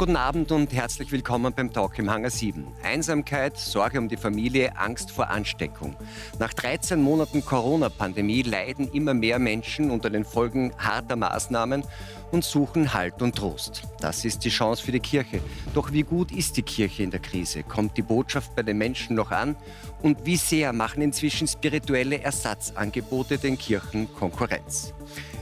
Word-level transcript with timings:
Guten 0.00 0.16
Abend 0.16 0.50
und 0.50 0.72
herzlich 0.72 1.12
willkommen 1.12 1.52
beim 1.54 1.74
Talk 1.74 1.98
im 1.98 2.10
Hangar 2.10 2.30
7. 2.30 2.66
Einsamkeit, 2.82 3.58
Sorge 3.58 3.98
um 3.98 4.08
die 4.08 4.16
Familie, 4.16 4.74
Angst 4.78 5.10
vor 5.10 5.28
Ansteckung. 5.28 5.94
Nach 6.38 6.54
13 6.54 7.02
Monaten 7.02 7.44
Corona-Pandemie 7.44 8.40
leiden 8.40 8.90
immer 8.94 9.12
mehr 9.12 9.38
Menschen 9.38 9.90
unter 9.90 10.08
den 10.08 10.24
Folgen 10.24 10.72
harter 10.78 11.16
Maßnahmen 11.16 11.84
und 12.30 12.44
suchen 12.44 12.94
Halt 12.94 13.20
und 13.20 13.36
Trost. 13.36 13.82
Das 14.00 14.24
ist 14.24 14.42
die 14.46 14.48
Chance 14.48 14.82
für 14.82 14.92
die 14.92 15.00
Kirche. 15.00 15.42
Doch 15.74 15.92
wie 15.92 16.02
gut 16.02 16.32
ist 16.32 16.56
die 16.56 16.62
Kirche 16.62 17.02
in 17.02 17.10
der 17.10 17.20
Krise? 17.20 17.62
Kommt 17.62 17.98
die 17.98 18.02
Botschaft 18.02 18.56
bei 18.56 18.62
den 18.62 18.78
Menschen 18.78 19.16
noch 19.16 19.30
an? 19.30 19.54
Und 20.00 20.24
wie 20.24 20.38
sehr 20.38 20.72
machen 20.72 21.02
inzwischen 21.02 21.46
spirituelle 21.46 22.22
Ersatzangebote 22.22 23.36
den 23.36 23.58
Kirchen 23.58 24.10
Konkurrenz? 24.14 24.94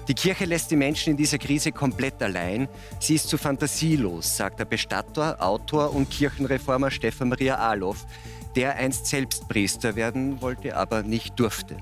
Die 0.09 0.15
Kirche 0.15 0.47
lässt 0.47 0.71
die 0.71 0.77
Menschen 0.77 1.11
in 1.11 1.17
dieser 1.19 1.37
Krise 1.37 1.71
komplett 1.71 2.23
allein. 2.23 2.67
Sie 2.99 3.15
ist 3.15 3.29
zu 3.29 3.37
fantasielos, 3.37 4.39
sagt 4.39 4.59
der 4.59 4.65
Bestatter, 4.65 5.37
Autor 5.39 5.95
und 5.95 6.11
Kirchenreformer 6.11 6.91
Stefan 6.91 7.29
Maria 7.29 7.57
Aloff, 7.57 8.07
der 8.57 8.77
einst 8.77 9.05
selbst 9.05 9.47
Priester 9.49 9.97
werden 9.97 10.41
wollte, 10.41 10.75
aber 10.75 11.03
nicht 11.03 11.39
durfte. 11.39 11.77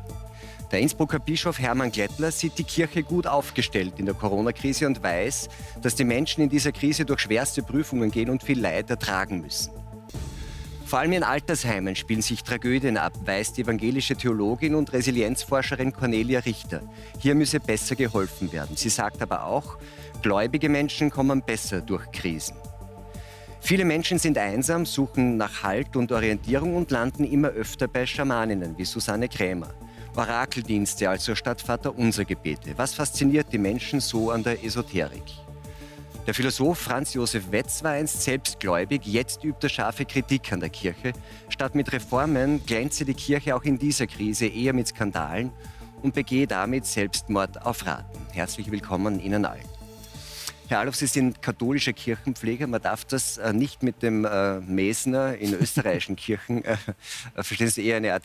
Der 0.73 0.80
Innsbrucker 0.80 1.21
Bischof 1.21 1.61
Hermann 1.61 1.93
Glättler 1.93 2.33
sieht 2.33 2.59
die 2.59 2.65
Kirche 2.65 3.05
gut 3.05 3.29
aufgestellt 3.29 3.95
in 3.99 4.07
der 4.07 4.16
Corona-Krise 4.16 4.88
und 4.88 5.01
weiß, 5.01 5.49
dass 5.80 5.95
die 5.95 6.02
Menschen 6.02 6.43
in 6.43 6.51
dieser 6.51 6.73
Krise 6.73 7.05
durch 7.05 7.21
schwerste 7.21 7.63
Prüfungen 7.63 8.11
gehen 8.11 8.29
und 8.29 8.43
viel 8.43 8.61
Leid 8.61 8.91
ertragen 8.91 9.41
müssen. 9.41 9.71
Vor 10.87 11.01
allem 11.01 11.15
in 11.15 11.25
Altersheimen 11.25 11.97
spielen 11.97 12.23
sich 12.23 12.45
Tragödien 12.45 12.97
ab, 12.97 13.13
weiß 13.25 13.55
die 13.55 13.63
evangelische 13.63 14.15
Theologin 14.15 14.77
und 14.77 14.93
Resilienzforscherin 14.93 15.93
Cornelia 15.93 16.38
Richter. 16.38 16.80
Hier 17.19 17.35
müsse 17.35 17.59
besser 17.59 17.97
geholfen 17.97 18.52
werden. 18.52 18.77
Sie 18.77 18.88
sagt 18.88 19.21
aber 19.21 19.47
auch, 19.47 19.79
gläubige 20.23 20.69
Menschen 20.69 21.10
kommen 21.10 21.43
besser 21.43 21.80
durch 21.80 22.09
Krisen. 22.13 22.55
Viele 23.60 23.85
Menschen 23.85 24.21
sind 24.21 24.38
einsam, 24.38 24.87
suchen 24.87 25.37
nach 25.37 25.65
Halt 25.65 25.97
und 25.97 26.13
Orientierung 26.13 26.77
und 26.77 26.93
landen 26.93 27.25
immer 27.25 27.49
öfter 27.49 27.88
bei 27.88 28.07
Schamaninnen 28.07 28.79
wie 28.79 28.85
Susanne 28.85 29.29
Krämer. 29.29 29.75
Orakeldienste, 30.15 31.10
also 31.10 31.35
statt 31.35 31.60
Vater 31.60 31.99
unser 31.99 32.25
Gebete. 32.25 32.75
Was 32.77 32.95
fasziniert 32.95 33.49
die 33.53 33.59
Menschen 33.59 33.99
so 33.99 34.30
an 34.30 34.45
der 34.45 34.65
Esoterik? 34.65 35.46
Der 36.27 36.35
Philosoph 36.35 36.80
Franz 36.80 37.15
Josef 37.15 37.52
Wetz 37.52 37.85
war 37.85 37.93
einst 37.93 38.21
selbstgläubig, 38.21 39.02
jetzt 39.05 39.45
übt 39.45 39.65
er 39.65 39.69
scharfe 39.69 40.05
Kritik 40.05 40.52
an 40.52 40.59
der 40.59 40.71
Kirche. 40.71 41.13
Statt 41.49 41.77
mit 41.77 41.93
Reformen 41.93 42.66
glänze 42.66 43.05
die 43.05 43.15
Kirche 43.15 43.55
auch 43.55 43.63
in 43.63 43.79
dieser 43.79 44.09
Krise 44.09 44.47
eher 44.47 44.73
mit 44.73 44.88
Skandalen 44.88 45.52
und 46.02 46.16
begehe 46.16 46.49
damit 46.49 46.85
Selbstmord 46.85 47.65
auf 47.65 47.87
Raten. 47.87 48.19
Herzlich 48.32 48.73
willkommen 48.73 49.21
Ihnen 49.21 49.45
allen. 49.45 49.63
Herr 50.66 50.80
Alof, 50.80 50.97
Sie 50.97 51.07
sind 51.07 51.43
katholischer 51.43 51.93
Kirchenpfleger. 51.93 52.66
Man 52.66 52.82
darf 52.82 53.04
das 53.04 53.38
äh, 53.38 53.52
nicht 53.52 53.85
mit 53.85 54.02
dem 54.02 54.24
äh, 54.24 54.59
Mesner 54.63 55.37
in 55.37 55.54
österreichischen 55.54 56.16
Kirchen 56.16 56.65
äh, 56.65 56.77
verstehen. 57.37 57.69
Sie 57.69 57.87
eher 57.87 57.99
eine 57.99 58.15
Art 58.15 58.24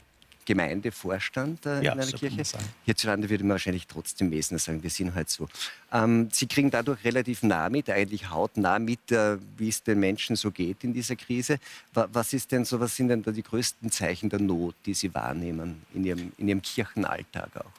Gemeindevorstand 0.52 1.66
äh, 1.66 1.76
ja, 1.76 1.80
in 1.80 2.00
einer 2.00 2.04
so 2.04 2.18
Kirche. 2.18 2.44
Hierzulande 2.84 3.30
würde 3.30 3.44
man 3.44 3.52
wahrscheinlich 3.52 3.88
trotzdem 3.88 4.30
Mesner 4.30 4.60
sagen, 4.60 4.84
wir 4.84 4.90
sind 4.90 5.16
halt 5.16 5.30
so. 5.30 5.48
Ähm, 5.94 6.28
Sie 6.32 6.46
kriegen 6.46 6.70
dadurch 6.70 7.04
relativ 7.06 7.42
nah 7.44 7.70
mit, 7.70 7.90
eigentlich 7.90 8.30
hautnah 8.30 8.78
mit, 8.78 9.12
äh, 9.12 9.38
wie 9.58 9.70
es 9.70 9.82
den 9.82 10.00
Menschen 10.00 10.36
so 10.36 10.52
geht 10.52 10.84
in 10.84 10.94
dieser 10.94 11.16
Krise. 11.16 11.58
Was 11.94 12.34
ist 12.34 12.52
denn 12.52 12.66
so, 12.66 12.82
was 12.82 12.96
sind 12.98 13.08
denn 13.08 13.24
da 13.24 13.32
die 13.32 13.44
größten 13.44 13.92
Zeichen 13.92 14.30
der 14.30 14.40
Not, 14.40 14.76
die 14.86 14.94
Sie 14.94 15.14
wahrnehmen 15.14 15.84
in 15.94 16.04
Ihrem, 16.04 16.34
in 16.38 16.50
Ihrem 16.50 16.62
Kirchenalltag 16.62 17.56
auch? 17.56 17.72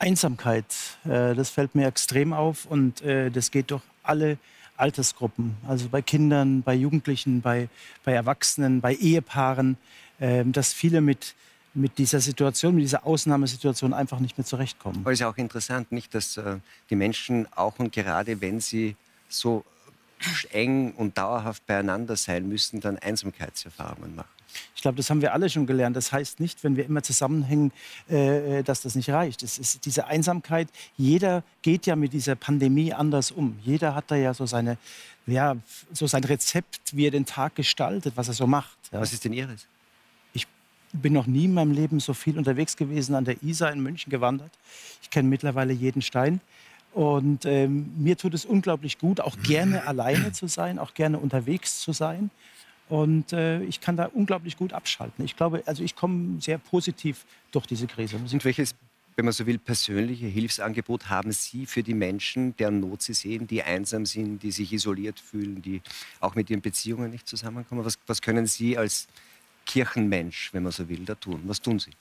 Einsamkeit, 0.00 0.64
äh, 1.04 1.34
das 1.34 1.50
fällt 1.50 1.76
mir 1.76 1.86
extrem 1.86 2.32
auf 2.32 2.66
und 2.66 3.02
äh, 3.02 3.30
das 3.30 3.52
geht 3.52 3.70
durch 3.70 3.82
alle 4.02 4.38
Altersgruppen, 4.76 5.56
also 5.68 5.88
bei 5.88 6.02
Kindern, 6.02 6.62
bei 6.62 6.74
Jugendlichen, 6.74 7.42
bei, 7.42 7.68
bei 8.02 8.12
Erwachsenen, 8.14 8.80
bei 8.80 8.94
Ehepaaren. 8.94 9.76
Ähm, 10.20 10.52
dass 10.52 10.72
viele 10.72 11.00
mit, 11.00 11.34
mit 11.74 11.98
dieser 11.98 12.20
Situation, 12.20 12.74
mit 12.74 12.84
dieser 12.84 13.06
Ausnahmesituation 13.06 13.94
einfach 13.94 14.20
nicht 14.20 14.36
mehr 14.36 14.44
zurechtkommen. 14.44 15.00
Aber 15.02 15.12
es 15.12 15.20
ist 15.20 15.26
auch 15.26 15.36
interessant, 15.36 15.92
nicht, 15.92 16.14
dass 16.14 16.36
äh, 16.36 16.56
die 16.90 16.96
Menschen 16.96 17.46
auch 17.54 17.78
und 17.78 17.92
gerade 17.92 18.40
wenn 18.40 18.60
sie 18.60 18.96
so 19.28 19.64
eng 20.50 20.92
und 20.92 21.16
dauerhaft 21.16 21.66
beieinander 21.66 22.16
sein 22.16 22.48
müssen, 22.48 22.80
dann 22.80 22.98
Einsamkeitserfahrungen 22.98 24.14
machen. 24.14 24.28
Ich 24.74 24.82
glaube, 24.82 24.96
das 24.96 25.08
haben 25.10 25.20
wir 25.22 25.32
alle 25.32 25.48
schon 25.48 25.66
gelernt. 25.66 25.96
Das 25.96 26.12
heißt 26.12 26.40
nicht, 26.40 26.64
wenn 26.64 26.76
wir 26.76 26.84
immer 26.84 27.02
zusammenhängen, 27.02 27.72
äh, 28.10 28.58
äh, 28.58 28.62
dass 28.62 28.82
das 28.82 28.94
nicht 28.94 29.10
reicht. 29.10 29.42
Es 29.42 29.58
ist 29.58 29.84
diese 29.86 30.06
Einsamkeit. 30.06 30.68
Jeder 30.96 31.44
geht 31.62 31.86
ja 31.86 31.96
mit 31.96 32.12
dieser 32.12 32.34
Pandemie 32.34 32.92
anders 32.92 33.30
um. 33.30 33.58
Jeder 33.62 33.94
hat 33.94 34.10
da 34.10 34.16
ja 34.16 34.34
so 34.34 34.46
seine, 34.46 34.76
ja, 35.26 35.56
so 35.92 36.06
sein 36.06 36.24
Rezept, 36.24 36.96
wie 36.96 37.06
er 37.06 37.10
den 37.10 37.26
Tag 37.26 37.54
gestaltet, 37.54 38.14
was 38.16 38.28
er 38.28 38.34
so 38.34 38.46
macht. 38.46 38.76
Ja. 38.90 39.00
Was 39.00 39.12
ist 39.12 39.24
denn 39.24 39.32
Ihres? 39.32 39.66
Bin 40.92 41.12
noch 41.12 41.26
nie 41.26 41.44
in 41.44 41.54
meinem 41.54 41.72
Leben 41.72 42.00
so 42.00 42.14
viel 42.14 42.38
unterwegs 42.38 42.76
gewesen, 42.76 43.14
an 43.14 43.24
der 43.24 43.42
Isar 43.42 43.72
in 43.72 43.80
München 43.80 44.10
gewandert. 44.10 44.50
Ich 45.02 45.10
kenne 45.10 45.28
mittlerweile 45.28 45.72
jeden 45.72 46.02
Stein. 46.02 46.40
Und 46.92 47.44
ähm, 47.44 47.92
mir 47.98 48.16
tut 48.16 48.34
es 48.34 48.44
unglaublich 48.44 48.98
gut, 48.98 49.20
auch 49.20 49.36
gerne 49.42 49.86
alleine 49.86 50.32
zu 50.32 50.48
sein, 50.48 50.78
auch 50.78 50.94
gerne 50.94 51.18
unterwegs 51.18 51.80
zu 51.80 51.92
sein. 51.92 52.30
Und 52.88 53.32
äh, 53.32 53.62
ich 53.62 53.80
kann 53.80 53.96
da 53.96 54.06
unglaublich 54.06 54.56
gut 54.56 54.72
abschalten. 54.72 55.24
Ich 55.24 55.36
glaube, 55.36 55.62
also 55.66 55.84
ich 55.84 55.94
komme 55.94 56.40
sehr 56.40 56.58
positiv 56.58 57.24
durch 57.52 57.66
diese 57.66 57.86
Krise. 57.86 58.16
Und 58.16 58.44
welches, 58.44 58.74
wenn 59.14 59.24
man 59.24 59.32
so 59.32 59.46
will, 59.46 59.58
persönliche 59.58 60.26
Hilfsangebot 60.26 61.08
haben 61.08 61.30
Sie 61.30 61.66
für 61.66 61.84
die 61.84 61.94
Menschen, 61.94 62.56
deren 62.56 62.80
Not 62.80 63.02
Sie 63.02 63.14
sehen, 63.14 63.46
die 63.46 63.62
einsam 63.62 64.06
sind, 64.06 64.42
die 64.42 64.50
sich 64.50 64.72
isoliert 64.72 65.20
fühlen, 65.20 65.62
die 65.62 65.82
auch 66.18 66.34
mit 66.34 66.50
ihren 66.50 66.62
Beziehungen 66.62 67.12
nicht 67.12 67.28
zusammenkommen? 67.28 67.84
Was, 67.84 67.96
was 68.08 68.20
können 68.20 68.46
Sie 68.48 68.76
als 68.76 69.06
Kirchenmensch, 69.70 70.52
wenn 70.52 70.64
man 70.64 70.72
so 70.72 70.88
will, 70.88 71.04
da 71.04 71.14
tun? 71.14 71.42
Was 71.44 71.60
tun 71.60 71.78
Sie? 71.78 71.92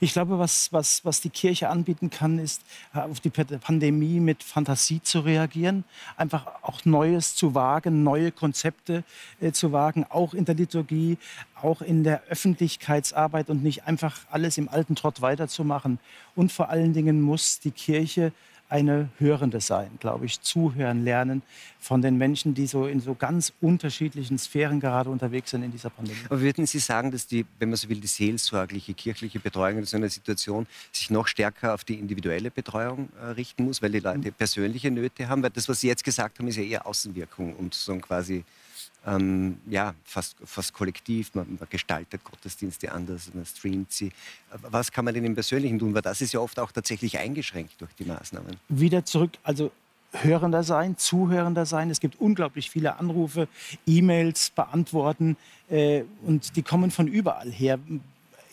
Ich 0.00 0.12
glaube, 0.12 0.38
was, 0.38 0.72
was, 0.72 1.04
was 1.04 1.20
die 1.20 1.30
Kirche 1.30 1.70
anbieten 1.70 2.10
kann, 2.10 2.38
ist, 2.38 2.62
äh, 2.94 2.98
auf 2.98 3.20
die 3.20 3.30
Pandemie 3.30 4.20
mit 4.20 4.42
Fantasie 4.42 5.00
zu 5.00 5.20
reagieren, 5.20 5.84
einfach 6.16 6.46
auch 6.62 6.84
Neues 6.84 7.34
zu 7.34 7.54
wagen, 7.54 8.02
neue 8.02 8.30
Konzepte 8.30 9.04
äh, 9.40 9.52
zu 9.52 9.72
wagen, 9.72 10.04
auch 10.08 10.34
in 10.34 10.44
der 10.44 10.56
Liturgie, 10.56 11.16
auch 11.54 11.80
in 11.80 12.04
der 12.04 12.24
Öffentlichkeitsarbeit 12.24 13.48
und 13.48 13.62
nicht 13.62 13.84
einfach 13.86 14.18
alles 14.30 14.58
im 14.58 14.68
alten 14.68 14.96
Trott 14.96 15.22
weiterzumachen. 15.22 15.98
Und 16.34 16.52
vor 16.52 16.68
allen 16.68 16.92
Dingen 16.92 17.22
muss 17.22 17.60
die 17.60 17.70
Kirche 17.70 18.32
eine 18.72 19.10
Hörende 19.18 19.60
sein, 19.60 19.90
glaube 20.00 20.24
ich, 20.24 20.40
zuhören 20.40 21.04
lernen 21.04 21.42
von 21.78 22.00
den 22.00 22.16
Menschen, 22.16 22.54
die 22.54 22.66
so 22.66 22.86
in 22.86 23.00
so 23.00 23.14
ganz 23.14 23.52
unterschiedlichen 23.60 24.38
Sphären 24.38 24.80
gerade 24.80 25.10
unterwegs 25.10 25.50
sind 25.50 25.62
in 25.62 25.70
dieser 25.70 25.90
Pandemie. 25.90 26.18
Aber 26.24 26.40
würden 26.40 26.64
Sie 26.66 26.78
sagen, 26.78 27.10
dass 27.10 27.26
die, 27.26 27.44
wenn 27.58 27.68
man 27.68 27.76
so 27.76 27.90
will, 27.90 28.00
die 28.00 28.06
seelsorgliche, 28.06 28.94
kirchliche 28.94 29.40
Betreuung 29.40 29.78
in 29.78 29.84
so 29.84 29.98
einer 29.98 30.08
Situation 30.08 30.66
sich 30.90 31.10
noch 31.10 31.26
stärker 31.26 31.74
auf 31.74 31.84
die 31.84 31.94
individuelle 31.94 32.50
Betreuung 32.50 33.10
äh, 33.20 33.26
richten 33.26 33.64
muss, 33.64 33.82
weil 33.82 33.92
die 33.92 34.00
Leute 34.00 34.32
persönliche 34.32 34.90
Nöte 34.90 35.28
haben? 35.28 35.42
Weil 35.42 35.50
das, 35.50 35.68
was 35.68 35.80
Sie 35.80 35.88
jetzt 35.88 36.02
gesagt 36.02 36.38
haben, 36.38 36.48
ist 36.48 36.56
ja 36.56 36.62
eher 36.62 36.86
Außenwirkung 36.86 37.54
und 37.54 37.74
so 37.74 37.94
quasi 37.98 38.42
ähm, 39.06 39.58
ja, 39.68 39.94
fast, 40.04 40.36
fast 40.44 40.72
kollektiv. 40.72 41.34
Man, 41.34 41.56
man, 41.58 41.68
gestaltet 41.68 42.22
Gottesdienste 42.24 42.92
anders, 42.92 43.30
man 43.34 43.44
streamt 43.44 43.92
sie. 43.92 44.12
Was 44.62 44.92
kann 44.92 45.04
man 45.04 45.14
denn 45.14 45.24
im 45.24 45.34
Persönlichen 45.34 45.78
tun? 45.78 45.94
Weil 45.94 46.02
das 46.02 46.20
ist 46.20 46.32
ja 46.32 46.40
oft 46.40 46.58
auch 46.58 46.72
tatsächlich 46.72 47.18
eingeschränkt 47.18 47.80
durch 47.80 47.94
die 47.94 48.04
Maßnahmen. 48.04 48.56
Wieder 48.68 49.04
zurück, 49.04 49.32
also 49.42 49.72
hörender 50.12 50.62
sein, 50.62 50.96
zuhörender 50.96 51.66
sein. 51.66 51.90
Es 51.90 52.00
gibt 52.00 52.20
unglaublich 52.20 52.70
viele 52.70 52.98
Anrufe, 52.98 53.48
E-Mails 53.86 54.50
beantworten 54.50 55.36
äh, 55.70 56.04
und 56.22 56.56
die 56.56 56.62
kommen 56.62 56.90
von 56.90 57.08
überall 57.08 57.50
her. 57.50 57.78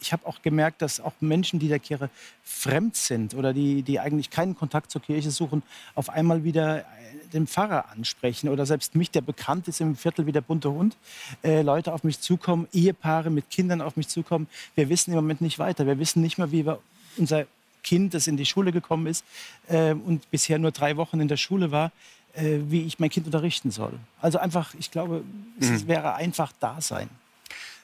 Ich 0.01 0.13
habe 0.13 0.25
auch 0.25 0.41
gemerkt, 0.41 0.81
dass 0.81 0.99
auch 0.99 1.13
Menschen, 1.19 1.59
die 1.59 1.67
der 1.67 1.79
Kirche 1.79 2.09
fremd 2.43 2.95
sind 2.95 3.33
oder 3.33 3.53
die, 3.53 3.83
die 3.83 3.99
eigentlich 3.99 4.29
keinen 4.29 4.55
Kontakt 4.55 4.91
zur 4.91 5.01
Kirche 5.01 5.31
suchen, 5.31 5.63
auf 5.95 6.09
einmal 6.09 6.43
wieder 6.43 6.85
den 7.33 7.47
Pfarrer 7.47 7.89
ansprechen 7.91 8.49
oder 8.49 8.65
selbst 8.65 8.95
mich, 8.95 9.11
der 9.11 9.21
bekannt 9.21 9.67
ist 9.67 9.81
im 9.81 9.95
Viertel 9.95 10.25
wie 10.25 10.31
der 10.31 10.41
bunte 10.41 10.71
Hund, 10.71 10.97
äh, 11.43 11.61
Leute 11.61 11.93
auf 11.93 12.03
mich 12.03 12.19
zukommen, 12.19 12.67
Ehepaare 12.73 13.29
mit 13.29 13.49
Kindern 13.49 13.81
auf 13.81 13.95
mich 13.95 14.07
zukommen. 14.07 14.47
Wir 14.75 14.89
wissen 14.89 15.11
im 15.11 15.17
Moment 15.17 15.41
nicht 15.41 15.59
weiter. 15.59 15.85
Wir 15.85 15.99
wissen 15.99 16.21
nicht 16.21 16.37
mehr, 16.37 16.51
wie 16.51 16.65
wir 16.65 16.79
unser 17.17 17.45
Kind, 17.83 18.13
das 18.13 18.27
in 18.27 18.37
die 18.37 18.45
Schule 18.45 18.71
gekommen 18.71 19.07
ist 19.07 19.23
äh, 19.67 19.93
und 19.93 20.29
bisher 20.31 20.59
nur 20.59 20.71
drei 20.71 20.97
Wochen 20.97 21.19
in 21.19 21.27
der 21.27 21.37
Schule 21.37 21.71
war, 21.71 21.91
äh, 22.33 22.59
wie 22.67 22.83
ich 22.83 22.99
mein 22.99 23.09
Kind 23.09 23.25
unterrichten 23.25 23.71
soll. 23.71 23.93
Also 24.21 24.37
einfach, 24.37 24.73
ich 24.77 24.91
glaube, 24.91 25.23
es 25.59 25.69
mhm. 25.69 25.87
wäre 25.87 26.15
einfach 26.15 26.51
da 26.59 26.81
sein. 26.81 27.09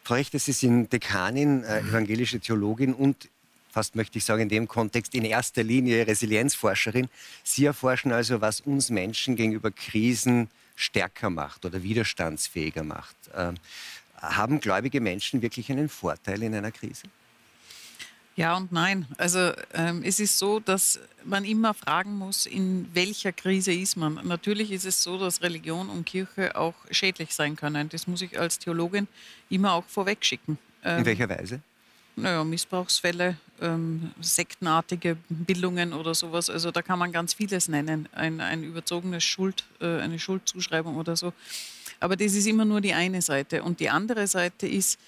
Frau 0.05 0.13
Rechter, 0.13 0.37
Sie 0.37 0.51
sind 0.51 0.93
Dekanin, 0.93 1.63
äh, 1.63 1.79
evangelische 1.79 2.39
Theologin 2.39 2.93
und 2.93 3.27
fast 3.71 3.95
möchte 3.95 4.19
ich 4.19 4.23
sagen, 4.23 4.43
in 4.43 4.49
dem 4.49 4.67
Kontext 4.67 5.15
in 5.15 5.25
erster 5.25 5.63
Linie 5.63 6.05
Resilienzforscherin. 6.05 7.09
Sie 7.43 7.65
erforschen 7.65 8.11
also, 8.11 8.39
was 8.39 8.61
uns 8.61 8.91
Menschen 8.91 9.35
gegenüber 9.35 9.71
Krisen 9.71 10.47
stärker 10.75 11.31
macht 11.31 11.65
oder 11.65 11.81
widerstandsfähiger 11.81 12.83
macht. 12.83 13.15
Ähm, 13.35 13.55
haben 14.17 14.59
gläubige 14.59 15.01
Menschen 15.01 15.41
wirklich 15.41 15.71
einen 15.71 15.89
Vorteil 15.89 16.43
in 16.43 16.53
einer 16.53 16.71
Krise? 16.71 17.07
Ja 18.35 18.57
und 18.57 18.71
nein. 18.71 19.05
Also 19.17 19.53
ähm, 19.73 20.03
es 20.03 20.19
ist 20.19 20.37
so, 20.37 20.59
dass 20.59 20.99
man 21.23 21.45
immer 21.45 21.73
fragen 21.73 22.17
muss, 22.17 22.45
in 22.45 22.89
welcher 22.93 23.31
Krise 23.31 23.73
ist 23.73 23.95
man. 23.95 24.19
Natürlich 24.23 24.71
ist 24.71 24.85
es 24.85 25.01
so, 25.01 25.17
dass 25.17 25.41
Religion 25.41 25.89
und 25.89 26.05
Kirche 26.05 26.55
auch 26.55 26.73
schädlich 26.91 27.33
sein 27.33 27.55
können. 27.55 27.87
Das 27.87 28.07
muss 28.07 28.21
ich 28.21 28.37
als 28.37 28.59
Theologin 28.59 29.07
immer 29.49 29.73
auch 29.73 29.85
vorwegschicken. 29.85 30.57
Ähm, 30.83 30.99
in 30.99 31.05
welcher 31.05 31.29
Weise? 31.29 31.61
Naja, 32.17 32.43
Missbrauchsfälle, 32.43 33.37
ähm, 33.61 34.11
sektenartige 34.19 35.17
Bildungen 35.29 35.93
oder 35.93 36.13
sowas. 36.13 36.49
Also 36.49 36.71
da 36.71 36.81
kann 36.81 36.99
man 36.99 37.13
ganz 37.13 37.33
vieles 37.33 37.69
nennen. 37.69 38.09
Ein, 38.13 38.41
ein 38.41 38.63
überzogenes 38.63 39.23
Schuld, 39.23 39.65
äh, 39.79 39.99
eine 39.99 40.19
Schuldzuschreibung 40.19 40.97
oder 40.97 41.15
so. 41.15 41.31
Aber 42.01 42.17
das 42.17 42.33
ist 42.33 42.47
immer 42.47 42.65
nur 42.65 42.81
die 42.81 42.93
eine 42.93 43.21
Seite. 43.21 43.63
Und 43.63 43.79
die 43.79 43.89
andere 43.89 44.27
Seite 44.27 44.67
ist, 44.67 44.99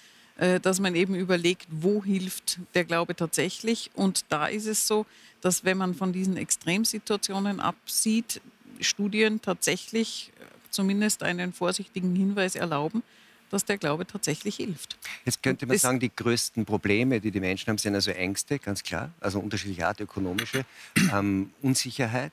dass 0.62 0.78
man 0.78 0.94
eben 0.94 1.16
überlegt, 1.16 1.66
wo 1.68 2.04
hilft 2.04 2.60
der 2.74 2.84
Glaube 2.84 3.16
tatsächlich. 3.16 3.90
Und 3.94 4.24
da 4.28 4.46
ist 4.46 4.66
es 4.66 4.86
so, 4.86 5.04
dass 5.40 5.64
wenn 5.64 5.78
man 5.78 5.94
von 5.94 6.12
diesen 6.12 6.36
Extremsituationen 6.36 7.60
absieht, 7.60 8.40
Studien 8.80 9.40
tatsächlich 9.40 10.32
äh, 10.40 10.44
zumindest 10.70 11.22
einen 11.22 11.52
vorsichtigen 11.52 12.14
Hinweis 12.14 12.54
erlauben, 12.54 13.02
dass 13.50 13.64
der 13.64 13.78
Glaube 13.78 14.06
tatsächlich 14.06 14.56
hilft. 14.56 14.98
Jetzt 15.24 15.42
könnte 15.42 15.66
man 15.66 15.78
sagen, 15.78 16.00
die 16.00 16.14
größten 16.14 16.66
Probleme, 16.66 17.20
die 17.20 17.30
die 17.30 17.40
Menschen 17.40 17.68
haben, 17.68 17.78
sind 17.78 17.94
also 17.94 18.10
Ängste, 18.10 18.58
ganz 18.58 18.82
klar, 18.82 19.10
also 19.20 19.40
unterschiedliche 19.40 19.86
Art, 19.86 20.00
ökonomische, 20.00 20.64
ähm, 21.12 21.50
Unsicherheit 21.62 22.32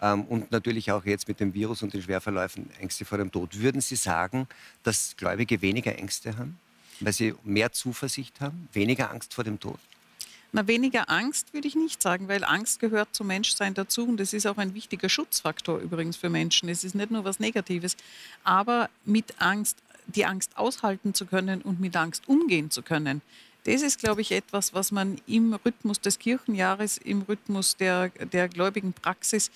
ähm, 0.00 0.22
und 0.22 0.52
natürlich 0.52 0.92
auch 0.92 1.04
jetzt 1.04 1.26
mit 1.26 1.40
dem 1.40 1.52
Virus 1.52 1.82
und 1.82 1.92
den 1.92 2.02
Schwerverläufen 2.02 2.70
Ängste 2.78 3.04
vor 3.04 3.18
dem 3.18 3.32
Tod. 3.32 3.58
Würden 3.58 3.80
Sie 3.80 3.96
sagen, 3.96 4.46
dass 4.84 5.16
Gläubige 5.16 5.60
weniger 5.62 5.98
Ängste 5.98 6.36
haben? 6.36 6.58
Weil 7.02 7.12
sie 7.12 7.34
mehr 7.44 7.72
Zuversicht 7.72 8.40
haben, 8.40 8.68
weniger 8.72 9.10
Angst 9.10 9.34
vor 9.34 9.44
dem 9.44 9.58
Tod? 9.60 9.78
Na, 10.54 10.66
weniger 10.66 11.08
Angst 11.08 11.54
würde 11.54 11.66
ich 11.66 11.74
nicht 11.74 12.02
sagen, 12.02 12.28
weil 12.28 12.44
Angst 12.44 12.78
gehört 12.78 13.14
zum 13.14 13.28
Menschsein 13.28 13.72
dazu 13.72 14.06
und 14.06 14.20
es 14.20 14.34
ist 14.34 14.46
auch 14.46 14.58
ein 14.58 14.74
wichtiger 14.74 15.08
Schutzfaktor 15.08 15.78
übrigens 15.78 16.16
für 16.16 16.28
Menschen. 16.28 16.68
Es 16.68 16.84
ist 16.84 16.94
nicht 16.94 17.10
nur 17.10 17.24
was 17.24 17.40
Negatives, 17.40 17.96
aber 18.44 18.90
mit 19.06 19.40
Angst, 19.40 19.78
die 20.06 20.26
Angst 20.26 20.56
aushalten 20.58 21.14
zu 21.14 21.24
können 21.24 21.62
und 21.62 21.80
mit 21.80 21.96
Angst 21.96 22.28
umgehen 22.28 22.70
zu 22.70 22.82
können, 22.82 23.22
das 23.64 23.82
ist, 23.82 24.00
glaube 24.00 24.20
ich, 24.20 24.32
etwas, 24.32 24.74
was 24.74 24.90
man 24.90 25.18
im 25.26 25.54
Rhythmus 25.54 26.00
des 26.00 26.18
Kirchenjahres, 26.18 26.98
im 26.98 27.22
Rhythmus 27.22 27.76
der, 27.76 28.08
der 28.08 28.48
gläubigen 28.48 28.92
Praxis 28.92 29.50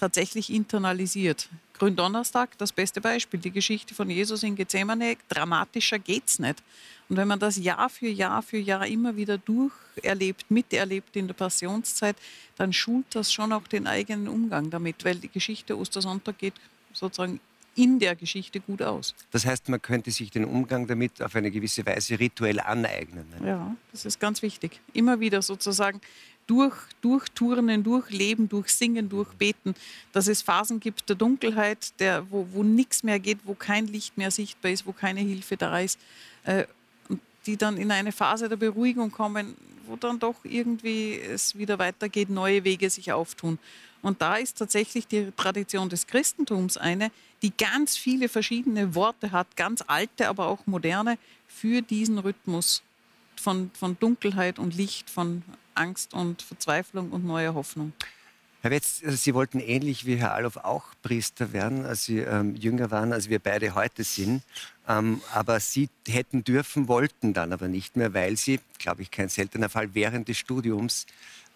tatsächlich 0.00 0.50
internalisiert. 0.52 1.48
Gründonnerstag, 1.74 2.58
das 2.58 2.72
beste 2.72 3.00
Beispiel, 3.00 3.40
die 3.40 3.50
Geschichte 3.50 3.94
von 3.94 4.10
Jesus 4.10 4.42
in 4.42 4.56
Gethsemane, 4.56 5.16
dramatischer 5.28 5.98
geht 5.98 6.24
es 6.26 6.38
nicht. 6.38 6.62
Und 7.08 7.16
wenn 7.16 7.28
man 7.28 7.38
das 7.38 7.56
Jahr 7.56 7.88
für 7.88 8.08
Jahr 8.08 8.42
für 8.42 8.58
Jahr 8.58 8.86
immer 8.86 9.16
wieder 9.16 9.38
durcherlebt, 9.38 10.50
miterlebt 10.50 11.16
in 11.16 11.26
der 11.26 11.34
Passionszeit, 11.34 12.16
dann 12.56 12.72
schult 12.72 13.06
das 13.14 13.32
schon 13.32 13.52
auch 13.52 13.66
den 13.66 13.86
eigenen 13.86 14.28
Umgang 14.28 14.70
damit, 14.70 15.04
weil 15.04 15.16
die 15.16 15.28
Geschichte 15.28 15.76
Ostersonntag 15.76 16.38
geht 16.38 16.54
sozusagen 16.92 17.40
in 17.76 17.98
der 17.98 18.16
Geschichte 18.16 18.60
gut 18.60 18.82
aus. 18.82 19.14
Das 19.30 19.46
heißt, 19.46 19.68
man 19.68 19.80
könnte 19.80 20.10
sich 20.10 20.30
den 20.30 20.44
Umgang 20.44 20.86
damit 20.86 21.22
auf 21.22 21.34
eine 21.34 21.50
gewisse 21.50 21.86
Weise 21.86 22.18
rituell 22.18 22.60
aneignen. 22.60 23.24
Ne? 23.40 23.48
Ja, 23.48 23.76
das 23.92 24.04
ist 24.04 24.20
ganz 24.20 24.42
wichtig. 24.42 24.80
Immer 24.92 25.20
wieder 25.20 25.40
sozusagen 25.40 26.00
durch, 26.50 26.74
durchturnen, 27.00 27.84
durchleben, 27.84 28.48
durchsingen, 28.48 29.08
durchbeten, 29.08 29.76
dass 30.12 30.26
es 30.26 30.42
Phasen 30.42 30.80
gibt 30.80 31.08
der 31.08 31.14
Dunkelheit, 31.14 31.92
der, 32.00 32.28
wo, 32.28 32.44
wo 32.50 32.64
nichts 32.64 33.04
mehr 33.04 33.20
geht, 33.20 33.38
wo 33.44 33.54
kein 33.54 33.86
Licht 33.86 34.18
mehr 34.18 34.32
sichtbar 34.32 34.72
ist, 34.72 34.84
wo 34.84 34.90
keine 34.90 35.20
Hilfe 35.20 35.56
da 35.56 35.78
ist, 35.78 35.96
äh, 36.42 36.64
die 37.46 37.56
dann 37.56 37.76
in 37.76 37.92
eine 37.92 38.10
Phase 38.10 38.48
der 38.48 38.56
Beruhigung 38.56 39.12
kommen, 39.12 39.54
wo 39.86 39.94
dann 39.94 40.18
doch 40.18 40.34
irgendwie 40.42 41.20
es 41.20 41.56
wieder 41.56 41.78
weitergeht, 41.78 42.30
neue 42.30 42.64
Wege 42.64 42.90
sich 42.90 43.12
auftun. 43.12 43.60
Und 44.02 44.20
da 44.20 44.34
ist 44.34 44.58
tatsächlich 44.58 45.06
die 45.06 45.30
Tradition 45.36 45.88
des 45.88 46.08
Christentums 46.08 46.76
eine, 46.76 47.12
die 47.42 47.52
ganz 47.56 47.96
viele 47.96 48.28
verschiedene 48.28 48.96
Worte 48.96 49.30
hat, 49.30 49.56
ganz 49.56 49.84
alte, 49.86 50.28
aber 50.28 50.48
auch 50.48 50.66
moderne, 50.66 51.16
für 51.46 51.80
diesen 51.80 52.18
Rhythmus 52.18 52.82
von, 53.36 53.70
von 53.74 53.96
Dunkelheit 54.00 54.58
und 54.58 54.74
Licht, 54.74 55.10
von 55.10 55.42
Angst 55.74 56.14
und 56.14 56.42
Verzweiflung 56.42 57.10
und 57.10 57.24
neuer 57.24 57.54
Hoffnung. 57.54 57.92
Herr 58.62 58.70
Wetz, 58.70 59.00
also 59.02 59.16
Sie 59.16 59.32
wollten 59.32 59.58
ähnlich 59.58 60.04
wie 60.04 60.16
Herr 60.16 60.34
Allof 60.34 60.58
auch 60.58 60.84
Priester 61.02 61.54
werden, 61.54 61.86
als 61.86 62.04
Sie 62.04 62.18
ähm, 62.18 62.54
jünger 62.56 62.90
waren, 62.90 63.12
als 63.14 63.30
wir 63.30 63.38
beide 63.38 63.74
heute 63.74 64.04
sind. 64.04 64.42
Ähm, 64.86 65.22
aber 65.32 65.60
Sie 65.60 65.88
hätten 66.06 66.44
dürfen, 66.44 66.86
wollten 66.86 67.32
dann 67.32 67.54
aber 67.54 67.68
nicht 67.68 67.96
mehr, 67.96 68.12
weil 68.12 68.36
Sie, 68.36 68.60
glaube 68.78 69.00
ich, 69.00 69.10
kein 69.10 69.30
seltener 69.30 69.70
Fall, 69.70 69.94
während 69.94 70.28
des 70.28 70.36
Studiums 70.36 71.06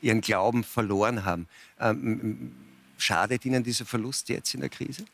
Ihren 0.01 0.23
Glauben 0.23 0.65
verloren 0.65 1.27
haben. 1.27 1.47
Ähm, 1.79 2.53
schadet 2.97 3.45
Ihnen 3.45 3.63
dieser 3.63 3.85
Verlust 3.85 4.31
jetzt 4.31 4.55
in 4.55 4.61
der 4.61 4.71
Krise? 4.71 5.05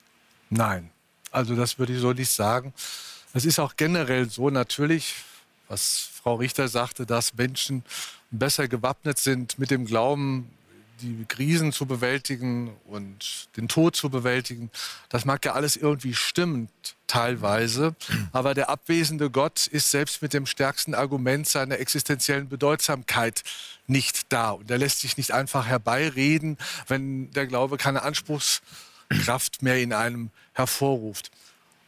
Nein, 0.48 0.90
also 1.32 1.56
das 1.56 1.78
würde 1.78 1.92
ich 1.92 1.98
so 1.98 2.12
nicht 2.12 2.30
sagen. 2.30 2.72
Es 3.32 3.44
ist 3.44 3.58
auch 3.58 3.74
generell 3.76 4.30
so 4.30 4.50
natürlich, 4.50 5.16
was 5.70 6.10
Frau 6.22 6.34
Richter 6.34 6.68
sagte, 6.68 7.06
dass 7.06 7.34
Menschen 7.34 7.84
besser 8.30 8.68
gewappnet 8.68 9.18
sind, 9.18 9.58
mit 9.58 9.70
dem 9.70 9.86
Glauben 9.86 10.50
die 11.00 11.24
Krisen 11.26 11.72
zu 11.72 11.86
bewältigen 11.86 12.76
und 12.86 13.48
den 13.56 13.68
Tod 13.68 13.96
zu 13.96 14.10
bewältigen. 14.10 14.70
Das 15.08 15.24
mag 15.24 15.44
ja 15.44 15.52
alles 15.52 15.76
irgendwie 15.76 16.14
stimmen, 16.14 16.68
teilweise. 17.06 17.94
Aber 18.32 18.52
der 18.52 18.68
abwesende 18.68 19.30
Gott 19.30 19.66
ist 19.66 19.90
selbst 19.90 20.20
mit 20.20 20.34
dem 20.34 20.44
stärksten 20.44 20.94
Argument 20.94 21.48
seiner 21.48 21.78
existenziellen 21.78 22.48
Bedeutsamkeit 22.48 23.42
nicht 23.86 24.32
da. 24.32 24.50
Und 24.50 24.70
er 24.70 24.78
lässt 24.78 25.00
sich 25.00 25.16
nicht 25.16 25.32
einfach 25.32 25.66
herbeireden, 25.66 26.58
wenn 26.86 27.30
der 27.30 27.46
Glaube 27.46 27.78
keine 27.78 28.02
Anspruchskraft 28.02 29.62
mehr 29.62 29.80
in 29.80 29.92
einem 29.92 30.30
hervorruft. 30.52 31.30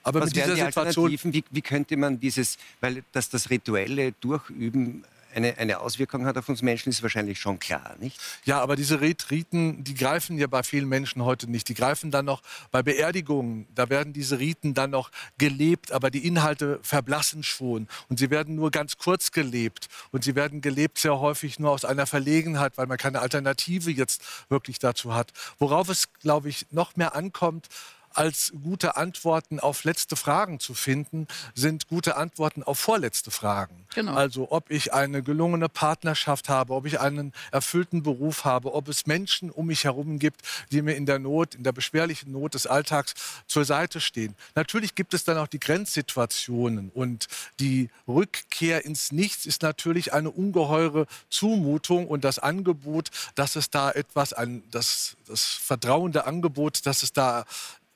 Aber 0.02 0.20
Was 0.20 0.26
mit 0.26 0.36
dieser 0.36 0.54
die 0.54 0.60
Situation, 0.60 1.10
wie, 1.10 1.44
wie, 1.50 1.62
könnte 1.62 1.96
man 1.96 2.18
dieses, 2.18 2.58
weil 2.80 3.04
das, 3.12 3.28
das 3.30 3.50
rituelle 3.50 4.12
Durchüben 4.12 5.04
eine, 5.34 5.56
eine 5.58 5.80
Auswirkung 5.80 6.26
hat 6.26 6.36
auf 6.38 6.48
uns 6.48 6.62
Menschen, 6.62 6.90
ist 6.90 7.02
wahrscheinlich 7.02 7.38
schon 7.38 7.58
klar, 7.58 7.96
nicht? 7.98 8.20
Ja, 8.44 8.60
aber 8.60 8.76
diese 8.76 9.00
Riten, 9.00 9.84
die 9.84 9.94
greifen 9.94 10.38
ja 10.38 10.46
bei 10.46 10.62
vielen 10.62 10.88
Menschen 10.88 11.24
heute 11.24 11.50
nicht. 11.50 11.68
Die 11.68 11.74
greifen 11.74 12.10
dann 12.10 12.24
noch 12.24 12.42
bei 12.70 12.82
Beerdigungen. 12.82 13.66
Da 13.74 13.88
werden 13.88 14.12
diese 14.12 14.38
Riten 14.38 14.74
dann 14.74 14.90
noch 14.90 15.10
gelebt, 15.38 15.92
aber 15.92 16.10
die 16.10 16.26
Inhalte 16.26 16.80
verblassen 16.82 17.42
schon. 17.42 17.88
Und 18.08 18.18
sie 18.18 18.30
werden 18.30 18.54
nur 18.54 18.70
ganz 18.70 18.98
kurz 18.98 19.32
gelebt. 19.32 19.88
Und 20.10 20.24
sie 20.24 20.34
werden 20.34 20.60
gelebt 20.60 20.98
sehr 20.98 21.18
häufig 21.18 21.58
nur 21.58 21.70
aus 21.70 21.84
einer 21.84 22.06
Verlegenheit, 22.06 22.76
weil 22.76 22.86
man 22.86 22.98
keine 22.98 23.20
Alternative 23.20 23.90
jetzt 23.90 24.22
wirklich 24.48 24.78
dazu 24.78 25.14
hat. 25.14 25.32
Worauf 25.58 25.88
es, 25.88 26.12
glaube 26.20 26.48
ich, 26.48 26.66
noch 26.70 26.96
mehr 26.96 27.14
ankommt, 27.14 27.68
als 28.16 28.52
gute 28.62 28.96
Antworten 28.96 29.60
auf 29.60 29.84
letzte 29.84 30.16
Fragen 30.16 30.60
zu 30.60 30.74
finden, 30.74 31.26
sind 31.54 31.88
gute 31.88 32.16
Antworten 32.16 32.62
auf 32.62 32.78
vorletzte 32.78 33.30
Fragen. 33.30 33.86
Genau. 33.94 34.14
Also 34.14 34.50
ob 34.50 34.70
ich 34.70 34.92
eine 34.92 35.22
gelungene 35.22 35.68
Partnerschaft 35.68 36.48
habe, 36.48 36.74
ob 36.74 36.86
ich 36.86 37.00
einen 37.00 37.32
erfüllten 37.50 38.02
Beruf 38.02 38.44
habe, 38.44 38.74
ob 38.74 38.88
es 38.88 39.06
Menschen 39.06 39.50
um 39.50 39.66
mich 39.66 39.84
herum 39.84 40.18
gibt, 40.18 40.42
die 40.70 40.82
mir 40.82 40.94
in 40.94 41.06
der 41.06 41.18
Not, 41.18 41.54
in 41.54 41.62
der 41.62 41.72
beschwerlichen 41.72 42.32
Not 42.32 42.54
des 42.54 42.66
Alltags 42.66 43.14
zur 43.46 43.64
Seite 43.64 44.00
stehen. 44.00 44.34
Natürlich 44.54 44.94
gibt 44.94 45.14
es 45.14 45.24
dann 45.24 45.38
auch 45.38 45.48
die 45.48 45.60
Grenzsituationen 45.60 46.90
und 46.94 47.28
die 47.60 47.90
Rückkehr 48.08 48.84
ins 48.84 49.12
Nichts 49.12 49.46
ist 49.46 49.62
natürlich 49.62 50.12
eine 50.12 50.30
ungeheure 50.30 51.06
Zumutung 51.30 52.06
und 52.06 52.24
das 52.24 52.38
Angebot, 52.38 53.10
dass 53.34 53.56
es 53.56 53.70
da 53.70 53.90
etwas, 53.90 54.32
ein, 54.32 54.62
das, 54.70 55.16
das 55.26 55.44
vertrauende 55.44 56.26
Angebot, 56.26 56.86
dass 56.86 57.02
es 57.02 57.12
da 57.12 57.44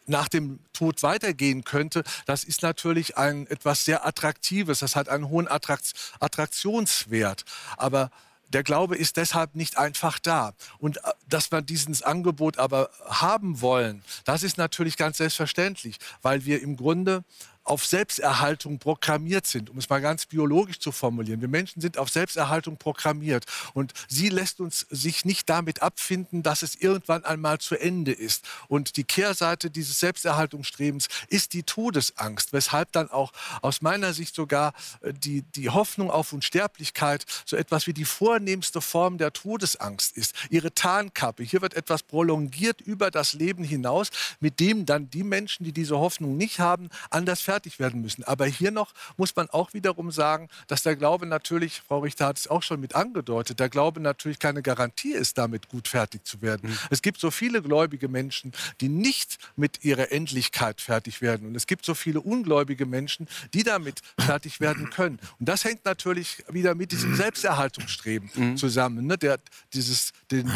nach 0.06 0.28
dem 0.28 0.60
Tod 0.72 1.02
weitergehen 1.02 1.64
könnte, 1.64 2.04
das 2.26 2.44
ist 2.44 2.62
natürlich 2.62 3.16
ein 3.16 3.46
etwas 3.46 3.84
sehr 3.84 4.06
Attraktives. 4.06 4.80
Das 4.80 4.96
hat 4.96 5.08
einen 5.08 5.28
hohen 5.28 5.48
Attrakt 5.48 5.92
Attraktionswert. 6.20 7.44
Aber 7.76 8.10
der 8.52 8.62
Glaube 8.62 8.96
ist 8.96 9.16
deshalb 9.16 9.54
nicht 9.54 9.78
einfach 9.78 10.18
da. 10.18 10.54
Und 10.78 10.98
äh, 10.98 11.12
dass 11.28 11.50
wir 11.50 11.62
dieses 11.62 12.02
Angebot 12.02 12.58
aber 12.58 12.90
haben 13.06 13.60
wollen, 13.60 14.02
das 14.24 14.42
ist 14.42 14.58
natürlich 14.58 14.96
ganz 14.96 15.18
selbstverständlich, 15.18 15.98
weil 16.22 16.44
wir 16.44 16.62
im 16.62 16.76
Grunde 16.76 17.24
auf 17.66 17.84
Selbsterhaltung 17.84 18.78
programmiert 18.78 19.44
sind, 19.46 19.70
um 19.70 19.78
es 19.78 19.88
mal 19.88 20.00
ganz 20.00 20.24
biologisch 20.26 20.78
zu 20.78 20.92
formulieren. 20.92 21.40
Wir 21.40 21.48
Menschen 21.48 21.80
sind 21.80 21.98
auf 21.98 22.10
Selbsterhaltung 22.10 22.76
programmiert 22.76 23.44
und 23.74 23.92
sie 24.08 24.28
lässt 24.28 24.60
uns 24.60 24.86
sich 24.88 25.24
nicht 25.24 25.48
damit 25.48 25.82
abfinden, 25.82 26.44
dass 26.44 26.62
es 26.62 26.76
irgendwann 26.76 27.24
einmal 27.24 27.58
zu 27.58 27.74
Ende 27.74 28.12
ist. 28.12 28.44
Und 28.68 28.96
die 28.96 29.02
Kehrseite 29.02 29.68
dieses 29.70 29.98
Selbsterhaltungsstrebens 29.98 31.08
ist 31.28 31.54
die 31.54 31.64
Todesangst, 31.64 32.52
weshalb 32.52 32.92
dann 32.92 33.10
auch 33.10 33.32
aus 33.62 33.82
meiner 33.82 34.12
Sicht 34.12 34.36
sogar 34.36 34.72
äh, 35.00 35.12
die, 35.12 35.42
die 35.42 35.68
Hoffnung 35.68 36.10
auf 36.10 36.32
Unsterblichkeit 36.32 37.24
so 37.44 37.56
etwas 37.56 37.88
wie 37.88 37.94
die 37.94 38.04
vornehmste 38.04 38.80
Form 38.80 39.18
der 39.18 39.32
Todesangst 39.32 40.16
ist. 40.16 40.34
Ihre 40.50 40.72
Tarnkappe, 40.72 41.42
hier 41.42 41.62
wird 41.62 41.74
etwas 41.74 42.04
prolongiert 42.04 42.80
über 42.80 43.10
das 43.10 43.32
Leben 43.32 43.64
hinaus, 43.64 44.10
mit 44.38 44.60
dem 44.60 44.86
dann 44.86 45.10
die 45.10 45.24
Menschen, 45.24 45.64
die 45.64 45.72
diese 45.72 45.98
Hoffnung 45.98 46.36
nicht 46.36 46.60
haben, 46.60 46.90
anders 47.10 47.40
fertig 47.40 47.55
fertig 47.56 47.78
werden 47.78 48.02
müssen. 48.02 48.22
Aber 48.24 48.44
hier 48.44 48.70
noch 48.70 48.92
muss 49.16 49.34
man 49.34 49.48
auch 49.48 49.72
wiederum 49.72 50.10
sagen, 50.10 50.50
dass 50.66 50.82
der 50.82 50.94
Glaube 50.94 51.24
natürlich, 51.24 51.80
Frau 51.80 52.00
Richter 52.00 52.26
hat 52.26 52.38
es 52.38 52.48
auch 52.48 52.62
schon 52.62 52.80
mit 52.80 52.94
angedeutet, 52.94 53.60
der 53.60 53.70
Glaube 53.70 53.98
natürlich 53.98 54.38
keine 54.38 54.60
Garantie 54.60 55.12
ist, 55.12 55.38
damit 55.38 55.70
gut 55.70 55.88
fertig 55.88 56.26
zu 56.26 56.42
werden. 56.42 56.68
Mhm. 56.70 56.78
Es 56.90 57.00
gibt 57.00 57.18
so 57.18 57.30
viele 57.30 57.62
gläubige 57.62 58.08
Menschen, 58.08 58.52
die 58.82 58.90
nicht 58.90 59.38
mit 59.56 59.84
ihrer 59.84 60.12
Endlichkeit 60.12 60.82
fertig 60.82 61.22
werden. 61.22 61.46
Und 61.48 61.54
es 61.54 61.66
gibt 61.66 61.86
so 61.86 61.94
viele 61.94 62.20
ungläubige 62.20 62.84
Menschen, 62.84 63.26
die 63.54 63.62
damit 63.62 64.02
fertig 64.18 64.60
werden 64.60 64.90
können. 64.90 65.18
Und 65.40 65.48
das 65.48 65.64
hängt 65.64 65.86
natürlich 65.86 66.44
wieder 66.50 66.74
mit 66.74 66.92
diesem 66.92 67.14
Selbsterhaltungsstreben 67.14 68.30
mhm. 68.34 68.56
zusammen. 68.58 69.06
Ne? 69.06 69.16
Der, 69.16 69.38
dieses, 69.72 70.12
den, 70.30 70.50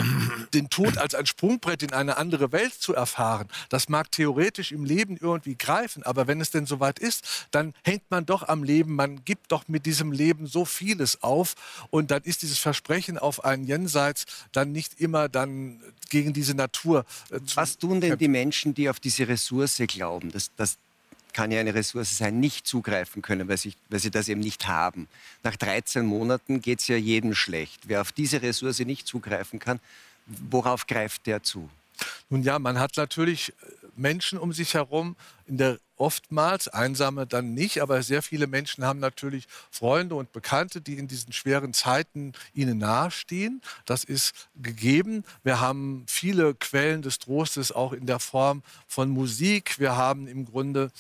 den 0.53 0.69
Tod 0.69 0.99
als 0.99 1.15
ein 1.15 1.25
Sprungbrett 1.25 1.83
in 1.83 1.95
eine 1.95 2.19
andere 2.19 2.53
Welt 2.53 2.75
zu 2.75 2.95
erfahren, 2.95 3.49
das 3.71 3.89
mag 3.89 4.13
theoretisch 4.13 4.71
im 4.71 4.85
Leben 4.85 5.17
irgendwie 5.17 5.57
greifen, 5.57 6.03
aber 6.03 6.27
wenn 6.27 6.43
es 6.43 6.51
denn 6.51 6.67
soweit 6.91 6.99
ist, 6.99 7.47
dann 7.51 7.75
hängt 7.85 8.11
man 8.11 8.27
doch 8.27 8.49
am 8.49 8.63
Leben, 8.63 8.95
man 8.95 9.25
gibt 9.25 9.53
doch 9.53 9.69
mit 9.69 9.87
diesem 9.87 10.13
Leben 10.13 10.47
so 10.47 10.65
vieles 10.65 11.23
auf 11.23 11.55
und 11.91 12.11
dann 12.11 12.23
ist 12.23 12.43
dieses 12.43 12.59
Versprechen 12.59 13.19
auf 13.19 13.45
ein 13.45 13.65
Jenseits 13.65 14.27
dann 14.53 14.73
nicht 14.73 15.01
immer 15.01 15.29
dann 15.29 15.81
gegen 16.09 16.33
diese 16.33 16.55
Natur. 16.55 17.05
Äh, 17.31 17.41
Was 17.55 17.79
tun 17.79 18.01
denn 18.01 18.19
die 18.19 18.29
Menschen, 18.29 18.75
die 18.75 18.89
auf 18.89 19.01
diese 19.01 19.29
Ressource 19.29 19.83
glauben? 19.89 20.33
Das, 20.33 20.51
das 20.57 20.79
kann 21.33 21.53
ja 21.53 21.61
eine 21.61 21.75
Ressource 21.75 22.19
sein, 22.19 22.41
nicht 22.41 22.67
zugreifen 22.67 23.23
können, 23.23 23.49
weil 23.49 23.57
sie, 23.57 23.75
weil 23.89 24.01
sie 24.01 24.11
das 24.11 24.29
eben 24.29 24.41
nicht 24.41 24.67
haben. 24.67 25.07
Nach 25.45 25.55
13 25.55 26.05
Monaten 26.05 26.61
geht 26.61 26.81
es 26.81 26.89
ja 26.89 26.97
jedem 26.97 27.35
schlecht. 27.35 27.83
Wer 27.87 28.01
auf 28.01 28.11
diese 28.11 28.43
Ressource 28.43 28.81
nicht 28.81 29.07
zugreifen 29.07 29.61
kann, 29.61 29.79
worauf 30.27 30.89
greift 30.89 31.27
der 31.27 31.43
zu? 31.45 31.71
Nun 32.31 32.43
ja, 32.43 32.59
man 32.59 32.79
hat 32.79 32.97
natürlich 32.97 33.53
Menschen 33.97 34.39
um 34.39 34.53
sich 34.53 34.75
herum, 34.75 35.17
in 35.47 35.59
der 35.59 35.79
oftmals, 36.01 36.67
einsame 36.69 37.27
dann 37.27 37.55
nicht, 37.55 37.83
aber 37.83 38.03
sehr 38.03 38.23
viele 38.23 38.47
Menschen 38.47 38.85
haben 38.85 39.01
natürlich 39.01 39.47
Freunde 39.71 40.15
und 40.15 40.33
Bekannte, 40.33 40.81
die 40.81 40.99
in 40.99 41.09
diesen 41.09 41.33
schweren 41.33 41.75
Zeiten 41.75 42.33
ihnen 42.55 42.79
nahestehen. 42.79 43.61
Das 43.85 44.05
ist 44.05 44.49
gegeben. 44.57 45.25
Wir 45.45 45.61
haben 45.61 46.05
viele 46.09 46.55
Quellen 46.55 47.03
des 47.03 47.19
Trostes 47.19 47.71
auch 47.71 47.93
in 47.93 48.07
der 48.07 48.19
Form 48.19 48.63
von 48.87 49.11
Musik. 49.11 49.79
Wir 49.79 49.97
haben 49.97 50.27
im 50.27 50.47
Grunde 50.47 50.91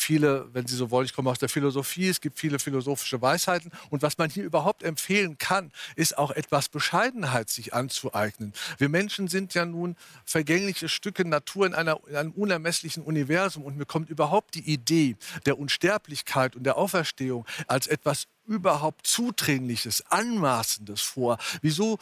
viele, 0.00 0.48
wenn 0.52 0.66
Sie 0.66 0.76
so 0.76 0.90
wollen, 0.90 1.06
ich 1.06 1.14
komme 1.14 1.30
aus 1.30 1.38
der 1.38 1.48
Philosophie, 1.48 2.08
es 2.08 2.20
gibt 2.20 2.38
viele 2.38 2.58
philosophische 2.58 3.20
Weisheiten. 3.20 3.70
Und 3.90 4.02
was 4.02 4.18
man 4.18 4.30
hier 4.30 4.44
überhaupt 4.44 4.82
empfehlen 4.82 5.38
kann, 5.38 5.72
ist 5.96 6.16
auch 6.18 6.30
etwas 6.30 6.68
Bescheidenheit 6.68 7.50
sich 7.50 7.74
anzueignen. 7.74 8.52
Wir 8.78 8.88
Menschen 8.88 9.28
sind 9.28 9.54
ja 9.54 9.64
nun 9.64 9.96
vergängliche 10.24 10.88
Stücke 10.88 11.24
Natur 11.24 11.66
in, 11.66 11.74
einer, 11.74 12.00
in 12.08 12.16
einem 12.16 12.32
unermesslichen 12.32 13.02
Universum 13.02 13.64
und 13.64 13.76
mir 13.76 13.86
kommt 13.86 14.10
überhaupt 14.10 14.54
die 14.54 14.70
Idee 14.70 15.16
der 15.46 15.58
Unsterblichkeit 15.58 16.56
und 16.56 16.64
der 16.64 16.76
Auferstehung 16.76 17.46
als 17.66 17.86
etwas 17.86 18.26
überhaupt 18.50 19.06
Zudringliches, 19.06 20.04
Anmaßendes 20.10 21.00
vor? 21.00 21.38
Wieso, 21.62 21.98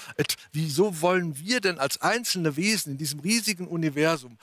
wieso 0.53 1.01
wollen 1.03 1.39
wir 1.39 1.61
denn 1.61 1.79
als 1.79 2.01
einzelne 2.01 2.57
Wesen 2.57 2.93
in 2.93 2.99
diesem 2.99 3.21
riesigen 3.21 3.69
Universum 3.69 4.39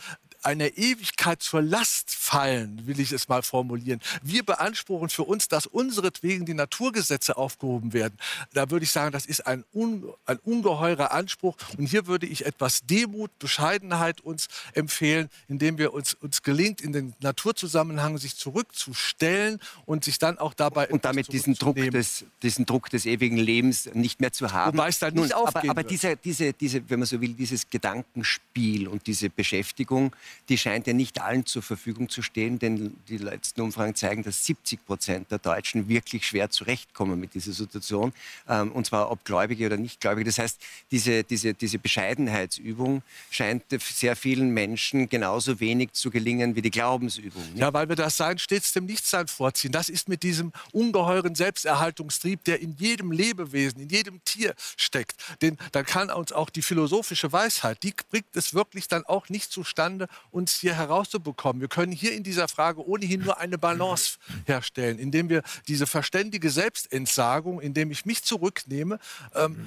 einer 0.46 0.78
Ewigkeit 0.78 1.42
zur 1.42 1.62
Last 1.62 2.12
fallen, 2.12 2.86
will 2.86 3.00
ich 3.00 3.12
es 3.12 3.28
mal 3.28 3.44
formulieren. 3.44 4.00
Wir 4.22 4.44
beanspruchen 4.44 5.10
für 5.10 5.24
uns, 5.24 5.48
dass 5.48 5.66
unseretwegen 5.66 6.46
die 6.46 6.54
Naturgesetze 6.54 7.38
aufgehoben 7.38 7.94
werden. 7.94 8.18
Da 8.54 8.70
würde 8.70 8.84
ich 8.84 8.92
sagen, 8.92 9.12
das 9.12 9.26
ist 9.26 9.48
ein, 9.48 9.64
un, 9.74 10.06
ein 10.26 10.38
ungeheurer 10.40 11.12
Anspruch. 11.12 11.56
Und 11.78 11.88
hier 11.88 12.08
würde 12.08 12.26
ich 12.26 12.46
etwas 12.46 12.86
Demut, 12.86 13.38
Bescheidenheit 13.40 14.22
uns 14.22 14.48
empfehlen, 14.74 15.30
indem 15.48 15.78
wir 15.78 15.94
uns, 15.94 16.14
uns 16.14 16.44
gelingt, 16.44 16.82
in 16.82 16.94
den 16.94 17.14
Naturzusammenhang 17.20 18.18
sich 18.18 18.38
zurückzustellen 18.38 19.60
und 19.86 20.04
sich 20.04 20.20
dann 20.20 20.38
auch 20.38 20.54
dabei 20.54 20.90
und 20.90 21.06
damit 21.06 21.32
diesen 21.32 21.56
Druck 21.56 21.76
des 21.76 22.26
diesen 22.42 22.66
Druck 22.66 22.90
des 22.90 23.06
ewigen 23.06 23.38
Lebens 23.38 23.90
nicht 23.94 24.22
mehr 24.22 24.32
zu 24.32 24.52
haben. 24.52 24.78
Wobei 24.78 24.90
es 24.90 25.00
dann 25.00 25.14
nicht 25.14 25.32
Nun, 25.34 25.48
aber, 25.48 25.70
aber 25.70 25.84
diese, 25.84 26.16
diese, 26.16 26.54
diese, 26.54 26.90
wenn 26.90 27.00
man 27.00 27.08
so 27.08 27.20
will, 27.20 27.34
dieses 27.34 27.70
Gedankenspiel 27.70 28.88
und 28.88 29.08
diese 29.08 29.30
Beschäftigung, 29.30 30.16
die 30.50 30.58
scheint 30.58 30.88
ja 30.88 30.94
nicht 30.94 31.22
allen 31.22 31.46
zur 31.46 31.62
Verfügung 31.62 32.10
zu 32.10 32.22
stehen, 32.22 32.60
denn 32.60 32.96
die 33.08 33.18
letzten 33.18 33.62
Umfragen 33.62 33.96
zeigen, 33.96 34.24
dass 34.24 34.46
70 34.46 34.86
Prozent 34.86 35.32
der 35.32 35.40
Deutschen 35.40 35.88
wirklich 35.88 36.28
schwer 36.28 36.50
zurechtkommen 36.50 37.20
mit 37.20 37.34
dieser 37.34 37.54
Situation, 37.54 38.14
ähm, 38.48 38.72
und 38.72 38.86
zwar 38.86 39.12
ob 39.12 39.24
Gläubige 39.26 39.66
oder 39.66 39.78
Nichtgläubige. 39.78 40.26
Das 40.26 40.40
heißt, 40.40 40.60
diese, 40.92 41.24
diese, 41.24 41.54
diese 41.54 41.80
Bescheidenheitsübung 41.80 43.02
scheint 43.30 43.64
sehr 43.80 44.16
vielen 44.16 44.50
Menschen 44.50 45.10
genauso 45.10 45.60
wenig 45.60 45.94
zu 45.94 46.10
gelingen 46.10 46.56
wie 46.56 46.62
die 46.62 46.72
Glaubensübung. 46.72 47.44
Nicht? 47.48 47.58
Ja, 47.58 47.74
weil 47.74 47.90
wir 47.90 47.96
das 47.96 48.18
Sein 48.18 48.38
stets 48.38 48.74
dem 48.74 48.86
Nichtsein 48.86 49.28
vorziehen. 49.28 49.72
Das 49.72 49.90
ist 49.90 50.10
mit 50.10 50.24
diesem 50.24 50.52
ungeheuren 50.72 51.36
Selbsterhaltungstrieb, 51.36 52.44
der 52.44 52.62
in 52.62 52.76
jedem 52.78 53.12
Lebewesen, 53.12 53.82
in 53.82 53.90
jedem 53.90 54.24
Tier 54.24 54.54
steckt. 54.78 55.16
Denn 55.42 55.58
da 55.72 55.84
kann 55.84 56.10
uns 56.10 56.32
auch 56.32 56.50
die 56.50 56.62
philosophische 56.62 57.32
Weisheit, 57.32 57.84
die 57.84 57.94
bringt 58.10 58.36
es 58.36 58.54
wirklich 58.54 58.88
dann 58.88 59.06
auch 59.06 59.30
nicht 59.30 59.52
zustande, 59.52 60.08
uns 60.32 60.56
hier 60.56 60.76
herauszubekommen. 60.76 61.62
Wir 61.62 61.68
können 61.68 61.92
hier 61.92 62.14
in 62.14 62.24
dieser 62.24 62.48
Frage 62.48 62.88
ohnehin 62.88 63.22
nur 63.22 63.40
eine 63.40 63.58
Balance 63.58 64.18
herstellen, 64.46 65.00
indem 65.00 65.30
wir 65.30 65.44
diese 65.68 65.88
verständige 65.88 66.50
Selbstentsagung, 66.50 67.62
indem 67.62 67.92
ich 67.92 68.06
mich 68.06 68.24
zurücknehme, 68.24 69.00
ähm, 69.34 69.66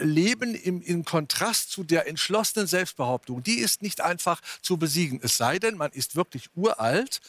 leben 0.00 0.54
im, 0.54 0.82
im, 0.82 1.04
Kontrast 1.04 1.70
zu 1.70 1.84
der 1.84 2.06
entschlossenen 2.06 2.66
Selbstbehauptung. 2.66 3.42
Die 3.42 3.58
ist 3.58 3.82
nicht 3.82 4.00
einfach 4.00 4.40
zu 4.62 4.76
besiegen. 4.76 5.20
Es 5.22 5.36
sei 5.36 5.58
denn, 5.58 5.76
man 5.76 5.90
ist 5.92 6.16
wirklich 6.16 6.50
uralt 6.54 7.20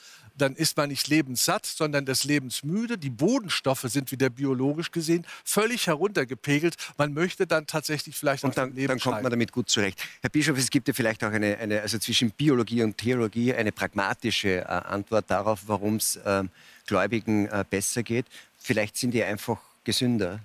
dann 0.41 0.55
ist 0.55 0.77
man 0.77 0.89
nicht 0.89 1.07
lebenssatt, 1.07 1.65
sondern 1.65 2.05
des 2.05 2.23
Lebens 2.23 2.63
müde. 2.63 2.97
Die 2.97 3.09
Bodenstoffe 3.09 3.85
sind 3.87 4.11
wieder 4.11 4.29
biologisch 4.29 4.91
gesehen 4.91 5.25
völlig 5.43 5.87
heruntergepegelt. 5.87 6.75
Man 6.97 7.13
möchte 7.13 7.47
dann 7.47 7.67
tatsächlich 7.67 8.15
vielleicht 8.15 8.43
und 8.43 8.57
dann, 8.57 8.75
dann 8.75 8.99
kommt 8.99 9.21
man 9.21 9.31
damit 9.31 9.51
gut 9.51 9.69
zurecht. 9.69 10.01
Herr 10.21 10.29
Bischof, 10.29 10.57
es 10.57 10.69
gibt 10.69 10.87
ja 10.87 10.93
vielleicht 10.93 11.23
auch 11.23 11.31
eine, 11.31 11.57
eine 11.57 11.81
also 11.81 11.97
zwischen 11.99 12.31
Biologie 12.31 12.83
und 12.83 12.97
Theologie 12.97 13.53
eine 13.53 13.71
pragmatische 13.71 14.59
äh, 14.59 14.63
Antwort 14.65 15.25
darauf, 15.29 15.61
warum 15.67 15.97
es 15.97 16.15
äh, 16.17 16.43
Gläubigen 16.85 17.47
äh, 17.47 17.63
besser 17.69 18.03
geht. 18.03 18.25
Vielleicht 18.57 18.97
sind 18.97 19.11
die 19.11 19.23
einfach 19.23 19.59
gesünder, 19.83 20.39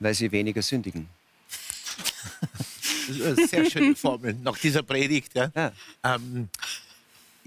weil 0.00 0.14
sie 0.14 0.30
weniger 0.32 0.62
sündigen. 0.62 1.08
Das 3.08 3.48
sehr 3.48 3.64
schöne 3.70 3.96
Formel 3.96 4.34
nach 4.34 4.58
dieser 4.58 4.82
Predigt. 4.82 5.34
Ja. 5.34 5.50
ja. 5.56 5.72
Ähm, 6.04 6.50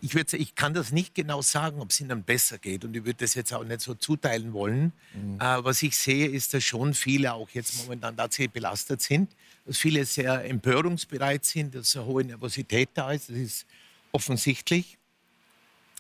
ich, 0.02 0.16
würd, 0.16 0.34
ich 0.34 0.56
kann 0.56 0.74
das 0.74 0.92
nicht 0.92 1.14
genau 1.14 1.42
sagen, 1.42 1.80
ob 1.80 1.92
es 1.92 2.02
ihnen 2.02 2.24
besser 2.24 2.58
geht. 2.58 2.84
Und 2.84 2.96
ich 2.96 3.06
würde 3.06 3.20
das 3.20 3.36
jetzt 3.36 3.54
auch 3.54 3.64
nicht 3.64 3.82
so 3.82 3.94
zuteilen 3.94 4.52
wollen. 4.52 4.94
Mhm. 5.14 5.36
Äh, 5.40 5.64
was 5.64 5.84
ich 5.84 5.96
sehe, 5.96 6.28
ist, 6.28 6.54
dass 6.54 6.64
schon 6.64 6.94
viele 6.96 7.34
auch 7.34 7.50
jetzt 7.52 7.78
momentan 7.84 8.18
tatsächlich 8.18 8.52
belastet 8.52 9.02
sind. 9.02 9.32
Dass 9.66 9.78
viele 9.78 10.04
sehr 10.06 10.44
empörungsbereit 10.46 11.46
sind, 11.46 11.76
dass 11.76 11.96
eine 11.96 12.06
hohe 12.06 12.24
Nervosität 12.24 12.90
da 12.96 13.12
ist. 13.12 13.30
Das 13.30 13.38
ist 13.38 13.66
offensichtlich. 14.12 14.98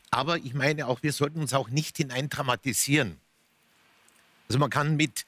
Aber 0.10 0.38
ich 0.38 0.56
meine 0.56 0.88
auch, 0.88 1.04
wir 1.04 1.14
sollten 1.14 1.40
uns 1.40 1.54
auch 1.54 1.70
nicht 1.70 1.98
hineindramatisieren. 1.98 3.18
Also 4.50 4.60
man 4.60 4.72
kann 4.72 4.98
mit 4.98 5.26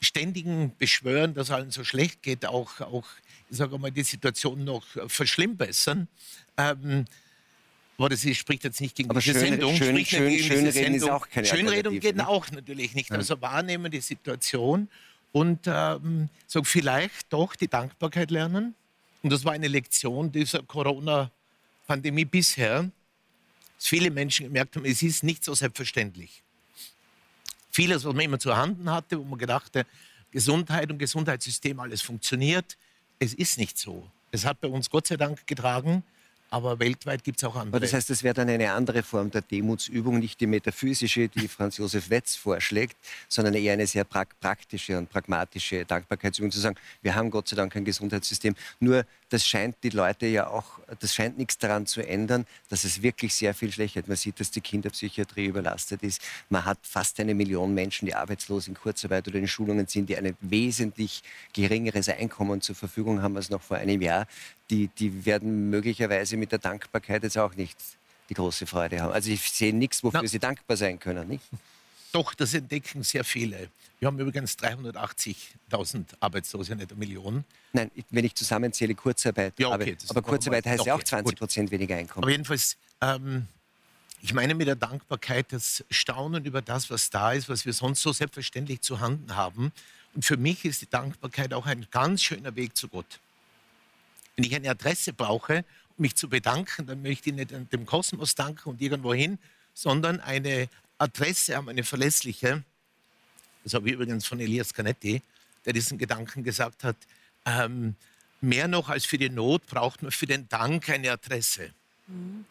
ständigen 0.00 0.76
Beschwören, 0.76 1.32
dass 1.32 1.50
allen 1.50 1.70
so 1.70 1.84
schlecht 1.84 2.22
geht, 2.22 2.44
auch, 2.44 2.80
auch 2.80 3.06
ich 3.48 3.56
sage 3.56 3.78
mal, 3.78 3.90
die 3.90 4.02
Situation 4.02 4.64
noch 4.64 4.84
verschlimmbessern. 5.06 6.08
Ähm, 6.58 7.06
aber 7.98 8.08
das 8.10 8.20
spricht 8.36 8.64
jetzt 8.64 8.80
nicht 8.80 8.94
gegen 8.94 9.10
aber 9.10 9.20
diese 9.20 9.38
schön, 9.38 9.50
Sendung. 9.50 9.76
Schön, 9.76 10.04
schön, 10.04 10.28
gegen 10.28 10.44
schön, 10.44 10.58
diese 10.60 10.72
Sendung. 10.72 10.96
Ist 10.96 11.10
auch 11.10 11.28
keine 11.28 11.46
Schönreden 11.46 11.98
geht 12.00 12.16
ne? 12.16 12.28
auch 12.28 12.50
natürlich 12.50 12.94
nicht. 12.94 13.10
Ja. 13.10 13.16
Also 13.16 13.40
wahrnehmen 13.40 13.90
die 13.90 14.00
Situation 14.00 14.88
und 15.32 15.60
ähm, 15.66 16.28
so 16.46 16.62
vielleicht 16.62 17.32
doch 17.32 17.56
die 17.56 17.68
Dankbarkeit 17.68 18.30
lernen. 18.30 18.74
Und 19.22 19.30
das 19.30 19.44
war 19.44 19.52
eine 19.52 19.68
Lektion 19.68 20.30
dieser 20.30 20.62
Corona-Pandemie 20.62 22.24
bisher, 22.24 22.90
dass 23.76 23.86
viele 23.86 24.10
Menschen 24.10 24.46
gemerkt 24.46 24.76
haben, 24.76 24.84
es 24.84 25.02
ist 25.02 25.22
nicht 25.24 25.44
so 25.44 25.54
selbstverständlich. 25.54 26.42
Vieles, 27.70 28.04
was 28.04 28.14
man 28.14 28.24
immer 28.24 28.38
zu 28.38 28.56
Handen 28.56 28.90
hatte, 28.90 29.18
wo 29.18 29.24
man 29.24 29.38
gedachte, 29.38 29.84
Gesundheit 30.30 30.90
und 30.90 30.98
Gesundheitssystem, 30.98 31.78
alles 31.80 32.02
funktioniert, 32.02 32.76
es 33.18 33.34
ist 33.34 33.58
nicht 33.58 33.78
so. 33.78 34.10
Es 34.30 34.44
hat 34.44 34.60
bei 34.60 34.68
uns 34.68 34.90
Gott 34.90 35.06
sei 35.06 35.16
Dank 35.16 35.46
getragen, 35.46 36.02
aber 36.50 36.78
weltweit 36.78 37.24
gibt 37.24 37.38
es 37.38 37.44
auch 37.44 37.56
andere. 37.56 37.68
Aber 37.68 37.80
das 37.80 37.92
heißt, 37.92 38.08
das 38.10 38.22
wäre 38.22 38.34
dann 38.34 38.48
eine 38.48 38.72
andere 38.72 39.02
Form 39.02 39.30
der 39.30 39.42
Demutsübung, 39.42 40.18
nicht 40.18 40.40
die 40.40 40.46
metaphysische, 40.46 41.28
die 41.28 41.48
Franz 41.48 41.76
Josef 41.76 42.10
Wetz 42.10 42.36
vorschlägt, 42.36 42.96
sondern 43.28 43.54
eher 43.54 43.72
eine 43.72 43.86
sehr 43.86 44.04
pra 44.04 44.24
praktische 44.40 44.98
und 44.98 45.10
pragmatische 45.10 45.84
Dankbarkeitsübung 45.84 46.50
zu 46.50 46.60
sagen, 46.60 46.76
wir 47.02 47.14
haben 47.14 47.30
Gott 47.30 47.48
sei 47.48 47.56
Dank 47.56 47.74
ein 47.76 47.84
Gesundheitssystem. 47.84 48.54
Nur 48.80 49.04
das 49.28 49.46
scheint 49.46 49.76
die 49.82 49.90
Leute 49.90 50.26
ja 50.26 50.48
auch, 50.48 50.64
das 51.00 51.14
scheint 51.14 51.36
nichts 51.38 51.58
daran 51.58 51.86
zu 51.86 52.06
ändern, 52.06 52.46
dass 52.68 52.84
es 52.84 53.02
wirklich 53.02 53.34
sehr 53.34 53.54
viel 53.54 53.72
schlechter 53.72 54.00
ist. 54.00 54.08
Man 54.08 54.16
sieht, 54.16 54.38
dass 54.38 54.50
die 54.50 54.60
Kinderpsychiatrie 54.60 55.46
überlastet 55.46 56.02
ist. 56.02 56.20
Man 56.48 56.64
hat 56.64 56.78
fast 56.82 57.18
eine 57.20 57.34
Million 57.34 57.74
Menschen, 57.74 58.06
die 58.06 58.14
arbeitslos 58.14 58.68
in 58.68 58.74
Kurzarbeit 58.74 59.26
oder 59.28 59.38
in 59.38 59.48
Schulungen 59.48 59.86
sind, 59.86 60.08
die 60.08 60.16
ein 60.16 60.36
wesentlich 60.40 61.22
geringeres 61.52 62.08
Einkommen 62.08 62.60
zur 62.60 62.76
Verfügung 62.76 63.22
haben 63.22 63.36
als 63.36 63.50
noch 63.50 63.62
vor 63.62 63.76
einem 63.76 64.00
Jahr 64.00 64.26
die, 64.70 64.88
die 64.98 65.24
werden 65.24 65.70
möglicherweise 65.70 66.36
mit 66.36 66.52
der 66.52 66.58
Dankbarkeit 66.58 67.22
jetzt 67.22 67.38
auch 67.38 67.54
nicht 67.54 67.76
die 68.28 68.34
große 68.34 68.66
Freude 68.66 69.00
haben. 69.00 69.12
Also 69.12 69.30
ich 69.30 69.42
sehe 69.42 69.74
nichts, 69.74 70.02
wofür 70.02 70.22
Na, 70.22 70.28
Sie 70.28 70.38
dankbar 70.38 70.76
sein 70.76 70.98
können, 70.98 71.28
nicht? 71.28 71.44
Doch, 72.16 72.32
das 72.32 72.54
entdecken 72.54 73.02
sehr 73.02 73.24
viele. 73.24 73.68
Wir 73.98 74.06
haben 74.06 74.18
übrigens 74.18 74.54
380.000 74.54 76.06
Arbeitslose, 76.18 76.74
nicht 76.74 76.90
eine 76.90 76.98
Million. 76.98 77.44
Nein, 77.74 77.90
wenn 78.08 78.24
ich 78.24 78.34
zusammenzähle, 78.34 78.94
Kurzarbeit. 78.94 79.52
Ja, 79.58 79.68
okay, 79.68 79.98
aber, 80.08 80.18
aber 80.18 80.22
Kurzarbeit 80.22 80.64
heißt 80.64 80.80
okay, 80.80 80.88
ja 80.88 80.94
auch 80.94 81.02
20 81.02 81.36
Prozent 81.36 81.70
weniger 81.70 81.94
Einkommen. 81.94 82.24
Aber 82.24 82.30
jedenfalls, 82.30 82.78
ähm, 83.02 83.46
ich 84.22 84.32
meine 84.32 84.54
mit 84.54 84.66
der 84.66 84.76
Dankbarkeit 84.76 85.52
das 85.52 85.84
Staunen 85.90 86.46
über 86.46 86.62
das, 86.62 86.88
was 86.88 87.10
da 87.10 87.32
ist, 87.32 87.50
was 87.50 87.66
wir 87.66 87.74
sonst 87.74 88.00
so 88.00 88.14
selbstverständlich 88.14 88.80
zu 88.80 89.00
Handen 89.00 89.36
haben. 89.36 89.70
Und 90.14 90.24
für 90.24 90.38
mich 90.38 90.64
ist 90.64 90.80
die 90.80 90.88
Dankbarkeit 90.88 91.52
auch 91.52 91.66
ein 91.66 91.86
ganz 91.90 92.22
schöner 92.22 92.56
Weg 92.56 92.78
zu 92.78 92.88
Gott. 92.88 93.20
Wenn 94.36 94.46
ich 94.46 94.54
eine 94.54 94.70
Adresse 94.70 95.12
brauche, 95.12 95.66
um 95.98 96.02
mich 96.02 96.14
zu 96.14 96.30
bedanken, 96.30 96.86
dann 96.86 97.02
möchte 97.02 97.28
ich 97.28 97.36
nicht 97.36 97.50
dem 97.50 97.84
Kosmos 97.84 98.34
danken 98.34 98.70
und 98.70 98.80
irgendwo 98.80 99.12
hin, 99.12 99.38
sondern 99.74 100.20
eine 100.20 100.70
Adresse 100.98 101.56
haben, 101.56 101.68
eine 101.68 101.84
verlässliche. 101.84 102.62
Das 103.64 103.74
habe 103.74 103.88
ich 103.88 103.94
übrigens 103.94 104.26
von 104.26 104.40
Elias 104.40 104.72
Canetti, 104.72 105.22
der 105.64 105.72
diesen 105.72 105.98
Gedanken 105.98 106.44
gesagt 106.44 106.84
hat. 106.84 106.96
Ähm, 107.44 107.94
mehr 108.40 108.68
noch 108.68 108.88
als 108.88 109.04
für 109.04 109.18
die 109.18 109.28
Not 109.28 109.66
braucht 109.66 110.02
man 110.02 110.12
für 110.12 110.26
den 110.26 110.48
Dank 110.48 110.88
eine 110.88 111.12
Adresse. 111.12 111.72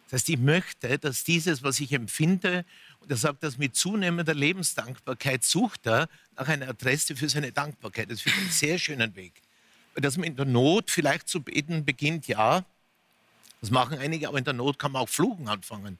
Das 0.04 0.20
heißt, 0.20 0.28
ich 0.28 0.38
möchte, 0.38 0.98
dass 0.98 1.24
dieses, 1.24 1.62
was 1.62 1.80
ich 1.80 1.92
empfinde, 1.92 2.64
und 3.00 3.10
er 3.10 3.16
sagt 3.16 3.42
das 3.42 3.56
mit 3.56 3.74
zunehmender 3.74 4.34
Lebensdankbarkeit, 4.34 5.44
sucht 5.44 5.86
er 5.86 6.08
nach 6.36 6.48
einer 6.48 6.68
Adresse 6.68 7.16
für 7.16 7.28
seine 7.28 7.52
Dankbarkeit. 7.52 8.10
Das 8.10 8.20
finde 8.20 8.36
ich 8.38 8.44
einen 8.44 8.52
sehr 8.52 8.78
schönen 8.78 9.16
Weg. 9.16 9.32
Weil 9.94 10.02
dass 10.02 10.18
man 10.18 10.26
in 10.26 10.36
der 10.36 10.44
Not 10.44 10.90
vielleicht 10.90 11.28
zu 11.28 11.40
beten 11.40 11.86
beginnt, 11.86 12.26
ja, 12.26 12.66
das 13.62 13.70
machen 13.70 13.98
einige, 13.98 14.28
aber 14.28 14.36
in 14.36 14.44
der 14.44 14.52
Not 14.52 14.78
kann 14.78 14.92
man 14.92 15.02
auch 15.02 15.08
Fluchen 15.08 15.48
anfangen. 15.48 15.98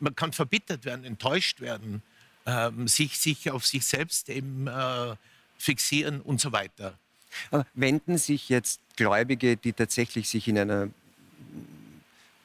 Man 0.00 0.14
kann 0.14 0.32
verbittert 0.32 0.84
werden, 0.84 1.04
enttäuscht 1.04 1.60
werden, 1.60 2.02
ähm, 2.46 2.88
sich, 2.88 3.18
sich 3.18 3.50
auf 3.50 3.66
sich 3.66 3.86
selbst 3.86 4.28
eben 4.28 4.66
äh, 4.66 5.14
fixieren 5.58 6.20
und 6.20 6.40
so 6.40 6.52
weiter. 6.52 6.98
Wenden 7.74 8.18
sich 8.18 8.48
jetzt 8.48 8.80
Gläubige, 8.96 9.56
die 9.56 9.72
tatsächlich 9.72 10.28
sich 10.28 10.46
in 10.46 10.58
einer 10.58 10.88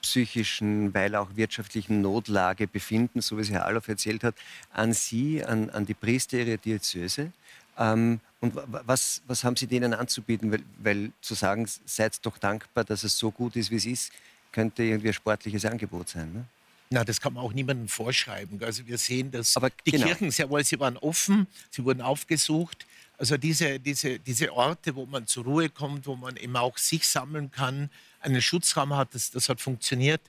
psychischen, 0.01 0.94
weil 0.94 1.15
auch 1.15 1.36
wirtschaftlichen 1.36 2.01
Notlage 2.01 2.68
befinden, 2.68 3.22
so 3.22 3.38
wie 3.38 3.41
es 3.41 3.51
Herr 3.51 3.65
Allof 3.65 3.88
erzählt 3.88 4.24
hat, 4.24 4.36
an 4.72 4.94
Sie, 4.94 5.44
an, 5.44 5.70
an 5.70 5.86
die 5.86 5.94
Priester 5.94 6.38
Ihrer 6.38 6.58
Diözese. 6.58 7.32
Ähm, 7.77 8.20
und 8.39 8.53
was, 8.56 9.22
was 9.27 9.44
haben 9.44 9.58
Sie 9.58 9.68
denen 9.68 9.94
anzubieten? 9.94 10.51
Weil, 10.51 10.63
weil 10.82 11.12
zu 11.22 11.34
sagen, 11.34 11.68
seid 11.86 12.25
doch 12.25 12.38
dankbar, 12.38 12.86
dass 12.86 13.03
es 13.03 13.18
so 13.18 13.32
gut 13.32 13.56
ist, 13.58 13.70
wie 13.72 13.75
es 13.75 13.86
ist, 13.86 14.12
könnte 14.51 14.84
irgendwie 14.84 15.10
ein 15.10 15.13
sportliches 15.13 15.65
Angebot 15.65 16.10
sein. 16.10 16.32
Ne? 16.34 16.46
Na, 16.91 17.03
das 17.03 17.22
kann 17.22 17.34
man 17.34 17.43
auch 17.43 17.53
niemandem 17.53 17.88
vorschreiben. 17.88 18.62
Also 18.63 18.88
wir 18.88 18.98
sehen, 18.98 19.29
dass 19.29 19.55
Aber 19.55 19.69
die 19.86 19.91
genau. 19.91 20.08
Kirchen 20.08 20.31
sehr 20.31 20.50
wohl, 20.50 20.63
sie 20.63 20.79
waren 20.79 20.98
offen, 20.98 21.48
sie 21.69 21.86
wurden 21.86 22.01
aufgesucht. 22.01 22.88
Also 23.19 23.38
diese, 23.38 23.79
diese, 23.79 24.17
diese 24.17 24.51
Orte, 24.53 24.96
wo 24.96 25.05
man 25.05 25.27
zur 25.27 25.43
Ruhe 25.43 25.69
kommt, 25.69 26.08
wo 26.08 26.15
man 26.15 26.36
eben 26.38 26.55
auch 26.55 26.77
sich 26.77 27.08
sammeln 27.08 27.51
kann, 27.51 27.91
einen 28.22 28.41
Schutzraum 28.41 28.96
hat, 28.96 29.13
das, 29.13 29.29
das 29.29 29.50
hat 29.50 29.62
funktioniert. 29.62 30.22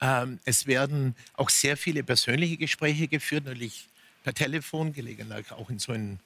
Ähm, 0.00 0.38
es 0.44 0.66
werden 0.66 1.16
auch 1.34 1.50
sehr 1.50 1.76
viele 1.76 2.04
persönliche 2.04 2.58
Gespräche 2.58 3.08
geführt, 3.08 3.46
natürlich 3.46 3.88
per 4.22 4.34
Telefon, 4.34 4.92
gelegentlich 4.92 5.50
auch 5.50 5.68
in 5.68 5.78
so 5.80 5.92
einer 5.92 6.16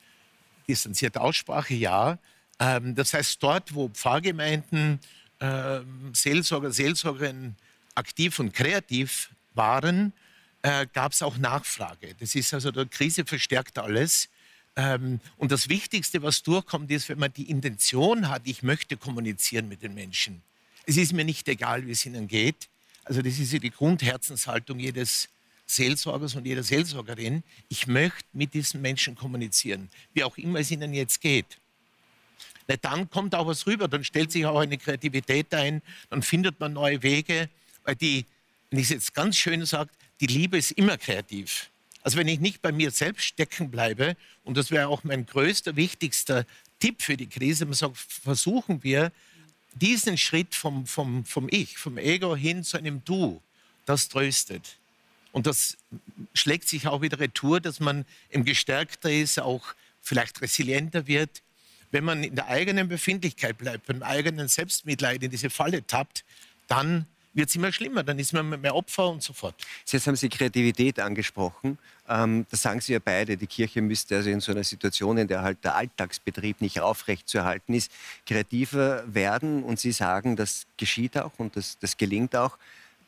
distanzierten 0.69 1.21
Aussprache, 1.21 1.75
ja. 1.75 2.19
Ähm, 2.61 2.95
das 2.95 3.15
heißt, 3.15 3.43
dort, 3.43 3.75
wo 3.75 3.89
Pfarrgemeinden, 3.89 5.01
ähm, 5.41 6.13
Seelsorger, 6.13 6.73
Seelsorgerinnen 6.73 7.57
aktiv 7.95 8.39
und 8.39 8.53
kreativ 8.53 9.31
waren, 9.59 10.15
äh, 10.63 10.87
gab 10.95 11.13
es 11.13 11.21
auch 11.21 11.37
Nachfrage. 11.37 12.15
Das 12.19 12.35
ist 12.35 12.55
also, 12.55 12.71
die 12.71 12.87
Krise 12.87 13.27
verstärkt 13.27 13.79
alles. 13.79 14.31
Ähm, 14.77 15.21
und 15.37 15.53
das 15.53 15.69
Wichtigste, 15.69 16.23
was 16.23 16.43
durchkommt, 16.43 16.91
ist, 16.91 17.11
wenn 17.11 17.19
man 17.19 17.33
die 17.33 17.51
Intention 17.51 18.31
hat, 18.31 18.43
ich 18.45 18.63
möchte 18.63 18.97
kommunizieren 18.97 19.69
mit 19.69 19.83
den 19.83 19.93
Menschen. 19.93 20.41
Es 20.87 20.97
ist 20.97 21.13
mir 21.13 21.25
nicht 21.25 21.47
egal, 21.49 21.87
wie 21.87 21.91
es 21.91 22.07
ihnen 22.07 22.29
geht. 22.29 22.69
Also 23.05 23.21
das 23.21 23.39
ist 23.39 23.53
ja 23.53 23.59
die 23.59 23.71
Grundherzenshaltung 23.71 24.79
jedes 24.79 25.29
Seelsorgers 25.67 26.35
und 26.35 26.47
jeder 26.47 26.63
Seelsorgerin. 26.63 27.43
Ich 27.69 27.87
möchte 27.87 28.25
mit 28.33 28.55
diesen 28.55 28.81
Menschen 28.81 29.15
kommunizieren, 29.15 29.91
wie 30.15 30.25
auch 30.25 30.39
immer 30.39 30.61
es 30.61 30.71
ihnen 30.71 30.95
jetzt 30.95 31.21
geht. 31.21 31.59
Na, 32.69 32.77
dann 32.77 33.11
kommt 33.11 33.35
auch 33.35 33.47
was 33.47 33.67
rüber, 33.67 33.89
dann 33.89 34.05
stellt 34.05 34.33
sich 34.33 34.47
auch 34.47 34.59
eine 34.59 34.79
Kreativität 34.79 35.53
ein, 35.55 35.83
dann 36.11 36.23
findet 36.23 36.61
man 36.61 36.73
neue 36.73 37.03
Wege, 37.03 37.49
weil 37.85 37.97
die, 37.97 38.27
wenn 38.71 38.79
ich 38.79 38.87
es 38.87 38.91
jetzt 38.91 39.15
ganz 39.15 39.37
schön 39.37 39.65
sage, 39.65 39.91
die 40.21 40.27
Liebe 40.27 40.59
ist 40.59 40.73
immer 40.73 40.99
kreativ. 40.99 41.71
Also 42.03 42.17
wenn 42.19 42.29
ich 42.29 42.41
nicht 42.41 42.63
bei 42.63 42.73
mir 42.73 42.91
selbst 42.91 43.25
stecken 43.25 43.71
bleibe, 43.71 44.17
und 44.45 44.57
das 44.57 44.71
wäre 44.71 44.89
auch 44.89 45.05
mein 45.05 45.27
größter, 45.27 45.77
wichtigster 45.77 46.47
Tipp 46.81 47.03
für 47.03 47.17
die 47.17 47.27
Krise, 47.27 47.65
man 47.65 47.75
sagt, 47.75 47.97
versuchen 47.97 48.83
wir, 48.83 49.13
diesen 49.75 50.17
Schritt 50.17 50.55
vom, 50.55 50.87
vom, 50.87 51.25
vom 51.25 51.49
Ich, 51.51 51.79
vom 51.79 51.99
Ego 51.99 52.35
hin 52.35 52.65
zu 52.65 52.79
einem 52.79 53.05
Du, 53.05 53.41
das 53.85 54.09
tröstet. 54.09 54.79
Und 55.33 55.47
das 55.47 55.77
schlägt 56.35 56.69
sich 56.69 56.87
auch 56.87 57.03
wieder 57.03 57.21
retour, 57.21 57.61
dass 57.61 57.81
man 57.81 58.05
im 58.31 58.45
gestärkter 58.45 59.11
ist, 59.11 59.39
auch 59.39 59.75
vielleicht 60.01 60.41
resilienter 60.41 61.07
wird. 61.07 61.43
Wenn 61.91 62.05
man 62.05 62.25
in 62.25 62.35
der 62.35 62.47
eigenen 62.49 62.89
Befindlichkeit 62.89 63.59
bleibt, 63.59 63.87
beim 63.87 64.03
eigenen 64.03 64.49
Selbstmitleid 64.49 65.23
in 65.23 65.31
diese 65.31 65.51
Falle 65.51 65.87
tappt, 65.87 66.25
dann 66.67 67.07
wird 67.39 67.49
es 67.49 67.57
immer 67.57 67.73
schlimmer, 67.73 68.03
dann 68.03 68.19
ist 68.19 68.35
man 68.35 68.61
mehr 68.61 68.75
Opfer 68.75 69.09
und 69.09 69.23
so 69.23 69.33
fort. 69.33 69.55
Jetzt 69.87 70.07
haben 70.07 70.17
Sie 70.17 70.29
Kreativität 70.29 71.01
angesprochen. 71.01 71.79
Ähm, 72.09 72.45
das 72.51 72.63
sagen 72.63 72.81
Sie 72.81 72.93
ja 72.93 72.99
beide. 73.03 73.37
Die 73.37 73.47
Kirche 73.47 73.81
müsste 73.81 74.17
also 74.17 74.29
in 74.29 74.41
so 74.41 74.53
einer 74.53 74.65
Situation, 74.65 75.17
in 75.17 75.29
der 75.29 75.43
halt 75.43 75.65
der 75.65 75.77
Alltagsbetrieb 75.77 76.61
nicht 76.61 76.81
aufrecht 76.81 77.29
zu 77.29 77.39
erhalten 77.39 77.73
ist, 77.73 77.91
kreativer 78.27 79.05
werden. 79.07 79.63
Und 79.63 79.79
Sie 79.79 79.93
sagen, 79.93 80.37
das 80.37 80.67
geschieht 80.77 81.17
auch 81.17 81.33
und 81.39 81.57
das, 81.57 81.79
das 81.79 81.97
gelingt 81.97 82.37
auch. 82.37 82.59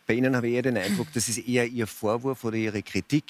Bei 0.07 0.15
Ihnen 0.15 0.35
habe 0.35 0.49
ich 0.49 0.55
eher 0.55 0.63
den 0.63 0.79
Eindruck, 0.79 1.09
das 1.13 1.29
ist 1.29 1.39
eher 1.39 1.67
Ihr 1.67 1.87
Vorwurf 1.87 2.45
oder 2.45 2.57
Ihre 2.57 2.83
Kritik 2.83 3.25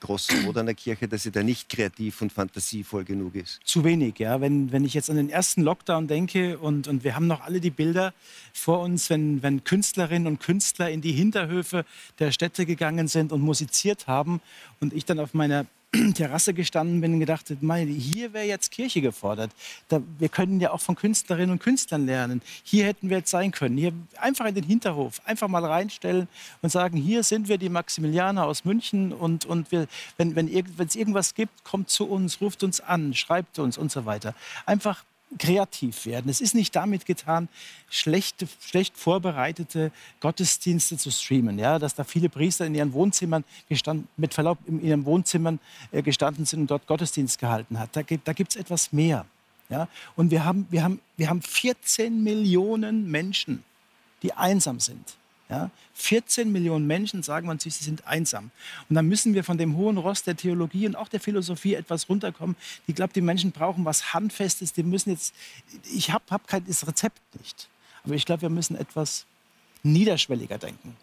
großen 0.00 0.52
der 0.54 0.74
Kirche, 0.74 1.08
dass 1.08 1.22
sie 1.22 1.30
da 1.30 1.42
nicht 1.42 1.68
kreativ 1.68 2.20
und 2.22 2.32
fantasievoll 2.32 3.04
genug 3.04 3.34
ist? 3.34 3.60
Zu 3.64 3.84
wenig, 3.84 4.18
ja. 4.18 4.40
Wenn, 4.40 4.72
wenn 4.72 4.84
ich 4.84 4.94
jetzt 4.94 5.10
an 5.10 5.16
den 5.16 5.30
ersten 5.30 5.62
Lockdown 5.62 6.08
denke 6.08 6.58
und, 6.58 6.88
und 6.88 7.04
wir 7.04 7.14
haben 7.14 7.26
noch 7.26 7.42
alle 7.42 7.60
die 7.60 7.70
Bilder 7.70 8.12
vor 8.52 8.80
uns, 8.80 9.10
wenn, 9.10 9.42
wenn 9.42 9.64
Künstlerinnen 9.64 10.26
und 10.26 10.40
Künstler 10.40 10.90
in 10.90 11.00
die 11.00 11.12
Hinterhöfe 11.12 11.84
der 12.18 12.32
Städte 12.32 12.66
gegangen 12.66 13.08
sind 13.08 13.32
und 13.32 13.40
musiziert 13.40 14.06
haben 14.06 14.40
und 14.80 14.92
ich 14.92 15.04
dann 15.04 15.20
auf 15.20 15.34
meiner 15.34 15.66
Terrasse 16.14 16.54
gestanden 16.54 17.00
bin 17.00 17.14
und 17.14 17.20
gedacht, 17.20 17.46
meine, 17.60 17.90
hier 17.90 18.32
wäre 18.32 18.46
jetzt 18.46 18.70
Kirche 18.70 19.00
gefordert. 19.00 19.50
Da, 19.88 20.00
wir 20.18 20.28
können 20.28 20.60
ja 20.60 20.70
auch 20.70 20.80
von 20.80 20.94
Künstlerinnen 20.94 21.50
und 21.50 21.58
Künstlern 21.60 22.06
lernen. 22.06 22.42
Hier 22.62 22.84
hätten 22.86 23.10
wir 23.10 23.18
jetzt 23.18 23.30
sein 23.30 23.50
können. 23.50 23.76
Hier 23.76 23.92
einfach 24.16 24.46
in 24.46 24.54
den 24.54 24.64
Hinterhof, 24.64 25.20
einfach 25.24 25.48
mal 25.48 25.64
reinstellen 25.64 26.28
und 26.62 26.70
sagen, 26.70 26.96
hier 26.96 27.22
sind 27.24 27.48
wir 27.48 27.58
die 27.58 27.68
Maximilianer 27.68 28.46
aus 28.46 28.64
München 28.64 29.12
und, 29.12 29.46
und 29.46 29.72
wir, 29.72 29.88
wenn 30.16 30.30
es 30.30 30.36
wenn 30.36 30.88
irgendwas 30.94 31.34
gibt, 31.34 31.64
kommt 31.64 31.90
zu 31.90 32.08
uns, 32.08 32.40
ruft 32.40 32.62
uns 32.62 32.80
an, 32.80 33.14
schreibt 33.14 33.58
uns 33.58 33.76
und 33.76 33.90
so 33.90 34.06
weiter. 34.06 34.34
Einfach 34.66 35.04
kreativ 35.38 36.06
werden. 36.06 36.28
Es 36.28 36.40
ist 36.40 36.54
nicht 36.54 36.74
damit 36.74 37.06
getan, 37.06 37.48
schlechte, 37.88 38.48
schlecht 38.60 38.96
vorbereitete 38.96 39.92
Gottesdienste 40.20 40.96
zu 40.96 41.10
streamen. 41.10 41.58
Ja? 41.58 41.78
Dass 41.78 41.94
da 41.94 42.04
viele 42.04 42.28
Priester 42.28 42.66
in 42.66 42.74
ihren 42.74 42.92
Wohnzimmern 42.92 43.44
gestanden, 43.68 44.08
mit 44.16 44.34
Verlaub 44.34 44.58
in 44.66 44.82
ihren 44.82 45.04
Wohnzimmern 45.04 45.60
äh, 45.92 46.02
gestanden 46.02 46.46
sind 46.46 46.60
und 46.60 46.70
dort 46.70 46.86
Gottesdienst 46.86 47.38
gehalten 47.38 47.78
hat. 47.78 47.94
Da, 47.94 48.02
da 48.02 48.32
gibt 48.32 48.52
es 48.52 48.56
etwas 48.56 48.92
mehr. 48.92 49.24
Ja? 49.68 49.88
Und 50.16 50.30
wir 50.30 50.44
haben, 50.44 50.66
wir, 50.70 50.82
haben, 50.82 51.00
wir 51.16 51.28
haben 51.30 51.42
14 51.42 52.22
Millionen 52.22 53.10
Menschen, 53.10 53.64
die 54.22 54.32
einsam 54.32 54.80
sind. 54.80 55.16
Ja? 55.50 55.70
14 55.94 56.50
Millionen 56.50 56.86
Menschen 56.86 57.22
sagen 57.22 57.46
man 57.46 57.58
sich, 57.58 57.74
sie 57.74 57.84
sind 57.84 58.06
einsam. 58.06 58.50
Und 58.88 58.96
dann 58.96 59.06
müssen 59.06 59.34
wir 59.34 59.44
von 59.44 59.58
dem 59.58 59.76
hohen 59.76 59.98
Rost 59.98 60.26
der 60.26 60.36
Theologie 60.36 60.86
und 60.86 60.96
auch 60.96 61.08
der 61.08 61.20
Philosophie 61.20 61.74
etwas 61.74 62.08
runterkommen. 62.08 62.56
Ich 62.86 62.94
glaube, 62.94 63.12
die 63.12 63.20
Menschen 63.20 63.52
brauchen 63.52 63.84
was 63.84 64.14
Handfestes. 64.14 64.72
Die 64.72 64.82
müssen 64.82 65.10
jetzt, 65.10 65.34
ich 65.92 66.10
habe 66.10 66.24
hab 66.30 66.46
kein 66.46 66.64
das 66.66 66.86
Rezept 66.86 67.20
nicht. 67.38 67.68
Aber 68.04 68.14
ich 68.14 68.24
glaube, 68.24 68.42
wir 68.42 68.50
müssen 68.50 68.76
etwas 68.76 69.26
niederschwelliger 69.82 70.58
denken. 70.58 70.96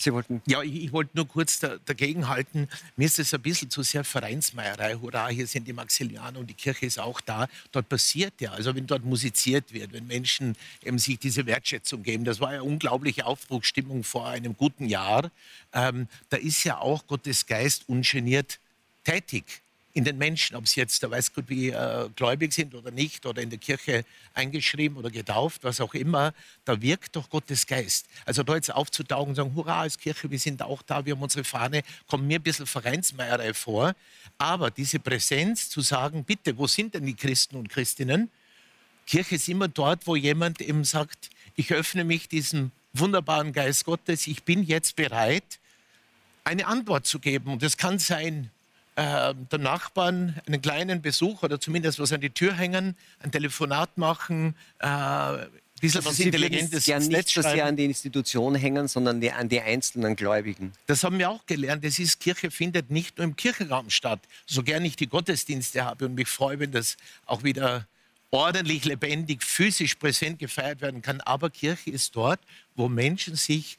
Sie 0.00 0.12
wollten. 0.12 0.40
Ja, 0.46 0.62
ich, 0.62 0.84
ich 0.84 0.92
wollte 0.92 1.10
nur 1.14 1.26
kurz 1.26 1.58
da, 1.58 1.76
dagegen 1.84 2.28
halten. 2.28 2.68
Mir 2.96 3.06
ist 3.06 3.18
es 3.18 3.34
ein 3.34 3.42
bisschen 3.42 3.68
zu 3.68 3.82
sehr 3.82 4.04
Vereinsmeierei. 4.04 4.94
Hurra, 4.94 5.28
hier 5.28 5.46
sind 5.48 5.66
die 5.66 5.72
Maximilianer 5.72 6.38
und 6.38 6.48
die 6.48 6.54
Kirche 6.54 6.86
ist 6.86 7.00
auch 7.00 7.20
da. 7.20 7.48
Dort 7.72 7.88
passiert 7.88 8.40
ja, 8.40 8.52
also 8.52 8.74
wenn 8.76 8.86
dort 8.86 9.04
musiziert 9.04 9.72
wird, 9.72 9.92
wenn 9.92 10.06
Menschen 10.06 10.56
eben 10.84 10.98
sich 10.98 11.18
diese 11.18 11.46
Wertschätzung 11.46 12.04
geben. 12.04 12.24
Das 12.24 12.38
war 12.38 12.54
ja 12.54 12.62
unglaubliche 12.62 13.26
Aufbruchsstimmung 13.26 14.04
vor 14.04 14.28
einem 14.28 14.56
guten 14.56 14.86
Jahr. 14.86 15.32
Ähm, 15.72 16.06
da 16.28 16.36
ist 16.36 16.62
ja 16.62 16.78
auch 16.78 17.06
Gottes 17.08 17.46
Geist 17.46 17.88
ungeniert 17.88 18.60
tätig. 19.02 19.62
In 19.94 20.04
den 20.04 20.18
Menschen, 20.18 20.54
ob 20.54 20.68
sie 20.68 20.80
jetzt, 20.80 21.02
da 21.02 21.10
weiß 21.10 21.32
Gott, 21.32 21.46
wie 21.48 21.70
äh, 21.70 22.08
gläubig 22.14 22.52
sind 22.52 22.74
oder 22.74 22.90
nicht, 22.90 23.26
oder 23.26 23.42
in 23.42 23.50
der 23.50 23.58
Kirche 23.58 24.04
eingeschrieben 24.34 24.96
oder 24.96 25.10
getauft, 25.10 25.64
was 25.64 25.80
auch 25.80 25.94
immer, 25.94 26.34
da 26.64 26.80
wirkt 26.80 27.16
doch 27.16 27.28
Gottes 27.30 27.66
Geist. 27.66 28.06
Also 28.24 28.42
da 28.42 28.54
jetzt 28.54 28.72
aufzutauchen 28.72 29.30
und 29.30 29.34
sagen, 29.34 29.54
hurra, 29.54 29.80
als 29.82 29.98
Kirche, 29.98 30.30
wir 30.30 30.38
sind 30.38 30.62
auch 30.62 30.82
da, 30.82 31.04
wir 31.04 31.14
haben 31.14 31.22
unsere 31.22 31.44
Fahne, 31.44 31.82
kommt 32.06 32.26
mir 32.26 32.38
ein 32.38 32.42
bisschen 32.42 32.66
Vereinsmeierei 32.66 33.54
vor. 33.54 33.94
Aber 34.36 34.70
diese 34.70 34.98
Präsenz 34.98 35.68
zu 35.68 35.80
sagen, 35.80 36.24
bitte, 36.24 36.56
wo 36.58 36.66
sind 36.66 36.94
denn 36.94 37.06
die 37.06 37.14
Christen 37.14 37.56
und 37.56 37.68
Christinnen? 37.68 38.30
Kirche 39.06 39.36
ist 39.36 39.48
immer 39.48 39.68
dort, 39.68 40.06
wo 40.06 40.16
jemand 40.16 40.60
eben 40.60 40.84
sagt, 40.84 41.30
ich 41.56 41.72
öffne 41.72 42.04
mich 42.04 42.28
diesem 42.28 42.72
wunderbaren 42.92 43.52
Geist 43.52 43.84
Gottes, 43.84 44.26
ich 44.26 44.44
bin 44.44 44.62
jetzt 44.62 44.96
bereit, 44.96 45.58
eine 46.44 46.66
Antwort 46.66 47.06
zu 47.06 47.18
geben. 47.18 47.52
Und 47.52 47.62
das 47.62 47.76
kann 47.76 47.98
sein, 47.98 48.50
äh, 48.98 49.32
der 49.52 49.60
Nachbarn 49.60 50.34
einen 50.44 50.60
kleinen 50.60 51.00
Besuch 51.00 51.44
oder 51.44 51.60
zumindest 51.60 52.00
was 52.00 52.12
an 52.12 52.20
die 52.20 52.30
Tür 52.30 52.54
hängen, 52.54 52.96
ein 53.20 53.30
Telefonat 53.30 53.96
machen, 53.96 54.56
äh, 54.80 54.86
ein 54.86 55.48
bisschen 55.80 55.98
also 55.98 56.10
was 56.10 56.18
Intelligentes 56.18 56.86
ja 56.86 56.98
nicht 56.98 57.28
so 57.28 57.40
sehr 57.40 57.66
an 57.66 57.76
die 57.76 57.84
Institution 57.84 58.56
hängen, 58.56 58.88
sondern 58.88 59.20
die, 59.20 59.30
an 59.30 59.48
die 59.48 59.60
einzelnen 59.60 60.16
Gläubigen. 60.16 60.72
Das 60.86 61.04
haben 61.04 61.20
wir 61.20 61.30
auch 61.30 61.46
gelernt. 61.46 61.84
Das 61.84 62.00
ist, 62.00 62.18
Kirche 62.18 62.50
findet 62.50 62.90
nicht 62.90 63.18
nur 63.18 63.24
im 63.24 63.36
Kirchenraum 63.36 63.88
statt. 63.88 64.18
So 64.46 64.64
gern 64.64 64.84
ich 64.84 64.96
die 64.96 65.06
Gottesdienste 65.06 65.84
habe 65.84 66.06
und 66.06 66.16
mich 66.16 66.26
freue, 66.26 66.58
wenn 66.58 66.72
das 66.72 66.96
auch 67.24 67.44
wieder 67.44 67.86
ordentlich, 68.32 68.84
lebendig, 68.84 69.44
physisch 69.44 69.94
präsent 69.94 70.40
gefeiert 70.40 70.80
werden 70.80 71.02
kann. 71.02 71.20
Aber 71.20 71.50
Kirche 71.50 71.90
ist 71.90 72.16
dort, 72.16 72.40
wo 72.74 72.88
Menschen 72.88 73.36
sich 73.36 73.78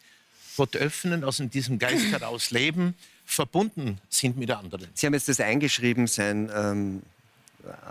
Gott 0.55 0.77
öffnen, 0.77 1.25
aus 1.25 1.41
diesem 1.51 1.77
Geist 1.77 2.05
heraus 2.05 2.51
leben 2.51 2.95
verbunden 3.30 4.00
sind 4.10 4.38
mit 4.38 4.52
anderen. 4.52 4.88
Sie 4.94 5.06
haben 5.06 5.13
jetzt 5.13 5.30
das 5.30 5.39
eingeschrieben 5.39 6.08
sein. 6.08 6.52
Ähm 6.54 7.02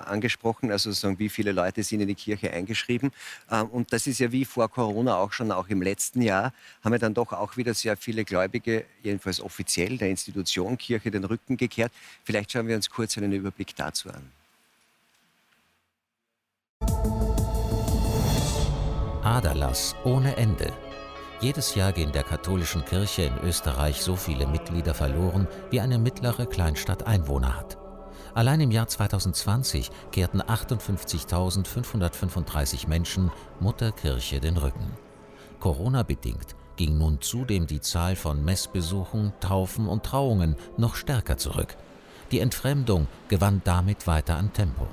angesprochen, 0.07 0.71
also 0.71 0.93
sagen, 0.93 1.19
wie 1.19 1.29
viele 1.29 1.53
Leute 1.53 1.83
sind 1.83 2.01
in 2.01 2.09
die 2.09 2.15
Kirche 2.15 2.51
eingeschrieben. 2.51 3.13
Ähm, 3.51 3.67
und 3.67 3.93
das 3.93 4.07
ist 4.07 4.19
ja 4.19 4.33
wie 4.33 4.45
vor 4.45 4.69
Corona 4.71 5.17
auch 5.17 5.33
schon, 5.33 5.53
auch 5.53 5.69
im 5.69 5.83
letzten 5.83 6.23
Jahr, 6.23 6.53
haben 6.83 6.93
wir 6.93 6.99
dann 6.99 7.15
doch 7.15 7.33
auch 7.33 7.57
wieder 7.57 7.75
sehr 7.75 7.97
viele 7.97 8.25
Gläubige, 8.25 8.87
jedenfalls 9.03 9.41
offiziell 9.41 9.99
der 9.99 10.09
Institution 10.09 10.79
Kirche, 10.79 11.11
den 11.11 11.25
Rücken 11.25 11.57
gekehrt. 11.57 11.93
Vielleicht 12.25 12.53
schauen 12.53 12.67
wir 12.67 12.77
uns 12.77 12.89
kurz 12.89 13.19
einen 13.19 13.33
Überblick 13.33 13.77
dazu 13.77 14.09
an. 14.11 14.33
Aderlass 19.23 19.95
ohne 20.05 20.35
Ende. 20.37 20.73
Jedes 21.41 21.77
Jahr 21.77 21.93
gehen 21.93 22.11
der 22.11 22.25
katholischen 22.25 22.85
Kirche 22.85 23.23
in 23.23 23.39
Österreich 23.39 24.03
so 24.03 24.17
viele 24.17 24.49
Mitglieder 24.49 24.93
verloren, 24.93 25.47
wie 25.71 25.81
eine 25.81 25.99
mittlere 25.99 26.47
Kleinstadt 26.47 27.07
Einwohner 27.07 27.57
hat. 27.57 27.79
Allein 28.35 28.61
im 28.61 28.73
Jahr 28.73 28.89
2020 28.89 29.93
kehrten 30.11 30.43
58.535 30.43 32.89
Menschen 32.89 33.31
Mutter 33.61 33.93
Kirche 33.93 34.41
den 34.41 34.57
Rücken. 34.57 34.91
Corona-bedingt 35.61 36.57
ging 36.75 36.99
nun 36.99 37.21
zudem 37.21 37.69
die 37.69 37.81
Zahl 37.81 38.17
von 38.17 38.45
Messbesuchen, 38.45 39.33
Taufen 39.39 39.87
und 39.87 40.03
Trauungen 40.03 40.57
noch 40.77 40.97
stärker 40.97 41.37
zurück. 41.37 41.77
Die 42.33 42.41
Entfremdung 42.41 43.07
gewann 43.29 43.63
damit 43.65 44.09
weiter 44.09 44.35
an 44.37 44.53
Tempo. 44.53 44.89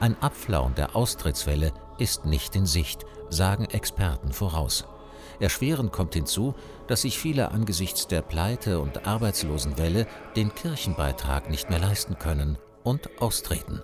Ein 0.00 0.16
Abflauen 0.22 0.74
der 0.74 0.96
Austrittswelle 0.96 1.74
ist 1.98 2.24
nicht 2.24 2.56
in 2.56 2.64
Sicht, 2.64 3.04
sagen 3.28 3.66
Experten 3.66 4.32
voraus. 4.32 4.86
Erschwerend 5.38 5.92
kommt 5.92 6.14
hinzu, 6.14 6.54
dass 6.86 7.02
sich 7.02 7.18
viele 7.18 7.50
angesichts 7.50 8.06
der 8.06 8.22
Pleite- 8.22 8.80
und 8.80 9.06
Arbeitslosenwelle 9.06 10.06
den 10.36 10.54
Kirchenbeitrag 10.54 11.50
nicht 11.50 11.70
mehr 11.70 11.78
leisten 11.78 12.18
können 12.18 12.58
und 12.82 13.20
austreten. 13.20 13.82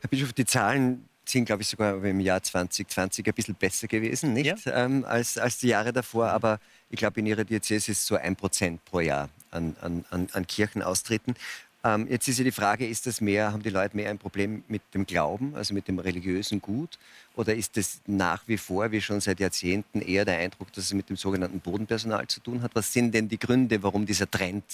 Herr 0.00 0.08
Bischof, 0.10 0.32
die 0.32 0.44
Zahlen 0.44 1.08
sind, 1.24 1.44
glaube 1.44 1.62
ich, 1.62 1.68
sogar 1.68 2.02
im 2.02 2.20
Jahr 2.20 2.42
2020 2.42 3.26
ein 3.26 3.34
bisschen 3.34 3.54
besser 3.54 3.86
gewesen, 3.86 4.32
nicht? 4.32 4.64
Ja. 4.64 4.84
Ähm, 4.84 5.04
als, 5.04 5.36
als 5.38 5.58
die 5.58 5.68
Jahre 5.68 5.92
davor. 5.92 6.28
Aber 6.28 6.58
ich 6.90 6.98
glaube, 6.98 7.20
in 7.20 7.26
Ihrer 7.26 7.44
Diözese 7.44 7.92
ist 7.92 7.98
es 7.98 8.06
so 8.06 8.16
ein 8.16 8.36
Prozent 8.36 8.84
pro 8.84 9.00
Jahr 9.00 9.28
an, 9.50 9.76
an, 9.80 10.28
an 10.32 10.46
Kirchenaustritten. 10.46 11.34
Ähm, 11.88 12.06
jetzt 12.10 12.28
ist 12.28 12.38
ja 12.38 12.44
die 12.44 12.52
Frage, 12.52 12.86
ist 12.86 13.06
das 13.06 13.22
mehr, 13.22 13.52
haben 13.52 13.62
die 13.62 13.70
Leute 13.70 13.96
mehr 13.96 14.10
ein 14.10 14.18
Problem 14.18 14.62
mit 14.68 14.82
dem 14.92 15.06
Glauben, 15.06 15.54
also 15.54 15.72
mit 15.72 15.88
dem 15.88 15.98
religiösen 15.98 16.60
Gut? 16.60 16.98
Oder 17.34 17.54
ist 17.54 17.78
das 17.78 18.02
nach 18.06 18.42
wie 18.46 18.58
vor, 18.58 18.92
wie 18.92 19.00
schon 19.00 19.20
seit 19.20 19.40
Jahrzehnten, 19.40 20.02
eher 20.02 20.26
der 20.26 20.36
Eindruck, 20.38 20.70
dass 20.72 20.84
es 20.84 20.92
mit 20.92 21.08
dem 21.08 21.16
sogenannten 21.16 21.60
Bodenpersonal 21.60 22.26
zu 22.26 22.40
tun 22.40 22.60
hat? 22.62 22.72
Was 22.74 22.92
sind 22.92 23.14
denn 23.14 23.28
die 23.28 23.38
Gründe, 23.38 23.82
warum 23.82 24.04
dieser 24.04 24.30
Trend, 24.30 24.64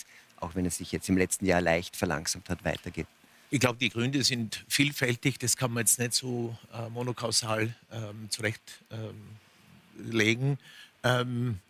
auch 0.41 0.57
wenn 0.57 0.67
es 0.67 0.79
sich 0.79 0.91
jetzt 0.91 1.09
im 1.09 1.17
letzten 1.17 1.47
Jahr 1.47 1.61
leicht 1.61 1.95
verlangsamt 1.95 2.49
hat, 2.49 2.65
weitergeht? 2.65 3.07
Ich 3.51 3.61
glaube, 3.61 3.79
die 3.79 3.91
Gründe 3.91 4.25
sind 4.25 4.65
vielfältig. 4.67 5.39
Das 5.39 5.57
kann 5.57 5.71
man 5.71 5.83
jetzt 5.83 6.01
nicht 6.01 6.15
so 6.15 6.59
äh, 6.73 6.89
monokausal 6.91 7.77
ähm, 7.93 8.29
zurechtlegen. 8.29 10.59
Ähm, 11.05 11.61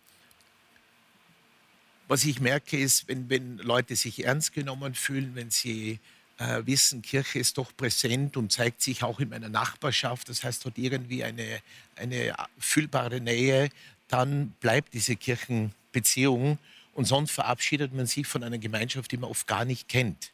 was 2.09 2.25
ich 2.25 2.41
merke, 2.41 2.77
ist, 2.77 3.09
wenn, 3.09 3.29
wenn 3.31 3.59
Leute 3.59 3.97
sich 3.97 4.25
ernst 4.25 4.53
genommen 4.53 4.95
fühlen, 4.95 5.35
wenn 5.35 5.51
sie 5.51 5.99
äh, 6.39 6.63
wissen, 6.65 7.03
Kirche 7.03 7.39
ist 7.39 7.59
doch 7.59 7.75
präsent 7.77 8.37
und 8.37 8.53
zeigt 8.53 8.83
sich 8.83 9.03
auch 9.03 9.21
in 9.21 9.29
meiner 9.29 9.49
Nachbarschaft, 9.49 10.29
das 10.29 10.45
heißt, 10.45 10.65
hat 10.65 10.77
irgendwie 10.77 11.25
eine, 11.25 11.61
eine 11.97 12.35
fühlbare 12.59 13.21
Nähe, 13.21 13.71
dann 14.09 14.51
bleibt 14.61 14.95
diese 14.95 15.17
Kirchenbeziehung 15.17 16.59
und 16.95 17.05
sonst 17.07 17.31
verabschiedet 17.31 17.93
man 17.95 18.07
sich 18.07 18.27
von 18.27 18.43
einer 18.43 18.59
Gemeinschaft, 18.59 19.11
die 19.13 19.17
man 19.17 19.31
oft 19.31 19.47
gar 19.47 19.65
nicht 19.65 19.89
kennt. 19.89 20.31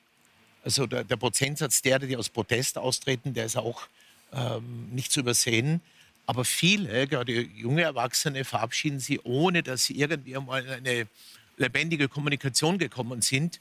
Also 0.65 0.87
der, 0.87 1.05
der 1.05 1.17
Prozentsatz 1.17 1.81
derer, 1.83 2.01
die 2.01 2.17
aus 2.17 2.29
Protest 2.29 2.77
austreten, 2.77 3.33
der 3.33 3.47
ist 3.47 3.57
auch 3.57 3.87
ähm, 4.33 4.89
nicht 4.91 5.11
zu 5.13 5.21
übersehen. 5.21 5.81
Aber 6.27 6.45
viele, 6.45 7.07
gerade 7.07 7.41
junge 7.41 7.83
Erwachsene, 7.83 8.45
verabschieden 8.45 9.01
sie, 9.01 9.21
ohne 9.25 9.63
dass 9.63 9.85
sie 9.85 9.99
irgendwie 9.99 10.37
einmal 10.37 10.69
eine 10.69 11.09
lebendige 11.61 12.09
Kommunikation 12.09 12.79
gekommen 12.79 13.23
sind 13.23 13.61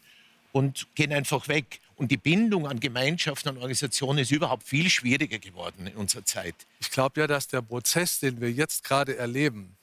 und 0.51 0.87
gehen 0.95 1.13
einfach 1.13 1.47
weg. 1.47 1.79
Und 1.95 2.11
die 2.11 2.17
Bindung 2.17 2.65
an 2.65 2.79
Gemeinschaften 2.79 3.49
und 3.49 3.57
Organisationen 3.57 4.19
ist 4.19 4.31
überhaupt 4.31 4.63
viel 4.63 4.89
schwieriger 4.89 5.37
geworden 5.37 5.85
in 5.85 5.95
unserer 5.95 6.25
Zeit. 6.25 6.55
Ich 6.79 6.89
glaube 6.89 7.19
ja, 7.19 7.27
dass 7.27 7.47
der 7.47 7.61
Prozess, 7.61 8.19
den 8.19 8.39
wir 8.41 8.51
jetzt 8.51 8.83
gerade 8.83 9.17
erleben, 9.17 9.75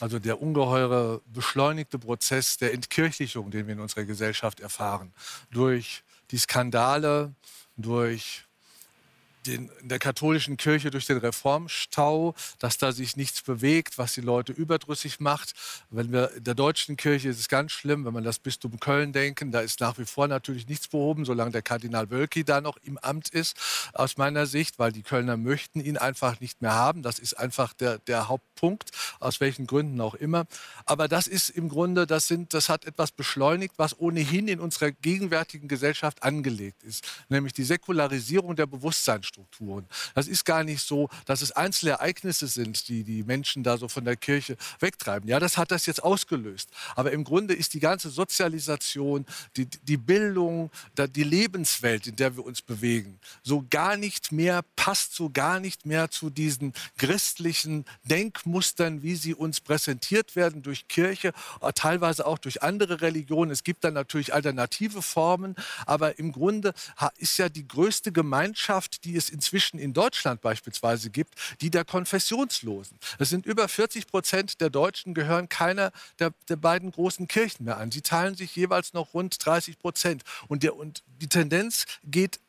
also 0.00 0.18
der 0.18 0.40
ungeheure 0.40 1.20
beschleunigte 1.32 1.98
Prozess 1.98 2.56
der 2.56 2.72
Entkirchlichung, 2.72 3.50
den 3.50 3.66
wir 3.66 3.74
in 3.74 3.80
unserer 3.80 4.04
Gesellschaft 4.04 4.60
erfahren, 4.60 5.12
durch 5.50 6.02
die 6.30 6.38
Skandale, 6.38 7.34
durch 7.76 8.43
den, 9.46 9.70
in 9.80 9.88
der 9.88 9.98
katholischen 9.98 10.56
Kirche 10.56 10.90
durch 10.90 11.06
den 11.06 11.18
Reformstau, 11.18 12.34
dass 12.58 12.78
da 12.78 12.92
sich 12.92 13.16
nichts 13.16 13.42
bewegt, 13.42 13.98
was 13.98 14.14
die 14.14 14.20
Leute 14.20 14.52
überdrüssig 14.52 15.20
macht. 15.20 15.52
Wenn 15.90 16.12
wir 16.12 16.32
in 16.32 16.44
der 16.44 16.54
deutschen 16.54 16.96
Kirche 16.96 17.28
ist 17.28 17.38
es 17.38 17.48
ganz 17.48 17.72
schlimm, 17.72 18.04
wenn 18.04 18.12
man 18.12 18.24
das 18.24 18.38
Bistum 18.38 18.80
Köln 18.80 19.12
denken, 19.12 19.52
da 19.52 19.60
ist 19.60 19.80
nach 19.80 19.98
wie 19.98 20.04
vor 20.04 20.28
natürlich 20.28 20.66
nichts 20.66 20.88
behoben, 20.88 21.24
solange 21.24 21.50
der 21.50 21.62
Kardinal 21.62 22.10
Wölki 22.10 22.44
da 22.44 22.60
noch 22.60 22.76
im 22.78 22.98
Amt 22.98 23.28
ist, 23.28 23.56
aus 23.92 24.16
meiner 24.16 24.46
Sicht, 24.46 24.78
weil 24.78 24.92
die 24.92 25.02
Kölner 25.02 25.36
möchten 25.36 25.80
ihn 25.80 25.98
einfach 25.98 26.40
nicht 26.40 26.62
mehr 26.62 26.74
haben. 26.74 27.02
Das 27.02 27.18
ist 27.18 27.34
einfach 27.34 27.72
der, 27.74 27.98
der 27.98 28.28
Hauptpunkt, 28.28 28.90
aus 29.20 29.40
welchen 29.40 29.66
Gründen 29.66 30.00
auch 30.00 30.14
immer. 30.14 30.46
Aber 30.86 31.08
das 31.08 31.26
ist 31.26 31.50
im 31.50 31.68
Grunde, 31.68 32.06
das, 32.06 32.26
sind, 32.26 32.54
das 32.54 32.68
hat 32.68 32.84
etwas 32.84 33.12
beschleunigt, 33.12 33.74
was 33.76 33.98
ohnehin 33.98 34.48
in 34.48 34.60
unserer 34.60 34.90
gegenwärtigen 34.90 35.68
Gesellschaft 35.68 36.22
angelegt 36.22 36.82
ist, 36.82 37.04
nämlich 37.28 37.52
die 37.52 37.64
Säkularisierung 37.64 38.56
der 38.56 38.66
Bewusstseinsstruktur. 38.66 39.33
Strukturen. 39.34 39.88
Das 40.14 40.28
ist 40.28 40.44
gar 40.44 40.62
nicht 40.62 40.80
so, 40.80 41.08
dass 41.26 41.42
es 41.42 41.50
Einzelereignisse 41.50 42.46
sind, 42.46 42.86
die 42.86 43.02
die 43.02 43.24
Menschen 43.24 43.64
da 43.64 43.78
so 43.78 43.88
von 43.88 44.04
der 44.04 44.14
Kirche 44.14 44.56
wegtreiben. 44.78 45.28
Ja, 45.28 45.40
das 45.40 45.58
hat 45.58 45.72
das 45.72 45.86
jetzt 45.86 46.04
ausgelöst. 46.04 46.70
Aber 46.94 47.10
im 47.10 47.24
Grunde 47.24 47.52
ist 47.52 47.74
die 47.74 47.80
ganze 47.80 48.10
Sozialisation, 48.10 49.26
die, 49.56 49.66
die 49.66 49.96
Bildung, 49.96 50.70
die 50.96 51.24
Lebenswelt, 51.24 52.06
in 52.06 52.14
der 52.14 52.36
wir 52.36 52.44
uns 52.44 52.62
bewegen, 52.62 53.18
so 53.42 53.64
gar 53.68 53.96
nicht 53.96 54.30
mehr, 54.30 54.62
passt 54.76 55.16
so 55.16 55.30
gar 55.30 55.58
nicht 55.58 55.84
mehr 55.84 56.10
zu 56.12 56.30
diesen 56.30 56.72
christlichen 56.96 57.86
Denkmustern, 58.04 59.02
wie 59.02 59.16
sie 59.16 59.34
uns 59.34 59.60
präsentiert 59.60 60.36
werden 60.36 60.62
durch 60.62 60.86
Kirche, 60.86 61.32
teilweise 61.74 62.24
auch 62.24 62.38
durch 62.38 62.62
andere 62.62 63.00
Religionen. 63.00 63.50
Es 63.50 63.64
gibt 63.64 63.82
dann 63.82 63.94
natürlich 63.94 64.32
alternative 64.32 65.02
Formen, 65.02 65.56
aber 65.86 66.20
im 66.20 66.30
Grunde 66.30 66.72
ist 67.18 67.36
ja 67.38 67.48
die 67.48 67.66
größte 67.66 68.12
Gemeinschaft, 68.12 69.04
die 69.04 69.16
es 69.16 69.23
es 69.24 69.30
inzwischen 69.30 69.78
in 69.78 69.92
Deutschland 69.92 70.40
beispielsweise 70.40 71.10
gibt, 71.10 71.34
die 71.60 71.70
der 71.70 71.84
Konfessionslosen. 71.84 72.98
Es 73.18 73.30
sind 73.30 73.46
über 73.46 73.68
40 73.68 74.06
Prozent 74.06 74.60
der 74.60 74.70
Deutschen 74.70 75.14
gehören 75.14 75.48
keiner 75.48 75.92
der, 76.18 76.32
der 76.48 76.56
beiden 76.56 76.90
großen 76.90 77.28
Kirchen 77.28 77.64
mehr 77.64 77.78
an. 77.78 77.90
Sie 77.90 78.02
teilen 78.02 78.34
sich 78.34 78.54
jeweils 78.56 78.92
noch 78.92 79.14
rund 79.14 79.44
30 79.44 79.78
Prozent. 79.78 80.22
Und, 80.48 80.64
und 80.70 81.02
die 81.20 81.28
Tendenz 81.28 81.86
geht 82.04 82.40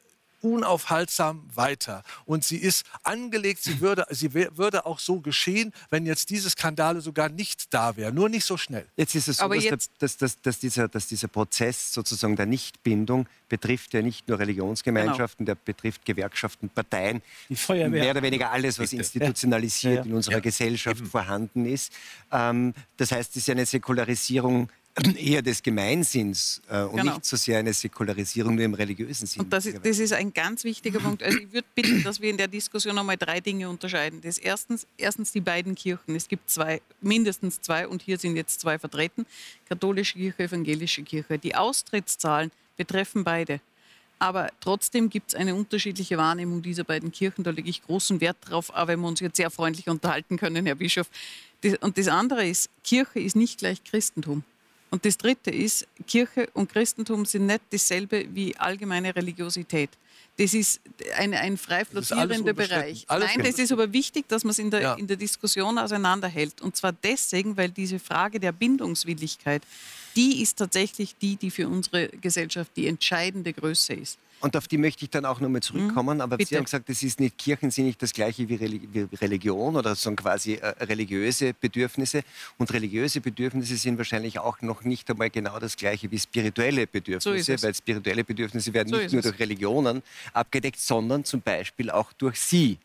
unaufhaltsam 0.45 1.43
weiter. 1.53 2.03
Und 2.25 2.43
sie 2.43 2.57
ist 2.57 2.85
angelegt, 3.03 3.63
sie 3.63 3.81
würde, 3.81 4.05
sie 4.11 4.33
würde 4.33 4.85
auch 4.85 4.99
so 4.99 5.19
geschehen, 5.19 5.73
wenn 5.89 6.05
jetzt 6.05 6.29
diese 6.29 6.49
Skandale 6.49 7.01
sogar 7.01 7.29
nicht 7.29 7.73
da 7.73 7.97
wären. 7.97 8.13
Nur 8.13 8.29
nicht 8.29 8.45
so 8.45 8.55
schnell. 8.55 8.85
Jetzt 8.95 9.15
ist 9.15 9.27
es 9.27 9.37
so, 9.37 9.47
dass, 9.47 9.89
dass, 9.97 10.17
dass, 10.17 10.41
dass, 10.41 10.59
dieser, 10.59 10.87
dass 10.87 11.07
dieser 11.07 11.27
Prozess 11.27 11.93
sozusagen 11.93 12.35
der 12.35 12.45
Nichtbindung 12.45 13.27
betrifft 13.49 13.93
ja 13.93 14.01
nicht 14.01 14.27
nur 14.27 14.39
Religionsgemeinschaften, 14.39 15.45
genau. 15.45 15.57
der 15.65 15.73
betrifft 15.73 16.05
Gewerkschaften, 16.05 16.69
Parteien, 16.69 17.21
Die 17.49 17.55
Feuerwehr. 17.55 17.89
mehr 17.89 18.11
oder 18.11 18.21
weniger 18.21 18.51
alles, 18.51 18.79
was 18.79 18.93
institutionalisiert 18.93 19.97
ja. 19.97 20.03
in 20.03 20.13
unserer 20.13 20.35
ja. 20.35 20.39
Gesellschaft 20.41 21.01
Eben. 21.01 21.09
vorhanden 21.09 21.65
ist. 21.65 21.91
Ähm, 22.31 22.73
das 22.97 23.11
heißt, 23.11 23.31
es 23.31 23.37
ist 23.37 23.49
eine 23.49 23.65
Säkularisierung 23.65 24.69
eher 25.17 25.41
des 25.41 25.61
Gemeinsinns 25.61 26.61
äh, 26.69 26.81
und 26.83 26.97
genau. 26.97 27.13
nicht 27.15 27.25
so 27.25 27.35
sehr 27.35 27.59
eine 27.59 27.73
Säkularisierung 27.73 28.55
nur 28.55 28.63
im 28.63 28.73
religiösen 28.73 29.27
Sinn. 29.27 29.43
Und 29.43 29.51
das 29.51 29.65
ist, 29.65 29.79
das 29.83 29.99
ist 29.99 30.13
ein 30.13 30.33
ganz 30.33 30.63
wichtiger 30.63 30.99
Punkt. 30.99 31.21
Also 31.21 31.37
ich 31.37 31.51
würde 31.51 31.67
bitten, 31.75 32.03
dass 32.03 32.21
wir 32.21 32.29
in 32.29 32.37
der 32.37 32.47
Diskussion 32.47 32.95
nochmal 32.95 33.17
drei 33.17 33.41
Dinge 33.41 33.69
unterscheiden. 33.69 34.21
Das 34.21 34.37
erstens, 34.37 34.87
erstens 34.97 35.33
die 35.33 35.41
beiden 35.41 35.75
Kirchen. 35.75 36.15
Es 36.15 36.27
gibt 36.27 36.49
zwei, 36.49 36.81
mindestens 37.01 37.59
zwei 37.59 37.87
und 37.87 38.01
hier 38.01 38.17
sind 38.17 38.37
jetzt 38.37 38.61
zwei 38.61 38.79
vertreten. 38.79 39.25
Katholische 39.67 40.17
Kirche, 40.17 40.43
evangelische 40.43 41.03
Kirche. 41.03 41.37
Die 41.39 41.55
Austrittszahlen 41.55 42.51
betreffen 42.77 43.25
beide. 43.25 43.59
Aber 44.17 44.49
trotzdem 44.61 45.09
gibt 45.09 45.29
es 45.29 45.35
eine 45.35 45.55
unterschiedliche 45.55 46.17
Wahrnehmung 46.17 46.61
dieser 46.61 46.85
beiden 46.85 47.11
Kirchen. 47.11 47.43
Da 47.43 47.51
lege 47.51 47.69
ich 47.69 47.83
großen 47.83 48.21
Wert 48.21 48.37
drauf, 48.41 48.69
auch 48.69 48.87
wenn 48.87 49.01
wir 49.01 49.09
uns 49.09 49.19
jetzt 49.19 49.35
sehr 49.35 49.51
freundlich 49.51 49.89
unterhalten 49.89 50.37
können, 50.37 50.65
Herr 50.65 50.75
Bischof. 50.75 51.09
Und 51.81 51.97
das 51.97 52.07
andere 52.07 52.47
ist, 52.47 52.69
Kirche 52.83 53.19
ist 53.19 53.35
nicht 53.35 53.59
gleich 53.59 53.83
Christentum. 53.83 54.43
Und 54.95 55.03
das 55.03 55.17
Dritte 55.17 55.51
ist, 55.51 55.85
Kirche 56.07 56.47
und 56.53 56.71
Christentum 56.71 57.25
sind 57.25 57.47
nicht 57.47 57.59
dasselbe 57.69 58.33
wie 58.33 58.55
allgemeine 58.55 59.13
Religiosität. 59.13 59.89
Das 60.37 60.53
ist 60.53 60.79
ein, 61.17 61.33
ein 61.33 61.57
frei 61.57 61.83
flottierender 61.83 62.53
Bereich. 62.53 63.03
Alles 63.09 63.27
Nein, 63.35 63.45
das 63.45 63.59
ist 63.59 63.73
aber 63.73 63.91
wichtig, 63.91 64.29
dass 64.29 64.45
man 64.45 64.51
es 64.51 64.59
in 64.59 64.71
der, 64.71 64.81
ja. 64.81 64.93
in 64.93 65.05
der 65.05 65.17
Diskussion 65.17 65.77
auseinanderhält. 65.77 66.61
Und 66.61 66.77
zwar 66.77 66.93
deswegen, 66.93 67.57
weil 67.57 67.71
diese 67.71 67.99
Frage 67.99 68.39
der 68.39 68.53
Bindungswilligkeit, 68.53 69.63
die 70.15 70.41
ist 70.41 70.57
tatsächlich 70.57 71.15
die, 71.17 71.35
die 71.35 71.51
für 71.51 71.67
unsere 71.67 72.07
Gesellschaft 72.09 72.71
die 72.75 72.87
entscheidende 72.87 73.53
Größe 73.53 73.93
ist. 73.93 74.19
Und 74.41 74.55
auf 74.57 74.67
die 74.67 74.77
möchte 74.77 75.05
ich 75.05 75.09
dann 75.09 75.25
auch 75.25 75.39
nochmal 75.39 75.61
zurückkommen. 75.61 76.17
Mhm, 76.17 76.21
aber 76.21 76.37
bitte. 76.37 76.49
Sie 76.49 76.57
haben 76.57 76.65
gesagt, 76.65 76.89
das 76.89 77.01
ist 77.01 77.19
nicht, 77.19 77.37
Kirchen 77.37 77.71
sind 77.71 77.85
nicht 77.85 78.01
das 78.01 78.13
gleiche 78.13 78.47
wie, 78.47 79.07
Religion 79.15 79.75
oder 79.75 79.95
so 79.95 80.11
quasi 80.11 80.55
äh, 80.55 80.67
religiöse 80.83 81.53
Bedürfnisse. 81.53 82.23
Und 82.57 82.71
religiöse 82.73 83.21
Bedürfnisse 83.21 83.77
sind 83.77 83.97
wahrscheinlich 83.97 84.37
auch 84.39 84.61
noch 84.61 84.83
nicht 84.83 85.09
einmal 85.09 85.29
genau 85.29 85.57
das 85.57 85.75
gleiche 85.75 86.11
wie 86.11 86.19
spirituelle 86.19 86.85
Bedürfnisse, 86.85 87.57
so 87.57 87.63
weil 87.65 87.73
spirituelle 87.73 88.23
Bedürfnisse 88.23 88.73
werden 88.73 88.89
so 88.89 88.97
nicht 88.97 89.13
nur 89.13 89.21
durch 89.21 89.39
Religionen 89.39 90.03
abgedeckt, 90.33 90.79
sondern 90.79 91.23
zum 91.23 91.41
Beispiel 91.41 91.89
auch 91.89 92.13
durch 92.13 92.39
Sie. 92.39 92.77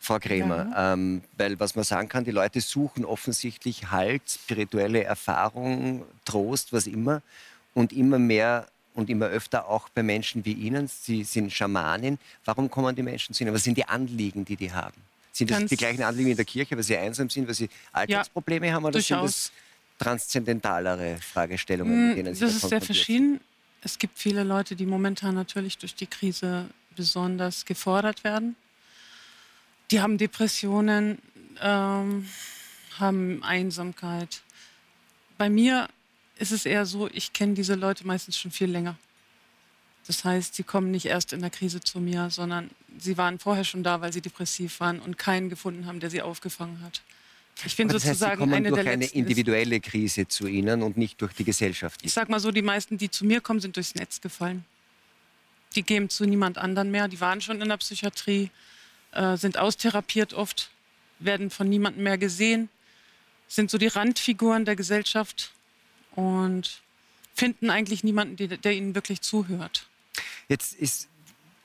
Frau 0.00 0.18
Krämer, 0.18 0.68
ja. 0.70 0.92
ähm, 0.92 1.22
weil 1.36 1.58
was 1.58 1.74
man 1.74 1.84
sagen 1.84 2.08
kann, 2.08 2.24
die 2.24 2.30
Leute 2.30 2.60
suchen 2.60 3.04
offensichtlich 3.04 3.90
Halt, 3.90 4.22
spirituelle 4.28 5.02
Erfahrung, 5.04 6.04
Trost, 6.24 6.72
was 6.72 6.86
immer 6.86 7.22
und 7.74 7.92
immer 7.92 8.18
mehr 8.18 8.66
und 8.94 9.10
immer 9.10 9.26
öfter 9.26 9.68
auch 9.68 9.88
bei 9.88 10.02
Menschen 10.02 10.44
wie 10.44 10.52
Ihnen. 10.52 10.88
Sie 10.88 11.24
sind 11.24 11.52
Schamanin. 11.52 12.18
Warum 12.44 12.70
kommen 12.70 12.94
die 12.96 13.02
Menschen 13.02 13.34
zu 13.34 13.44
Ihnen? 13.44 13.52
Was 13.52 13.64
sind 13.64 13.76
die 13.76 13.86
Anliegen, 13.86 14.44
die 14.44 14.56
die 14.56 14.72
haben? 14.72 14.96
Sind 15.32 15.50
das 15.50 15.58
Ganz 15.58 15.68
die 15.68 15.76
gleichen 15.76 16.02
Anliegen 16.02 16.30
in 16.30 16.36
der 16.36 16.46
Kirche, 16.46 16.76
weil 16.76 16.82
sie 16.82 16.96
einsam 16.96 17.28
sind, 17.28 17.46
weil 17.46 17.54
sie 17.54 17.68
Alltagsprobleme 17.92 18.68
ja, 18.68 18.72
haben? 18.72 18.84
Oder 18.84 18.92
durchaus. 18.92 19.44
sind 19.44 19.52
das 19.52 19.52
transzendentalere 19.98 21.18
Fragestellungen, 21.18 22.08
mit 22.08 22.18
denen 22.18 22.34
Sie 22.34 22.44
Das 22.44 22.54
ist 22.54 22.68
sehr 22.68 22.80
verschieden. 22.80 23.40
Es 23.82 23.98
gibt 23.98 24.18
viele 24.18 24.44
Leute, 24.44 24.76
die 24.76 24.86
momentan 24.86 25.34
natürlich 25.34 25.76
durch 25.78 25.94
die 25.94 26.06
Krise 26.06 26.66
besonders 26.96 27.66
gefordert 27.66 28.24
werden. 28.24 28.56
Die 29.90 30.00
haben 30.00 30.18
Depressionen, 30.18 31.18
ähm, 31.60 32.28
haben 32.98 33.42
Einsamkeit. 33.42 34.42
Bei 35.38 35.48
mir 35.48 35.88
ist 36.38 36.52
es 36.52 36.66
eher 36.66 36.86
so, 36.86 37.08
ich 37.12 37.32
kenne 37.32 37.54
diese 37.54 37.74
Leute 37.74 38.06
meistens 38.06 38.38
schon 38.38 38.50
viel 38.50 38.70
länger. 38.70 38.96
Das 40.06 40.24
heißt, 40.24 40.54
sie 40.54 40.62
kommen 40.62 40.90
nicht 40.90 41.06
erst 41.06 41.32
in 41.32 41.40
der 41.40 41.50
Krise 41.50 41.80
zu 41.80 41.98
mir, 41.98 42.30
sondern 42.30 42.70
sie 42.98 43.16
waren 43.16 43.38
vorher 43.38 43.64
schon 43.64 43.82
da, 43.82 44.00
weil 44.00 44.12
sie 44.12 44.20
depressiv 44.20 44.80
waren 44.80 45.00
und 45.00 45.18
keinen 45.18 45.48
gefunden 45.48 45.86
haben, 45.86 46.00
der 46.00 46.10
sie 46.10 46.22
aufgefangen 46.22 46.80
hat. 46.82 47.02
Ich 47.64 47.76
bin 47.76 47.88
das 47.88 48.02
sozusagen 48.02 48.30
heißt, 48.32 48.38
sie 48.38 48.38
kommen 48.38 48.54
eine 48.54 48.68
durch 48.68 48.86
eine 48.86 49.06
individuelle 49.06 49.80
Krise 49.80 50.28
zu 50.28 50.46
Ihnen 50.46 50.82
und 50.82 50.96
nicht 50.96 51.20
durch 51.22 51.32
die 51.32 51.44
Gesellschaft. 51.44 52.00
Ich 52.04 52.12
sage 52.12 52.30
mal 52.30 52.38
so, 52.38 52.52
die 52.52 52.62
meisten, 52.62 52.98
die 52.98 53.10
zu 53.10 53.24
mir 53.24 53.40
kommen, 53.40 53.60
sind 53.60 53.76
durchs 53.76 53.94
Netz 53.94 54.20
gefallen. 54.20 54.64
Die 55.74 55.82
gehen 55.82 56.10
zu 56.10 56.26
niemand 56.26 56.58
anderen 56.58 56.90
mehr. 56.90 57.08
Die 57.08 57.20
waren 57.20 57.40
schon 57.40 57.60
in 57.62 57.68
der 57.68 57.78
Psychiatrie, 57.78 58.50
äh, 59.16 59.36
sind 59.36 59.58
austherapiert 59.58 60.34
oft, 60.34 60.70
werden 61.18 61.50
von 61.50 61.68
niemandem 61.68 62.04
mehr 62.04 62.18
gesehen, 62.18 62.68
sind 63.48 63.70
so 63.70 63.78
die 63.78 63.86
Randfiguren 63.86 64.64
der 64.64 64.76
Gesellschaft 64.76 65.52
und 66.14 66.82
finden 67.34 67.70
eigentlich 67.70 68.04
niemanden, 68.04 68.36
der, 68.36 68.56
der 68.56 68.72
ihnen 68.72 68.94
wirklich 68.94 69.20
zuhört. 69.20 69.88
Jetzt 70.48 70.74
ist 70.74 71.08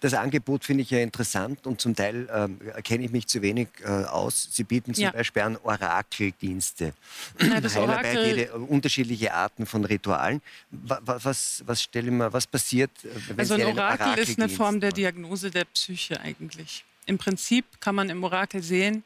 das 0.01 0.15
Angebot 0.15 0.65
finde 0.65 0.81
ich 0.81 0.89
ja 0.89 0.97
interessant 0.99 1.67
und 1.67 1.79
zum 1.79 1.95
Teil 1.95 2.27
ähm, 2.33 2.59
kenne 2.83 3.05
ich 3.05 3.11
mich 3.11 3.27
zu 3.27 3.43
wenig 3.43 3.67
äh, 3.83 3.87
aus. 3.87 4.49
Sie 4.51 4.63
bieten 4.63 4.95
zum 4.95 5.03
ja. 5.03 5.11
Beispiel 5.11 5.43
an 5.43 5.57
Orakeldienste. 5.57 6.93
Ja, 7.39 7.61
das 7.61 7.77
Orakel 7.77 8.25
jede, 8.25 8.53
unterschiedliche 8.53 9.31
Arten 9.31 9.67
von 9.67 9.85
Ritualen. 9.85 10.41
Was, 10.71 11.23
was, 11.23 11.63
was 11.67 11.83
stellen 11.83 12.17
wir, 12.17 12.33
was 12.33 12.47
passiert, 12.47 12.89
äh, 13.03 13.09
wenn 13.27 13.39
Also 13.39 13.53
ein 13.53 13.61
Orakel, 13.61 14.07
Orakel 14.07 14.23
ist 14.23 14.39
eine 14.39 14.49
Form 14.49 14.79
der 14.79 14.91
Diagnose 14.91 15.51
der 15.51 15.65
Psyche 15.65 16.19
eigentlich. 16.19 16.83
Im 17.05 17.17
Prinzip 17.17 17.65
kann 17.79 17.95
man 17.95 18.09
im 18.09 18.23
Orakel 18.23 18.61
sehen, 18.61 19.03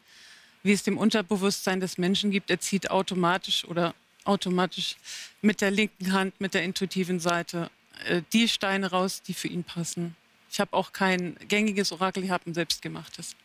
wie 0.63 0.73
es 0.73 0.83
dem 0.83 0.97
Unterbewusstsein 0.97 1.79
des 1.79 1.97
Menschen 1.97 2.31
gibt. 2.31 2.49
Er 2.49 2.59
zieht 2.59 2.89
automatisch 2.89 3.65
oder 3.65 3.93
automatisch 4.23 4.95
mit 5.41 5.61
der 5.61 5.71
linken 5.71 6.11
Hand, 6.11 6.39
mit 6.41 6.53
der 6.53 6.63
intuitiven 6.63 7.19
Seite 7.19 7.69
äh, 8.05 8.21
die 8.33 8.47
Steine 8.47 8.91
raus, 8.91 9.21
die 9.21 9.33
für 9.33 9.47
ihn 9.47 9.63
passen. 9.63 10.15
Ich 10.51 10.59
habe 10.59 10.73
auch 10.73 10.93
kein 10.93 11.35
gängiges 11.47 11.91
Orakel, 11.91 12.23
ich 12.23 12.31
habe 12.31 12.49
ein 12.49 12.53
selbstgemachtes. 12.53 13.35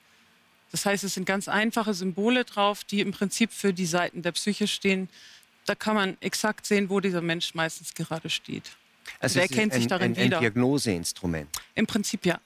Das 0.71 0.87
heißt, 0.87 1.05
es 1.05 1.15
sind 1.15 1.27
ganz 1.27 1.49
einfache 1.49 1.95
Symbole 1.95 2.45
drauf, 2.45 2.85
die 2.85 3.01
im 3.01 3.13
Prinzip 3.13 3.53
für 3.53 3.73
die 3.73 3.87
Seiten 3.87 4.23
der 4.23 4.33
Psyche 4.33 4.69
stehen. 4.69 5.09
Da 5.67 5.75
kann 5.75 5.97
man 5.97 6.17
exakt 6.21 6.67
sehen, 6.67 6.89
wo 6.89 7.01
dieser 7.01 7.21
Mensch 7.21 7.55
meistens 7.55 7.95
gerade 7.95 8.31
steht. 8.31 8.71
Also 9.19 9.41
Wer 9.41 9.49
kennt 9.49 9.75
sich 9.75 9.89
darin 9.89 10.13
ein, 10.13 10.19
ein, 10.19 10.33
ein 10.33 10.41
Diagnoseinstrument? 10.41 11.49
Im 11.75 11.87
Prinzip 11.87 12.25
ja. 12.25 12.41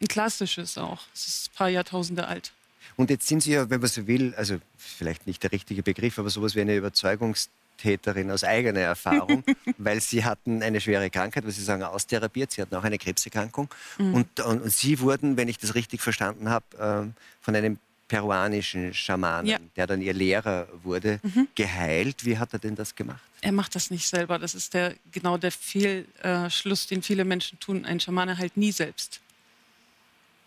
Ein 0.00 0.08
klassisches 0.08 0.78
auch. 0.78 1.02
Es 1.14 1.26
ist 1.26 1.50
ein 1.50 1.56
paar 1.56 1.68
Jahrtausende 1.68 2.26
alt. 2.26 2.52
Und 2.96 3.10
jetzt 3.10 3.26
sind 3.26 3.42
Sie 3.42 3.52
ja, 3.52 3.70
wenn 3.70 3.80
man 3.80 3.88
so 3.88 4.06
will, 4.06 4.34
also 4.36 4.58
vielleicht 4.76 5.26
nicht 5.26 5.42
der 5.42 5.52
richtige 5.52 5.82
Begriff, 5.82 6.18
aber 6.18 6.30
sowas 6.30 6.54
wie 6.54 6.60
eine 6.60 6.76
Überzeugungs 6.76 7.48
Täterin 7.78 8.30
aus 8.30 8.44
eigener 8.44 8.80
Erfahrung, 8.80 9.44
weil 9.78 10.00
sie 10.00 10.24
hatten 10.24 10.62
eine 10.62 10.80
schwere 10.80 11.08
Krankheit, 11.08 11.46
was 11.46 11.56
Sie 11.56 11.62
sagen, 11.62 11.82
austherapiert. 11.82 12.50
Sie 12.50 12.60
hatten 12.60 12.74
auch 12.74 12.84
eine 12.84 12.98
Krebserkrankung. 12.98 13.68
Mhm. 13.98 14.14
Und, 14.14 14.40
und, 14.40 14.62
und, 14.62 14.72
Sie 14.72 15.00
wurden, 15.00 15.36
wenn 15.36 15.48
ich 15.48 15.58
das 15.58 15.74
richtig 15.74 16.02
verstanden 16.02 16.50
habe, 16.50 16.64
ähm, 16.78 17.14
von 17.40 17.54
einem 17.56 17.78
peruanischen 18.08 18.94
Schamanen, 18.94 19.46
ja. 19.46 19.58
der 19.76 19.86
dann 19.86 20.02
ihr 20.02 20.14
Lehrer 20.14 20.66
wurde, 20.82 21.20
mhm. 21.22 21.48
geheilt. 21.54 22.24
Wie 22.24 22.38
hat 22.38 22.52
er 22.52 22.58
denn 22.58 22.74
das 22.74 22.94
gemacht? 22.94 23.20
Er 23.40 23.52
macht 23.52 23.74
das 23.74 23.90
nicht 23.90 24.08
selber. 24.08 24.38
Das 24.38 24.54
ist 24.54 24.74
der, 24.74 24.94
genau 25.12 25.36
der 25.36 25.52
Fehlschluss, 25.52 26.86
den 26.86 27.02
viele 27.02 27.24
Menschen 27.24 27.60
tun. 27.60 27.84
Ein 27.84 28.00
Schamane 28.00 28.38
halt 28.38 28.56
nie 28.56 28.72
selbst. 28.72 29.20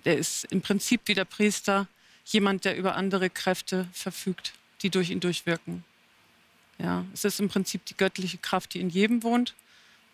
Der 0.05 0.17
ist 0.17 0.45
im 0.45 0.61
Prinzip 0.61 1.01
wie 1.05 1.13
der 1.13 1.25
Priester 1.25 1.87
jemand, 2.25 2.65
der 2.65 2.77
über 2.77 2.95
andere 2.95 3.29
Kräfte 3.29 3.87
verfügt, 3.93 4.53
die 4.81 4.89
durch 4.89 5.09
ihn 5.09 5.19
durchwirken. 5.19 5.83
Ja, 6.77 7.05
es 7.13 7.25
ist 7.25 7.39
im 7.39 7.49
Prinzip 7.49 7.85
die 7.85 7.95
göttliche 7.95 8.37
Kraft, 8.37 8.73
die 8.73 8.79
in 8.79 8.89
jedem 8.89 9.23
wohnt, 9.23 9.53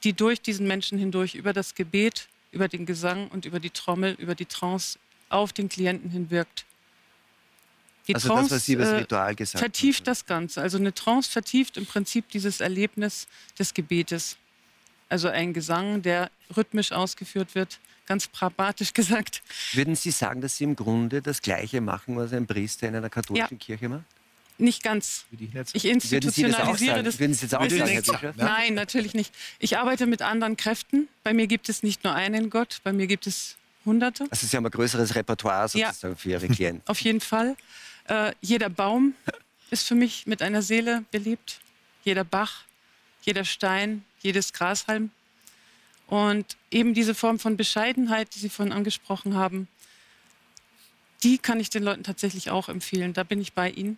die 0.04 0.13
durch 0.13 0.41
diesen 0.41 0.67
Menschen 0.67 0.97
hindurch 0.97 1.36
über 1.36 1.54
das 1.54 1.76
Gebet, 1.76 2.28
über 2.52 2.67
den 2.67 2.86
Gesang 2.86 3.30
und 3.30 3.45
über 3.45 3.60
die 3.60 3.69
Trommel, 3.69 4.15
über 4.19 4.36
die 4.36 4.45
Trance 4.45 5.00
auf 5.30 5.54
den 5.54 5.69
Klienten 5.69 6.10
hinwirkt. 6.10 6.65
Die 8.08 8.15
also 8.15 8.30
Trance 8.30 8.50
das, 8.50 8.58
was 8.58 8.65
Sie 8.65 8.73
über 8.73 8.84
das 8.84 8.93
äh, 8.93 8.97
Ritual 8.97 9.36
gesagt 9.36 9.60
vertieft 9.60 10.00
haben. 10.00 10.06
das 10.06 10.26
Ganze. 10.26 10.62
Also 10.62 10.78
eine 10.78 10.93
Trance 10.93 11.30
vertieft 11.30 11.78
im 11.78 11.86
Prinzip 11.86 12.30
dieses 12.30 12.62
Erlebnis 12.62 13.28
des 13.60 13.73
Gebetes. 13.73 14.38
Also 15.10 15.28
ein 15.30 15.54
Gesang, 15.54 16.02
der 16.02 16.32
rhythmisch 16.56 16.91
ausgeführt 16.91 17.56
wird, 17.56 17.80
ganz 18.08 18.28
pragmatisch 18.28 18.93
gesagt. 18.96 19.43
Würden 19.74 19.96
Sie 19.96 20.12
sagen, 20.12 20.41
dass 20.41 20.58
Sie 20.58 20.63
im 20.63 20.76
Grunde 20.76 21.22
das 21.22 21.41
Gleiche 21.41 21.82
machen, 21.82 22.15
was 22.17 22.34
ein 22.34 22.48
Priester 22.48 22.88
in 22.88 22.96
einer 22.96 23.10
katholischen 23.10 23.58
ja. 23.60 23.65
Kirche 23.65 23.89
macht? 23.89 24.06
Nicht 24.60 24.82
ganz. 24.82 25.26
Ich 25.74 25.86
institutionalisiere 25.86 27.04
das. 27.04 27.20
Würden 27.20 27.36
Sie 27.36 27.48
das 27.48 27.54
auch 27.54 27.70
sagen, 27.70 28.34
Nein, 28.38 28.74
natürlich 28.74 29.13
nicht. 29.13 29.32
Ich 29.60 29.78
arbeite 29.78 30.08
mit 30.08 30.24
anderen 30.24 30.58
Kräften. 30.58 31.08
Bei 31.24 31.34
mir 31.34 31.46
gibt 31.46 31.70
es 31.70 31.84
nicht 31.84 32.04
nur 32.04 32.15
einen 32.15 32.50
Gott, 32.50 32.80
bei 32.84 32.91
mir 32.91 33.06
gibt 33.06 33.28
es 33.28 33.56
Hunderte. 33.86 34.26
Also 34.32 34.48
Sie 34.48 34.58
haben 34.58 34.65
ein 34.65 34.72
größeres 34.72 35.13
Repertoire 35.13 35.70
sozusagen 35.70 36.13
ja. 36.13 36.17
für 36.17 36.30
Ihre 36.30 36.48
Klienten. 36.48 36.82
Auf 36.88 37.00
jeden 37.02 37.22
Fall. 37.22 37.56
Äh, 38.08 38.34
jeder 38.41 38.70
Baum 38.70 39.13
ist 39.70 39.88
für 39.88 39.96
mich 39.96 40.26
mit 40.26 40.41
einer 40.41 40.63
Seele 40.63 41.04
belebt. 41.12 41.60
Jeder 42.04 42.24
Bach, 42.24 42.63
jeder 43.22 43.46
Stein, 43.46 44.04
jedes 44.22 44.54
Grashalm. 44.54 45.12
Und 46.08 46.58
eben 46.72 46.93
diese 46.93 47.13
Form 47.13 47.38
von 47.38 47.58
Bescheidenheit, 47.58 48.34
die 48.34 48.39
Sie 48.39 48.50
vorhin 48.50 48.74
angesprochen 48.74 49.36
haben, 49.36 49.67
die 51.24 51.38
kann 51.38 51.60
ich 51.60 51.70
den 51.70 51.84
Leuten 51.84 52.04
tatsächlich 52.04 52.50
auch 52.50 52.70
empfehlen. 52.70 53.13
Da 53.13 53.24
bin 53.24 53.41
ich 53.41 53.54
bei 53.54 53.70
Ihnen. 53.70 53.98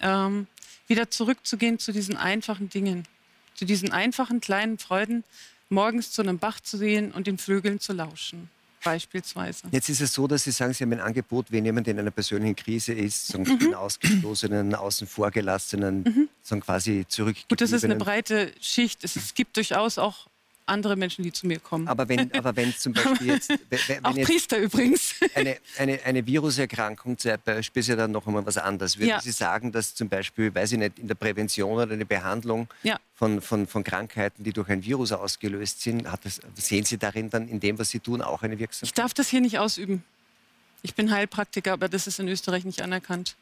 Ähm, 0.00 0.46
wieder 0.88 1.10
zurückzugehen 1.10 1.78
zu 1.78 1.92
diesen 1.92 2.16
einfachen 2.16 2.68
Dingen, 2.68 3.06
zu 3.54 3.64
diesen 3.64 3.92
einfachen 3.92 4.40
kleinen 4.40 4.78
Freuden, 4.78 5.24
morgens 5.70 6.10
zu 6.10 6.22
einem 6.22 6.38
Bach 6.38 6.60
zu 6.60 6.76
sehen 6.76 7.12
und 7.12 7.26
den 7.26 7.38
Vögeln 7.38 7.80
zu 7.80 7.92
lauschen 7.92 8.50
beispielsweise. 8.82 9.68
Jetzt 9.70 9.88
ist 9.88 10.00
es 10.00 10.12
so, 10.12 10.26
dass 10.26 10.44
Sie 10.44 10.50
sagen, 10.50 10.74
Sie 10.74 10.84
haben 10.84 10.92
ein 10.92 11.00
Angebot, 11.00 11.50
wenn 11.50 11.64
jemand 11.64 11.88
in 11.88 11.98
einer 11.98 12.10
persönlichen 12.10 12.56
Krise 12.56 12.92
ist, 12.92 13.28
so 13.28 13.38
mhm. 13.38 13.58
den 13.58 13.74
Ausgestoßenen, 13.74 14.74
außen 14.74 15.06
vorgelassenen, 15.06 16.02
mhm. 16.02 16.28
so 16.42 16.56
quasi 16.58 17.04
zurückgegebenen. 17.08 17.48
Gut, 17.48 17.60
das 17.60 17.72
ist 17.72 17.84
eine 17.84 17.96
breite 17.96 18.52
Schicht. 18.60 19.04
Es, 19.04 19.16
es 19.16 19.34
gibt 19.34 19.56
durchaus 19.56 19.98
auch 19.98 20.26
andere 20.66 20.96
Menschen, 20.96 21.22
die 21.22 21.32
zu 21.32 21.46
mir 21.46 21.58
kommen. 21.58 21.88
Aber 21.88 22.08
wenn, 22.08 22.32
aber 22.38 22.54
wenn 22.56 22.74
zum 22.74 22.92
Beispiel 22.92 23.28
jetzt... 23.28 23.50
Wenn 23.70 24.04
Auch 24.04 24.16
jetzt 24.16 24.26
Priester 24.26 24.58
übrigens. 24.58 25.14
Eine, 25.34 25.58
eine, 25.78 26.00
eine 26.04 26.26
Viruserkrankung 26.26 27.18
zum 27.18 27.32
Beispiel 27.44 27.80
ist 27.80 27.88
ja 27.88 27.96
dann 27.96 28.12
noch 28.12 28.26
einmal 28.26 28.44
was 28.46 28.58
anderes. 28.58 28.98
Würden 28.98 29.10
ja. 29.10 29.20
Sie 29.20 29.32
sagen, 29.32 29.72
dass 29.72 29.94
zum 29.94 30.08
Beispiel, 30.08 30.54
weiß 30.54 30.72
ich 30.72 30.78
nicht, 30.78 30.98
in 30.98 31.08
der 31.08 31.14
Prävention 31.14 31.72
oder 31.72 31.90
in 31.90 31.98
der 31.98 32.06
Behandlung 32.06 32.68
ja. 32.82 32.98
von, 33.14 33.40
von, 33.40 33.66
von 33.66 33.84
Krankheiten, 33.84 34.44
die 34.44 34.52
durch 34.52 34.68
ein 34.68 34.84
Virus 34.84 35.12
ausgelöst 35.12 35.82
sind, 35.82 36.06
das, 36.22 36.40
sehen 36.54 36.84
Sie 36.84 36.98
darin 36.98 37.30
dann 37.30 37.48
in 37.48 37.60
dem, 37.60 37.78
was 37.78 37.90
Sie 37.90 38.00
tun, 38.00 38.22
auch 38.22 38.42
eine 38.42 38.58
Wirksamkeit? 38.58 38.88
Ich 38.88 38.94
darf 38.94 39.14
das 39.14 39.28
hier 39.28 39.40
nicht 39.40 39.58
ausüben. 39.58 40.04
Ich 40.82 40.94
bin 40.94 41.12
Heilpraktiker, 41.12 41.72
aber 41.72 41.88
das 41.88 42.06
ist 42.06 42.18
in 42.18 42.28
Österreich 42.28 42.64
nicht 42.64 42.82
anerkannt. 42.82 43.36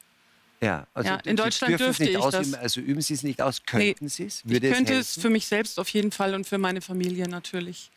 Ja, 0.62 0.86
also 0.92 1.08
ja, 1.08 1.16
in 1.24 1.36
Deutschland 1.36 1.80
dürfte 1.80 2.04
ich 2.04 2.18
ausüben, 2.18 2.52
das. 2.52 2.60
Also 2.60 2.80
üben 2.80 3.00
Sie 3.00 3.14
es 3.14 3.22
nicht 3.22 3.40
aus, 3.40 3.62
könnten 3.64 4.04
nee, 4.04 4.08
Sie 4.08 4.24
es? 4.24 4.46
Würde 4.46 4.68
ich 4.68 4.74
könnte 4.74 4.94
es, 4.94 5.16
es 5.16 5.22
für 5.22 5.30
mich 5.30 5.46
selbst 5.46 5.80
auf 5.80 5.88
jeden 5.88 6.12
Fall 6.12 6.34
und 6.34 6.46
für 6.46 6.58
meine 6.58 6.82
Familie 6.82 7.28
natürlich. 7.28 7.90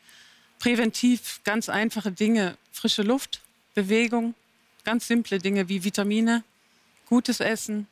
Präventiv 0.58 1.40
ganz 1.44 1.68
einfache 1.68 2.10
Dinge, 2.10 2.56
frische 2.72 3.02
Luft, 3.02 3.42
Bewegung, 3.74 4.34
ganz 4.82 5.06
simple 5.06 5.38
Dinge 5.38 5.68
wie 5.68 5.84
Vitamine, 5.84 6.42
gutes 7.06 7.40
Essen, 7.40 7.86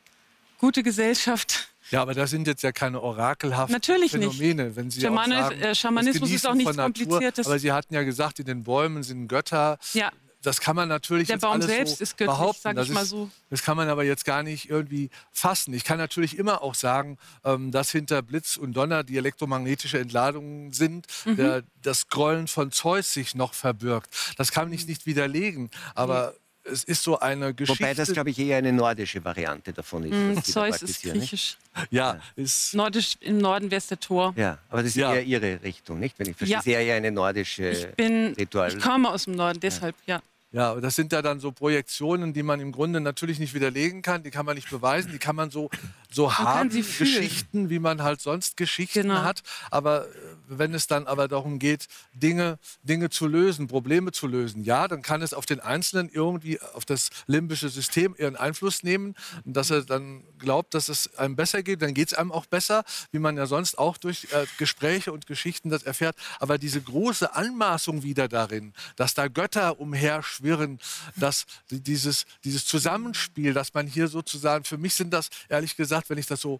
gute 0.57 0.81
Gesellschaft. 0.81 1.69
Ja, 1.91 2.01
aber 2.01 2.15
das 2.15 2.31
sind 2.31 2.47
jetzt 2.47 2.63
ja 2.63 2.71
keine 2.71 3.01
orakelhaften 3.01 3.73
Natürlich 3.73 4.11
Phänomene. 4.11 4.65
Nicht. 4.65 4.75
Wenn 4.75 4.89
Sie 4.89 5.01
Schamanis, 5.01 5.37
sagen, 5.37 5.61
äh, 5.61 5.75
Schamanismus 5.75 6.31
ist 6.31 6.47
auch 6.47 6.55
nichts 6.55 6.75
Kompliziertes. 6.75 7.45
Aber 7.45 7.59
Sie 7.59 7.71
hatten 7.71 7.93
ja 7.93 8.01
gesagt, 8.01 8.39
in 8.39 8.45
den 8.45 8.63
Bäumen 8.63 9.03
sind 9.03 9.27
Götter. 9.27 9.77
Ja 9.93 10.11
das 10.43 10.59
kann 10.59 10.75
man 10.75 10.89
natürlich 10.89 11.27
Der 11.27 11.37
Baum 11.37 11.61
selbst 11.61 11.97
so 11.97 12.03
ist 12.03 12.17
göttlich, 12.17 12.37
behaupten. 12.37 12.61
sag 12.61 12.75
das 12.75 12.87
ich 12.87 12.93
mal 12.93 13.05
so. 13.05 13.29
das 13.49 13.63
kann 13.63 13.77
man 13.77 13.89
aber 13.89 14.03
jetzt 14.03 14.25
gar 14.25 14.43
nicht 14.43 14.69
irgendwie 14.69 15.09
fassen. 15.31 15.73
Ich 15.73 15.83
kann 15.83 15.97
natürlich 15.97 16.37
immer 16.37 16.61
auch 16.61 16.75
sagen, 16.75 17.17
ähm, 17.43 17.71
dass 17.71 17.91
hinter 17.91 18.21
Blitz 18.21 18.57
und 18.57 18.73
Donner 18.73 19.03
die 19.03 19.17
elektromagnetische 19.17 19.99
Entladungen 19.99 20.71
sind, 20.73 21.07
mhm. 21.25 21.35
der, 21.37 21.63
das 21.81 22.09
Grollen 22.09 22.47
von 22.47 22.71
Zeus 22.71 23.13
sich 23.13 23.35
noch 23.35 23.53
verbirgt. 23.53 24.09
Das 24.37 24.51
kann 24.51 24.71
ich 24.71 24.87
nicht 24.87 25.05
widerlegen, 25.05 25.69
aber 25.95 26.35
es 26.65 26.83
ist 26.83 27.03
so 27.03 27.19
eine 27.19 27.53
Geschichte. 27.53 27.83
Wobei 27.83 27.93
das, 27.93 28.11
glaube 28.13 28.29
ich, 28.29 28.39
eher 28.39 28.57
eine 28.57 28.71
nordische 28.71 29.23
Variante 29.23 29.73
davon 29.73 30.03
ist. 30.03 30.13
Mm, 30.13 30.41
Zeus 30.43 30.81
ist 30.81 31.01
griechisch. 31.01 31.57
Ja, 31.89 32.15
ja. 32.15 32.19
Ist 32.35 32.73
Nordisch, 32.73 33.17
im 33.19 33.37
Norden 33.39 33.69
wäre 33.69 33.79
es 33.79 33.87
der 33.87 33.99
Tor. 33.99 34.33
Ja, 34.37 34.59
aber 34.69 34.81
das 34.81 34.91
ist 34.91 34.95
ja. 34.95 35.13
eher 35.13 35.23
Ihre 35.23 35.61
Richtung, 35.63 35.99
nicht? 35.99 36.17
Wenn 36.19 36.29
ich 36.29 36.37
verstehe, 36.37 36.73
ja. 36.73 36.79
eher 36.79 36.95
eine 36.95 37.11
nordische 37.11 37.69
ich 37.69 37.87
bin, 37.95 38.33
Ritual. 38.33 38.69
Ich 38.69 38.79
komme 38.79 39.09
aus 39.09 39.25
dem 39.25 39.35
Norden, 39.35 39.59
deshalb, 39.59 39.95
ja. 40.05 40.21
Ja, 40.53 40.75
das 40.75 40.95
sind 40.95 41.11
ja 41.11 41.23
dann 41.23 41.39
so 41.39 41.51
Projektionen, 41.51 42.31
die 42.31 42.43
man 42.43 42.59
im 42.59 42.71
Grunde 42.71 43.01
natürlich 43.01 43.39
nicht 43.39 43.55
widerlegen 43.55 44.03
kann, 44.03 44.21
die 44.21 44.29
kann 44.29 44.45
man 44.45 44.55
nicht 44.55 44.69
beweisen, 44.69 45.11
die 45.11 45.17
kann 45.17 45.35
man 45.35 45.49
so, 45.49 45.71
so 46.11 46.27
man 46.27 46.37
haben, 46.37 46.69
Geschichten, 46.69 47.71
wie 47.71 47.79
man 47.79 48.03
halt 48.03 48.21
sonst 48.21 48.55
Geschichten 48.55 49.01
genau. 49.01 49.23
hat. 49.23 49.41
Aber 49.71 50.05
äh, 50.05 50.09
wenn 50.47 50.73
es 50.73 50.87
dann 50.87 51.07
aber 51.07 51.27
darum 51.27 51.59
geht, 51.59 51.87
Dinge, 52.13 52.59
Dinge 52.83 53.09
zu 53.09 53.27
lösen, 53.27 53.67
Probleme 53.67 54.11
zu 54.11 54.27
lösen, 54.27 54.63
ja, 54.63 54.87
dann 54.87 55.01
kann 55.01 55.21
es 55.21 55.33
auf 55.33 55.45
den 55.45 55.59
Einzelnen 55.59 56.09
irgendwie, 56.09 56.59
auf 56.73 56.85
das 56.85 57.09
limbische 57.27 57.69
System 57.69 58.15
ihren 58.17 58.35
Einfluss 58.35 58.83
nehmen, 58.83 59.15
dass 59.45 59.69
er 59.69 59.83
dann 59.83 60.23
glaubt, 60.39 60.73
dass 60.73 60.89
es 60.89 61.15
einem 61.17 61.35
besser 61.35 61.63
geht, 61.63 61.81
dann 61.81 61.93
geht 61.93 62.09
es 62.09 62.13
einem 62.13 62.31
auch 62.31 62.45
besser, 62.45 62.83
wie 63.11 63.19
man 63.19 63.37
ja 63.37 63.47
sonst 63.47 63.77
auch 63.77 63.97
durch 63.97 64.27
äh, 64.31 64.45
Gespräche 64.57 65.11
und 65.11 65.27
Geschichten 65.27 65.69
das 65.69 65.83
erfährt. 65.83 66.15
Aber 66.39 66.57
diese 66.57 66.81
große 66.81 67.35
Anmaßung 67.35 68.03
wieder 68.03 68.27
darin, 68.27 68.73
dass 68.95 69.13
da 69.13 69.27
Götter 69.27 69.79
umherschwimmen, 69.79 70.43
schwirren, 70.43 70.79
dass 71.15 71.45
dieses, 71.69 72.25
dieses 72.43 72.65
Zusammenspiel, 72.65 73.53
dass 73.53 73.73
man 73.73 73.87
hier 73.87 74.07
sozusagen, 74.07 74.63
für 74.63 74.77
mich 74.77 74.93
sind 74.93 75.11
das, 75.11 75.29
ehrlich 75.49 75.75
gesagt, 75.75 76.09
wenn 76.09 76.17
ich 76.17 76.27
das 76.27 76.41
so 76.41 76.59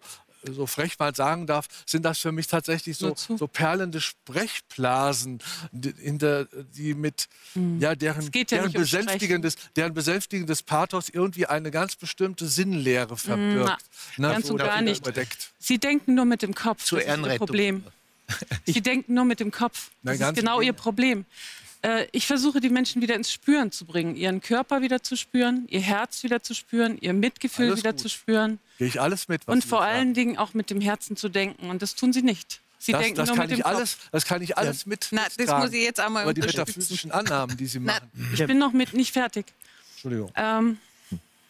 so 0.52 0.66
frech 0.66 0.98
mal 0.98 1.14
sagen 1.14 1.46
darf, 1.46 1.66
sind 1.86 2.04
das 2.04 2.18
für 2.18 2.32
mich 2.32 2.46
tatsächlich 2.46 2.96
so, 2.96 3.14
so 3.16 3.46
perlende 3.46 4.00
Sprechblasen, 4.00 5.40
die, 5.72 6.18
der, 6.18 6.46
die 6.76 6.94
mit 6.94 7.28
mhm. 7.54 7.80
ja, 7.80 7.94
deren, 7.94 8.30
ja 8.34 8.44
deren, 8.44 8.72
besänftigendes, 8.72 9.56
deren 9.76 9.94
besänftigendes 9.94 10.62
Pathos 10.62 11.08
irgendwie 11.08 11.46
eine 11.46 11.70
ganz 11.70 11.96
bestimmte 11.96 12.46
Sinnlehre 12.46 13.16
verbirgt. 13.16 13.84
Na, 14.16 14.32
ganz 14.32 14.46
so 14.46 14.54
und 14.54 14.58
gar 14.58 14.80
nicht. 14.80 15.00
Überdeckt. 15.00 15.52
Sie 15.58 15.78
denken 15.78 16.14
nur 16.14 16.24
mit 16.24 16.42
dem 16.42 16.54
Kopf. 16.54 16.84
Zur 16.84 17.00
das 17.00 17.18
ist 17.18 17.26
Ihr 17.26 17.38
Problem. 17.38 17.84
Sie 18.66 18.80
denken 18.80 19.14
nur 19.14 19.24
mit 19.24 19.40
dem 19.40 19.50
Kopf. 19.50 19.90
Das 20.02 20.18
Nein, 20.18 20.30
ist 20.30 20.40
genau 20.40 20.60
Ihr 20.60 20.72
Problem. 20.72 21.24
Äh, 21.84 22.06
ich 22.12 22.26
versuche 22.26 22.60
die 22.60 22.70
Menschen 22.70 23.02
wieder 23.02 23.14
ins 23.14 23.30
Spüren 23.30 23.70
zu 23.70 23.84
bringen, 23.84 24.16
ihren 24.16 24.40
Körper 24.40 24.80
wieder 24.80 25.02
zu 25.02 25.16
spüren, 25.16 25.66
ihr 25.68 25.82
Herz 25.82 26.22
wieder 26.22 26.42
zu 26.42 26.54
spüren, 26.54 26.96
ihr 26.98 27.12
Mitgefühl 27.12 27.66
alles 27.66 27.78
wieder 27.80 27.92
gut. 27.92 28.00
zu 28.00 28.08
spüren. 28.08 28.58
Gehe 28.78 28.88
ich 28.88 29.00
alles 29.00 29.28
mit. 29.28 29.46
und 29.46 29.62
vor 29.64 29.82
allen 29.82 29.98
sagen. 29.98 30.14
Dingen 30.14 30.38
auch 30.38 30.54
mit 30.54 30.70
dem 30.70 30.80
Herzen 30.80 31.14
zu 31.16 31.28
denken. 31.28 31.68
Und 31.68 31.82
das 31.82 31.94
tun 31.94 32.14
sie 32.14 32.22
nicht. 32.22 32.62
Sie 32.78 32.92
das, 32.92 33.02
denken 33.02 33.16
das 33.16 33.28
nur 33.28 33.36
kann 33.36 33.46
mit 33.48 33.58
ich 33.58 33.64
dem 33.64 33.66
alles, 33.66 33.98
Kopf. 33.98 34.08
Das 34.12 34.24
kann 34.24 34.40
ich 34.40 34.56
alles 34.56 34.86
mit. 34.86 35.08
Na, 35.10 35.22
das 35.36 35.50
muss 35.62 35.72
ich 35.72 35.82
jetzt 35.82 36.00
einmal 36.00 36.22
Aber 36.22 36.32
die 36.32 36.40
metaphysischen 36.40 37.10
Annahmen, 37.12 37.54
die 37.56 37.66
Sie 37.66 37.80
machen. 37.80 38.10
Na, 38.14 38.28
ich 38.32 38.46
bin 38.46 38.58
noch 38.58 38.72
mit 38.72 38.94
nicht 38.94 39.12
fertig. 39.12 39.46
Entschuldigung. 39.92 40.32
Ähm, 40.36 40.78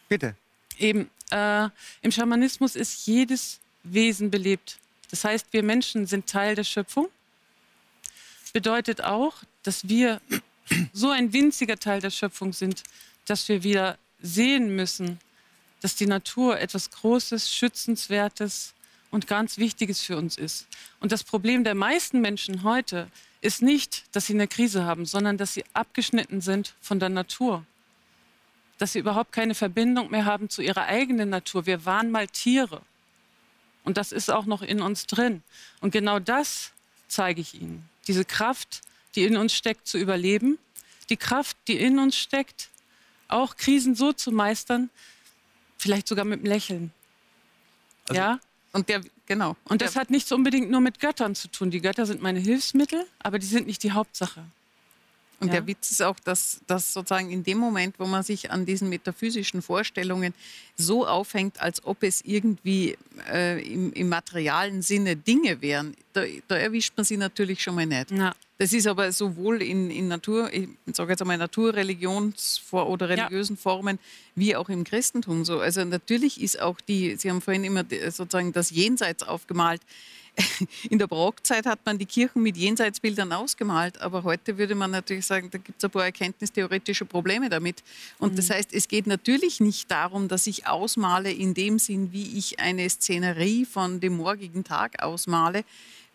Bitte. 0.09 0.35
Eben, 0.77 1.09
äh, 1.31 1.69
im 2.01 2.11
Schamanismus 2.11 2.75
ist 2.75 3.07
jedes 3.07 3.59
Wesen 3.83 4.31
belebt. 4.31 4.77
Das 5.11 5.23
heißt, 5.23 5.47
wir 5.51 5.63
Menschen 5.63 6.07
sind 6.07 6.27
Teil 6.27 6.55
der 6.55 6.65
Schöpfung. 6.65 7.07
Bedeutet 8.53 9.01
auch, 9.01 9.35
dass 9.65 9.87
wir 9.87 10.21
so 10.93 11.09
ein 11.09 11.33
winziger 11.33 11.77
Teil 11.77 12.01
der 12.01 12.09
Schöpfung 12.09 12.53
sind, 12.53 12.83
dass 13.25 13.47
wir 13.49 13.63
wieder 13.63 13.97
sehen 14.21 14.75
müssen, 14.75 15.19
dass 15.81 15.95
die 15.95 16.07
Natur 16.07 16.59
etwas 16.59 16.89
Großes, 16.91 17.53
Schützenswertes 17.53 18.73
und 19.11 19.27
ganz 19.27 19.57
Wichtiges 19.57 20.01
für 20.01 20.17
uns 20.17 20.37
ist. 20.37 20.67
Und 20.99 21.11
das 21.11 21.23
Problem 21.23 21.63
der 21.63 21.75
meisten 21.75 22.21
Menschen 22.21 22.63
heute 22.63 23.07
ist 23.41 23.61
nicht, 23.61 24.03
dass 24.15 24.27
sie 24.27 24.33
eine 24.33 24.47
Krise 24.47 24.85
haben, 24.85 25.05
sondern 25.05 25.37
dass 25.37 25.53
sie 25.53 25.63
abgeschnitten 25.73 26.41
sind 26.41 26.73
von 26.81 26.99
der 26.99 27.09
Natur. 27.09 27.65
Dass 28.77 28.93
sie 28.93 28.99
überhaupt 28.99 29.31
keine 29.31 29.55
Verbindung 29.55 30.11
mehr 30.11 30.25
haben 30.25 30.49
zu 30.49 30.61
ihrer 30.61 30.85
eigenen 30.85 31.29
Natur. 31.29 31.65
Wir 31.65 31.85
waren 31.85 32.11
mal 32.11 32.27
Tiere. 32.27 32.81
Und 33.83 33.97
das 33.97 34.11
ist 34.11 34.31
auch 34.31 34.45
noch 34.45 34.63
in 34.63 34.81
uns 34.81 35.05
drin. 35.05 35.43
Und 35.79 35.91
genau 35.91 36.19
das 36.19 36.71
zeige 37.07 37.39
ich 37.39 37.53
Ihnen. 37.53 37.87
Diese 38.07 38.25
Kraft, 38.25 38.81
die 39.15 39.23
in 39.23 39.37
uns 39.37 39.53
steckt, 39.53 39.87
zu 39.87 39.97
überleben, 39.97 40.57
die 41.09 41.17
Kraft, 41.17 41.57
die 41.67 41.77
in 41.77 41.99
uns 41.99 42.17
steckt, 42.17 42.69
auch 43.27 43.57
Krisen 43.57 43.95
so 43.95 44.13
zu 44.13 44.31
meistern, 44.31 44.89
vielleicht 45.77 46.07
sogar 46.07 46.25
mit 46.25 46.39
einem 46.39 46.47
Lächeln. 46.47 46.91
Also, 48.07 48.21
ja? 48.21 48.39
Und 48.71 48.89
der, 48.89 49.01
genau. 49.25 49.55
Und 49.65 49.81
das 49.81 49.95
hat 49.95 50.09
nichts 50.09 50.31
unbedingt 50.31 50.69
nur 50.69 50.81
mit 50.81 50.99
Göttern 50.99 51.35
zu 51.35 51.47
tun. 51.47 51.71
Die 51.71 51.81
Götter 51.81 52.05
sind 52.05 52.21
meine 52.21 52.39
Hilfsmittel, 52.39 53.05
aber 53.19 53.39
die 53.39 53.47
sind 53.47 53.67
nicht 53.67 53.83
die 53.83 53.91
Hauptsache. 53.91 54.43
Und 55.39 55.47
ja. 55.47 55.55
der 55.55 55.67
Witz 55.67 55.91
ist 55.91 56.01
auch, 56.01 56.19
dass, 56.19 56.61
dass 56.65 56.93
sozusagen 56.93 57.29
in 57.29 57.43
dem 57.43 57.57
Moment, 57.57 57.99
wo 57.99 58.05
man 58.05 58.23
sich 58.23 58.51
an 58.51 58.65
diesen 58.65 58.89
metaphysischen 58.89 59.61
Vorstellungen 59.61 60.33
so 60.77 61.05
aufhängt, 61.05 61.59
als 61.61 61.83
ob 61.85 62.03
es 62.03 62.21
irgendwie 62.23 62.97
äh, 63.29 63.61
im, 63.61 63.91
im, 63.93 64.07
materialen 64.07 64.81
Sinne 64.81 65.15
Dinge 65.17 65.61
wären, 65.61 65.95
da, 66.13 66.23
da, 66.47 66.55
erwischt 66.55 66.93
man 66.95 67.05
sie 67.05 67.17
natürlich 67.17 67.61
schon 67.61 67.75
mal 67.75 67.85
nicht. 67.85 68.11
Ja. 68.11 68.33
Das 68.57 68.71
ist 68.71 68.87
aber 68.87 69.11
sowohl 69.11 69.61
in, 69.61 69.91
in 69.91 70.07
Natur, 70.07 70.51
ich 70.53 70.69
sage 70.93 71.11
jetzt 71.11 71.21
einmal 71.21 71.37
Naturreligions- 71.37 72.61
oder 72.71 73.09
religiösen 73.09 73.55
ja. 73.57 73.61
Formen, 73.61 73.99
wie 74.35 74.55
auch 74.55 74.69
im 74.69 74.85
Christentum 74.85 75.43
so. 75.43 75.59
Also 75.59 75.83
natürlich 75.83 76.41
ist 76.41 76.61
auch 76.61 76.79
die, 76.79 77.17
Sie 77.17 77.29
haben 77.29 77.41
vorhin 77.41 77.65
immer 77.65 77.83
sozusagen 78.11 78.53
das 78.53 78.69
Jenseits 78.69 79.23
aufgemalt. 79.23 79.81
in 80.89 80.99
der 80.99 81.07
Barockzeit 81.07 81.65
hat 81.65 81.79
man 81.85 81.97
die 81.97 82.05
Kirchen 82.05 82.43
mit 82.43 82.57
Jenseitsbildern 82.57 83.31
ausgemalt, 83.31 84.01
aber 84.01 84.23
heute 84.23 84.57
würde 84.57 84.75
man 84.75 84.91
natürlich 84.91 85.25
sagen, 85.25 85.49
da 85.49 85.57
gibt 85.57 85.77
es 85.77 85.85
ein 85.85 85.91
paar 85.91 86.05
erkenntnistheoretische 86.05 87.05
Probleme 87.05 87.49
damit. 87.49 87.83
Und 88.19 88.33
mhm. 88.33 88.35
das 88.37 88.49
heißt, 88.49 88.73
es 88.73 88.87
geht 88.87 89.07
natürlich 89.07 89.59
nicht 89.59 89.89
darum, 89.91 90.27
dass 90.27 90.47
ich 90.47 90.67
ausmale 90.67 91.31
in 91.31 91.53
dem 91.53 91.79
Sinn, 91.79 92.11
wie 92.11 92.37
ich 92.37 92.59
eine 92.59 92.89
Szenerie 92.89 93.65
von 93.65 93.99
dem 93.99 94.17
morgigen 94.17 94.63
Tag 94.63 95.01
ausmale, 95.01 95.63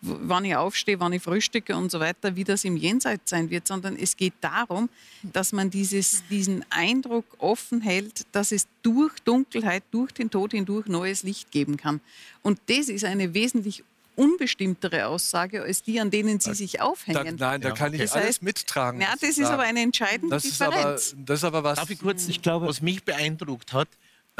wann 0.00 0.44
ich 0.44 0.56
aufstehe, 0.56 0.98
wann 1.00 1.12
ich 1.12 1.22
frühstücke 1.22 1.76
und 1.76 1.90
so 1.90 2.00
weiter, 2.00 2.36
wie 2.36 2.44
das 2.44 2.64
im 2.64 2.76
Jenseits 2.76 3.30
sein 3.30 3.50
wird, 3.50 3.66
sondern 3.66 3.96
es 3.96 4.16
geht 4.16 4.34
darum, 4.40 4.88
dass 5.22 5.52
man 5.52 5.70
dieses, 5.70 6.22
diesen 6.30 6.64
Eindruck 6.70 7.24
offen 7.38 7.80
hält, 7.80 8.26
dass 8.32 8.52
es 8.52 8.66
durch 8.82 9.18
Dunkelheit, 9.20 9.82
durch 9.90 10.12
den 10.12 10.30
Tod 10.30 10.52
hindurch 10.52 10.86
neues 10.86 11.22
Licht 11.22 11.50
geben 11.50 11.76
kann. 11.76 12.00
Und 12.42 12.58
das 12.66 12.88
ist 12.88 13.04
eine 13.04 13.34
wesentlich 13.34 13.84
unbestimmtere 14.16 15.06
Aussage 15.06 15.62
als 15.62 15.82
die, 15.82 16.00
an 16.00 16.10
denen 16.10 16.40
Sie 16.40 16.54
sich 16.54 16.80
aufhängen. 16.80 17.36
Da, 17.36 17.50
nein, 17.50 17.60
da 17.60 17.70
kann 17.70 17.94
ich 17.94 18.00
das 18.00 18.12
alles 18.12 18.26
heißt, 18.26 18.42
mittragen. 18.42 19.00
Ja, 19.00 19.14
das 19.18 19.38
ist 19.38 19.46
aber 19.46 19.62
eine 19.62 19.80
entscheidende 19.80 20.34
das 20.34 20.42
Differenz. 20.42 21.06
Ist 21.06 21.12
aber, 21.14 21.22
das 21.24 21.38
ist 21.38 21.44
aber 21.44 21.64
was. 21.64 21.78
Darf 21.78 21.90
ich 21.90 21.98
kurz, 21.98 22.28
ich 22.28 22.42
glaube, 22.42 22.66
was 22.66 22.82
mich 22.82 23.02
beeindruckt 23.02 23.72
hat, 23.72 23.88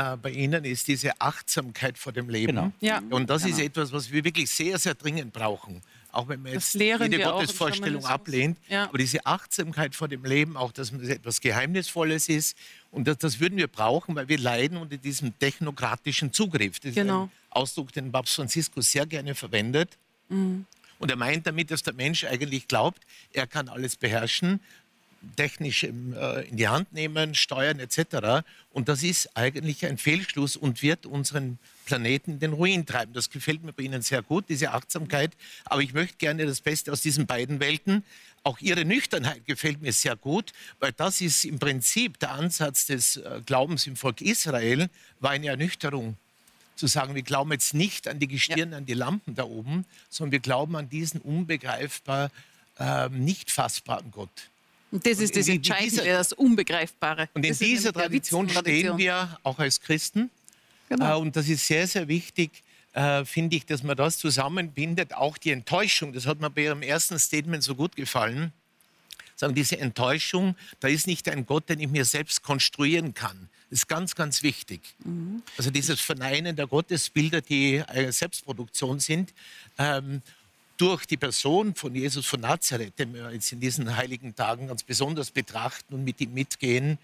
äh, 0.01 0.17
bei 0.17 0.31
Ihnen 0.31 0.65
ist 0.65 0.89
diese 0.89 1.21
Achtsamkeit 1.21 1.99
vor 1.99 2.13
dem 2.13 2.29
Leben. 2.31 2.57
Genau. 2.57 2.73
Ja. 2.81 3.03
Und 3.11 3.29
das 3.29 3.43
genau. 3.43 3.57
ist 3.57 3.63
etwas, 3.63 3.93
was 3.93 4.11
wir 4.11 4.25
wirklich 4.25 4.51
sehr, 4.51 4.79
sehr 4.79 4.95
dringend 4.95 5.33
brauchen. 5.33 5.83
Auch 6.13 6.29
wenn 6.29 6.43
man 6.43 6.53
jetzt 6.53 6.75
jede 6.75 7.19
Gottesvorstellung 7.19 8.05
ablehnt. 8.05 8.59
Ja. 8.69 8.85
Aber 8.85 8.99
diese 8.99 9.25
Achtsamkeit 9.27 9.95
vor 9.95 10.09
dem 10.09 10.25
Leben, 10.25 10.57
auch 10.57 10.73
dass 10.73 10.91
es 10.91 11.09
etwas 11.09 11.41
Geheimnisvolles 11.41 12.29
ist. 12.29 12.57
Und 12.91 13.07
das, 13.07 13.19
das, 13.19 13.41
würden 13.41 13.59
wir 13.59 13.69
brauchen, 13.69 14.17
weil 14.17 14.29
wir 14.29 14.39
leiden 14.39 14.79
unter 14.79 14.97
diesem 14.97 15.39
technokratischen 15.39 16.33
Zugriff. 16.33 16.81
Das 16.81 16.95
genau. 16.95 17.25
ist 17.25 17.31
ein 17.31 17.33
Ausdruck, 17.51 17.93
den 17.93 18.11
Papst 18.11 18.35
Franziskus 18.35 18.91
sehr 18.91 19.07
gerne 19.07 19.35
verwendet. 19.35 19.99
Mhm. 20.29 20.67
Und 20.99 21.11
er 21.11 21.17
meint 21.17 21.47
damit, 21.47 21.71
dass 21.71 21.83
der 21.83 21.95
Mensch 21.95 22.25
eigentlich 22.25 22.67
glaubt, 22.69 23.03
er 23.33 23.47
kann 23.47 23.69
alles 23.69 23.97
beherrschen, 23.97 24.61
technisch 25.37 25.85
im, 25.85 26.13
äh, 26.15 26.43
in 26.43 26.57
die 26.57 26.69
Hand 26.69 26.93
nehmen, 26.93 27.35
steuern 27.35 27.79
etc. 27.79 28.45
Und 28.73 28.89
das 28.89 29.03
ist 29.03 29.37
eigentlich 29.37 29.85
ein 29.87 29.99
Fehlschluss 29.99 30.57
und 30.57 30.83
wird 30.83 31.07
unseren 31.07 31.59
Planeten 31.85 32.33
in 32.33 32.39
den 32.41 32.53
Ruin 32.53 32.87
treiben. 32.87 33.13
Das 33.13 33.31
gefällt 33.31 33.63
mir 33.63 33.73
bei 33.73 33.83
Ihnen 33.83 34.03
sehr 34.03 34.23
gut, 34.23 34.47
diese 34.49 34.73
Achtsamkeit. 34.73 35.33
Aber 35.65 35.83
ich 35.83 35.93
möchte 35.93 36.17
gerne 36.19 36.47
das 36.47 36.61
Beste 36.61 36.93
aus 36.93 37.03
diesen 37.03 37.27
beiden 37.27 37.61
Welten. 37.61 38.05
Auch 38.43 38.59
Ihre 38.61 38.85
Nüchternheit 38.85 39.45
gefällt 39.45 39.83
mir 39.83 39.93
sehr 39.93 40.17
gut, 40.17 40.53
weil 40.79 40.93
das 40.93 41.21
ist 41.21 41.45
im 41.45 41.59
Prinzip 41.59 42.19
der 42.21 42.33
Ansatz 42.33 42.87
des 42.87 43.17
äh, 43.17 43.43
Glaubens 43.45 43.87
im 43.87 43.97
Volk 43.97 44.23
Israel, 44.23 44.89
war 45.21 45.33
eine 45.33 45.49
Ernüchterung 45.49 46.17
zu 46.77 46.87
sagen, 46.87 47.15
wir 47.15 47.23
glauben 47.23 47.53
jetzt 47.53 47.75
nicht 47.75 48.09
an 48.09 48.19
die 48.19 48.29
Gestirne, 48.29 48.73
ja. 48.73 48.79
an 48.79 48.87
die 48.87 48.95
Lampen 48.95 49.35
da 49.35 49.45
oben, 49.45 49.85
sondern 50.09 50.33
wir 50.33 50.41
glauben 50.41 50.77
an 50.77 50.89
diesen 50.89 51.21
unbegreifbar, 51.21 52.31
äh, 52.79 53.11
nicht 53.11 53.51
fassbaren 53.51 54.11
Gott. 54.11 54.31
Und 54.91 55.07
das 55.07 55.19
ist 55.19 55.37
das 55.37 55.49
Entscheidende, 55.49 56.03
dieser, 56.03 56.05
das 56.05 56.33
Unbegreifbare. 56.33 57.29
Und 57.35 57.45
in 57.45 57.57
dieser 57.57 57.93
Tradition 57.93 58.49
stehen 58.49 58.99
wir 58.99 59.39
auch 59.43 59.59
als 59.59 59.81
Christen. 59.81 60.31
Genau. 60.89 61.17
Äh, 61.17 61.21
und 61.21 61.37
das 61.37 61.49
ist 61.49 61.67
sehr, 61.67 61.87
sehr 61.87 62.09
wichtig, 62.09 62.63
äh, 62.93 63.25
finde 63.25 63.57
ich, 63.57 63.67
dass 63.67 63.83
man 63.83 63.97
das 63.97 64.19
zusammenbindet. 64.19 65.15
Auch 65.15 65.39
die 65.39 65.53
Enttäuschung, 65.53 66.13
das 66.13 66.27
hat 66.27 66.41
mir 66.41 66.51
bei 66.51 66.63
Ihrem 66.63 66.83
ersten 66.83 67.19
Statement 67.19 67.63
so 67.63 67.75
gut 67.75 67.95
gefallen. 67.95 68.53
Sagen, 69.37 69.55
diese 69.55 69.79
Enttäuschung, 69.79 70.57
da 70.81 70.89
ist 70.89 71.07
nicht 71.07 71.29
ein 71.29 71.47
Gott, 71.47 71.69
den 71.69 71.81
ich 71.81 71.89
mir 71.89 72.05
selbst 72.05 72.43
konstruieren 72.43 73.15
kann. 73.15 73.49
Das 73.71 73.81
ist 73.81 73.89
ganz, 73.89 74.17
ganz 74.17 74.43
wichtig. 74.43 74.81
Mhm. 75.05 75.43
Also 75.57 75.71
dieses 75.71 76.01
Verneinen 76.01 76.57
der 76.57 76.67
Gottesbilder, 76.67 77.41
die 77.41 77.83
Selbstproduktion 78.09 78.99
sind. 78.99 79.33
Ähm, 79.79 80.21
durch 80.81 81.05
die 81.05 81.19
Person 81.19 81.75
von 81.75 81.95
Jesus 81.95 82.27
von 82.27 82.41
Nazareth, 82.41 82.99
den 82.99 83.13
wir 83.13 83.31
jetzt 83.33 83.53
in 83.53 83.61
diesen 83.61 83.97
heiligen 83.97 84.35
Tagen 84.35 84.69
ganz 84.69 84.83
besonders 84.83 85.31
betrachten 85.31 85.93
und 85.93 86.05
mit 86.05 86.21
ihm 86.23 86.33
mitgehen, 86.33 86.97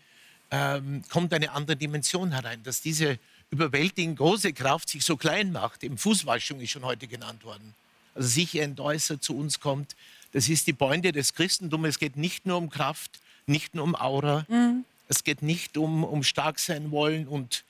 ähm, 0.51 1.03
kommt 1.11 1.35
eine 1.35 1.53
andere 1.53 1.77
Dimension 1.77 2.33
herein, 2.33 2.63
dass 2.63 2.81
diese 2.81 3.19
überwältigend 3.51 4.17
große 4.17 4.55
Kraft 4.55 4.89
sich 4.89 5.05
so 5.05 5.19
klein 5.19 5.53
macht. 5.53 5.83
Im 5.85 5.99
Fußwaschung 5.99 6.61
ist 6.61 6.71
schon 6.71 6.85
heute 6.85 7.07
genannt 7.07 7.45
worden. 7.45 7.75
Also 8.15 8.29
sich 8.29 8.57
entäußert 8.57 9.23
zu 9.23 9.37
uns 9.37 9.61
kommt. 9.61 9.95
Das 10.33 10.49
ist 10.49 10.67
die 10.67 10.73
Pointe 10.73 11.13
des 11.13 11.35
Christentums. 11.35 11.89
Es 11.89 11.99
geht 11.99 12.17
nicht 12.17 12.47
nur 12.47 12.57
um 12.57 12.71
Kraft, 12.71 13.21
nicht 13.47 13.75
nur 13.75 13.85
um 13.85 13.95
Aura. 13.95 14.47
Mhm. 14.49 14.87
Es 15.09 15.23
geht 15.23 15.43
nicht 15.43 15.77
um, 15.77 16.03
um 16.03 16.23
stark 16.23 16.59
sein 16.59 16.91
wollen 16.91 17.29
und 17.29 17.65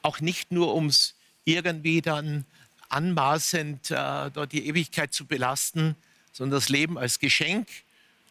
auch 0.00 0.20
nicht 0.20 0.52
nur 0.52 0.74
ums 0.74 1.14
irgendwie 1.44 2.00
dann 2.00 2.46
anmaßend 2.94 3.90
äh, 3.90 4.30
dort 4.32 4.52
die 4.52 4.66
Ewigkeit 4.68 5.12
zu 5.12 5.26
belasten, 5.26 5.96
sondern 6.32 6.58
das 6.58 6.68
Leben 6.68 6.96
als 6.96 7.18
Geschenk 7.18 7.66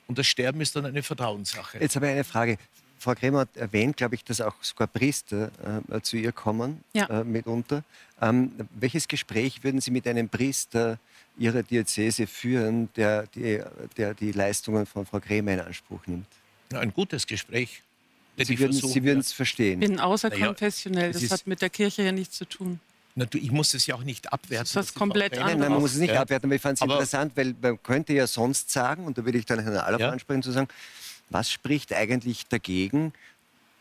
und 0.07 0.17
das 0.17 0.27
Sterben 0.27 0.61
ist 0.61 0.75
dann 0.75 0.85
eine 0.85 1.03
Vertrauenssache. 1.03 1.79
Jetzt 1.79 1.95
habe 1.95 2.07
ich 2.07 2.13
eine 2.13 2.23
Frage. 2.23 2.57
Frau 2.99 3.13
Kremer 3.15 3.39
hat 3.39 3.57
erwähnt, 3.57 3.97
glaube 3.97 4.15
ich, 4.15 4.23
dass 4.23 4.39
auch 4.39 4.55
sogar 4.61 4.87
Priester 4.87 5.51
äh, 5.91 5.99
zu 6.01 6.15
ihr 6.15 6.31
kommen, 6.31 6.83
ja. 6.93 7.07
äh, 7.07 7.23
mitunter. 7.25 7.83
Ähm, 8.21 8.53
welches 8.75 9.09
Gespräch 9.09 9.61
würden 9.63 9.81
Sie 9.81 9.91
mit 9.91 10.07
einem 10.07 10.29
Priester 10.29 10.97
Ihrer 11.37 11.63
Diözese 11.63 12.27
führen, 12.27 12.89
der 12.95 13.27
die, 13.27 13.61
der 13.97 14.13
die 14.13 14.31
Leistungen 14.31 14.85
von 14.85 15.05
Frau 15.05 15.19
Kremer 15.19 15.53
in 15.53 15.59
Anspruch 15.59 16.07
nimmt? 16.07 16.27
Ja, 16.71 16.79
ein 16.79 16.93
gutes 16.93 17.27
Gespräch. 17.27 17.83
Sie 18.37 18.57
würden 18.57 19.19
es 19.19 19.33
verstehen. 19.33 19.81
Ich 19.81 19.89
bin 19.89 19.99
außerkonfessionell, 19.99 21.11
das 21.11 21.29
hat 21.29 21.45
mit 21.45 21.61
der 21.61 21.69
Kirche 21.69 22.03
ja 22.03 22.11
nichts 22.11 22.37
zu 22.37 22.45
tun. 22.45 22.79
Ich 23.15 23.51
muss 23.51 23.73
es 23.73 23.85
ja 23.85 23.95
auch 23.95 24.03
nicht 24.03 24.33
abwerten. 24.33 24.71
Das 24.73 24.87
ist 24.87 24.95
komplett 24.95 25.33
Nein, 25.35 25.59
nein, 25.59 25.71
man 25.71 25.81
muss 25.81 25.93
es 25.93 25.99
nicht 25.99 26.13
ja. 26.13 26.21
abwerten, 26.21 26.47
aber 26.47 26.55
ich 26.55 26.61
fand 26.61 26.77
es 26.77 26.81
interessant, 26.81 27.33
weil 27.35 27.53
man 27.61 27.81
könnte 27.83 28.13
ja 28.13 28.25
sonst 28.25 28.71
sagen, 28.71 29.05
und 29.05 29.17
da 29.17 29.25
würde 29.25 29.37
ich 29.37 29.45
dann 29.45 29.59
Herrn 29.59 29.77
Alaf 29.77 30.01
ja. 30.01 30.09
ansprechen, 30.09 30.41
zu 30.41 30.51
sagen, 30.51 30.67
was 31.29 31.51
spricht 31.51 31.93
eigentlich 31.93 32.47
dagegen, 32.47 33.13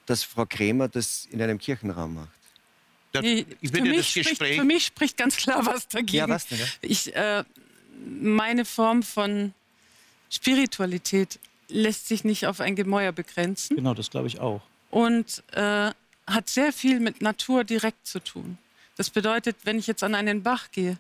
dass 0.07 0.22
Frau 0.22 0.45
Krämer 0.45 0.89
das 0.89 1.26
in 1.30 1.41
einem 1.41 1.59
Kirchenraum 1.59 2.14
macht? 2.14 2.43
Nee, 3.20 3.47
für, 3.62 3.83
mich 3.83 4.09
spricht, 4.09 4.39
für, 4.39 4.64
mich 4.64 4.87
spricht, 4.87 5.16
ganz 5.16 5.37
klar 5.37 5.64
was 5.66 5.89
dagegen. 5.89 6.16
Ja, 6.16 6.28
was 6.28 6.47
denn, 6.47 6.59
ja? 6.59 6.66
Ich, 6.80 7.14
äh, 7.14 7.45
meine 8.07 8.64
Form 8.64 9.03
von 9.03 9.53
Spiritualität 10.30 11.39
lässt 11.68 12.09
sich 12.09 12.24
nicht 12.24 12.47
auf 12.47 12.61
ein 12.61 12.74
Gemäuer 12.74 13.12
begrenzen. 13.12 13.76
Genau, 13.76 13.95
das 13.95 14.11
glaube 14.11 14.28
ich 14.28 14.41
auch. 14.41 14.62
Und 14.91 15.43
äh, 15.53 15.91
hat 16.26 16.49
sehr 16.49 16.72
viel 16.72 17.01
mit 17.01 17.20
Natur 17.20 17.64
direkt 17.64 18.07
zu 18.07 18.20
tun. 18.20 18.59
Das 18.97 19.11
bedeutet, 19.11 19.57
wenn 19.64 19.78
ich 19.78 19.86
jetzt 19.86 20.03
an 20.03 20.14
einen 20.14 20.43
Bach 20.43 20.70
gehe, 20.70 20.99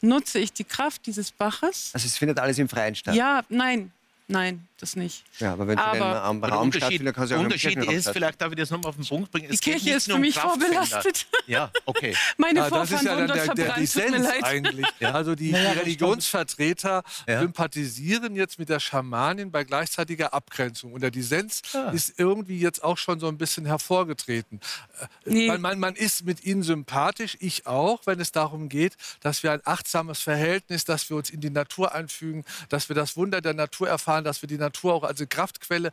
nutze 0.00 0.38
ich 0.38 0.52
die 0.52 0.64
Kraft 0.64 1.06
dieses 1.06 1.30
Baches. 1.32 1.90
Also 1.92 2.06
es 2.06 2.16
findet 2.16 2.38
alles 2.38 2.58
im 2.58 2.68
Freien 2.68 2.94
statt? 2.94 3.14
Ja, 3.14 3.42
nein, 3.48 3.92
Nein, 4.28 4.67
das 4.82 4.96
nicht. 4.96 5.24
Ja, 5.38 5.52
aber 5.52 5.68
wenn 5.68 5.78
aber 5.78 6.22
am 6.24 6.42
Raum 6.42 6.72
stattfindet, 6.72 7.14
kann 7.14 7.28
sie 7.28 7.34
auch 7.34 7.40
Unterschied 7.40 7.78
ist, 7.78 8.10
vielleicht 8.10 8.40
darf 8.40 8.50
ich 8.50 8.58
das 8.58 8.70
nochmal 8.70 8.90
auf 8.90 8.96
den 8.96 9.06
Punkt 9.06 9.30
bringen. 9.30 9.48
Es 9.50 9.60
die 9.60 9.70
Kirche 9.70 9.90
ist 9.90 10.10
für 10.10 10.18
mich 10.18 10.38
vorbelastet. 10.38 11.26
Ja, 11.46 11.70
okay. 11.84 12.14
Meine 12.36 12.60
ja, 12.60 12.68
Vorfahren 12.68 12.90
das 12.90 13.00
ist 13.00 13.06
ja 13.06 13.26
dann 13.26 13.54
der, 13.54 13.54
der 13.54 13.74
Dissens 13.74 14.26
eigentlich. 14.42 14.86
Ja, 15.00 15.12
also 15.12 15.34
die, 15.34 15.50
ja, 15.50 15.72
die 15.72 15.78
Religionsvertreter 15.80 17.02
sympathisieren 17.26 18.34
jetzt 18.34 18.58
mit 18.58 18.68
der 18.68 18.80
Schamanin 18.80 19.50
bei 19.50 19.64
gleichzeitiger 19.64 20.34
Abgrenzung. 20.34 20.92
Und 20.92 21.02
der 21.02 21.10
Dissens 21.10 21.62
ist 21.92 22.18
irgendwie 22.18 22.58
jetzt 22.58 22.82
auch 22.82 22.98
schon 22.98 23.20
so 23.20 23.28
ein 23.28 23.38
bisschen 23.38 23.66
hervorgetreten. 23.66 24.60
Äh, 25.00 25.06
nee. 25.30 25.46
Man, 25.48 25.60
man, 25.60 25.78
man 25.78 25.94
ist 25.94 26.24
mit 26.24 26.44
ihnen 26.44 26.62
sympathisch, 26.62 27.36
ich 27.40 27.66
auch, 27.66 28.06
wenn 28.06 28.20
es 28.20 28.32
darum 28.32 28.68
geht, 28.68 28.96
dass 29.20 29.42
wir 29.42 29.52
ein 29.52 29.60
achtsames 29.64 30.20
Verhältnis, 30.20 30.84
dass 30.84 31.08
wir 31.10 31.16
uns 31.16 31.30
in 31.30 31.40
die 31.40 31.50
Natur 31.50 31.94
einfügen, 31.94 32.44
dass 32.68 32.88
wir 32.88 32.96
das 32.96 33.16
Wunder 33.16 33.40
der 33.40 33.54
Natur 33.54 33.88
erfahren 33.88 33.98
erfahren, 33.98 34.24
dass 34.24 34.42
wir 34.42 34.46
die 34.48 34.58
Natur 34.58 34.67
auch 34.94 35.04
als 35.04 35.22
Kraftquelle 35.28 35.90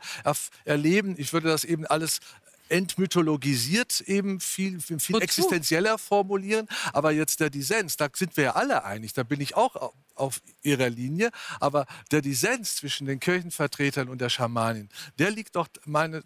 erleben. 0.64 1.14
Ich 1.18 1.32
würde 1.32 1.48
das 1.48 1.64
eben 1.64 1.86
alles 1.86 2.20
entmythologisiert 2.68 4.00
eben 4.02 4.40
viel, 4.40 4.80
viel 4.80 5.22
existenzieller 5.22 5.98
formulieren. 5.98 6.66
Aber 6.92 7.12
jetzt 7.12 7.40
der 7.40 7.50
Dissens, 7.50 7.96
da 7.96 8.08
sind 8.12 8.36
wir 8.36 8.44
ja 8.44 8.56
alle 8.56 8.84
einig, 8.84 9.12
da 9.12 9.22
bin 9.22 9.40
ich 9.40 9.56
auch 9.56 9.92
auf 10.14 10.40
ihrer 10.62 10.90
Linie. 10.90 11.30
Aber 11.60 11.86
der 12.10 12.22
Dissens 12.22 12.76
zwischen 12.76 13.06
den 13.06 13.20
Kirchenvertretern 13.20 14.08
und 14.08 14.20
der 14.20 14.30
Schamanin, 14.30 14.88
der 15.18 15.30
liegt 15.30 15.56
doch 15.56 15.68
meine, 15.84 16.22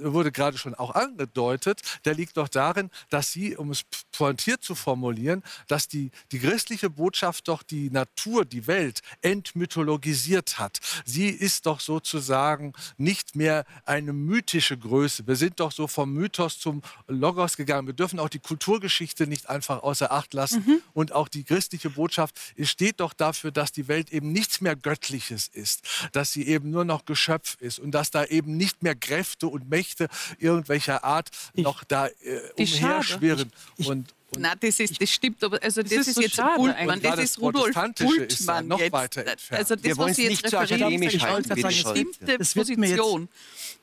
wurde 0.00 0.32
gerade 0.32 0.58
schon 0.58 0.74
auch 0.74 0.94
angedeutet, 0.94 1.80
der 2.04 2.14
liegt 2.14 2.36
doch 2.36 2.48
darin, 2.48 2.90
dass 3.10 3.32
sie, 3.32 3.56
um 3.56 3.70
es 3.70 3.84
pointiert 4.12 4.62
zu 4.62 4.74
formulieren, 4.74 5.42
dass 5.68 5.88
die, 5.88 6.10
die 6.32 6.38
christliche 6.38 6.90
Botschaft 6.90 7.48
doch 7.48 7.62
die 7.62 7.90
Natur, 7.90 8.44
die 8.44 8.66
Welt 8.66 9.00
entmythologisiert 9.22 10.58
hat. 10.58 10.78
Sie 11.04 11.28
ist 11.28 11.66
doch 11.66 11.80
sozusagen 11.80 12.72
nicht 12.96 13.36
mehr 13.36 13.64
eine 13.84 14.12
mythische 14.12 14.76
Größe. 14.76 15.26
Wir 15.26 15.36
sind 15.36 15.60
doch 15.60 15.72
so 15.72 15.86
vom 15.86 16.12
Mythos 16.12 16.58
zum 16.58 16.82
Logos 17.06 17.56
gegangen. 17.56 17.86
Wir 17.86 17.94
dürfen 17.94 18.18
auch 18.18 18.28
die 18.28 18.38
Kulturgeschichte 18.38 19.26
nicht 19.26 19.48
einfach 19.48 19.82
außer 19.82 20.12
Acht 20.12 20.34
lassen. 20.34 20.64
Mhm. 20.66 20.82
Und 20.94 21.12
auch 21.12 21.28
die 21.28 21.44
christliche 21.44 21.90
Botschaft 21.90 22.34
steht 22.62 23.00
doch 23.00 23.12
dafür, 23.12 23.50
dass 23.50 23.72
die 23.72 23.88
Welt 23.88 24.10
eben 24.10 24.32
nichts 24.32 24.60
mehr 24.60 24.76
Göttliches 24.76 25.48
ist, 25.48 25.82
dass 26.12 26.32
sie 26.32 26.46
eben 26.46 26.70
nur 26.70 26.84
noch 26.84 27.04
Geschöpf 27.04 27.56
ist 27.60 27.78
und 27.78 27.92
dass 27.92 28.10
da 28.10 28.24
eben 28.24 28.56
nicht 28.56 28.82
mehr 28.82 28.94
Kräfte 28.94 29.46
und 29.48 29.68
Mächte 29.68 29.87
Geschichte 29.88 30.08
irgendwelcher 30.38 31.04
Art 31.04 31.30
noch 31.54 31.84
da 31.84 32.06
äh, 32.06 32.40
umherschwirren. 32.56 33.50
Und, 33.78 33.86
und 33.86 34.14
Na, 34.38 34.54
das, 34.54 34.78
ist, 34.80 35.00
das 35.00 35.10
stimmt, 35.10 35.42
aber 35.42 35.62
also 35.62 35.82
das, 35.82 35.90
das 35.90 36.00
ist, 36.00 36.08
ist 36.08 36.14
so 36.16 36.20
jetzt 36.20 36.56
Bultmann, 36.56 37.00
das, 37.00 37.16
das 37.16 37.24
ist 37.24 37.40
Rudolf 37.40 37.74
Bultmann 37.74 38.68
noch 38.68 38.78
jetzt. 38.78 38.92
Weiter 38.92 39.24
Also 39.50 39.74
das, 39.74 39.96
was 39.96 40.16
Sie 40.16 40.24
jetzt 40.24 40.52
referieren, 40.52 41.02
ist 41.02 41.22
eine 41.22 41.62
bestimmte 41.62 42.38
Position. 42.38 43.28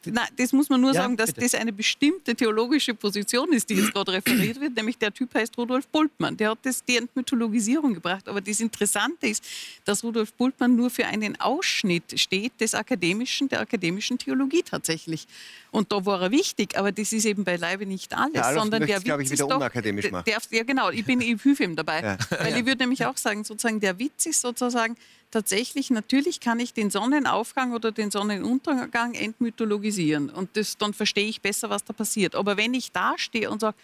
Nein, 0.05 0.27
das 0.37 0.53
muss 0.53 0.69
man 0.69 0.81
nur 0.81 0.93
ja, 0.93 1.01
sagen, 1.01 1.17
dass 1.17 1.33
bitte. 1.33 1.41
das 1.41 1.55
eine 1.55 1.73
bestimmte 1.73 2.35
theologische 2.35 2.93
Position 2.93 3.51
ist, 3.53 3.69
die 3.69 3.75
jetzt 3.75 3.91
gerade 3.91 4.13
referiert 4.13 4.61
wird, 4.61 4.75
nämlich 4.75 4.99
der 4.99 5.11
Typ 5.11 5.33
heißt 5.33 5.57
Rudolf 5.57 5.87
Bultmann. 5.87 6.37
Der 6.37 6.51
hat 6.51 6.59
das, 6.61 6.83
die 6.83 6.97
Entmythologisierung 6.97 7.95
gebracht. 7.95 8.27
Aber 8.27 8.39
das 8.39 8.59
Interessante 8.59 9.27
ist, 9.27 9.43
dass 9.83 10.03
Rudolf 10.03 10.33
Bultmann 10.33 10.75
nur 10.75 10.91
für 10.91 11.07
einen 11.07 11.39
Ausschnitt 11.41 12.19
steht 12.19 12.53
des 12.59 12.75
akademischen, 12.75 13.49
der 13.49 13.61
akademischen 13.61 14.19
Theologie 14.19 14.61
tatsächlich. 14.61 15.27
Und 15.76 15.91
da 15.91 16.05
war 16.05 16.21
er 16.21 16.32
wichtig, 16.32 16.78
aber 16.78 16.93
das 16.93 17.11
ist 17.11 17.26
eben 17.26 17.43
beileibe 17.43 17.86
nicht 17.86 18.15
alles, 18.15 18.36
ja, 18.36 18.53
sondern 18.53 18.88
der 18.88 19.03
Witz, 19.03 19.23
ich, 19.23 19.32
wieder 19.32 19.47
doch, 19.47 19.57
unakademisch 19.57 20.09
machen. 20.09 20.23
Der 20.26 20.39
ja 20.51 20.63
genau, 20.63 20.89
ich 20.89 21.03
bin, 21.03 21.19
ich 21.19 21.41
hilfe 21.41 21.65
ihm 21.65 21.76
dabei. 21.76 22.01
Ja. 22.01 22.17
Weil 22.30 22.57
ich 22.57 22.65
würde 22.65 22.84
nämlich 22.84 23.05
auch 23.05 23.17
sagen, 23.17 23.43
sozusagen 23.43 23.82
der 23.82 23.99
Witz 23.99 24.26
ist 24.26 24.39
sozusagen 24.39 24.95
tatsächlich, 25.32 25.89
natürlich 25.89 26.39
kann 26.39 26.61
ich 26.61 26.73
den 26.73 26.91
Sonnenaufgang 26.91 27.73
oder 27.73 27.91
den 27.91 28.09
Sonnenuntergang 28.09 29.15
entmythologisieren 29.15 30.30
und 30.30 30.55
das, 30.55 30.78
dann 30.78 30.93
verstehe 30.93 31.28
ich 31.28 31.41
besser, 31.41 31.69
was 31.69 31.84
da 31.84 31.91
passiert. 31.91 32.36
Aber 32.36 32.55
wenn 32.55 32.73
ich 32.73 32.93
da 32.93 33.15
stehe 33.17 33.51
und 33.51 33.59
sage, 33.59 33.76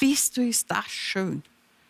bist 0.00 0.36
du, 0.36 0.46
ist 0.46 0.70
das 0.70 0.84
schön, 0.88 1.42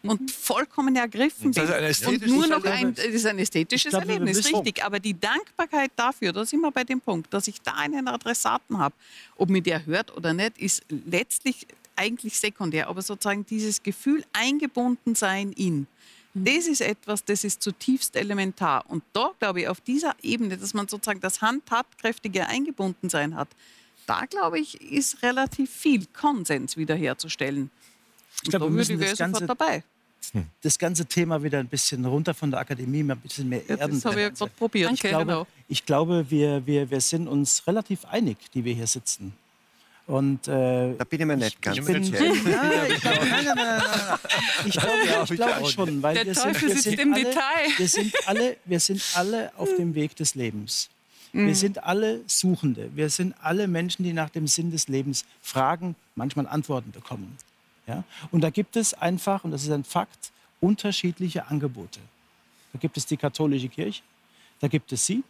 und 0.05 0.31
vollkommen 0.31 0.95
ergriffen 0.97 1.51
bin. 1.51 1.63
und 1.63 2.27
nur 2.27 2.47
noch 2.47 2.65
ein, 2.65 2.95
das 2.95 3.07
ist 3.07 3.27
ein 3.27 3.39
ästhetisches 3.39 3.91
glaube, 3.91 4.07
Erlebnis, 4.07 4.45
richtig. 4.45 4.85
Aber 4.85 5.01
die 5.01 5.19
Dankbarkeit 5.19 5.93
dafür, 5.97 6.33
da 6.33 6.45
sind 6.45 6.61
wir 6.61 6.71
bei 6.71 6.85
dem 6.85 7.01
Punkt, 7.01 7.33
dass 7.33 7.49
ich 7.49 7.61
da 7.63 7.73
einen 7.73 8.09
Adressaten 8.09 8.79
habe, 8.79 8.95
ob 9.37 9.49
mir 9.49 9.63
der 9.63 9.87
hört 9.87 10.15
oder 10.17 10.33
nicht, 10.35 10.59
ist 10.59 10.83
letztlich 10.89 11.67
eigentlich 11.97 12.39
sekundär. 12.39 12.89
Aber 12.89 13.03
sozusagen 13.03 13.47
dieses 13.47 13.83
Gefühl 13.83 14.25
eingebunden 14.33 15.15
sein 15.15 15.53
in, 15.53 15.87
mhm. 16.35 16.45
das 16.45 16.67
ist 16.67 16.81
etwas, 16.81 17.25
das 17.25 17.45
ist 17.45 17.63
zutiefst 17.63 18.17
elementar. 18.17 18.85
Und 18.89 19.03
da 19.13 19.31
glaube 19.39 19.63
ich, 19.63 19.69
auf 19.69 19.81
dieser 19.81 20.15
Ebene, 20.23 20.57
dass 20.59 20.75
man 20.75 20.89
sozusagen 20.89 21.21
das 21.21 21.41
handtatkräftige 21.41 22.47
Eingebundensein 22.47 23.35
hat, 23.37 23.49
da 24.07 24.27
glaube 24.27 24.59
ich, 24.59 24.81
ist 24.83 25.23
relativ 25.23 25.71
viel 25.71 26.05
Konsens 26.13 26.77
wiederherzustellen. 26.77 27.71
Ich 28.43 28.51
glaube, 28.51 28.67
wir 28.67 28.71
müssen 28.71 29.01
das 29.01 29.17
Ganze, 29.17 29.47
dabei 29.47 29.83
das 30.63 30.79
ganze 30.79 31.07
Thema 31.07 31.43
wieder 31.43 31.59
ein 31.59 31.69
bisschen 31.69 32.05
runter 32.05 32.35
von 32.35 32.51
der 32.51 32.61
Akademie, 32.61 33.03
ein 33.03 33.19
bisschen 33.19 33.49
mehr 33.49 33.63
ja, 33.69 33.77
erden. 33.77 33.95
Das 33.95 34.05
habe 34.05 34.17
ich 34.17 34.23
ja 34.23 34.29
gerade 34.31 34.53
probiert. 34.57 34.93
Ich 34.93 35.01
glaube, 35.01 35.25
genau. 35.25 35.47
ich 35.69 35.85
glaube 35.85 36.27
wir, 36.31 36.67
wir, 36.67 36.91
wir 36.91 37.01
sind 37.01 37.29
uns 37.29 37.67
relativ 37.67 38.05
einig, 38.05 38.39
die 38.53 38.65
wir 38.65 38.75
hier 38.75 38.87
sitzen. 38.87 39.35
Und, 40.07 40.49
äh, 40.49 40.95
da 40.97 41.05
bin 41.05 41.21
ich 41.21 41.27
mir 41.27 41.37
nicht 41.37 41.63
ganz 41.63 41.79
ich 41.79 41.85
bin, 41.85 42.03
ich 42.03 42.11
glaube, 42.11 42.21
ich 45.25 45.31
glaube 45.31 45.67
schon, 45.67 46.03
weil 46.03 46.15
Der 46.15 46.27
wir 46.27 46.35
Teufel 46.35 46.61
sind, 46.61 46.69
wir 46.69 46.77
sitzt 46.77 46.99
im 46.99 47.15
alle, 47.15 47.25
Detail. 47.25 47.69
Wir 47.79 47.89
sind, 47.89 48.13
alle, 48.27 48.57
wir 48.67 48.81
sind 48.81 49.03
alle 49.15 49.51
auf 49.57 49.75
dem 49.77 49.95
Weg 49.95 50.15
des 50.17 50.35
Lebens. 50.35 50.91
Wir 51.33 51.43
mhm. 51.43 51.55
sind 51.55 51.83
alle 51.83 52.21
Suchende. 52.27 52.91
Wir 52.95 53.09
sind 53.09 53.35
alle 53.41 53.67
Menschen, 53.67 54.05
die 54.05 54.13
nach 54.13 54.29
dem 54.31 54.47
Sinn 54.47 54.71
des 54.71 54.89
Lebens 54.89 55.25
fragen, 55.41 55.97
manchmal 56.15 56.47
Antworten 56.47 56.93
bekommen. 56.93 57.37
Ja? 57.87 58.05
Und 58.31 58.41
da 58.41 58.51
gibt 58.51 58.77
es 58.77 58.95
einfach, 58.95 59.45
und 59.45 59.51
das 59.51 59.63
ist 59.63 59.71
ein 59.71 59.85
Fakt, 59.85 60.33
unterschiedliche 60.61 61.47
Angebote. 61.49 62.01
Da 62.73 62.79
gibt 62.79 62.97
es 62.97 63.07
die 63.07 63.17
katholische 63.17 63.69
Kirche, 63.69 64.03
da 64.61 64.69
gibt 64.69 64.93
es 64.93 65.07
Sie, 65.07 65.23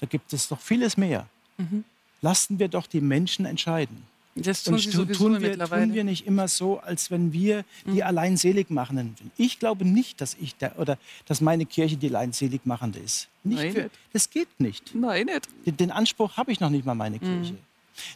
da 0.00 0.06
gibt 0.06 0.32
es 0.32 0.50
noch 0.50 0.60
vieles 0.60 0.96
mehr. 0.96 1.26
Mhm. 1.58 1.84
Lassen 2.22 2.58
wir 2.58 2.68
doch 2.68 2.86
die 2.86 3.00
Menschen 3.00 3.46
entscheiden. 3.46 4.04
Das 4.34 4.64
tun, 4.64 4.74
und 4.74 4.92
tun, 5.12 5.42
wir, 5.42 5.58
tun 5.58 5.92
wir 5.92 6.04
nicht 6.04 6.26
immer 6.26 6.48
so, 6.48 6.80
als 6.80 7.10
wenn 7.10 7.34
wir 7.34 7.64
die 7.84 7.90
mhm. 7.90 8.02
allein 8.02 8.36
selig 8.38 8.70
machenden 8.70 9.14
sind. 9.18 9.30
Ich 9.36 9.58
glaube 9.58 9.84
nicht, 9.84 10.22
dass 10.22 10.34
ich 10.40 10.56
da, 10.56 10.72
oder 10.78 10.96
dass 11.26 11.42
meine 11.42 11.66
Kirche 11.66 11.98
die 11.98 12.08
allein 12.08 12.32
selig 12.32 12.64
machende 12.64 12.98
ist. 12.98 13.28
Nicht 13.44 13.58
Nein, 13.58 13.72
für, 13.72 13.90
das 14.14 14.30
geht 14.30 14.48
nicht. 14.58 14.94
Nein, 14.94 15.26
nicht. 15.26 15.48
Den, 15.66 15.76
den 15.76 15.90
Anspruch 15.90 16.36
habe 16.38 16.50
ich 16.50 16.60
noch 16.60 16.70
nicht 16.70 16.86
mal 16.86 16.94
meine 16.94 17.18
Kirche. 17.18 17.52
Mhm. 17.52 17.58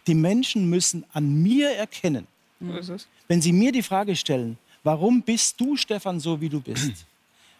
Die 0.07 0.14
Menschen 0.14 0.70
müssen 0.70 1.05
an 1.12 1.43
mir 1.43 1.70
erkennen, 1.72 2.27
so 2.80 2.96
wenn 3.28 3.42
Sie 3.42 3.52
mir 3.52 3.72
die 3.72 3.82
Frage 3.82 4.16
stellen, 4.16 4.59
warum 4.82 5.22
bist 5.22 5.61
du, 5.61 5.76
Stefan, 5.76 6.20
so 6.20 6.40
wie 6.40 6.48
du 6.48 6.61
bist? 6.61 7.07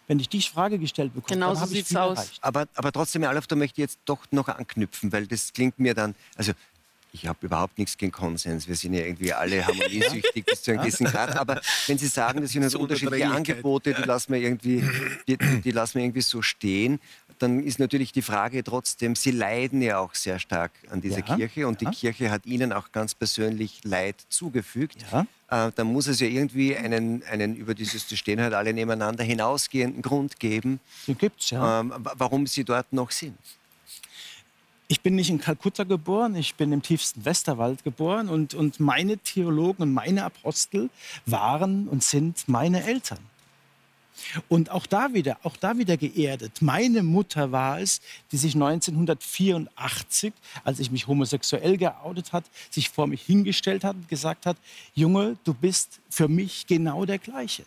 Wenn 0.09 0.20
ich 0.20 0.28
die 0.28 0.40
Frage 0.40 0.78
gestellt 0.78 1.12
bekomme, 1.12 1.34
genau 1.34 1.53
dann 1.53 1.62
habe 1.62 1.74
ich 1.74 1.84
viel 1.84 1.97
aus. 1.97 2.16
erreicht. 2.16 2.38
Aber, 2.40 2.68
aber 2.76 2.92
trotzdem, 2.92 3.22
Herr 3.22 3.30
Alf, 3.30 3.49
da 3.49 3.57
möchte 3.57 3.80
ich 3.80 3.82
jetzt 3.82 3.99
doch 4.05 4.20
noch 4.30 4.47
anknüpfen, 4.47 5.11
weil 5.11 5.26
das 5.26 5.53
klingt 5.53 5.80
mir 5.80 5.94
dann, 5.94 6.14
also 6.36 6.53
ich 7.23 7.27
habe 7.27 7.47
überhaupt 7.47 7.79
nichts 7.79 7.97
gegen 7.97 8.12
Konsens. 8.12 8.69
Wir 8.69 8.75
sind 8.75 8.95
ja 8.95 9.01
irgendwie 9.01 9.33
alle 9.33 9.67
harmoniesüchtig 9.67 10.45
bis 10.45 10.62
zu 10.62 10.71
einem 10.71 10.81
gewissen 10.81 11.07
Grad. 11.07 11.37
Aber 11.37 11.61
wenn 11.87 11.99
Sie 11.99 12.07
sagen, 12.07 12.43
das 12.43 12.53
sind 12.53 12.62
also 12.62 12.79
unterschiedliche 12.79 13.29
Angebote, 13.29 13.95
die 13.95 14.03
lassen 14.03 14.33
wir 14.33 14.41
irgendwie, 14.41 14.85
die, 15.27 15.37
die 15.37 15.71
lassen 15.71 15.95
wir 15.95 16.05
irgendwie 16.05 16.21
so 16.21 16.43
stehen, 16.43 17.01
dann 17.39 17.62
ist 17.62 17.79
natürlich 17.79 18.12
die 18.12 18.23
Frage 18.23 18.62
trotzdem, 18.64 19.14
Sie 19.14 19.31
leiden 19.31 19.83
ja 19.83 19.99
auch 19.99 20.14
sehr 20.14 20.39
stark 20.39 20.73
an 20.91 21.01
dieser 21.01 21.27
ja, 21.27 21.37
Kirche 21.37 21.67
und 21.67 21.83
ja. 21.83 21.91
die 21.91 21.97
Kirche 21.97 22.31
hat 22.31 22.47
Ihnen 22.47 22.73
auch 22.73 22.93
ganz 22.93 23.14
persönlich 23.14 23.81
Leid 23.85 24.17
zugefügt. 24.29 25.05
Ja. 25.12 25.27
Äh, 25.67 25.73
dann 25.75 25.87
muss 25.89 26.07
es 26.07 26.21
ja 26.21 26.27
irgendwie 26.27 26.77
einen, 26.77 27.23
einen 27.25 27.57
über 27.57 27.75
dieses, 27.75 28.09
das 28.09 28.19
stehen 28.19 28.41
halt 28.41 28.55
alle 28.55 28.73
nebeneinander 28.73 29.25
hinausgehenden 29.25 30.03
Grund 30.03 30.41
geben, 30.41 30.81
Den 31.07 31.19
gibt's, 31.19 31.51
ja. 31.51 31.81
ähm, 31.81 31.93
warum 31.97 32.47
Sie 32.47 32.64
dort 32.64 32.93
noch 32.93 33.11
sind. 33.11 33.39
Ich 34.89 35.01
bin 35.01 35.16
nicht 35.16 35.30
in 35.30 35.41
Kalkutta 35.41 35.84
geboren, 35.84 36.37
ich 36.37 36.55
bin 36.55 36.70
im 36.70 36.80
tiefsten 36.80 37.24
Westerwald 37.24 37.82
geboren 37.82 38.28
und, 38.28 38.55
und 38.55 38.78
meine 38.78 39.18
Theologen 39.18 39.82
und 39.82 39.93
meine 39.93 40.24
Apostel 40.24 40.91
waren 41.24 41.89
und 41.89 42.05
sind 42.05 42.49
meine 42.49 42.84
Eltern. 42.84 43.18
Und 44.49 44.70
auch 44.70 44.87
da 44.87 45.12
wieder, 45.12 45.39
auch 45.43 45.57
da 45.57 45.76
wieder 45.76 45.97
geerdet. 45.97 46.62
Meine 46.62 47.03
Mutter 47.03 47.53
war 47.53 47.80
es, 47.80 48.01
die 48.32 48.37
sich 48.37 48.55
1984, 48.55 50.32
als 50.64 50.78
ich 50.78 50.91
mich 50.91 51.07
homosexuell 51.07 51.76
geoutet 51.76 52.32
hat, 52.32 52.45
sich 52.70 52.89
vor 52.89 53.07
mich 53.07 53.22
hingestellt 53.22 53.84
hat 53.84 53.97
und 53.97 54.09
gesagt 54.09 54.47
hat, 54.47 54.57
Junge, 54.95 55.37
du 55.45 55.53
bist 55.53 56.01
für 56.09 56.28
mich 56.28 56.66
genau 56.66 57.05
der 57.05 57.18
gleiche. 57.18 57.64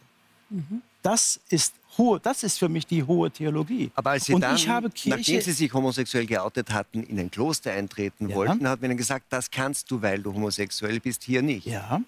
Mhm. 0.49 0.81
Das 1.01 1.39
ist 1.49 1.75
hohe, 1.97 2.19
das 2.19 2.43
ist 2.43 2.57
für 2.59 2.69
mich 2.69 2.85
die 2.85 3.03
hohe 3.03 3.31
Theologie. 3.31 3.91
Aber 3.95 4.11
als 4.11 4.25
Sie 4.25 4.33
und 4.33 4.41
dann, 4.41 4.55
ich 4.55 4.67
habe 4.67 4.89
Kirche, 4.89 5.09
nachdem 5.09 5.41
Sie 5.41 5.51
sich 5.51 5.73
homosexuell 5.73 6.25
geoutet 6.25 6.71
hatten, 6.71 7.03
in 7.03 7.19
ein 7.19 7.31
Kloster 7.31 7.71
eintreten 7.71 8.29
ja. 8.29 8.35
wollten, 8.35 8.67
hat 8.67 8.81
man 8.81 8.91
Ihnen 8.91 8.97
gesagt, 8.97 9.25
das 9.29 9.51
kannst 9.51 9.89
du, 9.91 10.01
weil 10.01 10.21
du 10.21 10.33
homosexuell 10.33 10.99
bist, 10.99 11.23
hier 11.23 11.41
nicht. 11.41 11.65
Ja, 11.65 12.01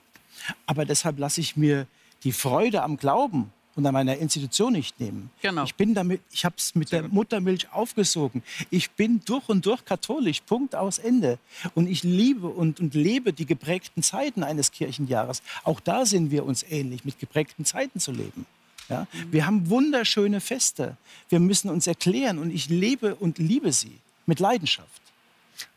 aber 0.66 0.86
deshalb 0.86 1.20
lasse 1.20 1.42
ich 1.42 1.56
mir 1.56 1.88
die 2.24 2.32
Freude 2.32 2.84
am 2.84 2.98
Glauben 2.98 3.52
und 3.76 3.86
an 3.86 3.94
meiner 3.94 4.18
Institution 4.18 4.74
nicht 4.74 5.00
nehmen. 5.00 5.30
Genau. 5.42 5.64
Ich 5.64 5.76
bin 5.76 5.94
damit, 5.94 6.22
ich 6.32 6.44
habe 6.46 6.56
es 6.58 6.76
mit 6.76 6.90
Sehr 6.90 7.00
der 7.00 7.10
gut. 7.10 7.16
Muttermilch 7.16 7.72
aufgesogen. 7.72 8.44
Ich 8.70 8.92
bin 8.92 9.22
durch 9.26 9.48
und 9.50 9.66
durch 9.66 9.86
katholisch, 9.86 10.42
Punkt 10.42 10.76
aus 10.76 11.00
Ende. 11.00 11.40
Und 11.74 11.88
ich 11.88 12.04
liebe 12.04 12.48
und, 12.48 12.80
und 12.80 12.94
lebe 12.94 13.34
die 13.34 13.46
geprägten 13.46 14.04
Zeiten 14.04 14.44
eines 14.44 14.72
Kirchenjahres. 14.72 15.42
Auch 15.64 15.80
da 15.80 16.06
sind 16.06 16.32
wir 16.32 16.46
uns 16.46 16.64
ähnlich, 16.64 17.06
mit 17.06 17.20
geprägten 17.20 17.66
Zeiten 17.66 18.00
zu 18.00 18.12
leben. 18.12 18.46
Ja? 18.92 19.08
Wir 19.32 19.46
haben 19.46 19.70
wunderschöne 19.70 20.42
Feste. 20.42 20.98
Wir 21.30 21.40
müssen 21.40 21.70
uns 21.70 21.88
erklären 21.88 22.38
und 22.38 22.52
ich 22.52 22.70
lebe 22.70 23.16
und 23.16 23.38
liebe 23.38 23.72
sie 23.72 23.98
mit 24.26 24.40
Leidenschaft. 24.40 24.90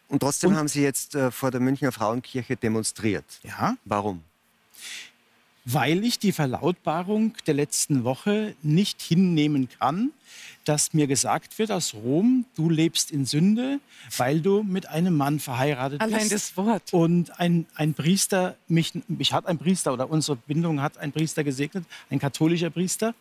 Und 0.08 0.20
trotzdem 0.20 0.50
und, 0.50 0.56
haben 0.56 0.68
Sie 0.68 0.82
jetzt 0.82 1.14
äh, 1.14 1.30
vor 1.30 1.50
der 1.50 1.60
Münchner 1.60 1.92
Frauenkirche 1.92 2.56
demonstriert. 2.56 3.24
Ja. 3.42 3.76
Warum? 3.84 4.22
Weil 5.64 6.04
ich 6.04 6.18
die 6.18 6.32
Verlautbarung 6.32 7.34
der 7.46 7.54
letzten 7.54 8.04
Woche 8.04 8.54
nicht 8.62 9.00
hinnehmen 9.00 9.68
kann, 9.78 10.12
dass 10.64 10.92
mir 10.92 11.06
gesagt 11.06 11.58
wird 11.58 11.70
aus 11.70 11.94
Rom, 11.94 12.44
du 12.54 12.68
lebst 12.68 13.10
in 13.10 13.24
Sünde, 13.24 13.80
weil 14.16 14.40
du 14.40 14.62
mit 14.62 14.88
einem 14.88 15.16
Mann 15.16 15.40
verheiratet 15.40 16.00
Allein 16.00 16.28
bist. 16.28 16.58
Allein 16.58 16.74
das 16.74 16.92
Wort. 16.92 16.92
Und 16.92 17.38
ein, 17.40 17.66
ein 17.74 17.94
Priester, 17.94 18.56
mich, 18.68 18.92
mich 19.08 19.32
hat 19.32 19.46
ein 19.46 19.58
Priester 19.58 19.92
oder 19.92 20.10
unsere 20.10 20.36
Bindung 20.36 20.82
hat 20.82 20.98
ein 20.98 21.12
Priester 21.12 21.44
gesegnet, 21.44 21.84
ein 22.10 22.18
katholischer 22.18 22.70
Priester, 22.70 23.14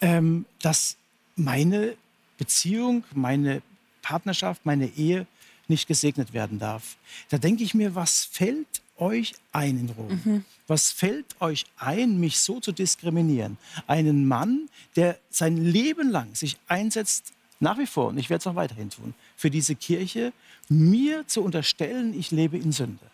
ähm, 0.00 0.44
dass 0.60 0.96
meine 1.36 1.94
Beziehung, 2.36 3.04
meine 3.14 3.62
Partnerschaft, 4.02 4.66
meine 4.66 4.88
Ehe 4.88 5.26
nicht 5.68 5.86
gesegnet 5.86 6.32
werden 6.32 6.58
darf. 6.58 6.96
Da 7.30 7.38
denke 7.38 7.62
ich 7.62 7.72
mir, 7.72 7.94
was 7.94 8.24
fällt 8.24 8.81
euch 8.98 9.34
ein 9.52 9.78
in 9.78 9.90
Rom? 9.90 10.20
Mhm. 10.24 10.44
Was 10.66 10.92
fällt 10.92 11.40
euch 11.40 11.64
ein, 11.76 12.18
mich 12.20 12.38
so 12.38 12.60
zu 12.60 12.72
diskriminieren? 12.72 13.58
Einen 13.86 14.26
Mann, 14.26 14.68
der 14.96 15.18
sein 15.30 15.56
Leben 15.56 16.10
lang 16.10 16.34
sich 16.34 16.56
einsetzt, 16.68 17.32
nach 17.60 17.78
wie 17.78 17.86
vor, 17.86 18.08
und 18.08 18.18
ich 18.18 18.30
werde 18.30 18.40
es 18.40 18.46
auch 18.46 18.56
weiterhin 18.56 18.90
tun, 18.90 19.14
für 19.36 19.50
diese 19.50 19.74
Kirche, 19.74 20.32
mir 20.68 21.26
zu 21.26 21.42
unterstellen, 21.42 22.18
ich 22.18 22.30
lebe 22.30 22.56
in 22.58 22.72
Sünde. 22.72 23.04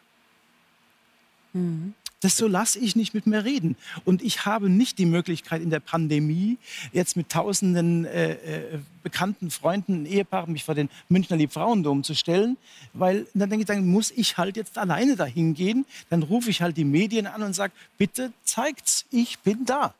Mhm. 1.52 1.94
Das 2.20 2.36
so 2.36 2.48
lasse 2.48 2.80
ich 2.80 2.96
nicht 2.96 3.14
mit 3.14 3.28
mir 3.28 3.44
reden. 3.44 3.76
Und 4.04 4.22
ich 4.22 4.44
habe 4.44 4.68
nicht 4.68 4.98
die 4.98 5.06
Möglichkeit 5.06 5.62
in 5.62 5.70
der 5.70 5.78
Pandemie 5.78 6.58
jetzt 6.92 7.16
mit 7.16 7.28
tausenden 7.28 8.06
äh, 8.06 8.32
äh, 8.32 8.78
bekannten 9.04 9.50
Freunden, 9.52 10.04
Ehepaaren 10.04 10.52
mich 10.52 10.64
vor 10.64 10.74
den 10.74 10.90
Münchner 11.08 11.36
Liebfrauendom 11.36 12.02
zu 12.02 12.14
stellen, 12.14 12.56
weil 12.92 13.26
dann 13.34 13.50
denke 13.50 13.62
ich, 13.62 13.66
dann 13.66 13.86
muss 13.86 14.10
ich 14.10 14.36
halt 14.36 14.56
jetzt 14.56 14.78
alleine 14.78 15.14
dahin 15.14 15.54
gehen. 15.54 15.86
Dann 16.10 16.24
rufe 16.24 16.50
ich 16.50 16.60
halt 16.60 16.76
die 16.76 16.84
Medien 16.84 17.28
an 17.28 17.42
und 17.42 17.54
sage, 17.54 17.72
bitte 17.98 18.32
zeigt's, 18.42 19.04
ich 19.12 19.38
bin 19.38 19.64
da. 19.64 19.94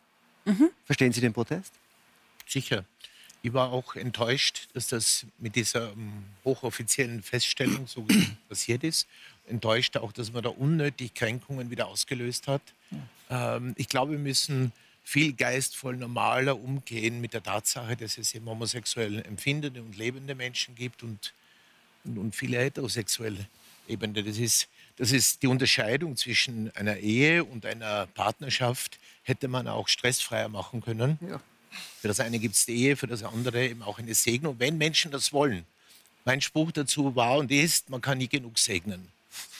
Mhm. 0.45 0.71
Verstehen 0.87 1.12
Sie 1.12 1.21
den 1.21 1.33
Protest? 1.33 1.73
Sicher. 2.47 2.85
Ich 3.43 3.53
war 3.53 3.71
auch 3.71 3.95
enttäuscht, 3.95 4.69
dass 4.73 4.89
das 4.89 5.25
mit 5.39 5.55
dieser 5.55 5.93
um, 5.93 6.01
ähm, 6.01 6.25
hochoffiziellen 6.45 7.23
Feststellung 7.23 7.87
so 7.87 8.05
passiert 8.49 8.83
ist 8.83 9.07
enttäuscht 9.49 9.97
auch, 9.97 10.13
dass 10.13 10.33
man 10.33 10.43
da 10.43 10.51
unnötig 10.51 11.15
Kränkungen 11.15 11.71
wieder 11.71 11.89
ausgelöst 11.89 12.49
hat. 12.49 12.63
Ja. 13.31 13.57
Ähm, 13.57 13.75
ich 13.77 13.89
glaube, 13.89 14.13
wir 14.13 14.19
müssen 14.19 14.73
viel 15.05 15.33
geistvoll 15.33 15.97
normaler 15.97 16.59
umgehen 16.59 17.21
mit 17.21 17.33
der 17.33 17.43
Tatsache, 17.43 17.97
dass 17.97 18.19
es 18.19 18.35
eben 18.35 18.47
homosexuell 18.47 19.25
empfindende 19.25 19.83
und 19.83 19.97
lebende 19.97 20.35
Menschen 20.35 20.75
gibt 20.75 21.03
und, 21.03 21.33
und, 22.05 22.19
und 22.19 22.37
viele 22.37 22.59
heterosexuelle 22.59 23.47
Ebene. 23.89 24.23
Das 24.23 24.37
ist, 24.37 24.69
das 24.97 25.13
ist 25.13 25.43
die 25.43 25.47
Unterscheidung 25.47 26.17
zwischen 26.17 26.71
einer 26.77 26.99
Ehe 26.99 27.43
und 27.43 27.65
einer 27.65 28.07
Partnerschaft, 28.09 28.99
hätte 29.23 29.49
man 29.49 29.67
auch 29.67 29.89
stressfreier 29.89 30.49
machen 30.49 30.83
können. 30.83 31.19
Ja. 31.27 31.41
Für 32.01 32.09
das 32.09 32.21
eine 32.21 32.39
gibt 32.39 32.55
es 32.55 32.67
die 32.67 32.77
Ehe, 32.77 32.97
für 32.97 33.07
das 33.07 33.23
andere 33.23 33.67
eben 33.67 33.83
auch 33.83 33.99
eine 33.99 34.15
Segnung, 34.15 34.57
wenn 34.59 34.79
Menschen 34.79 35.11
das 35.11 35.33
wollen. 35.33 35.65
Mein 36.25 36.41
Spruch 36.41 36.73
dazu 36.73 37.17
war 37.17 37.39
und 37.39 37.51
ist, 37.51 37.89
man 37.89 38.03
kann 38.03 38.19
nie 38.19 38.29
genug 38.29 38.59
segnen. 38.59 39.09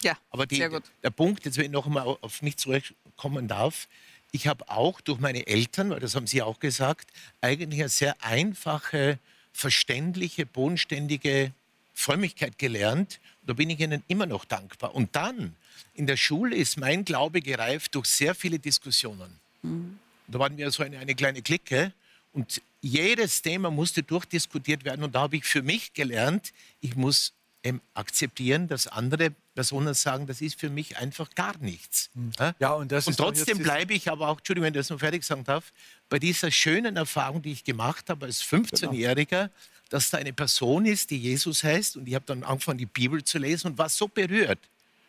Ja, 0.03 0.17
Aber 0.31 0.47
die, 0.47 0.57
sehr 0.57 0.71
gut. 0.71 0.85
der 1.03 1.11
Punkt, 1.11 1.45
jetzt 1.45 1.57
wenn 1.59 1.67
ich 1.67 1.71
noch 1.71 1.87
einmal 1.87 2.07
auf 2.21 2.43
mich 2.43 2.57
zurückkommen 2.57 3.49
darf, 3.49 3.89
ich 4.31 4.47
habe 4.47 4.69
auch 4.69 5.01
durch 5.01 5.21
meine 5.21 5.47
Eltern, 5.47 5.91
weil 5.91 6.01
das 6.01 6.15
haben 6.15 6.27
Sie 6.27 6.43
auch 6.43 6.61
gesagt, 6.61 7.11
eigentlich 7.41 7.81
eine 7.81 7.89
sehr 7.89 8.23
einfache, 8.23 9.19
verständliche, 9.53 10.47
bodenständige 10.47 11.53
Frömmigkeit 11.95 12.59
gelernt. 12.59 13.21
Da 13.47 13.55
bin 13.55 13.71
ich 13.71 13.81
Ihnen 13.81 14.03
immer 14.09 14.27
noch 14.27 14.45
dankbar. 14.45 14.95
Und 14.95 15.17
dann, 15.17 15.57
in 15.95 16.07
der 16.07 16.17
Schule 16.17 16.55
ist 16.55 16.77
mein 16.77 17.05
Glaube 17.05 17.41
gereift 17.41 17.95
durch 17.95 18.07
sehr 18.07 18.35
viele 18.35 18.59
Diskussionen. 18.59 19.41
Mhm. 19.63 19.99
Da 20.29 20.39
waren 20.39 20.57
wir 20.57 20.71
so 20.71 20.83
eine, 20.83 20.99
eine 20.99 21.15
kleine 21.15 21.41
Clique 21.41 21.93
und 22.33 22.61
jedes 22.81 23.43
Thema 23.43 23.71
musste 23.71 24.03
durchdiskutiert 24.03 24.85
werden. 24.85 25.03
Und 25.03 25.15
da 25.15 25.23
habe 25.23 25.37
ich 25.37 25.45
für 25.45 25.63
mich 25.63 25.93
gelernt, 25.95 26.53
ich 26.81 26.95
muss 26.95 27.33
ähm, 27.69 27.81
akzeptieren, 27.95 28.69
dass 28.69 28.87
andere 28.87 29.31
Personen 29.55 29.95
sagen, 29.95 30.27
das 30.27 30.41
ist 30.41 30.59
für 30.59 30.71
mich 30.71 30.97
einfach 30.97 31.31
gar 31.35 31.57
nichts. 31.59 32.11
Mhm. 32.15 32.33
Ja, 32.59 32.73
und, 32.73 32.93
das 32.93 33.07
und 33.07 33.17
trotzdem 33.17 33.59
bleibe 33.59 33.95
ich 33.95 34.11
aber 34.11 34.29
auch, 34.29 34.39
Entschuldigung, 34.39 34.67
wenn 34.67 34.75
ich 34.75 34.79
das 34.79 34.91
noch 34.91 35.01
fertig 35.01 35.25
sagen 35.25 35.45
darf, 35.45 35.73
bei 36.09 36.19
dieser 36.19 36.51
schönen 36.51 36.97
Erfahrung, 36.97 37.43
die 37.43 37.53
ich 37.53 37.65
gemacht 37.65 38.09
habe 38.11 38.27
als 38.27 38.43
15-Jähriger, 38.43 39.27
genau. 39.27 39.51
dass 39.91 40.11
da 40.11 40.19
eine 40.19 40.33
Person 40.33 40.87
ist, 40.87 41.11
die 41.11 41.19
Jesus 41.19 41.65
heißt. 41.65 41.97
Und 41.97 42.09
ich 42.09 42.15
habe 42.15 42.25
dann 42.27 42.45
angefangen, 42.45 42.79
die 42.79 42.87
Bibel 42.87 43.23
zu 43.23 43.39
lesen 43.39 43.73
und 43.73 43.79
war 43.79 43.89
so 43.89 44.09
berührt. 44.09 44.59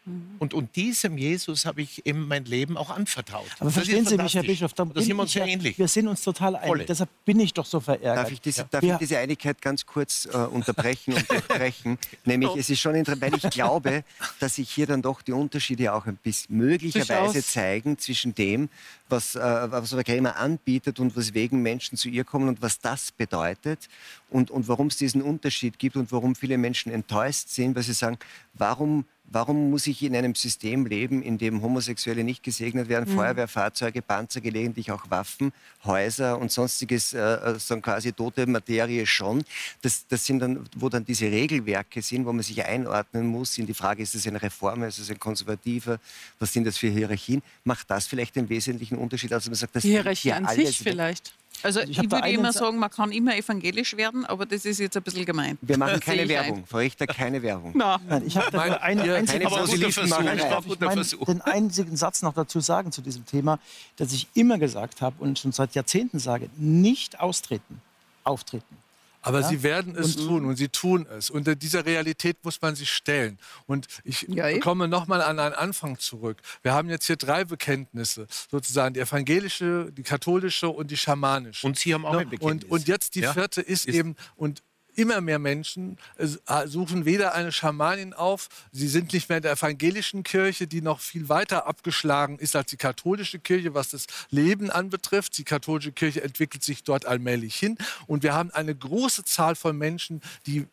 Mhm. 0.09 0.35
Und, 0.39 0.53
und 0.53 0.75
diesem 0.75 1.17
Jesus 1.17 1.65
habe 1.65 1.81
ich 1.81 2.05
eben 2.05 2.27
mein 2.27 2.45
Leben 2.45 2.77
auch 2.77 2.89
anvertraut. 2.89 3.45
Aber 3.59 3.65
das 3.65 3.75
verstehen 3.75 4.05
Sie 4.05 4.17
mich, 4.17 4.33
Herr 4.33 4.43
Bischof, 4.43 4.73
da 4.73 4.85
sind 4.85 5.07
wir 5.07 5.19
uns 5.19 5.31
sehr 5.31 5.45
ja, 5.45 5.53
ähnlich. 5.53 5.77
Wir 5.77 5.87
sind 5.87 6.07
uns 6.07 6.21
total 6.21 6.55
einig. 6.55 6.67
Volle. 6.67 6.85
Deshalb 6.85 7.09
bin 7.25 7.39
ich 7.39 7.53
doch 7.53 7.65
so 7.65 7.79
verärgert. 7.79 8.17
Darf 8.17 8.31
ich 8.31 8.41
diese, 8.41 8.65
darf 8.69 8.83
ich 8.83 8.95
diese 8.95 9.17
Einigkeit 9.17 9.61
ganz 9.61 9.85
kurz 9.85 10.27
äh, 10.31 10.37
unterbrechen 10.51 11.13
und 11.13 11.29
durchbrechen? 11.29 11.97
Nämlich, 12.25 12.55
es 12.55 12.69
ist 12.69 12.79
schon 12.79 12.95
interessant, 12.95 13.21
weil 13.21 13.35
ich 13.35 13.49
glaube, 13.49 14.03
dass 14.39 14.55
sich 14.55 14.69
hier 14.69 14.87
dann 14.87 15.01
doch 15.01 15.21
die 15.21 15.33
Unterschiede 15.33 15.93
auch 15.93 16.05
ein 16.05 16.17
bisschen 16.17 16.57
möglicherweise 16.57 17.43
zeigen 17.43 17.97
zwischen 17.97 18.33
dem, 18.33 18.69
was, 19.09 19.35
äh, 19.35 19.39
was 19.39 19.89
Frau 19.89 20.01
Krämer 20.03 20.37
anbietet 20.37 20.99
und 20.99 21.15
weswegen 21.15 21.61
Menschen 21.61 21.97
zu 21.97 22.09
ihr 22.09 22.23
kommen 22.23 22.47
und 22.47 22.61
was 22.61 22.79
das 22.79 23.11
bedeutet 23.11 23.89
und, 24.29 24.51
und 24.51 24.67
warum 24.67 24.87
es 24.87 24.97
diesen 24.97 25.21
Unterschied 25.21 25.79
gibt 25.79 25.95
und 25.95 26.11
warum 26.11 26.35
viele 26.35 26.57
Menschen 26.57 26.91
enttäuscht 26.91 27.49
sind, 27.49 27.75
weil 27.75 27.83
sie 27.83 27.93
sagen, 27.93 28.17
warum 28.53 29.05
Warum 29.31 29.69
muss 29.69 29.85
ich 29.87 30.01
in 30.03 30.15
einem 30.15 30.33
System 30.35 30.85
leben, 30.85 31.21
in 31.21 31.37
dem 31.37 31.61
Homosexuelle 31.61 32.23
nicht 32.23 32.43
gesegnet 32.43 32.89
werden, 32.89 33.09
mhm. 33.09 33.15
Feuerwehrfahrzeuge, 33.15 34.01
Panzer, 34.01 34.41
gelegentlich 34.41 34.91
auch 34.91 35.09
Waffen, 35.09 35.51
Häuser 35.83 36.39
und 36.39 36.51
sonstiges, 36.51 37.13
äh, 37.13 37.19
äh, 37.19 37.59
so 37.59 37.79
quasi 37.79 38.11
tote 38.11 38.47
Materie 38.47 39.05
schon? 39.05 39.43
Das, 39.81 40.07
das 40.07 40.25
sind 40.25 40.39
dann, 40.39 40.65
wo 40.75 40.89
dann 40.89 41.05
diese 41.05 41.25
Regelwerke 41.25 42.01
sind, 42.01 42.25
wo 42.25 42.33
man 42.33 42.43
sich 42.43 42.65
einordnen 42.65 43.27
muss 43.27 43.57
in 43.57 43.67
die 43.67 43.73
Frage, 43.73 44.01
ist 44.01 44.15
das 44.15 44.25
ein 44.25 44.35
Reformer, 44.35 44.87
ist 44.87 44.99
das 44.99 45.11
ein 45.11 45.19
Konservativer, 45.19 45.99
was 46.39 46.51
sind 46.51 46.65
das 46.65 46.77
für 46.77 46.89
Hierarchien? 46.89 47.43
Macht 47.63 47.89
das 47.91 48.07
vielleicht 48.07 48.35
den 48.35 48.49
wesentlichen 48.49 48.97
Unterschied, 48.97 49.31
als 49.33 49.45
man 49.45 49.55
sagt, 49.55 49.75
das 49.75 49.83
die 49.83 49.89
Hierarchie 49.89 50.33
an 50.33 50.47
sich 50.47 50.77
vielleicht? 50.77 51.33
Also 51.63 51.81
ich, 51.81 51.97
ich 51.97 52.11
würde 52.11 52.29
immer 52.29 52.53
sagen, 52.53 52.77
man 52.77 52.89
kann 52.89 53.11
immer 53.11 53.35
evangelisch 53.35 53.95
werden, 53.97 54.25
aber 54.25 54.45
das 54.45 54.65
ist 54.65 54.79
jetzt 54.79 54.95
ein 54.95 55.03
bisschen 55.03 55.25
gemein. 55.25 55.57
Wir 55.61 55.77
machen 55.77 55.99
keine 55.99 56.27
Werbung, 56.27 56.65
Frau 56.65 56.77
Richter, 56.77 57.07
keine 57.07 57.41
Werbung. 57.41 57.73
Nein, 57.75 58.23
ich 58.25 58.37
habe 58.37 58.51
da 58.51 58.65
nur 58.65 58.81
eine 58.81 59.15
einzige 59.15 59.49
Versuch. 59.49 61.25
den 61.25 61.41
einzigen 61.41 61.95
Satz 61.97 62.21
noch 62.21 62.33
dazu 62.33 62.59
sagen 62.59 62.91
zu 62.91 63.01
diesem 63.01 63.25
Thema, 63.25 63.59
dass 63.97 64.13
ich 64.13 64.27
immer 64.33 64.57
gesagt 64.57 65.01
habe 65.01 65.15
und 65.19 65.39
schon 65.39 65.51
seit 65.51 65.75
Jahrzehnten 65.75 66.19
sage, 66.19 66.49
nicht 66.57 67.19
austreten, 67.19 67.81
auftreten. 68.23 68.77
Aber 69.21 69.41
ja? 69.41 69.47
sie 69.47 69.63
werden 69.63 69.95
es 69.95 70.15
und, 70.15 70.27
tun 70.27 70.45
und 70.45 70.55
sie 70.55 70.69
tun 70.69 71.05
es. 71.07 71.29
Unter 71.29 71.55
dieser 71.55 71.85
Realität 71.85 72.37
muss 72.43 72.61
man 72.61 72.75
sich 72.75 72.89
stellen. 72.89 73.37
Und 73.65 73.87
ich 74.03 74.25
ja, 74.29 74.57
komme 74.59 74.87
nochmal 74.87 75.21
an 75.21 75.39
einen 75.39 75.55
Anfang 75.55 75.99
zurück. 75.99 76.41
Wir 76.61 76.73
haben 76.73 76.89
jetzt 76.89 77.07
hier 77.07 77.17
drei 77.17 77.43
Bekenntnisse, 77.43 78.27
sozusagen 78.49 78.93
die 78.93 79.01
evangelische, 79.01 79.91
die 79.91 80.03
katholische 80.03 80.69
und 80.69 80.91
die 80.91 80.97
schamanische. 80.97 81.67
Und 81.67 81.77
Sie 81.77 81.93
haben 81.93 82.05
auch 82.05 82.13
ein 82.17 82.29
Bekenntnis. 82.29 82.69
Und, 82.69 82.81
und 82.81 82.87
jetzt 82.87 83.15
die 83.15 83.21
ja? 83.21 83.33
vierte 83.33 83.61
ist, 83.61 83.85
ist 83.85 83.95
eben, 83.95 84.15
und 84.35 84.63
immer 84.95 85.21
mehr 85.21 85.39
Menschen 85.39 85.97
äh, 86.17 86.27
suchen 86.67 87.05
weder 87.05 87.33
eine 87.33 87.51
Schamanin 87.51 88.13
auf, 88.13 88.49
sie 88.71 88.87
sind 88.87 89.13
nicht 89.13 89.29
mehr 89.29 89.37
in 89.37 89.43
der 89.43 89.53
evangelischen 89.53 90.23
Kirche, 90.23 90.67
die 90.67 90.81
noch 90.81 90.99
viel 90.99 91.29
weiter 91.29 91.67
abgeschlagen 91.67 92.37
ist 92.39 92.55
als 92.55 92.69
die 92.69 92.77
katholische 92.77 93.39
Kirche, 93.39 93.73
was 93.73 93.89
das 93.89 94.07
Leben 94.29 94.69
anbetrifft. 94.69 95.37
Die 95.37 95.43
katholische 95.43 95.91
Kirche 95.91 96.23
entwickelt 96.23 96.63
sich 96.63 96.83
dort 96.83 97.05
allmählich 97.05 97.55
hin. 97.55 97.77
Und 98.07 98.23
wir 98.23 98.33
haben 98.33 98.51
eine 98.51 98.75
große 98.75 99.23
Zahl 99.23 99.55
von 99.55 99.77
Menschen, 99.77 100.21
die 100.45 100.67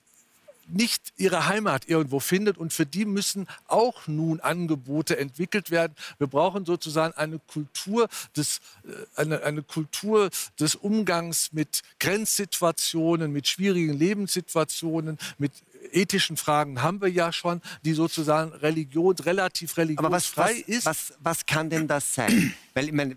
nicht 0.69 1.13
ihre 1.17 1.47
Heimat 1.47 1.89
irgendwo 1.89 2.21
findet. 2.21 2.59
Und 2.59 2.73
für 2.73 2.87
die 2.87 3.05
müssen 3.05 3.47
auch 3.67 4.07
nun 4.07 4.41
Angebote 4.41 5.19
entwickelt 5.19 5.71
werden. 5.71 5.95
Wir 6.19 6.27
brauchen 6.27 6.65
sozusagen 6.65 7.15
eine 7.15 7.39
Kultur 7.39 8.09
des, 8.37 8.61
äh, 8.85 9.21
eine, 9.21 9.43
eine 9.43 9.63
Kultur 9.63 10.31
des 10.59 10.75
Umgangs 10.75 11.53
mit 11.53 11.83
Grenzsituationen, 11.99 13.33
mit 13.33 13.49
schwierigen 13.49 13.93
Lebenssituationen, 13.93 15.19
mit 15.39 15.53
ethischen 15.93 16.37
Fragen 16.37 16.83
haben 16.83 17.01
wir 17.01 17.09
ja 17.09 17.33
schon, 17.33 17.61
die 17.85 17.93
sozusagen 17.93 18.53
Religion 18.53 19.15
relativ 19.17 19.77
religionsfrei 19.77 20.07
Aber 20.07 20.17
was, 20.17 20.37
was, 20.37 20.53
ist. 20.53 20.87
Was, 20.87 21.13
was 21.21 21.47
kann 21.47 21.71
denn 21.71 21.89
das 21.89 22.15
sein? 22.15 22.55
Weil 22.75 22.87
ich 22.87 22.93
meine, 22.93 23.17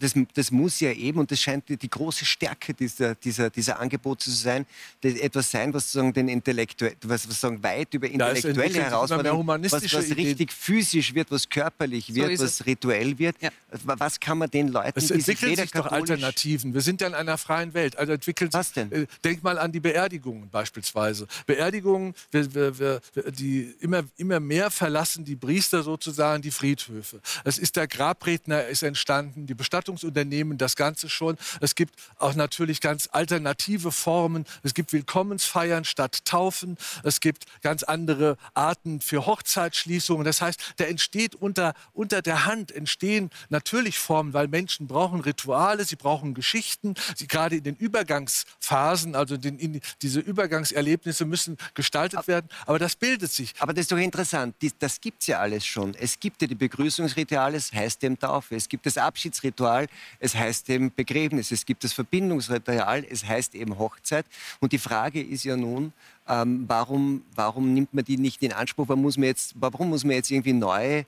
das, 0.00 0.14
das, 0.34 0.50
muss 0.50 0.80
ja 0.80 0.90
eben, 0.90 1.20
und 1.20 1.30
das 1.30 1.40
scheint 1.40 1.68
die, 1.68 1.76
die 1.76 1.88
große 1.88 2.24
Stärke 2.24 2.74
dieser, 2.74 3.14
dieser, 3.14 3.50
dieser 3.50 3.78
Angebote 3.78 4.24
zu 4.24 4.32
sein, 4.32 4.66
etwas 5.00 5.48
sein, 5.48 5.72
was 5.72 5.84
sozusagen 5.84 6.12
den 6.12 6.26
Intellektuell, 6.28 6.96
was, 7.04 7.28
was 7.28 7.40
sagen, 7.40 7.62
weit 7.62 7.94
über 7.94 8.08
intellektuelle 8.08 8.82
Herausforderungen, 8.82 9.62
was, 9.70 9.92
was 9.92 10.16
richtig 10.16 10.52
physisch 10.52 11.14
wird, 11.14 11.30
was 11.30 11.48
körperlich 11.48 12.12
wird, 12.14 12.36
so 12.36 12.44
was 12.44 12.60
es. 12.60 12.66
rituell 12.66 13.16
wird. 13.16 13.36
Ja. 13.40 13.50
Was 13.84 14.18
kann 14.18 14.38
man 14.38 14.50
den 14.50 14.68
Leuten, 14.68 14.98
es 14.98 15.10
entwickeln 15.10 15.50
sich, 15.54 15.60
sich 15.60 15.70
doch 15.70 15.86
Alternativen. 15.86 16.74
Wir 16.74 16.80
sind 16.80 17.00
ja 17.00 17.06
in 17.06 17.14
einer 17.14 17.38
freien 17.38 17.74
Welt. 17.74 17.96
Also 17.96 18.12
entwickelt 18.12 18.52
was 18.54 18.72
denn? 18.72 18.90
Äh, 18.90 19.06
denk 19.22 19.42
mal 19.42 19.58
an 19.58 19.72
die 19.72 19.80
Beerdigungen 19.80 20.48
beispielsweise. 20.50 21.26
Beerdigungen, 21.46 22.05
wir, 22.30 22.54
wir, 22.54 22.78
wir, 22.78 23.00
die 23.32 23.74
immer, 23.80 24.04
immer 24.16 24.40
mehr 24.40 24.70
verlassen 24.70 25.24
die 25.24 25.36
Priester 25.36 25.82
sozusagen 25.82 26.42
die 26.42 26.50
Friedhöfe. 26.50 27.20
Es 27.44 27.58
ist 27.58 27.76
der 27.76 27.88
Grabredner 27.88 28.66
ist 28.66 28.82
entstanden, 28.82 29.46
die 29.46 29.54
Bestattungsunternehmen, 29.54 30.58
das 30.58 30.76
Ganze 30.76 31.08
schon. 31.08 31.36
Es 31.60 31.74
gibt 31.74 31.94
auch 32.18 32.34
natürlich 32.34 32.80
ganz 32.80 33.08
alternative 33.12 33.92
Formen. 33.92 34.44
Es 34.62 34.74
gibt 34.74 34.92
Willkommensfeiern 34.92 35.84
statt 35.84 36.24
Taufen. 36.24 36.76
Es 37.02 37.20
gibt 37.20 37.44
ganz 37.62 37.82
andere 37.82 38.36
Arten 38.54 39.00
für 39.00 39.26
Hochzeitsschließungen. 39.26 40.24
Das 40.24 40.40
heißt, 40.40 40.74
da 40.76 40.84
entsteht 40.84 41.34
unter, 41.34 41.74
unter 41.92 42.22
der 42.22 42.46
Hand 42.46 42.72
entstehen 42.72 43.30
natürlich 43.48 43.98
Formen, 43.98 44.32
weil 44.32 44.48
Menschen 44.48 44.86
brauchen 44.86 45.20
Rituale, 45.20 45.84
sie 45.84 45.96
brauchen 45.96 46.34
Geschichten. 46.34 46.94
Sie 47.16 47.26
gerade 47.26 47.56
in 47.56 47.64
den 47.64 47.76
Übergangsphasen, 47.76 49.14
also 49.14 49.36
den, 49.36 49.58
in, 49.58 49.80
diese 50.02 50.20
Übergangserlebnisse 50.20 51.24
müssen 51.24 51.56
gestaltet 51.74 51.95
werden. 52.26 52.48
Aber 52.66 52.78
das 52.78 52.96
bildet 52.96 53.30
sich. 53.30 53.54
Aber 53.58 53.72
das 53.72 53.82
ist 53.82 53.92
doch 53.92 53.98
interessant. 53.98 54.54
Das 54.78 55.00
gibt 55.00 55.22
es 55.22 55.28
ja 55.28 55.40
alles 55.40 55.64
schon. 55.64 55.94
Es 55.94 56.18
gibt 56.18 56.42
ja 56.42 56.48
die 56.48 56.54
Begrüßungsrituale, 56.54 57.56
es 57.56 57.72
heißt 57.72 58.02
dem 58.02 58.18
Taufe. 58.18 58.56
Es 58.56 58.68
gibt 58.68 58.86
das 58.86 58.98
Abschiedsritual, 58.98 59.86
es 60.18 60.34
heißt 60.34 60.68
eben 60.70 60.92
Begräbnis, 60.94 61.50
es 61.50 61.66
gibt 61.66 61.84
das 61.84 61.92
Verbindungsritual, 61.92 63.04
es 63.08 63.24
heißt 63.24 63.54
eben 63.54 63.78
Hochzeit. 63.78 64.26
Und 64.60 64.72
die 64.72 64.78
Frage 64.78 65.22
ist 65.22 65.44
ja 65.44 65.56
nun, 65.56 65.92
ähm, 66.28 66.64
warum, 66.66 67.22
warum 67.34 67.74
nimmt 67.74 67.94
man 67.94 68.04
die 68.04 68.16
nicht 68.16 68.42
in 68.42 68.52
Anspruch? 68.52 68.88
Warum 68.88 69.02
muss 69.02 69.16
man 69.16 69.26
jetzt, 69.26 69.54
warum 69.56 69.90
muss 69.90 70.04
man 70.04 70.14
jetzt 70.14 70.30
irgendwie 70.30 70.52
neue 70.52 71.06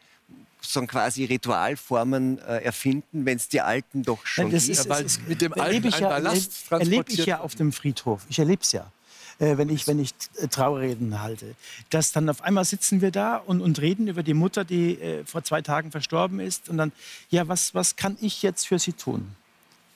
so 0.61 0.84
quasi 0.86 1.24
Ritualformen 1.24 2.39
äh, 2.41 2.64
erfinden, 2.64 3.24
wenn 3.24 3.36
es 3.36 3.49
die 3.49 3.61
alten 3.61 4.03
doch 4.03 4.26
schon 4.26 4.51
Nein, 4.51 4.61
gibt. 4.61 4.89
Weil 4.89 5.07
mit 5.28 5.41
dem 5.41 5.53
alten 5.55 5.86
ich 5.86 5.99
ja, 5.99 6.18
erlebe 6.70 7.12
ich 7.12 7.26
ja 7.26 7.41
auf 7.41 7.55
dem 7.55 7.72
Friedhof. 7.72 8.26
Ich 8.28 8.39
erlebe 8.39 8.62
es 8.62 8.72
ja 8.72 8.91
äh, 9.39 9.57
wenn 9.57 9.68
ich, 9.68 9.86
wenn 9.86 9.99
ich 9.99 10.14
äh, 10.36 10.49
Trauerreden 10.49 11.20
halte. 11.20 11.55
Dass 11.91 12.12
dann 12.12 12.28
auf 12.28 12.43
einmal 12.43 12.64
sitzen 12.64 13.01
wir 13.01 13.11
da 13.11 13.36
und, 13.36 13.61
und 13.61 13.80
reden 13.80 14.09
über 14.09 14.22
die 14.22 14.34
Mutter, 14.34 14.64
die 14.64 15.01
äh, 15.01 15.24
vor 15.24 15.45
zwei 15.45 15.62
Tagen 15.62 15.91
verstorben 15.91 16.41
ist. 16.41 16.68
Und 16.68 16.78
dann, 16.78 16.93
ja, 17.30 17.49
was, 17.49 17.74
was 17.74 17.97
kann 17.97 18.16
ich 18.20 18.43
jetzt 18.43 18.66
für 18.66 18.78
sie 18.78 18.93
tun? 18.93 19.34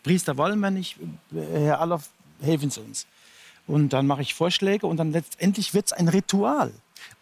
Priester 0.03 0.37
wollen 0.37 0.61
wir 0.61 0.71
nicht, 0.71 0.97
äh, 1.33 1.65
Herr 1.65 1.81
Allof, 1.81 2.09
helfen 2.41 2.71
Sie 2.71 2.81
uns. 2.81 3.07
Und 3.67 3.93
dann 3.93 4.07
mache 4.07 4.23
ich 4.23 4.35
Vorschläge 4.35 4.87
und 4.87 4.97
dann 4.97 5.13
letztendlich 5.13 5.75
wird 5.75 5.87
es 5.87 5.93
ein 5.93 6.09
Ritual. 6.09 6.73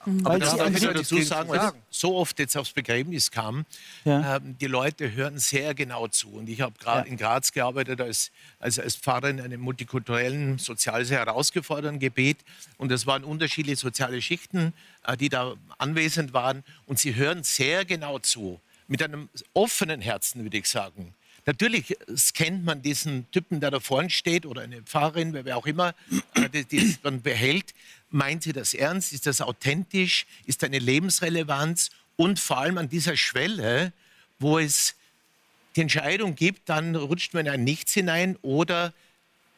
Mhm. 0.05 0.26
Aber 0.26 0.39
das 0.39 0.57
darf 0.57 0.74
ich 0.74 0.81
dazu 0.83 1.20
sagen, 1.22 1.49
weil 1.51 1.72
so 1.91 2.16
oft 2.16 2.39
jetzt 2.39 2.57
aufs 2.57 2.72
Begräbnis 2.72 3.31
kam, 3.31 3.66
ja. 4.05 4.37
ähm, 4.37 4.57
die 4.59 4.66
Leute 4.66 5.12
hören 5.12 5.39
sehr 5.39 5.74
genau 5.74 6.09
zu. 6.09 6.31
Und 6.31 6.49
ich 6.49 6.61
habe 6.61 6.74
gerade 6.78 7.07
ja. 7.07 7.12
in 7.12 7.16
Graz 7.18 7.53
gearbeitet 7.53 8.01
als, 8.01 8.31
als, 8.59 8.78
als 8.78 8.97
Pfarrer 8.97 9.28
in 9.28 9.41
einem 9.41 9.61
multikulturellen, 9.61 10.59
sozial 10.59 11.05
sehr 11.05 11.18
herausgefordernden 11.18 12.01
Gebet. 12.01 12.39
Und 12.78 12.93
es 12.93 13.07
waren 13.07 13.24
unterschiedliche 13.24 13.76
soziale 13.76 14.22
Schichten, 14.22 14.72
äh, 15.05 15.16
die 15.16 15.28
da 15.28 15.55
anwesend 15.78 16.33
waren. 16.33 16.64
Und 16.87 16.99
sie 16.99 17.14
hören 17.14 17.43
sehr 17.43 17.85
genau 17.85 18.18
zu. 18.18 18.61
Mit 18.89 19.03
einem 19.03 19.28
offenen 19.53 20.01
Herzen, 20.01 20.43
würde 20.43 20.59
ich 20.59 20.66
sagen. 20.66 21.14
Natürlich 21.47 21.97
scannt 22.16 22.64
man 22.64 22.83
diesen 22.83 23.31
Typen, 23.31 23.61
der 23.61 23.70
da 23.70 23.81
vorne 23.81 24.11
steht, 24.11 24.47
oder 24.47 24.62
eine 24.62 24.83
Pfarrerin, 24.83 25.33
wer 25.33 25.57
auch 25.57 25.66
immer, 25.66 25.95
äh, 26.35 26.49
die, 26.49 26.64
die 26.64 26.97
man 27.03 27.22
behält. 27.22 27.74
Meint 28.11 28.43
sie 28.43 28.53
das 28.53 28.75
ernst? 28.75 29.13
Ist 29.13 29.27
das 29.27 29.41
authentisch? 29.41 30.27
Ist 30.45 30.63
da 30.63 30.67
eine 30.67 30.79
Lebensrelevanz? 30.79 31.91
Und 32.17 32.41
vor 32.41 32.59
allem 32.59 32.79
an 32.79 32.89
dieser 32.89 33.17
Schwelle, 33.17 33.93
wo 34.39 34.59
es 34.59 34.95
die 35.77 35.83
Entscheidung 35.83 36.35
gibt, 36.35 36.69
dann 36.69 36.97
rutscht 36.97 37.35
man 37.35 37.47
in 37.47 37.53
ein 37.53 37.65
Nichts 37.65 37.93
hinein 37.95 38.37
oder 38.43 38.93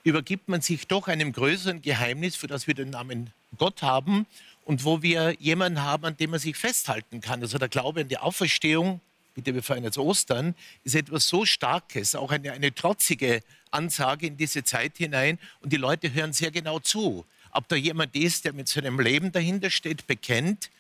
übergibt 0.05 0.49
man 0.49 0.61
sich 0.61 0.87
doch 0.87 1.09
einem 1.09 1.33
größeren 1.33 1.81
Geheimnis, 1.81 2.37
für 2.37 2.47
das 2.47 2.67
wir 2.67 2.75
den 2.75 2.91
Namen 2.91 3.33
Gott 3.57 3.83
haben 3.83 4.27
und 4.65 4.85
wo 4.85 5.03
wir 5.03 5.37
jemanden 5.39 5.83
haben, 5.83 6.05
an 6.05 6.17
dem 6.17 6.31
man 6.31 6.41
sich 6.41 6.57
festhalten 6.57 7.21
kann. 7.21 7.41
Also 7.41 7.59
der 7.59 7.69
Glaube 7.69 8.03
an 8.03 8.09
die 8.09 8.19
Auferstehung, 8.19 9.01
bitte, 9.35 9.55
wir 9.55 9.63
feiern 9.63 9.85
jetzt 9.85 9.99
Ostern, 9.99 10.55
ist 10.85 10.95
etwas 10.95 11.29
so 11.29 11.45
Starkes, 11.45 12.15
auch 12.15 12.31
eine, 12.31 12.53
eine 12.53 12.75
trotzige 12.75 13.43
Ansage 13.71 14.27
in 14.27 14.37
diese 14.37 14.65
Zeit 14.65 14.99
hinein. 14.99 15.39
Und 15.61 15.73
die 15.73 15.79
Leute 15.79 16.13
hören 16.13 16.33
sehr 16.33 16.51
genau 16.51 16.79
zu. 16.79 17.25
Ob 17.53 17.69
da 17.69 17.77
jemand 17.77 18.15
ist, 18.17 18.45
der 18.45 18.53
mit 18.53 18.69
seinem 18.69 18.99
Leben 18.99 19.31
dahinter 19.31 19.71
steht, 19.71 20.07
bekennt 20.07 20.71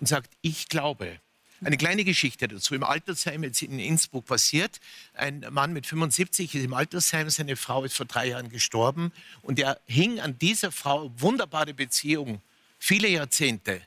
und 0.00 0.06
sagt, 0.06 0.30
ich 0.42 0.68
glaube. 0.68 1.18
Eine 1.62 1.76
kleine 1.76 2.04
Geschichte 2.04 2.48
dazu. 2.48 2.74
Im 2.74 2.84
Altersheim 2.84 3.42
jetzt 3.42 3.60
in 3.60 3.78
Innsbruck 3.78 4.24
passiert. 4.24 4.80
Ein 5.12 5.44
Mann 5.50 5.74
mit 5.74 5.86
75 5.86 6.54
ist 6.54 6.64
im 6.64 6.72
Altersheim, 6.72 7.28
seine 7.28 7.56
Frau 7.56 7.84
ist 7.84 7.96
vor 7.96 8.06
drei 8.06 8.28
Jahren 8.28 8.48
gestorben 8.48 9.12
und 9.42 9.58
er 9.58 9.78
hing 9.86 10.20
an 10.20 10.38
dieser 10.38 10.72
Frau, 10.72 11.12
wunderbare 11.18 11.74
Beziehung, 11.74 12.40
viele 12.78 13.08
Jahrzehnte. 13.08 13.82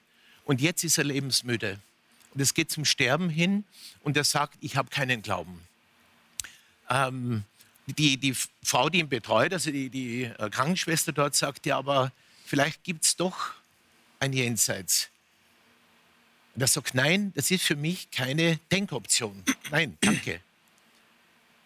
Und 0.45 0.61
jetzt 0.61 0.83
ist 0.83 0.99
er 0.99 1.05
lebensmüde. 1.05 1.79
Und 2.33 2.41
es 2.41 2.53
geht 2.53 2.69
zum 2.69 2.85
Sterben 2.85 3.29
hin 3.29 3.63
und 4.03 4.17
er 4.17 4.23
sagt, 4.23 4.57
ich 4.61 4.75
habe 4.75 4.89
keinen 4.89 5.23
Glauben. 5.23 5.59
Ähm, 6.89 7.43
die, 7.87 8.17
die 8.17 8.35
Frau, 8.63 8.89
die 8.89 8.99
ihn 8.99 9.09
betreut, 9.09 9.51
also 9.51 9.71
die, 9.71 9.89
die 9.89 10.23
äh, 10.23 10.49
Krankenschwester 10.49 11.11
dort, 11.11 11.35
sagt 11.35 11.65
ja, 11.65 11.77
aber 11.77 12.11
vielleicht 12.45 12.83
gibt 12.83 13.05
es 13.05 13.15
doch 13.15 13.51
ein 14.19 14.33
Jenseits. 14.33 15.09
Und 16.55 16.61
er 16.61 16.67
sagt, 16.67 16.93
nein, 16.93 17.33
das 17.35 17.51
ist 17.51 17.63
für 17.63 17.75
mich 17.75 18.11
keine 18.11 18.57
Denkoption. 18.71 19.43
Nein, 19.71 19.97
danke. 20.01 20.41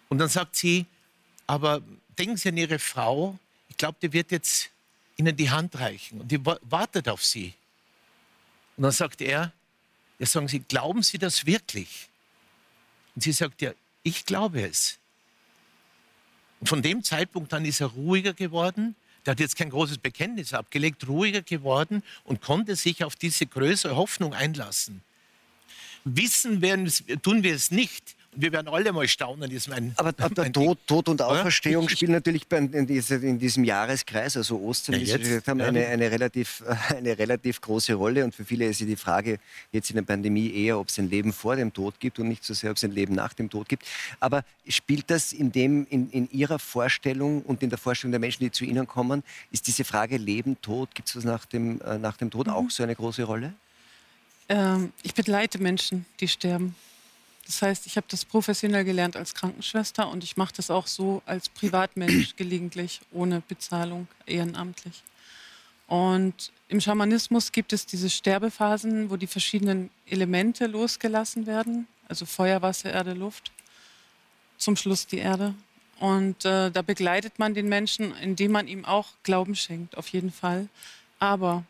Und 0.09 0.19
dann 0.19 0.29
sagt 0.29 0.55
sie, 0.55 0.85
aber 1.45 1.81
denken 2.17 2.37
Sie 2.37 2.49
an 2.49 2.57
Ihre 2.57 2.79
Frau, 2.79 3.37
ich 3.69 3.77
glaube, 3.77 3.97
die 4.01 4.13
wird 4.13 4.31
jetzt 4.31 4.69
Ihnen 5.17 5.35
die 5.35 5.49
Hand 5.49 5.77
reichen 5.79 6.21
und 6.21 6.31
die 6.31 6.45
wartet 6.45 7.09
auf 7.09 7.23
Sie. 7.25 7.53
Und 8.77 8.83
dann 8.83 8.91
sagt 8.91 9.21
er, 9.21 9.51
ja, 10.19 10.25
sagen 10.25 10.47
Sie, 10.47 10.59
glauben 10.59 11.03
Sie 11.03 11.17
das 11.17 11.45
wirklich? 11.45 12.09
Und 13.17 13.21
sie 13.21 13.31
sagt, 13.31 13.63
ja, 13.63 13.73
ich 14.03 14.25
glaube 14.25 14.61
es. 14.61 14.99
Und 16.59 16.69
von 16.69 16.83
dem 16.83 17.03
Zeitpunkt 17.03 17.51
an 17.51 17.65
ist 17.65 17.81
er 17.81 17.87
ruhiger 17.87 18.33
geworden. 18.33 18.95
Der 19.27 19.33
hat 19.33 19.41
jetzt 19.41 19.57
kein 19.57 19.71
großes 19.71 19.97
Bekenntnis 19.97 20.53
abgelegt, 20.53 21.05
ruhiger 21.09 21.41
geworden 21.41 22.01
und 22.23 22.41
konnte 22.41 22.77
sich 22.77 23.03
auf 23.03 23.17
diese 23.17 23.45
größere 23.45 23.97
Hoffnung 23.97 24.33
einlassen. 24.33 25.01
Wissen 26.03 26.61
werden, 26.61 26.91
tun 27.21 27.43
wir 27.43 27.55
es 27.55 27.71
nicht 27.71 28.17
wir 28.37 28.51
werden 28.51 28.67
alle 28.67 28.91
mal 28.93 29.07
staunen. 29.07 29.51
Ist 29.51 29.67
mein, 29.67 29.93
aber, 29.97 30.13
mein 30.35 30.53
Tod, 30.53 30.79
Tod, 30.85 31.09
und 31.09 31.21
Auferstehung 31.21 31.83
ja? 31.83 31.89
spielen 31.89 32.11
natürlich 32.11 32.43
in, 32.51 32.87
diese, 32.87 33.15
in, 33.15 33.39
diesem 33.39 33.63
Jahreskreis, 33.63 34.37
also 34.37 34.59
Ostern, 34.59 34.95
ja, 34.95 35.01
wie 35.01 35.05
Sie 35.05 35.17
gesagt 35.17 35.47
haben, 35.47 35.61
eine, 35.61 35.87
eine, 35.87 36.11
relativ, 36.11 36.63
eine 36.89 37.17
relativ 37.17 37.59
große 37.61 37.93
Rolle. 37.93 38.23
Und 38.23 38.35
für 38.35 38.45
viele 38.45 38.65
ist 38.65 38.79
die 38.79 38.95
Frage 38.95 39.39
jetzt 39.71 39.89
in 39.89 39.95
der 39.95 40.03
Pandemie 40.03 40.51
eher, 40.51 40.79
ob 40.79 40.89
es 40.89 40.99
ein 40.99 41.09
Leben 41.09 41.33
vor 41.33 41.55
dem 41.55 41.73
Tod 41.73 41.99
gibt 41.99 42.19
und 42.19 42.27
nicht 42.27 42.43
so 42.43 42.53
sehr, 42.53 42.71
ob 42.71 42.77
es 42.77 42.83
ein 42.83 42.91
Leben 42.91 43.15
nach 43.15 43.33
dem 43.33 43.49
Tod 43.49 43.67
gibt. 43.67 43.85
Aber 44.19 44.43
spielt 44.67 45.09
das 45.09 45.33
in, 45.33 45.51
dem, 45.51 45.87
in, 45.89 46.09
in 46.11 46.29
Ihrer 46.31 46.59
Vorstellung 46.59 47.41
und 47.41 47.63
in 47.63 47.69
der 47.69 47.79
Vorstellung 47.79 48.11
der 48.11 48.19
Menschen, 48.19 48.43
die 48.43 48.51
zu 48.51 48.65
Ihnen 48.65 48.87
kommen, 48.87 49.23
ist 49.51 49.67
diese 49.67 49.83
Frage 49.83 50.17
Leben, 50.17 50.61
Tod, 50.61 50.93
gibt 50.93 51.09
es 51.09 51.15
was 51.15 51.23
nach 51.23 51.45
dem, 51.45 51.81
äh, 51.81 51.97
nach 51.97 52.17
dem 52.17 52.29
Tod 52.29 52.47
mhm. 52.47 52.53
auch 52.53 52.69
so 52.69 52.83
eine 52.83 52.95
große 52.95 53.23
Rolle? 53.23 53.53
Ähm, 54.49 54.93
ich 55.03 55.13
begleite 55.13 55.59
Menschen, 55.59 56.05
die 56.19 56.27
sterben. 56.27 56.75
Das 57.45 57.61
heißt, 57.61 57.85
ich 57.85 57.95
habe 57.95 58.07
das 58.09 58.25
professionell 58.25 58.83
gelernt 58.83 59.15
als 59.15 59.33
Krankenschwester 59.33 60.09
und 60.09 60.23
ich 60.23 60.35
mache 60.35 60.53
das 60.55 60.69
auch 60.69 60.87
so 60.87 61.21
als 61.25 61.49
Privatmensch 61.49 62.35
gelegentlich, 62.37 63.01
ohne 63.11 63.41
Bezahlung, 63.41 64.07
ehrenamtlich. 64.25 65.03
Und 65.87 66.51
im 66.67 66.81
Schamanismus 66.81 67.53
gibt 67.53 67.71
es 67.71 67.85
diese 67.85 68.09
Sterbephasen, 68.09 69.09
wo 69.09 69.15
die 69.15 69.27
verschiedenen 69.27 69.89
Elemente 70.05 70.67
losgelassen 70.67 71.47
werden, 71.47 71.87
also 72.09 72.25
Feuer, 72.25 72.61
Wasser, 72.61 72.91
Erde, 72.91 73.13
Luft, 73.13 73.51
zum 74.57 74.75
Schluss 74.75 75.07
die 75.07 75.19
Erde. 75.19 75.55
Und 75.99 76.43
äh, 76.43 76.69
da 76.69 76.81
begleitet 76.81 77.39
man 77.39 77.53
den 77.53 77.69
Menschen, 77.69 78.13
indem 78.17 78.51
man 78.51 78.67
ihm 78.67 78.83
auch 78.83 79.07
Glauben 79.23 79.55
schenkt, 79.55 79.97
auf 79.97 80.09
jeden 80.09 80.31
Fall. 80.31 80.67
Aber 81.19 81.63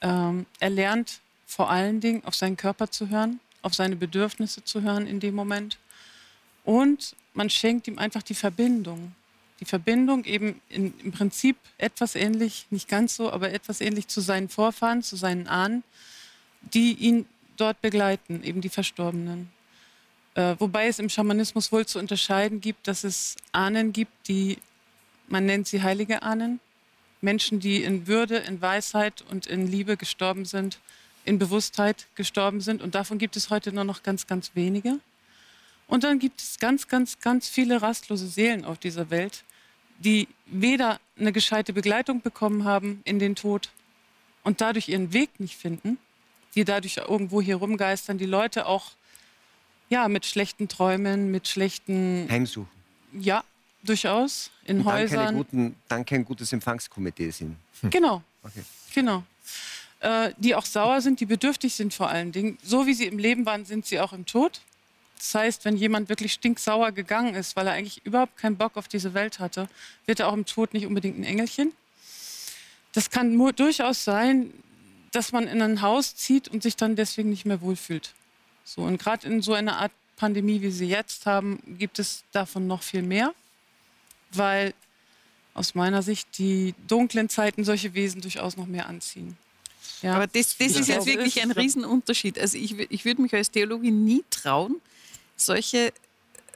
ähm, 0.00 0.46
er 0.58 0.70
lernt 0.70 1.20
vor 1.46 1.70
allen 1.70 2.00
Dingen 2.00 2.24
auf 2.24 2.34
seinen 2.34 2.56
Körper 2.56 2.90
zu 2.90 3.08
hören 3.08 3.40
auf 3.64 3.74
seine 3.74 3.96
Bedürfnisse 3.96 4.62
zu 4.62 4.82
hören 4.82 5.06
in 5.06 5.20
dem 5.20 5.34
Moment. 5.34 5.78
Und 6.64 7.16
man 7.32 7.50
schenkt 7.50 7.88
ihm 7.88 7.98
einfach 7.98 8.22
die 8.22 8.34
Verbindung. 8.34 9.14
Die 9.60 9.64
Verbindung 9.64 10.24
eben 10.24 10.60
in, 10.68 10.92
im 11.00 11.12
Prinzip 11.12 11.56
etwas 11.78 12.14
ähnlich, 12.14 12.66
nicht 12.70 12.88
ganz 12.88 13.16
so, 13.16 13.32
aber 13.32 13.52
etwas 13.52 13.80
ähnlich 13.80 14.08
zu 14.08 14.20
seinen 14.20 14.48
Vorfahren, 14.48 15.02
zu 15.02 15.16
seinen 15.16 15.48
Ahnen, 15.48 15.82
die 16.60 16.92
ihn 16.92 17.26
dort 17.56 17.80
begleiten, 17.80 18.42
eben 18.44 18.60
die 18.60 18.68
Verstorbenen. 18.68 19.50
Äh, 20.34 20.56
wobei 20.58 20.88
es 20.88 20.98
im 20.98 21.08
Schamanismus 21.08 21.72
wohl 21.72 21.86
zu 21.86 21.98
unterscheiden 21.98 22.60
gibt, 22.60 22.86
dass 22.86 23.04
es 23.04 23.36
Ahnen 23.52 23.92
gibt, 23.92 24.28
die, 24.28 24.58
man 25.28 25.46
nennt 25.46 25.68
sie 25.68 25.82
heilige 25.82 26.22
Ahnen, 26.22 26.60
Menschen, 27.20 27.60
die 27.60 27.82
in 27.82 28.06
Würde, 28.06 28.38
in 28.38 28.60
Weisheit 28.60 29.24
und 29.30 29.46
in 29.46 29.66
Liebe 29.66 29.96
gestorben 29.96 30.44
sind, 30.44 30.80
in 31.24 31.38
Bewusstheit 31.38 32.06
gestorben 32.14 32.60
sind. 32.60 32.82
Und 32.82 32.94
davon 32.94 33.18
gibt 33.18 33.36
es 33.36 33.50
heute 33.50 33.72
nur 33.72 33.84
noch 33.84 34.02
ganz, 34.02 34.26
ganz 34.26 34.52
wenige. 34.54 35.00
Und 35.86 36.04
dann 36.04 36.18
gibt 36.18 36.40
es 36.40 36.58
ganz, 36.58 36.88
ganz, 36.88 37.18
ganz 37.20 37.48
viele 37.48 37.82
rastlose 37.82 38.26
Seelen 38.26 38.64
auf 38.64 38.78
dieser 38.78 39.10
Welt, 39.10 39.44
die 39.98 40.28
weder 40.46 41.00
eine 41.18 41.32
gescheite 41.32 41.72
Begleitung 41.72 42.20
bekommen 42.20 42.64
haben 42.64 43.00
in 43.04 43.18
den 43.18 43.34
Tod 43.34 43.70
und 44.42 44.60
dadurch 44.60 44.88
ihren 44.88 45.12
Weg 45.12 45.40
nicht 45.40 45.56
finden, 45.56 45.98
die 46.54 46.64
dadurch 46.64 46.96
irgendwo 46.96 47.40
hier 47.40 47.56
rumgeistern, 47.56 48.18
die 48.18 48.26
Leute 48.26 48.66
auch 48.66 48.92
ja, 49.90 50.08
mit 50.08 50.24
schlechten 50.24 50.68
Träumen, 50.68 51.30
mit 51.30 51.46
schlechten... 51.46 52.26
Heimsuchen. 52.30 52.68
Ja, 53.12 53.44
durchaus. 53.82 54.50
In 54.64 54.78
und 54.78 54.86
Häusern. 54.86 55.36
Guten, 55.36 55.76
dann 55.88 56.04
kein 56.04 56.24
gutes 56.24 56.52
Empfangskomitee 56.52 57.30
sind. 57.30 57.56
Genau. 57.90 58.22
Okay. 58.42 58.64
Genau 58.94 59.22
äh, 60.04 60.34
die 60.36 60.54
auch 60.54 60.66
sauer 60.66 61.00
sind, 61.00 61.20
die 61.20 61.26
bedürftig 61.26 61.74
sind 61.74 61.94
vor 61.94 62.10
allen 62.10 62.30
Dingen. 62.30 62.58
So 62.62 62.86
wie 62.86 62.92
sie 62.92 63.06
im 63.06 63.18
Leben 63.18 63.46
waren, 63.46 63.64
sind 63.64 63.86
sie 63.86 64.00
auch 64.00 64.12
im 64.12 64.26
Tod. 64.26 64.60
Das 65.16 65.34
heißt, 65.34 65.64
wenn 65.64 65.76
jemand 65.76 66.10
wirklich 66.10 66.34
stinksauer 66.34 66.92
gegangen 66.92 67.34
ist, 67.34 67.56
weil 67.56 67.66
er 67.66 67.72
eigentlich 67.72 68.04
überhaupt 68.04 68.36
keinen 68.36 68.56
Bock 68.56 68.76
auf 68.76 68.86
diese 68.86 69.14
Welt 69.14 69.38
hatte, 69.38 69.68
wird 70.04 70.20
er 70.20 70.28
auch 70.28 70.34
im 70.34 70.44
Tod 70.44 70.74
nicht 70.74 70.84
unbedingt 70.84 71.18
ein 71.18 71.24
Engelchen. 71.24 71.72
Das 72.92 73.08
kann 73.08 73.36
durchaus 73.56 74.04
sein, 74.04 74.52
dass 75.12 75.32
man 75.32 75.46
in 75.46 75.62
ein 75.62 75.80
Haus 75.80 76.14
zieht 76.14 76.48
und 76.48 76.62
sich 76.62 76.76
dann 76.76 76.96
deswegen 76.96 77.30
nicht 77.30 77.46
mehr 77.46 77.62
wohlfühlt. 77.62 78.12
So, 78.64 78.82
und 78.82 78.98
gerade 78.98 79.26
in 79.26 79.40
so 79.40 79.54
einer 79.54 79.78
Art 79.78 79.92
Pandemie, 80.16 80.60
wie 80.60 80.70
sie 80.70 80.88
jetzt 80.88 81.24
haben, 81.24 81.60
gibt 81.78 81.98
es 81.98 82.24
davon 82.32 82.66
noch 82.66 82.82
viel 82.82 83.02
mehr, 83.02 83.32
weil 84.32 84.74
aus 85.54 85.74
meiner 85.74 86.02
Sicht 86.02 86.36
die 86.36 86.74
dunklen 86.88 87.30
Zeiten 87.30 87.64
solche 87.64 87.94
Wesen 87.94 88.20
durchaus 88.20 88.56
noch 88.56 88.66
mehr 88.66 88.86
anziehen. 88.86 89.38
Ja. 90.02 90.14
Aber 90.14 90.26
das, 90.26 90.56
das 90.56 90.76
ist 90.76 90.88
jetzt 90.88 91.06
wirklich 91.06 91.42
ein 91.42 91.50
Riesenunterschied. 91.50 92.38
Also 92.38 92.58
ich, 92.58 92.78
ich 92.78 93.04
würde 93.04 93.22
mich 93.22 93.34
als 93.34 93.50
Theologin 93.50 94.04
nie 94.04 94.24
trauen, 94.30 94.80
solche 95.36 95.92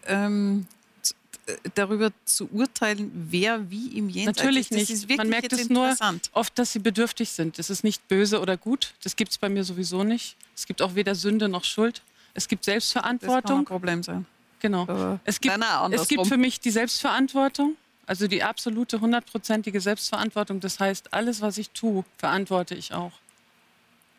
ähm, 0.06 0.66
äh, 1.46 1.56
darüber 1.74 2.12
zu 2.24 2.48
urteilen, 2.50 3.10
wer 3.30 3.70
wie 3.70 3.98
im 3.98 4.08
Jenseits 4.08 4.38
Natürlich 4.38 4.70
ist. 4.70 5.08
nicht. 5.08 5.16
Man 5.16 5.28
merkt 5.28 5.52
es 5.52 5.68
nur 5.68 5.96
oft, 6.32 6.58
dass 6.58 6.72
sie 6.72 6.78
bedürftig 6.78 7.30
sind. 7.30 7.58
Es 7.58 7.70
ist 7.70 7.84
nicht 7.84 8.06
böse 8.08 8.40
oder 8.40 8.56
gut. 8.56 8.94
Das 9.02 9.16
gibt 9.16 9.32
es 9.32 9.38
bei 9.38 9.48
mir 9.48 9.64
sowieso 9.64 10.04
nicht. 10.04 10.36
Es 10.54 10.66
gibt 10.66 10.82
auch 10.82 10.94
weder 10.94 11.14
Sünde 11.14 11.48
noch 11.48 11.64
Schuld. 11.64 12.02
Es 12.34 12.48
gibt 12.48 12.64
Selbstverantwortung. 12.64 13.42
Das 13.42 13.50
kann 13.50 13.58
ein 13.58 13.64
Problem 13.64 14.02
sein. 14.02 14.26
Genau. 14.60 15.18
es 15.24 15.40
gibt, 15.40 15.54
es 15.92 16.08
gibt 16.08 16.26
für 16.26 16.36
mich 16.36 16.60
die 16.60 16.70
Selbstverantwortung. 16.70 17.76
Also 18.06 18.26
die 18.26 18.42
absolute, 18.42 19.00
hundertprozentige 19.00 19.80
Selbstverantwortung. 19.80 20.60
Das 20.60 20.80
heißt, 20.80 21.12
alles, 21.12 21.42
was 21.42 21.58
ich 21.58 21.70
tue, 21.70 22.04
verantworte 22.16 22.74
ich 22.74 22.94
auch. 22.94 23.12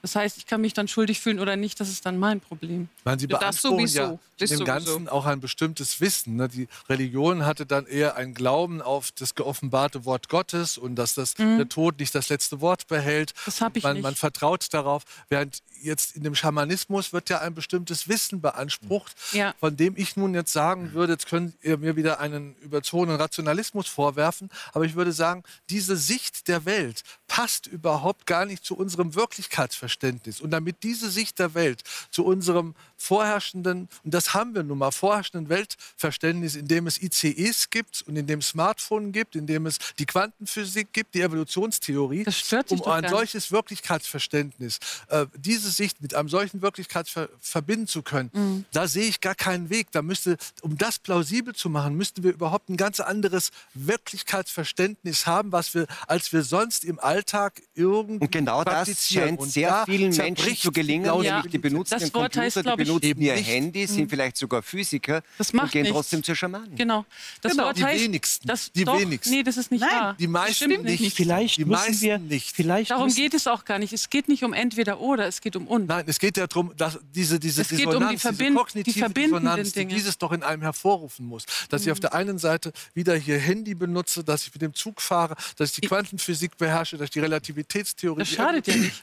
Das 0.01 0.15
heißt, 0.15 0.37
ich 0.37 0.45
kann 0.45 0.61
mich 0.61 0.73
dann 0.73 0.87
schuldig 0.87 1.19
fühlen 1.19 1.39
oder 1.39 1.55
nicht, 1.55 1.79
das 1.79 1.89
ist 1.89 2.05
dann 2.05 2.17
mein 2.17 2.39
Problem. 2.39 2.87
Meine, 3.03 3.19
Sie 3.19 3.27
beanspruchen 3.27 3.83
das 3.83 3.93
sowieso. 3.93 4.19
ja 4.39 4.57
im 4.59 4.65
Ganzen 4.65 5.09
auch 5.09 5.25
ein 5.25 5.41
bestimmtes 5.41 5.99
Wissen. 5.99 6.37
Ne? 6.37 6.47
Die 6.47 6.67
Religion 6.87 7.45
hatte 7.45 7.65
dann 7.65 7.85
eher 7.85 8.15
einen 8.15 8.33
Glauben 8.33 8.81
auf 8.81 9.11
das 9.11 9.35
geoffenbarte 9.35 10.05
Wort 10.05 10.29
Gottes 10.29 10.77
und 10.77 10.95
dass 10.95 11.15
das, 11.15 11.37
mhm. 11.37 11.57
der 11.57 11.69
Tod 11.69 11.99
nicht 11.99 12.15
das 12.15 12.29
letzte 12.29 12.61
Wort 12.61 12.87
behält. 12.87 13.33
Das 13.45 13.61
habe 13.61 13.77
ich 13.77 13.83
man, 13.83 13.95
nicht. 13.95 14.03
Man 14.03 14.15
vertraut 14.15 14.65
darauf, 14.73 15.03
während 15.27 15.59
jetzt 15.81 16.15
in 16.15 16.23
dem 16.23 16.35
Schamanismus 16.35 17.13
wird 17.13 17.29
ja 17.29 17.39
ein 17.39 17.53
bestimmtes 17.53 18.07
Wissen 18.07 18.41
beansprucht, 18.41 19.15
ja. 19.31 19.53
von 19.59 19.75
dem 19.75 19.95
ich 19.97 20.15
nun 20.15 20.33
jetzt 20.33 20.53
sagen 20.53 20.93
würde, 20.93 21.13
jetzt 21.13 21.27
könnt 21.27 21.55
ihr 21.61 21.77
mir 21.77 21.95
wieder 21.95 22.19
einen 22.19 22.55
überzogenen 22.57 23.17
Rationalismus 23.17 23.87
vorwerfen, 23.87 24.49
aber 24.73 24.85
ich 24.85 24.95
würde 24.95 25.11
sagen, 25.11 25.43
diese 25.69 25.95
Sicht 25.95 26.47
der 26.47 26.65
Welt 26.65 27.03
passt 27.27 27.67
überhaupt 27.67 28.25
gar 28.25 28.45
nicht 28.45 28.65
zu 28.65 28.75
unserem 28.75 29.15
Wirklichkeitsverständnis. 29.15 30.41
Und 30.41 30.51
damit 30.51 30.83
diese 30.83 31.09
Sicht 31.09 31.39
der 31.39 31.53
Welt 31.53 31.83
zu 32.11 32.25
unserem 32.25 32.75
vorherrschenden, 32.97 33.87
und 34.03 34.13
das 34.13 34.33
haben 34.33 34.55
wir 34.55 34.63
nun 34.63 34.77
mal, 34.77 34.91
vorherrschenden 34.91 35.49
Weltverständnis, 35.49 36.55
in 36.55 36.67
dem 36.67 36.87
es 36.87 37.01
ICEs 37.01 37.69
gibt 37.69 38.03
und 38.07 38.17
in 38.17 38.27
dem 38.27 38.39
es 38.39 38.49
Smartphones 38.49 39.13
gibt, 39.13 39.35
in 39.35 39.47
dem 39.47 39.65
es 39.65 39.77
die 39.97 40.05
Quantenphysik 40.05 40.91
gibt, 40.91 41.15
die 41.15 41.21
Evolutionstheorie, 41.21 42.25
um 42.69 42.83
ein 42.83 43.07
solches 43.07 43.51
Wirklichkeitsverständnis, 43.51 44.79
äh, 45.07 45.25
diese 45.35 45.68
Sicht 45.69 46.01
mit 46.01 46.13
einem 46.13 46.29
solchen 46.29 46.61
Wirklichkeitsver 46.61 47.29
verbinden 47.39 47.87
zu 47.87 48.01
können, 48.01 48.29
mhm. 48.33 48.65
da 48.71 48.87
sehe 48.87 49.07
ich 49.07 49.21
gar 49.21 49.35
keinen 49.35 49.69
Weg. 49.69 49.91
Da 49.91 50.01
müsste, 50.01 50.37
um 50.61 50.77
das 50.77 50.99
plausibel 50.99 51.55
zu 51.55 51.69
machen, 51.69 51.95
müssten 51.95 52.23
wir 52.23 52.31
überhaupt 52.31 52.69
ein 52.69 52.77
ganz 52.77 52.99
anderes 52.99 53.51
Wirklichkeitsverständnis 53.73 55.25
haben, 55.25 55.51
was 55.51 55.73
wir, 55.73 55.87
als 56.07 56.31
wir 56.33 56.43
sonst 56.43 56.83
im 56.83 56.99
Alltag 56.99 57.61
irgendwie 57.75 58.25
Und 58.25 58.31
genau 58.31 58.63
das 58.63 59.09
scheint 59.09 59.41
sehr 59.43 59.83
vielen 59.85 60.15
Menschen 60.15 60.55
zu 60.55 60.71
gelingen, 60.71 61.23
ja. 61.23 61.41
die 61.41 61.57
benutzen 61.57 61.91
das 61.91 62.03
den 62.03 62.13
Wort 62.13 62.33
Computer, 62.33 62.41
heißt, 62.41 62.57
die 62.57 62.83
benutzen 62.83 63.21
ihr 63.21 63.33
Handy, 63.35 63.87
sind 63.87 64.05
mhm. 64.05 64.09
vielleicht 64.09 64.37
sogar 64.37 64.61
Physiker 64.61 65.21
das 65.37 65.53
macht 65.53 65.65
und 65.65 65.71
gehen 65.71 65.83
nichts. 65.83 65.95
trotzdem 65.95 66.23
zur 66.23 66.35
Schamanen. 66.35 66.75
Genau. 66.75 67.05
Das 67.41 67.53
genau. 67.53 67.65
Wort 67.65 67.77
die 67.77 67.85
heißt, 67.85 68.03
wenigsten. 68.03 68.47
Das, 68.47 68.71
die 68.71 68.85
doch, 68.85 68.99
wenigsten. 68.99 69.31
Nee, 69.31 69.43
das 69.43 69.57
ist 69.57 69.71
nicht 69.71 69.81
Nein, 69.81 69.91
wahr. 69.91 70.15
Die 70.19 70.27
meisten 70.27 70.69
nicht. 70.69 70.83
nicht. 70.83 71.15
Vielleicht 71.15 71.57
die 71.57 71.65
müssen 71.65 72.01
wir, 72.01 72.17
nicht. 72.19 72.55
Vielleicht 72.55 72.91
Darum 72.91 73.13
geht 73.13 73.33
es 73.33 73.47
auch 73.47 73.65
gar 73.65 73.79
nicht. 73.79 73.93
Es 73.93 74.09
geht 74.09 74.27
nicht 74.27 74.43
um 74.43 74.53
entweder 74.53 74.99
oder, 74.99 75.27
es 75.27 75.41
geht 75.41 75.55
um 75.55 75.58
und. 75.67 75.87
Nein, 75.87 76.05
es 76.07 76.19
geht 76.19 76.37
ja 76.37 76.47
darum, 76.47 76.73
dass 76.75 76.99
diese, 77.13 77.39
diese 77.39 77.61
es 77.61 77.69
geht 77.69 77.79
Dissonanz, 77.79 78.03
um 78.03 78.09
die, 78.09 78.17
Verbind 78.17 78.49
diese 78.49 78.55
kognitive 78.55 79.07
die 79.07 79.13
Dissonanz, 79.13 79.71
die 79.73 79.85
dieses 79.85 80.17
doch 80.17 80.31
in 80.31 80.43
einem 80.43 80.61
hervorrufen 80.61 81.25
muss. 81.25 81.45
Dass 81.69 81.81
mhm. 81.81 81.87
ich 81.87 81.91
auf 81.91 81.99
der 81.99 82.13
einen 82.13 82.37
Seite 82.37 82.71
wieder 82.93 83.15
hier 83.15 83.37
Handy 83.37 83.75
benutze, 83.75 84.23
dass 84.23 84.45
ich 84.45 84.53
mit 84.53 84.61
dem 84.61 84.73
Zug 84.73 85.01
fahre, 85.01 85.35
dass 85.57 85.71
ich 85.71 85.81
die 85.81 85.87
Quantenphysik 85.87 86.57
beherrsche, 86.57 86.97
dass 86.97 87.05
ich 87.05 87.11
die 87.11 87.19
Relativitätstheorie, 87.19 88.23
die, 88.23 88.35
ja 88.35 88.51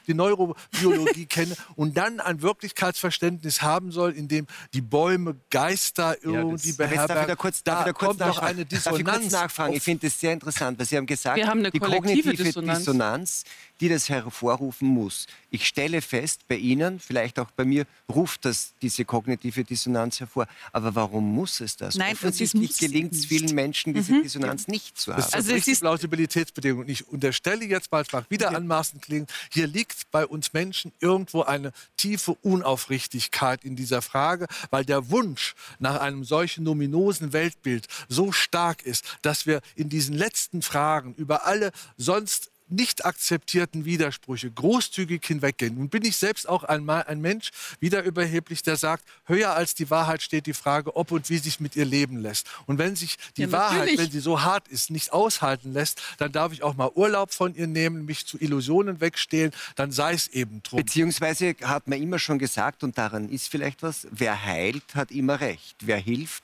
die 0.07 0.13
Neurobiologie 0.13 1.25
kenne 1.29 1.55
und 1.75 1.97
dann 1.97 2.19
ein 2.19 2.41
Wirklichkeitsverständnis 2.41 3.61
haben 3.61 3.91
soll, 3.91 4.11
in 4.13 4.27
dem 4.27 4.47
die 4.73 4.81
Bäume 4.81 5.35
Geister 5.49 6.17
irgendwie 6.21 6.69
ja, 6.69 6.75
beherbergen. 6.77 7.27
Da, 7.27 7.35
kurz, 7.35 7.63
da 7.63 7.83
kurz 7.83 7.97
kommt 7.99 8.21
doch 8.21 8.39
eine 8.39 8.65
Dissonanz. 8.65 9.03
Darf 9.03 9.15
ich 9.15 9.21
kurz 9.21 9.31
nachfragen? 9.31 9.73
Ich 9.73 9.83
finde 9.83 10.07
das 10.07 10.19
sehr 10.19 10.33
interessant, 10.33 10.79
weil 10.79 10.85
Sie 10.85 10.97
haben 10.97 11.05
gesagt, 11.05 11.37
Wir 11.37 11.47
haben 11.47 11.59
eine 11.59 11.71
die 11.71 11.79
kognitive 11.79 12.33
Dissonanz. 12.33 12.79
Dissonanz, 12.79 13.43
die 13.79 13.89
das 13.89 14.09
hervorrufen 14.09 14.87
muss. 14.87 15.27
Ich 15.49 15.65
stelle 15.65 16.01
fest, 16.01 16.41
bei 16.47 16.55
Ihnen, 16.55 16.99
vielleicht 16.99 17.39
auch 17.39 17.51
bei 17.51 17.63
mir, 17.63 17.85
ruft 18.13 18.43
das 18.43 18.73
diese 18.81 19.05
kognitive 19.05 19.63
Dissonanz 19.63 20.19
hervor. 20.19 20.47
Aber 20.73 20.93
warum 20.93 21.33
muss 21.33 21.61
es 21.61 21.77
das? 21.77 21.95
Nein, 21.95 22.13
Offensichtlich 22.13 22.77
gelingt 22.77 23.13
es 23.13 23.25
vielen 23.25 23.55
Menschen, 23.55 23.93
diese 23.93 24.13
mhm. 24.13 24.23
Dissonanz 24.23 24.67
nicht 24.67 24.97
zu 24.97 25.11
haben. 25.11 25.21
Das 25.21 25.27
ist 25.27 25.35
also 25.35 25.53
es 25.53 25.67
ist 25.67 25.79
Plausibilitätsbedingung. 25.79 26.87
Ich 26.87 27.07
unterstelle 27.07 27.65
jetzt 27.65 27.91
mal, 27.91 28.01
es 28.01 28.11
mag 28.11 28.29
wieder 28.29 28.47
okay. 28.47 28.57
anmaßend 28.57 29.01
klingen, 29.01 29.27
hier 29.51 29.67
liegt 29.67 30.11
bei 30.11 30.25
uns 30.25 30.51
Menschen 30.51 30.91
irgendwo 30.99 31.43
eine 31.43 31.71
tiefe 31.95 32.35
Unaufrichtigkeit 32.41 33.63
in 33.63 33.75
dieser 33.75 34.01
Frage, 34.01 34.47
weil 34.69 34.83
der 34.83 35.09
Wunsch 35.09 35.55
nach 35.79 35.99
einem 35.99 36.25
solchen 36.25 36.65
nominosen 36.65 37.31
Weltbild 37.31 37.87
so 38.09 38.31
stark 38.31 38.81
ist, 38.81 39.17
dass 39.21 39.45
wir 39.45 39.61
in 39.75 39.89
diesen 39.89 40.15
letzten 40.15 40.61
Fragen 40.61 41.13
über 41.15 41.45
alle 41.45 41.71
sonst 41.97 42.51
nicht 42.69 43.05
akzeptierten 43.05 43.85
Widersprüche 43.85 44.51
großzügig 44.51 45.25
hinweggehen. 45.25 45.75
Nun 45.75 45.89
bin 45.89 46.03
ich 46.03 46.17
selbst 46.17 46.47
auch 46.47 46.63
ein, 46.63 46.89
ein, 46.89 47.21
Mensch, 47.21 47.51
wieder 47.79 48.03
überheblich, 48.03 48.63
der 48.63 48.77
sagt, 48.77 49.03
höher 49.25 49.53
als 49.53 49.73
die 49.73 49.89
Wahrheit 49.89 50.21
steht 50.21 50.45
die 50.45 50.53
Frage, 50.53 50.95
ob 50.95 51.11
und 51.11 51.29
wie 51.29 51.37
sich 51.37 51.59
mit 51.59 51.75
ihr 51.75 51.85
leben 51.85 52.17
lässt. 52.17 52.47
Und 52.65 52.77
wenn 52.77 52.95
sich 52.95 53.17
die 53.37 53.43
ja, 53.43 53.51
Wahrheit, 53.51 53.97
wenn 53.97 54.11
sie 54.11 54.19
so 54.19 54.41
hart 54.41 54.67
ist, 54.67 54.89
nicht 54.89 55.13
aushalten 55.13 55.73
lässt, 55.73 56.01
dann 56.17 56.31
darf 56.31 56.53
ich 56.53 56.63
auch 56.63 56.75
mal 56.75 56.91
Urlaub 56.95 57.33
von 57.33 57.55
ihr 57.55 57.67
nehmen, 57.67 58.05
mich 58.05 58.25
zu 58.25 58.37
Illusionen 58.39 59.01
wegstehlen, 59.01 59.51
dann 59.75 59.91
sei 59.91 60.13
es 60.13 60.27
eben 60.27 60.61
drum. 60.63 60.77
Beziehungsweise 60.77 61.55
hat 61.63 61.87
man 61.87 62.01
immer 62.01 62.19
schon 62.19 62.39
gesagt, 62.39 62.83
und 62.83 62.97
daran 62.97 63.29
ist 63.29 63.49
vielleicht 63.49 63.83
was, 63.83 64.07
wer 64.11 64.45
heilt, 64.45 64.95
hat 64.95 65.11
immer 65.11 65.39
recht. 65.39 65.75
Wer 65.81 65.97
hilft, 65.97 66.43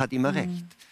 hat 0.00 0.12
immer 0.12 0.34
recht. 0.34 0.48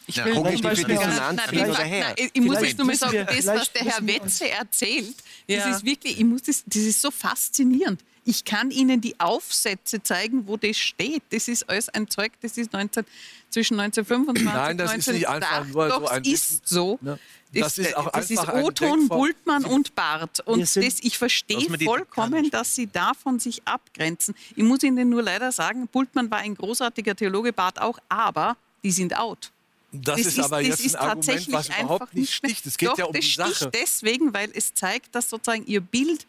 Ich 0.07 0.25
will 0.25 0.35
ja, 0.35 0.43
zum 0.43 0.63
Beispiel 0.63 0.97
Dissonanz 0.97 1.43
nein, 1.53 1.71
nein, 1.71 2.01
nein, 2.01 2.31
ich 2.33 2.41
muss 2.41 2.63
jetzt 2.63 2.79
nur 2.79 2.87
mal 2.87 2.97
sagen, 2.97 3.27
das, 3.27 3.47
was 3.47 3.73
der 3.73 3.85
Herr 3.85 4.07
Wetze 4.07 4.49
erzählt, 4.49 5.17
ja. 5.47 5.59
das 5.59 5.77
ist 5.77 5.85
wirklich, 5.85 6.19
ich 6.19 6.25
muss 6.25 6.43
das, 6.43 6.65
das 6.65 6.83
ist 6.83 7.03
so 7.03 7.11
faszinierend. 7.11 8.01
Ich 8.25 8.45
kann 8.45 8.71
Ihnen 8.71 9.01
die 9.01 9.19
Aufsätze 9.21 10.03
zeigen, 10.03 10.47
wo 10.47 10.59
das 10.59 10.77
steht. 10.77 11.23
Das 11.31 11.49
ist 11.49 11.69
alles 11.69 11.89
ein 11.89 12.09
Zeug, 12.09 12.33
das 12.43 12.59
ist 12.59 12.75
19, 12.75 13.05
zwischen 13.49 13.81
1925 13.81 14.45
Nein, 14.45 14.77
das 14.77 14.91
19, 14.91 14.99
ist 14.99 15.19
nicht 15.19 15.29
einfach 15.29 15.67
nur 15.67 15.91
so 15.91 16.07
ein 16.09 16.25
ist 16.25 16.69
so. 16.69 16.99
Ne? 17.01 17.19
Das, 17.53 17.77
das, 17.77 17.79
ist 17.79 17.97
auch 17.97 18.11
das 18.13 18.31
ist 18.31 18.47
O-Ton, 18.47 19.09
Bultmann 19.09 19.65
und 19.65 19.95
Barth. 19.95 20.41
Und 20.41 20.61
das, 20.61 20.77
ich 20.77 21.17
verstehe 21.17 21.67
vollkommen, 21.83 22.51
dass 22.51 22.75
Sie 22.75 22.87
davon 22.87 23.39
sich 23.39 23.67
abgrenzen. 23.67 24.35
Ich 24.55 24.65
muss 24.65 24.83
Ihnen 24.83 25.09
nur 25.09 25.23
leider 25.23 25.51
sagen, 25.51 25.89
Bultmann 25.89 26.31
war 26.31 26.39
ein 26.39 26.55
großartiger 26.55 27.17
Theologe, 27.17 27.55
Barth 27.55 27.81
auch, 27.81 27.99
aber 28.11 28.59
die 28.83 28.91
sind 28.91 29.17
out. 29.17 29.51
Das, 29.91 30.19
das 30.19 30.27
ist, 30.27 30.41
aber 30.41 30.61
jetzt 30.61 30.97
ein 30.97 31.09
Argument, 31.09 31.53
was 31.53 31.69
überhaupt 31.69 32.15
nicht 32.15 32.35
sticht. 32.35 32.67
Es 32.67 32.77
geht 32.77 32.91
Doch, 32.91 32.99
ja 32.99 33.07
um 33.07 33.13
das 33.13 33.25
die 33.25 33.33
Sache. 33.33 33.55
Sticht 33.55 33.75
deswegen, 33.75 34.35
weil 34.35 34.51
es 34.55 34.75
zeigt, 34.75 35.15
dass 35.15 35.31
sozusagen 35.31 35.65
ihr 35.67 35.81
Bild 35.81 36.27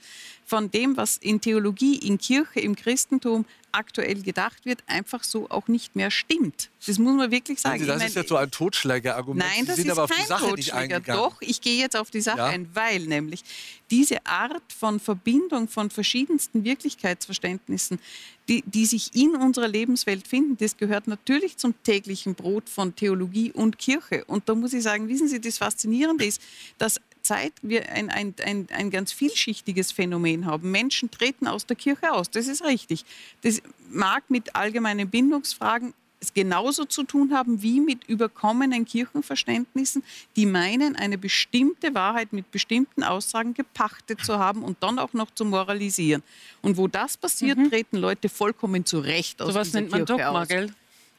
von 0.50 0.72
dem, 0.72 0.98
was 0.98 1.18
in 1.18 1.40
Theologie, 1.40 1.96
in 1.96 2.18
Kirche, 2.18 2.60
im 2.60 2.76
Christentum 2.76 3.46
aktuell 3.72 4.24
gedacht 4.24 4.66
wird, 4.66 4.84
einfach 4.88 5.24
so 5.24 5.48
auch 5.52 5.68
nicht 5.68 5.96
mehr 5.96 6.10
stimmt. 6.10 6.72
Das 6.88 6.98
muss 6.98 7.16
man 7.16 7.30
wirklich 7.30 7.60
sagen. 7.60 7.86
das 7.86 8.04
ist 8.04 8.16
jetzt 8.16 8.30
so 8.30 8.36
ein 8.36 8.50
Totschlägerargument. 8.50 9.46
Nein, 9.48 9.68
das 9.68 9.78
ist 9.78 9.86
kein 9.86 10.40
Totschläger. 10.40 11.00
Doch, 11.02 11.40
ich 11.42 11.62
gehe 11.62 11.80
jetzt 11.80 11.96
auf 11.96 12.10
die 12.10 12.22
Sache 12.22 12.40
ja. 12.40 12.46
ein, 12.48 12.68
weil 12.74 13.02
nämlich 13.02 13.44
diese 13.92 14.26
Art 14.26 14.74
von 14.76 15.00
Verbindung 15.00 15.68
von 15.68 15.92
verschiedensten 15.92 16.64
Wirklichkeitsverständnissen, 16.64 18.00
die, 18.48 18.64
die 18.66 18.88
sich 18.88 19.14
in 19.14 19.36
unserer 19.36 19.68
Lebenswelt 19.68 20.28
finden, 20.28 20.58
das 20.58 20.78
gehört 20.78 21.08
natürlich 21.08 21.58
zum 21.58 21.76
täglichen 21.84 22.34
Brot 22.34 22.70
von 22.70 22.96
Theologie 22.96 23.52
und 23.52 23.78
Kirche. 23.78 24.26
Und 24.26 24.50
da 24.50 24.56
muss 24.56 24.74
ich 24.74 24.82
sagen, 24.82 25.08
wissen 25.10 25.28
Sie, 25.28 25.40
das 25.40 25.60
Faszinierende 25.60 26.26
ist, 26.26 26.42
dass 26.80 27.00
Zeit 27.30 27.54
wir 27.62 27.90
ein, 27.90 28.10
ein, 28.10 28.34
ein, 28.44 28.68
ein 28.74 28.90
ganz 28.90 29.12
vielschichtiges 29.12 29.92
Phänomen 29.92 30.48
haben. 30.48 30.72
Menschen 30.72 31.12
treten 31.12 31.48
aus 31.48 31.68
der 31.68 31.76
Kirche 31.76 32.12
aus, 32.12 32.32
das 32.32 32.48
ist 32.48 32.64
richtig. 32.64 33.06
Das 33.44 33.62
mag 33.92 34.24
mit 34.30 34.56
allgemeinen 34.56 35.08
Bindungsfragen 35.10 35.94
genauso 36.34 36.86
zu 36.86 37.04
tun 37.04 37.32
haben 37.34 37.62
wie 37.62 37.80
mit 37.80 38.04
überkommenen 38.06 38.84
Kirchenverständnissen, 38.84 40.04
die 40.36 40.48
meinen, 40.48 40.96
eine 40.96 41.18
bestimmte 41.20 41.94
Wahrheit 41.94 42.34
mit 42.34 42.50
bestimmten 42.50 43.04
Aussagen 43.04 43.54
gepachtet 43.54 44.26
zu 44.26 44.40
haben 44.40 44.64
und 44.64 44.82
dann 44.82 44.98
auch 44.98 45.14
noch 45.14 45.32
zu 45.32 45.46
moralisieren. 45.46 46.24
Und 46.64 46.78
wo 46.78 46.88
das 46.88 47.16
passiert, 47.16 47.60
mhm. 47.60 47.70
treten 47.70 47.98
Leute 47.98 48.28
vollkommen 48.28 48.86
zurecht 48.86 49.40
aus 49.42 49.54
so 49.54 49.60
was 49.60 49.72
nennt 49.74 49.92
man 49.92 50.06
Kirche 50.06 50.24
Dogma, 50.24 50.42
aus. 50.42 50.48
gell? 50.48 50.74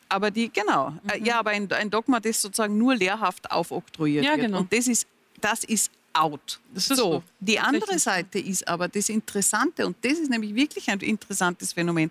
Aber 0.08 0.32
die, 0.32 0.50
genau, 0.52 0.90
mhm. 0.90 1.24
ja, 1.24 1.38
aber 1.38 1.50
ein, 1.50 1.70
ein, 1.72 1.88
Dogma, 1.88 2.18
das 2.18 2.42
sozusagen 2.42 2.76
nur 2.76 2.96
lehrhaft 2.96 3.50
aufoktroyiert 3.50 4.24
ja, 4.24 4.32
wird. 4.32 4.46
Genau. 4.46 4.58
Und 4.58 4.72
das 4.72 4.88
ist, 4.88 5.06
das 5.40 5.64
ist 5.64 5.90
out. 6.12 6.61
So, 6.74 6.94
so, 6.94 7.22
die 7.38 7.58
andere 7.58 7.98
Seite 7.98 8.38
ist 8.38 8.66
aber 8.66 8.88
das 8.88 9.08
Interessante, 9.08 9.86
und 9.86 9.96
das 10.02 10.14
ist 10.14 10.30
nämlich 10.30 10.54
wirklich 10.54 10.88
ein 10.88 11.00
interessantes 11.00 11.72
Phänomen, 11.72 12.11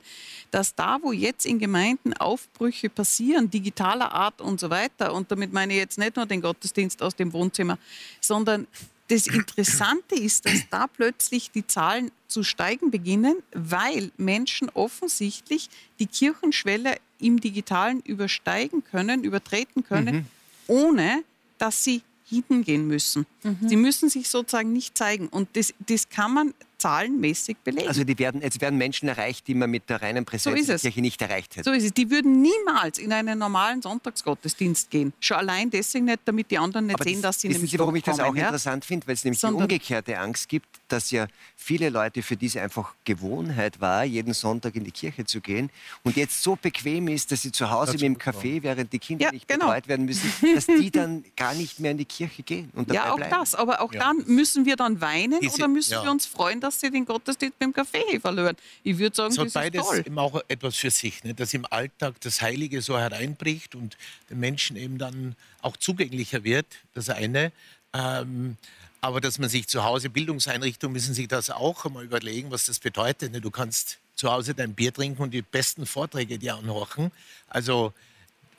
dass 0.51 0.73
da, 0.73 0.97
wo 1.01 1.11
jetzt 1.11 1.45
in 1.45 1.59
Gemeinden 1.59 2.13
Aufbrüche 2.13 2.89
passieren, 2.89 3.49
digitaler 3.49 4.11
Art 4.11 4.41
und 4.41 4.59
so 4.59 4.69
weiter, 4.69 5.13
und 5.13 5.31
damit 5.31 5.53
meine 5.53 5.73
ich 5.73 5.79
jetzt 5.79 5.97
nicht 5.97 6.15
nur 6.15 6.25
den 6.25 6.41
Gottesdienst 6.41 7.01
aus 7.01 7.15
dem 7.15 7.33
Wohnzimmer, 7.33 7.77
sondern 8.21 8.67
das 9.09 9.25
Interessante 9.25 10.15
ist, 10.15 10.45
dass 10.45 10.69
da 10.69 10.85
plötzlich 10.85 11.49
die 11.51 11.65
Zahlen 11.65 12.11
zu 12.27 12.43
steigen 12.43 12.91
beginnen, 12.91 13.37
weil 13.53 14.11
Menschen 14.17 14.69
offensichtlich 14.69 15.69
die 15.97 16.05
Kirchenschwelle 16.05 16.97
im 17.19 17.41
Digitalen 17.41 18.01
übersteigen 18.01 18.83
können, 18.83 19.23
übertreten 19.23 19.83
können, 19.83 20.15
mhm. 20.15 20.25
ohne 20.67 21.23
dass 21.57 21.83
sie 21.83 22.03
hingehen 22.29 22.87
müssen. 22.87 23.25
Mhm. 23.43 23.57
Sie 23.67 23.75
müssen 23.75 24.09
sich 24.09 24.29
sozusagen 24.29 24.71
nicht 24.71 24.97
zeigen. 24.97 25.27
Und 25.27 25.49
das, 25.53 25.73
das 25.87 26.09
kann 26.09 26.33
man 26.33 26.53
zahlenmäßig 26.77 27.57
belegen. 27.63 27.87
Also 27.87 28.03
die 28.03 28.17
werden, 28.17 28.41
jetzt 28.41 28.61
werden 28.61 28.77
Menschen 28.77 29.09
erreicht, 29.09 29.47
die 29.47 29.53
man 29.53 29.69
mit 29.69 29.89
der 29.89 30.01
reinen 30.01 30.25
Präsenz 30.25 30.67
so 30.67 30.77
Kirche 30.77 31.01
nicht 31.01 31.21
erreicht 31.21 31.57
hätte. 31.57 31.69
So 31.69 31.75
ist 31.75 31.83
es. 31.83 31.93
Die 31.93 32.09
würden 32.09 32.41
niemals 32.41 32.97
in 32.97 33.11
einen 33.11 33.37
normalen 33.37 33.81
Sonntagsgottesdienst 33.81 34.89
gehen. 34.89 35.13
Schon 35.19 35.37
allein 35.37 35.69
deswegen 35.69 36.05
nicht, 36.05 36.21
damit 36.25 36.49
die 36.49 36.57
anderen 36.57 36.87
nicht 36.87 36.95
Aber 36.95 37.03
sehen, 37.03 37.21
dass 37.21 37.41
sie 37.41 37.49
wissen 37.49 37.57
nämlich 37.57 37.71
Sie, 37.71 37.79
warum 37.79 37.95
ich 37.95 38.03
das 38.03 38.19
auch 38.19 38.35
ja? 38.35 38.45
interessant 38.45 38.85
finde? 38.85 39.07
Weil 39.07 39.15
es 39.15 39.23
nämlich 39.23 39.39
Sondern 39.39 39.67
die 39.67 39.75
umgekehrte 39.75 40.17
Angst 40.17 40.47
gibt, 40.47 40.78
dass 40.91 41.11
ja 41.11 41.27
viele 41.55 41.89
Leute, 41.89 42.23
für 42.23 42.35
die 42.35 42.47
es 42.47 42.57
einfach 42.57 42.93
Gewohnheit 43.05 43.81
war, 43.81 44.03
jeden 44.03 44.33
Sonntag 44.33 44.75
in 44.75 44.83
die 44.83 44.91
Kirche 44.91 45.25
zu 45.25 45.41
gehen 45.41 45.69
und 46.03 46.15
jetzt 46.15 46.41
so 46.41 46.55
bequem 46.55 47.07
ist, 47.07 47.31
dass 47.31 47.41
sie 47.41 47.51
zu 47.51 47.69
Hause 47.69 47.93
mit 47.93 48.01
dem 48.01 48.17
Kaffee, 48.17 48.63
während 48.63 48.91
die 48.93 48.99
Kinder 48.99 49.25
ja, 49.25 49.31
nicht 49.31 49.47
genau. 49.47 49.67
betreut 49.67 49.87
werden 49.87 50.05
müssen, 50.05 50.31
dass 50.55 50.65
die 50.65 50.91
dann 50.91 51.23
gar 51.35 51.53
nicht 51.53 51.79
mehr 51.79 51.91
in 51.91 51.97
die 51.97 52.05
Kirche 52.05 52.43
gehen. 52.43 52.71
Und 52.73 52.91
ja, 52.91 53.11
auch 53.11 53.17
bleiben. 53.17 53.31
das. 53.31 53.55
Aber 53.55 53.81
auch 53.81 53.93
ja. 53.93 53.99
dann 53.99 54.23
müssen 54.27 54.65
wir 54.65 54.75
dann 54.75 55.01
weinen 55.01 55.39
Diese, 55.41 55.55
oder 55.55 55.67
müssen 55.67 55.93
ja. 55.93 56.03
wir 56.03 56.11
uns 56.11 56.25
freuen, 56.25 56.59
dass 56.59 56.79
sie 56.79 56.89
den 56.89 57.05
Gottesdienst 57.05 57.59
mit 57.59 57.67
dem 57.67 57.73
Kaffee 57.73 58.19
verloren? 58.19 58.55
Ich 58.83 58.97
würde 58.97 59.15
sagen, 59.15 59.31
so 59.31 59.43
das 59.43 59.53
beides 59.53 59.81
ist 59.81 59.87
toll. 59.87 60.03
eben 60.05 60.19
auch 60.19 60.41
etwas 60.47 60.75
für 60.75 60.91
sich, 60.91 61.23
ne? 61.23 61.33
dass 61.33 61.53
im 61.53 61.65
Alltag 61.69 62.15
das 62.21 62.41
Heilige 62.41 62.81
so 62.81 62.97
hereinbricht 62.97 63.75
und 63.75 63.97
den 64.29 64.39
Menschen 64.39 64.75
eben 64.75 64.97
dann 64.97 65.35
auch 65.61 65.77
zugänglicher 65.77 66.43
wird, 66.43 66.67
das 66.93 67.09
eine. 67.09 67.51
Ähm, 67.93 68.57
aber 69.01 69.21
dass 69.21 69.39
man 69.39 69.49
sich 69.49 69.67
zu 69.67 69.83
Hause, 69.83 70.09
Bildungseinrichtungen 70.09 70.93
müssen 70.93 71.13
sich 71.13 71.27
das 71.27 71.49
auch 71.49 71.85
einmal 71.85 72.03
überlegen, 72.03 72.51
was 72.51 72.65
das 72.65 72.79
bedeutet. 72.79 73.31
Ne? 73.31 73.41
Du 73.41 73.51
kannst 73.51 73.97
zu 74.15 74.31
Hause 74.31 74.53
dein 74.53 74.73
Bier 74.73 74.93
trinken 74.93 75.21
und 75.21 75.31
die 75.31 75.41
besten 75.41 75.85
Vorträge 75.85 76.37
dir 76.37 76.55
anhören. 76.55 77.11
Also 77.47 77.93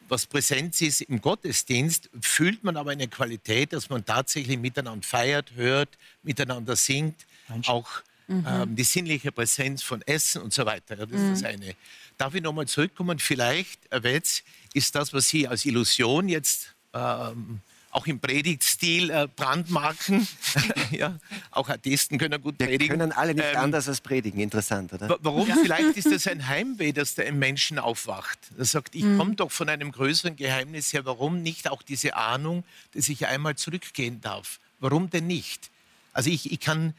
was 0.09 0.26
Präsenz 0.26 0.80
ist 0.80 1.03
im 1.03 1.20
Gottesdienst, 1.20 2.11
fühlt 2.20 2.64
man 2.64 2.76
aber 2.76 2.91
eine 2.91 3.07
Qualität, 3.07 3.72
dass 3.72 3.91
man 3.91 4.05
tatsächlich 4.05 4.59
miteinander 4.59 5.07
feiert, 5.07 5.53
hört, 5.55 5.91
miteinander 6.22 6.74
singt, 6.74 7.26
auch 7.66 7.88
mhm. 8.26 8.45
ähm, 8.49 8.76
die 8.76 8.82
sinnliche 8.82 9.30
Präsenz 9.30 9.82
von 9.82 10.03
Essen 10.03 10.43
und 10.43 10.53
so 10.53 10.66
weiter. 10.66 10.99
Ja, 10.99 11.07
das 11.07 11.20
mhm. 11.20 11.32
ist 11.32 11.43
das 11.43 11.51
eine. 11.51 11.74
Darf 12.18 12.34
ich 12.34 12.43
nochmal 12.43 12.66
zurückkommen? 12.66 13.18
Vielleicht, 13.18 13.80
Herr 13.91 14.03
Wetz, 14.03 14.43
ist 14.74 14.95
das, 14.95 15.12
was 15.12 15.28
Sie 15.28 15.47
als 15.47 15.64
Illusion 15.64 16.28
jetzt 16.28 16.74
ähm, 16.93 17.61
auch 17.91 18.07
im 18.07 18.20
Predigtstil 18.20 19.11
äh, 19.11 19.28
brandmarken. 19.34 20.26
ja, 20.91 21.18
auch 21.51 21.68
Atheisten 21.68 22.18
können 22.18 22.41
gut 22.41 22.59
Wir 22.59 22.66
predigen. 22.66 22.99
Können 22.99 23.12
alle 23.12 23.34
nicht 23.34 23.47
ähm, 23.53 23.59
anders 23.59 23.88
als 23.88 24.01
predigen. 24.01 24.41
Interessant, 24.41 24.93
oder? 24.93 25.18
Warum? 25.20 25.49
Ja. 25.49 25.57
Vielleicht 25.62 25.97
ist 25.97 26.11
das 26.11 26.26
ein 26.28 26.47
Heimweh, 26.47 26.93
dass 26.93 27.14
der 27.14 27.26
im 27.26 27.38
Menschen 27.38 27.78
aufwacht. 27.78 28.38
Er 28.57 28.64
sagt, 28.64 28.95
ich 28.95 29.03
mhm. 29.03 29.18
komme 29.18 29.34
doch 29.34 29.51
von 29.51 29.68
einem 29.68 29.91
größeren 29.93 30.36
Geheimnis 30.36 30.93
her. 30.93 31.05
Warum 31.05 31.43
nicht 31.43 31.68
auch 31.68 31.82
diese 31.82 32.14
Ahnung, 32.16 32.64
dass 32.95 33.09
ich 33.09 33.26
einmal 33.26 33.57
zurückgehen 33.57 34.20
darf? 34.20 34.61
Warum 34.78 35.11
denn 35.11 35.26
nicht? 35.26 35.70
Also 36.12 36.30
ich, 36.30 36.51
ich 36.51 36.61
kann 36.61 36.95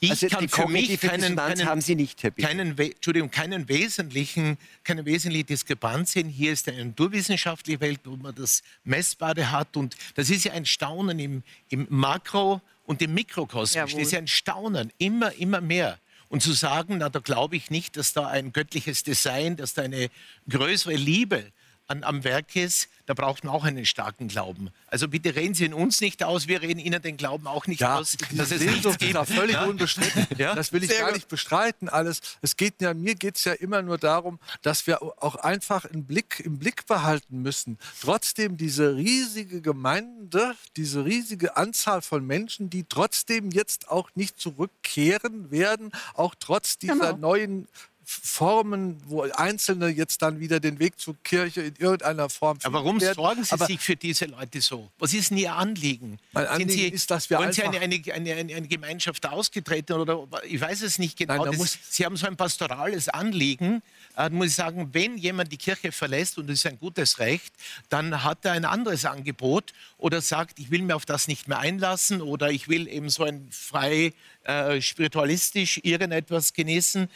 ich 0.00 0.10
also 0.10 0.28
kann 0.28 0.48
für 0.48 0.66
mich 0.66 0.98
keinen, 0.98 1.36
keinen, 1.36 1.66
haben 1.66 1.82
Sie 1.82 1.94
nicht, 1.94 2.22
Herr 2.22 2.30
keinen, 2.30 2.76
Entschuldigung, 2.78 3.30
keinen 3.30 3.68
wesentlichen, 3.68 4.56
keine 4.82 5.04
wesentliche 5.04 5.44
Diskrepanz 5.44 6.12
sehen. 6.12 6.28
Hier 6.28 6.52
ist 6.52 6.68
eine 6.68 6.86
naturwissenschaftliche 6.86 7.80
Welt, 7.80 8.00
wo 8.04 8.16
man 8.16 8.34
das 8.34 8.62
Messbare 8.84 9.50
hat. 9.50 9.76
Und 9.76 9.96
das 10.14 10.30
ist 10.30 10.44
ja 10.44 10.52
ein 10.52 10.64
Staunen 10.64 11.18
im, 11.18 11.42
im 11.68 11.86
Makro- 11.90 12.62
und 12.86 13.02
im 13.02 13.12
Mikrokosmos. 13.12 13.92
Das 13.92 14.00
ist 14.00 14.12
ja 14.12 14.18
ein 14.18 14.26
Staunen, 14.26 14.90
immer, 14.96 15.32
immer 15.34 15.60
mehr. 15.60 15.98
Und 16.30 16.42
zu 16.42 16.52
sagen, 16.52 16.98
na, 16.98 17.10
da 17.10 17.18
glaube 17.18 17.56
ich 17.56 17.70
nicht, 17.70 17.96
dass 17.96 18.14
da 18.14 18.26
ein 18.28 18.52
göttliches 18.52 19.02
Design, 19.02 19.56
dass 19.56 19.74
da 19.74 19.82
eine 19.82 20.08
größere 20.48 20.94
Liebe 20.94 21.52
an, 21.90 22.04
am 22.04 22.24
Werk 22.24 22.56
ist, 22.56 22.88
da 23.06 23.14
braucht 23.14 23.42
man 23.42 23.52
auch 23.52 23.64
einen 23.64 23.84
starken 23.84 24.28
Glauben. 24.28 24.70
Also 24.86 25.08
bitte 25.08 25.34
reden 25.34 25.54
Sie 25.54 25.64
in 25.64 25.74
uns 25.74 26.00
nicht 26.00 26.22
aus, 26.22 26.46
wir 26.46 26.62
reden 26.62 26.78
Ihnen 26.78 27.02
den 27.02 27.16
Glauben 27.16 27.48
auch 27.48 27.66
nicht 27.66 27.80
ja, 27.80 27.98
aus. 27.98 28.16
Das 28.36 28.52
ist. 28.52 28.64
Da 29.12 29.24
völlig 29.24 29.54
ja? 29.54 29.64
unbestritten. 29.64 30.26
Ja? 30.38 30.54
Das 30.54 30.72
will 30.72 30.84
ich 30.84 30.90
Sehr 30.90 31.00
gar 31.00 31.12
nicht 31.12 31.28
bestreiten 31.28 31.88
alles. 31.88 32.20
Es 32.40 32.56
geht 32.56 32.80
ja, 32.80 32.94
mir 32.94 33.16
geht 33.16 33.36
es 33.36 33.44
ja 33.44 33.52
immer 33.52 33.82
nur 33.82 33.98
darum, 33.98 34.38
dass 34.62 34.86
wir 34.86 35.02
auch 35.02 35.34
einfach 35.34 35.84
im 35.86 36.04
Blick, 36.04 36.40
im 36.44 36.58
Blick 36.58 36.86
behalten 36.86 37.42
müssen. 37.42 37.78
Trotzdem 38.00 38.56
diese 38.56 38.94
riesige 38.94 39.60
Gemeinde, 39.60 40.54
diese 40.76 41.04
riesige 41.04 41.56
Anzahl 41.56 42.02
von 42.02 42.24
Menschen, 42.24 42.70
die 42.70 42.84
trotzdem 42.84 43.50
jetzt 43.50 43.88
auch 43.88 44.10
nicht 44.14 44.38
zurückkehren 44.38 45.50
werden, 45.50 45.90
auch 46.14 46.36
trotz 46.38 46.78
dieser 46.78 47.14
genau. 47.14 47.16
neuen 47.16 47.68
Formen, 48.10 49.00
wo 49.06 49.22
Einzelne 49.22 49.86
jetzt 49.86 50.20
dann 50.20 50.40
wieder 50.40 50.58
den 50.58 50.80
Weg 50.80 50.98
zur 50.98 51.16
Kirche 51.22 51.62
in 51.62 51.76
irgendeiner 51.76 52.28
Form 52.28 52.58
finden 52.58 52.74
Aber 52.74 52.84
warum 52.84 53.00
werden. 53.00 53.14
sorgen 53.14 53.44
Sie 53.44 53.52
Aber 53.52 53.66
sich 53.66 53.78
für 53.78 53.94
diese 53.94 54.24
Leute 54.24 54.60
so? 54.60 54.90
Was 54.98 55.14
ist 55.14 55.30
denn 55.30 55.38
Ihr 55.38 55.54
Anliegen? 55.54 56.18
Mein 56.32 56.46
Anliegen 56.48 56.70
Sie, 56.70 56.88
ist, 56.88 57.08
dass 57.10 57.30
wir 57.30 57.38
wollen 57.38 57.52
Sie 57.52 57.62
eine, 57.62 57.78
eine, 57.78 58.02
eine, 58.12 58.34
eine, 58.34 58.66
Gemeinschaft 58.66 59.24
ausgetreten 59.26 59.92
oder 59.92 60.26
ich 60.42 60.60
weiß 60.60 60.82
es 60.82 60.98
nicht 60.98 61.18
genau. 61.18 61.44
Nein, 61.44 61.56
das, 61.56 61.78
Sie 61.88 62.04
haben 62.04 62.16
so 62.16 62.26
ein 62.26 62.36
pastorales 62.36 63.08
Anliegen. 63.08 63.80
Äh, 64.16 64.28
muss 64.30 64.48
ich 64.48 64.54
sagen, 64.54 64.88
wenn 64.92 65.16
jemand 65.16 65.52
die 65.52 65.56
Kirche 65.56 65.92
verlässt 65.92 66.36
und 66.36 66.48
das 66.48 66.56
ist 66.56 66.66
ein 66.66 66.78
gutes 66.78 67.20
Recht, 67.20 67.54
dann 67.90 68.24
hat 68.24 68.44
er 68.44 68.52
ein 68.52 68.64
anderes 68.64 69.04
Angebot 69.04 69.72
oder 69.98 70.20
sagt, 70.20 70.58
ich 70.58 70.72
will 70.72 70.82
mir 70.82 70.96
auf 70.96 71.06
das 71.06 71.28
nicht 71.28 71.46
mehr 71.46 71.60
einlassen 71.60 72.22
oder 72.22 72.50
ich 72.50 72.68
will 72.68 72.88
eben 72.88 73.08
so 73.08 73.22
ein 73.22 73.46
frei 73.52 74.12
äh, 74.42 74.80
spiritualistisch 74.80 75.80
irgendetwas 75.84 76.54
genießen. 76.54 77.08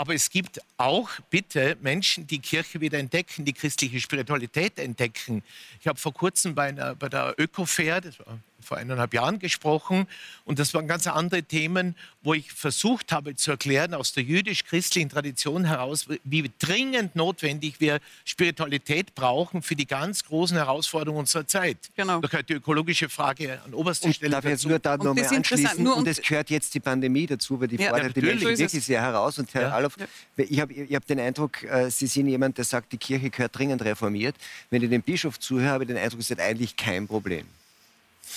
Aber 0.00 0.14
es 0.14 0.30
gibt 0.30 0.60
auch 0.76 1.10
bitte 1.28 1.76
Menschen, 1.80 2.24
die 2.24 2.38
Kirche 2.38 2.80
wieder 2.80 3.00
entdecken, 3.00 3.44
die 3.44 3.52
christliche 3.52 3.98
Spiritualität 3.98 4.78
entdecken. 4.78 5.42
Ich 5.80 5.88
habe 5.88 5.98
vor 5.98 6.14
kurzem 6.14 6.54
bei, 6.54 6.68
einer, 6.68 6.94
bei 6.94 7.08
der 7.08 7.34
Öko-Fair, 7.36 8.00
das 8.00 8.16
war 8.20 8.38
vor 8.60 8.76
eineinhalb 8.76 9.14
Jahren 9.14 9.38
gesprochen. 9.38 10.06
Und 10.44 10.58
das 10.58 10.74
waren 10.74 10.88
ganz 10.88 11.06
andere 11.06 11.42
Themen, 11.42 11.94
wo 12.22 12.34
ich 12.34 12.52
versucht 12.52 13.12
habe 13.12 13.36
zu 13.36 13.52
erklären 13.52 13.94
aus 13.94 14.12
der 14.12 14.24
jüdisch-christlichen 14.24 15.08
Tradition 15.08 15.64
heraus, 15.64 16.06
wie 16.24 16.50
dringend 16.58 17.16
notwendig 17.16 17.80
wir 17.80 18.00
Spiritualität 18.24 19.14
brauchen 19.14 19.62
für 19.62 19.76
die 19.76 19.86
ganz 19.86 20.24
großen 20.24 20.56
Herausforderungen 20.56 21.20
unserer 21.20 21.46
Zeit. 21.46 21.78
Genau. 21.96 22.20
Da 22.20 22.28
gehört 22.28 22.48
die 22.48 22.54
ökologische 22.54 23.08
Frage 23.08 23.60
an 23.64 23.74
oberster 23.74 24.12
Stelle 24.12 24.32
darf 24.32 24.44
dazu. 24.44 24.52
Jetzt 24.52 24.66
nur 24.66 24.78
da 24.78 24.96
nochmal 24.96 25.24
anschließen. 25.24 25.82
Nur 25.82 25.96
und 25.96 26.08
es 26.08 26.20
gehört 26.20 26.50
jetzt 26.50 26.74
die 26.74 26.80
Pandemie 26.80 27.26
dazu, 27.26 27.60
weil 27.60 27.68
die 27.68 27.76
ja, 27.76 27.90
fordert 27.90 28.16
die 28.16 28.20
Menschen 28.20 28.56
so 28.56 28.58
wirklich 28.58 28.84
sehr 28.84 29.00
heraus. 29.00 29.38
Und 29.38 29.52
Herr 29.54 29.62
ja. 29.62 29.70
Alof, 29.70 29.96
ich 30.36 30.60
habe 30.60 30.74
hab 30.74 31.06
den 31.06 31.20
Eindruck, 31.20 31.62
äh, 31.62 31.90
Sie 31.90 32.06
sind 32.06 32.28
jemand, 32.28 32.58
der 32.58 32.64
sagt, 32.64 32.92
die 32.92 32.98
Kirche 32.98 33.30
gehört 33.30 33.56
dringend 33.56 33.82
reformiert. 33.82 34.34
Wenn 34.70 34.82
ich 34.82 34.90
dem 34.90 35.02
Bischof 35.02 35.38
zuhöre, 35.38 35.70
habe 35.70 35.84
ich 35.84 35.88
den 35.88 35.96
Eindruck, 35.96 36.20
es 36.20 36.30
ist 36.30 36.40
eigentlich 36.40 36.76
kein 36.76 37.06
Problem. 37.06 37.46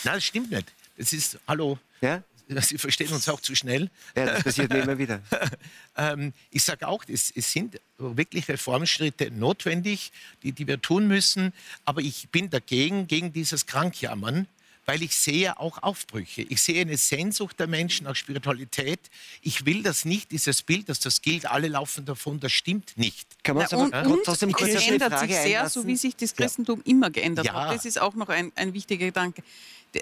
Nein, 0.03 0.15
das 0.15 0.23
stimmt 0.23 0.51
nicht. 0.51 0.71
Das 0.97 1.13
ist, 1.13 1.39
hallo, 1.47 1.79
ja? 2.01 2.23
Sie 2.61 2.77
verstehen 2.77 3.11
uns 3.11 3.29
auch 3.29 3.39
zu 3.39 3.55
schnell. 3.55 3.89
Ja, 4.15 4.25
das 4.25 4.43
passiert 4.43 4.71
mir 4.71 4.79
immer 4.79 4.97
wieder. 4.97 5.21
ähm, 5.97 6.33
ich 6.49 6.63
sage 6.63 6.87
auch, 6.87 7.03
es, 7.07 7.31
es, 7.35 7.51
sind 7.51 7.79
wirklich 7.97 8.47
Reformschritte 8.47 9.31
notwendig, 9.31 10.11
die, 10.43 10.51
die 10.51 10.67
wir 10.67 10.81
tun 10.81 11.07
müssen. 11.07 11.53
Aber 11.85 12.01
ich 12.01 12.29
bin 12.29 12.49
dagegen, 12.49 13.07
gegen 13.07 13.31
dieses 13.31 13.65
Krankjammern, 13.65 14.47
weil 14.85 15.03
ich 15.03 15.15
sehe 15.15 15.57
auch 15.59 15.81
Aufbrüche. 15.83 16.41
Ich 16.41 16.61
sehe 16.61 16.81
eine 16.81 16.97
Sehnsucht 16.97 17.59
der 17.59 17.67
Menschen 17.67 18.05
nach 18.05 18.15
Spiritualität. 18.15 18.99
Ich 19.41 19.65
will 19.65 19.83
das 19.83 20.05
nicht, 20.05 20.31
dieses 20.31 20.63
Bild, 20.63 20.89
dass 20.89 20.99
das 20.99 21.21
gilt, 21.21 21.45
alle 21.45 21.67
laufen 21.67 22.05
davon, 22.05 22.39
das 22.39 22.51
stimmt 22.51 22.97
nicht. 22.97 23.27
Kann 23.43 23.55
man 23.55 23.67
ja, 23.69 23.77
und, 23.77 23.93
aber 23.93 24.09
und 24.09 24.23
trotzdem 24.25 24.51
kurz 24.51 24.71
es 24.71 24.87
ändert 24.87 25.19
sich 25.19 25.31
sehr, 25.31 25.59
einlassen? 25.59 25.83
so 25.83 25.87
wie 25.87 25.95
sich 25.95 26.15
das 26.15 26.35
Christentum 26.35 26.81
ja. 26.83 26.91
immer 26.91 27.09
geändert 27.09 27.45
ja. 27.45 27.53
hat. 27.53 27.75
Das 27.75 27.85
ist 27.85 28.01
auch 28.01 28.15
noch 28.15 28.29
ein, 28.29 28.51
ein 28.55 28.73
wichtiger 28.73 29.05
Gedanke. 29.05 29.43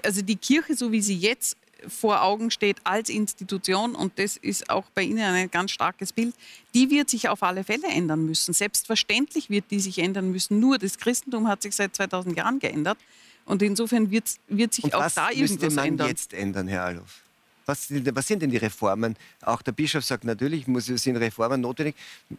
Also 0.04 0.22
die 0.22 0.36
Kirche, 0.36 0.76
so 0.76 0.92
wie 0.92 1.02
sie 1.02 1.16
jetzt 1.16 1.56
vor 1.88 2.22
Augen 2.22 2.50
steht 2.50 2.76
als 2.84 3.08
Institution, 3.08 3.94
und 3.94 4.18
das 4.18 4.36
ist 4.36 4.68
auch 4.70 4.84
bei 4.94 5.02
Ihnen 5.02 5.20
ein 5.20 5.50
ganz 5.50 5.70
starkes 5.70 6.12
Bild, 6.12 6.34
die 6.74 6.90
wird 6.90 7.08
sich 7.10 7.28
auf 7.28 7.42
alle 7.42 7.64
Fälle 7.64 7.88
ändern 7.88 8.24
müssen. 8.24 8.52
Selbstverständlich 8.52 9.50
wird 9.50 9.64
die 9.70 9.80
sich 9.80 9.98
ändern 9.98 10.30
müssen. 10.30 10.60
Nur 10.60 10.78
das 10.78 10.98
Christentum 10.98 11.48
hat 11.48 11.62
sich 11.62 11.74
seit 11.74 11.94
2000 11.96 12.36
Jahren 12.36 12.58
geändert. 12.58 12.98
Und 13.46 13.62
insofern 13.62 14.10
wird, 14.10 14.24
wird 14.48 14.74
sich 14.74 14.84
und 14.84 14.94
auch 14.94 15.10
da 15.10 15.30
irgendwas 15.30 15.74
man 15.74 15.88
ändern. 15.88 16.08
jetzt 16.08 16.32
ändern, 16.32 16.68
Herr 16.68 16.84
Alof? 16.84 17.22
Was, 17.66 17.88
was, 17.90 18.26
sind 18.26 18.42
denn 18.42 18.50
die 18.50 18.56
Reformen? 18.56 19.16
Auch 19.42 19.62
der 19.62 19.72
Bischof 19.72 20.04
sagt 20.04 20.24
natürlich, 20.24 20.66
muss, 20.66 20.86
sind 20.86 21.16
Reformen 21.16 21.60
notwendig. 21.60 21.94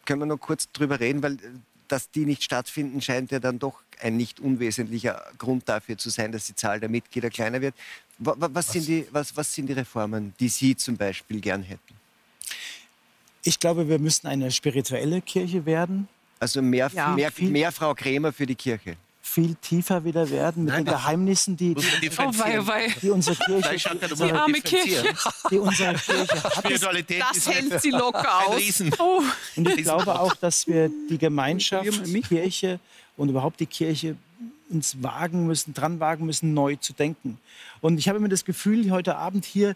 Können 0.05 0.21
wir 0.21 0.25
noch 0.25 0.37
kurz 0.37 0.69
drüber 0.71 0.99
reden, 0.99 1.23
weil 1.23 1.37
dass 1.91 2.09
die 2.09 2.25
nicht 2.25 2.43
stattfinden, 2.43 3.01
scheint 3.01 3.31
ja 3.31 3.39
dann 3.39 3.59
doch 3.59 3.81
ein 3.99 4.17
nicht 4.17 4.39
unwesentlicher 4.39 5.23
Grund 5.37 5.67
dafür 5.67 5.97
zu 5.97 6.09
sein, 6.09 6.31
dass 6.31 6.45
die 6.45 6.55
Zahl 6.55 6.79
der 6.79 6.89
Mitglieder 6.89 7.29
kleiner 7.29 7.61
wird. 7.61 7.75
Was, 8.17 8.37
was, 8.39 8.71
Sind, 8.71 8.87
die, 8.87 9.07
was, 9.11 9.35
was 9.35 9.53
sind 9.53 9.67
die 9.67 9.73
Reformen, 9.73 10.33
die 10.39 10.47
Sie 10.47 10.75
zum 10.75 10.97
Beispiel 10.97 11.41
gern 11.41 11.63
hätten? 11.63 11.95
Ich 13.43 13.59
glaube, 13.59 13.89
wir 13.89 13.99
müssen 13.99 14.27
eine 14.27 14.51
spirituelle 14.51 15.21
Kirche 15.21 15.65
werden. 15.65 16.07
Also 16.39 16.61
mehr, 16.61 16.89
ja, 16.93 17.09
mehr, 17.13 17.31
mehr 17.39 17.71
Frau 17.71 17.93
Krämer 17.93 18.31
für 18.31 18.45
die 18.45 18.55
Kirche 18.55 18.95
viel 19.21 19.55
tiefer 19.55 20.03
wieder 20.03 20.29
werden 20.29 20.65
mit 20.65 20.73
Nein, 20.73 20.85
den 20.85 20.93
Geheimnissen, 20.93 21.55
die, 21.55 21.75
die, 21.75 22.09
oh, 22.17 22.31
wei, 22.33 22.65
wei. 22.65 22.87
die 23.01 23.11
unsere 23.11 23.35
Kirche, 23.35 23.97
die, 24.17 24.31
arme 24.31 24.61
Kirche, 24.61 25.13
die 25.49 25.57
unsere 25.57 25.93
Kirche 25.93 26.43
hat. 26.43 26.53
Spiritualität 26.57 27.21
das 27.21 27.47
hält 27.47 27.81
sie 27.81 27.91
locker 27.91 28.47
aus. 28.47 28.83
Oh. 28.99 29.21
Und 29.55 29.69
ich 29.69 29.83
glaube 29.83 30.19
auch, 30.19 30.35
dass 30.35 30.67
wir 30.67 30.89
die 31.09 31.17
Gemeinschaft, 31.17 32.05
die 32.05 32.21
Kirche 32.21 32.79
und 33.15 33.29
überhaupt 33.29 33.59
die 33.59 33.67
Kirche 33.67 34.15
uns 34.69 35.01
wagen 35.03 35.45
müssen, 35.47 35.73
dran 35.73 35.99
wagen 35.99 36.25
müssen, 36.25 36.53
neu 36.53 36.75
zu 36.77 36.93
denken. 36.93 37.37
Und 37.81 37.97
ich 37.99 38.07
habe 38.07 38.17
immer 38.17 38.29
das 38.29 38.45
Gefühl, 38.45 38.89
heute 38.91 39.17
Abend 39.17 39.45
hier 39.45 39.75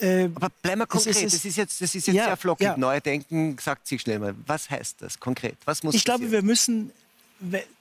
äh, 0.00 0.28
Aber 0.34 0.50
bleiben 0.62 0.80
wir 0.80 0.86
konkret. 0.86 1.14
Das 1.14 1.22
ist, 1.22 1.34
das 1.34 1.44
ist 1.44 1.56
jetzt, 1.56 1.80
das 1.80 1.94
ist 1.94 2.06
jetzt 2.06 2.16
ja, 2.16 2.24
sehr 2.24 2.36
flockig. 2.36 2.66
Ja. 2.66 2.76
Neu 2.76 3.00
denken, 3.00 3.56
sagt 3.58 3.86
sich 3.86 4.02
schnell 4.02 4.18
mal. 4.18 4.34
Was 4.46 4.68
heißt 4.68 4.96
das 5.00 5.18
konkret? 5.18 5.56
Was 5.64 5.82
muss 5.82 5.94
ich 5.94 6.04
glaube, 6.04 6.30
wir 6.30 6.42
müssen 6.42 6.92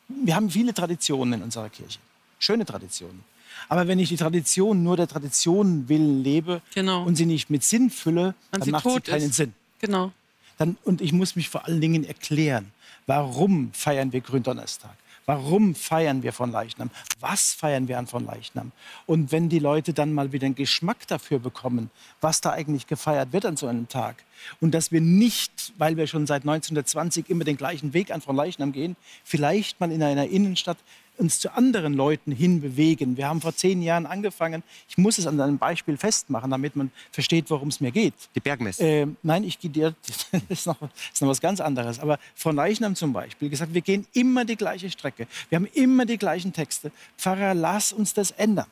wir 0.08 0.36
haben 0.36 0.50
viele 0.50 0.74
Traditionen 0.74 1.34
in 1.34 1.42
unserer 1.44 1.70
Kirche, 1.70 2.00
schöne 2.40 2.66
Traditionen. 2.66 3.24
Aber 3.70 3.88
wenn 3.88 4.00
ich 4.00 4.10
die 4.10 4.18
Tradition 4.18 4.84
nur 4.84 4.98
der 4.98 5.08
Tradition 5.08 5.88
willen 5.90 6.24
lebe 6.24 6.62
genau. 6.74 7.04
und 7.04 7.16
sie 7.16 7.26
nicht 7.26 7.50
mit 7.50 7.64
Sinn 7.64 7.90
fülle, 7.90 8.36
dann, 8.52 8.62
dann 8.62 8.70
macht 8.72 8.90
sie 8.90 9.02
keinen 9.02 9.30
ist. 9.30 9.36
Sinn. 9.36 9.54
Genau. 9.80 10.12
Dann, 10.58 10.78
und 10.84 11.02
ich 11.02 11.14
muss 11.14 11.36
mich 11.36 11.50
vor 11.50 11.66
allen 11.66 11.82
Dingen 11.82 12.04
erklären, 12.04 12.72
warum 13.08 13.72
feiern 13.74 14.14
wir 14.14 14.22
Gründonnerstag? 14.22 14.96
Warum 15.28 15.74
feiern 15.74 16.22
wir 16.22 16.34
von 16.34 16.52
Leichnam? 16.52 16.92
Was 17.20 17.54
feiern 17.54 17.88
wir 17.88 17.98
an 17.98 18.06
von 18.06 18.26
Leichnam? 18.26 18.72
Und 19.08 19.32
wenn 19.32 19.50
die 19.50 19.58
Leute 19.58 19.92
dann 19.92 20.14
mal 20.14 20.32
wieder 20.32 20.46
einen 20.46 20.54
Geschmack 20.54 21.08
dafür 21.08 21.40
bekommen, 21.40 21.90
was 22.22 22.42
da 22.42 22.52
eigentlich 22.52 22.86
gefeiert 22.86 23.34
wird 23.34 23.46
an 23.46 23.58
so 23.58 23.66
einem 23.66 23.88
Tag, 23.88 24.24
und 24.60 24.72
dass 24.76 24.92
wir 24.92 25.02
nicht, 25.02 25.74
weil 25.78 25.98
wir 25.98 26.06
schon 26.06 26.28
seit 26.28 26.44
1920 26.44 27.30
immer 27.30 27.44
den 27.44 27.58
gleichen 27.58 27.94
Weg 27.94 28.12
an 28.12 28.22
von 28.22 28.36
Leichnam 28.36 28.72
gehen, 28.72 28.96
vielleicht 29.24 29.80
mal 29.80 29.92
in 29.92 30.04
einer 30.04 30.28
Innenstadt 30.28 30.78
uns 31.18 31.40
zu 31.40 31.54
anderen 31.54 31.94
Leuten 31.94 32.32
hinbewegen. 32.32 33.18
Wir 33.18 33.28
haben 33.28 33.42
vor 33.42 33.56
zehn 33.56 33.82
Jahren 33.82 34.06
angefangen. 34.06 34.64
Ich 34.90 34.98
muss 34.98 35.18
es 35.18 35.28
an 35.28 35.40
einem 35.40 35.58
Beispiel 35.58 35.98
festmachen, 35.98 36.52
damit 36.52 36.76
man 36.76 36.92
versteht, 37.12 37.50
worum 37.50 37.70
es 37.70 37.80
mir 37.80 37.92
geht. 37.92 38.14
Die 38.36 38.40
Bergmesse? 38.40 38.84
Äh, 38.84 39.08
nein, 39.24 39.44
ich 39.44 39.60
gehe 39.60 39.72
dir, 39.72 39.96
das 40.32 40.42
ist 40.50 40.68
noch, 40.68 40.78
ist 41.14 41.22
noch 41.22 41.30
was 41.30 41.42
ganz 41.42 41.62
anderes. 41.62 42.00
Aber 42.00 42.20
von 42.36 42.56
Leichnam 42.56 42.96
zum 42.96 43.14
Beispiel 43.14 43.50
gesagt, 43.50 43.74
wir 43.74 43.82
gehen 43.82 44.06
immer 44.14 44.46
die 44.46 44.56
gleiche 44.56 44.90
Strecke. 44.90 45.28
Wir 45.50 45.58
haben 45.58 45.68
immer 45.74 46.06
die 46.06 46.18
gleichen 46.18 46.54
Texte. 46.54 46.92
Pfarrer, 47.18 47.54
lass 47.54 47.94
uns 47.94 48.14
das 48.14 48.32
ändern. 48.32 48.68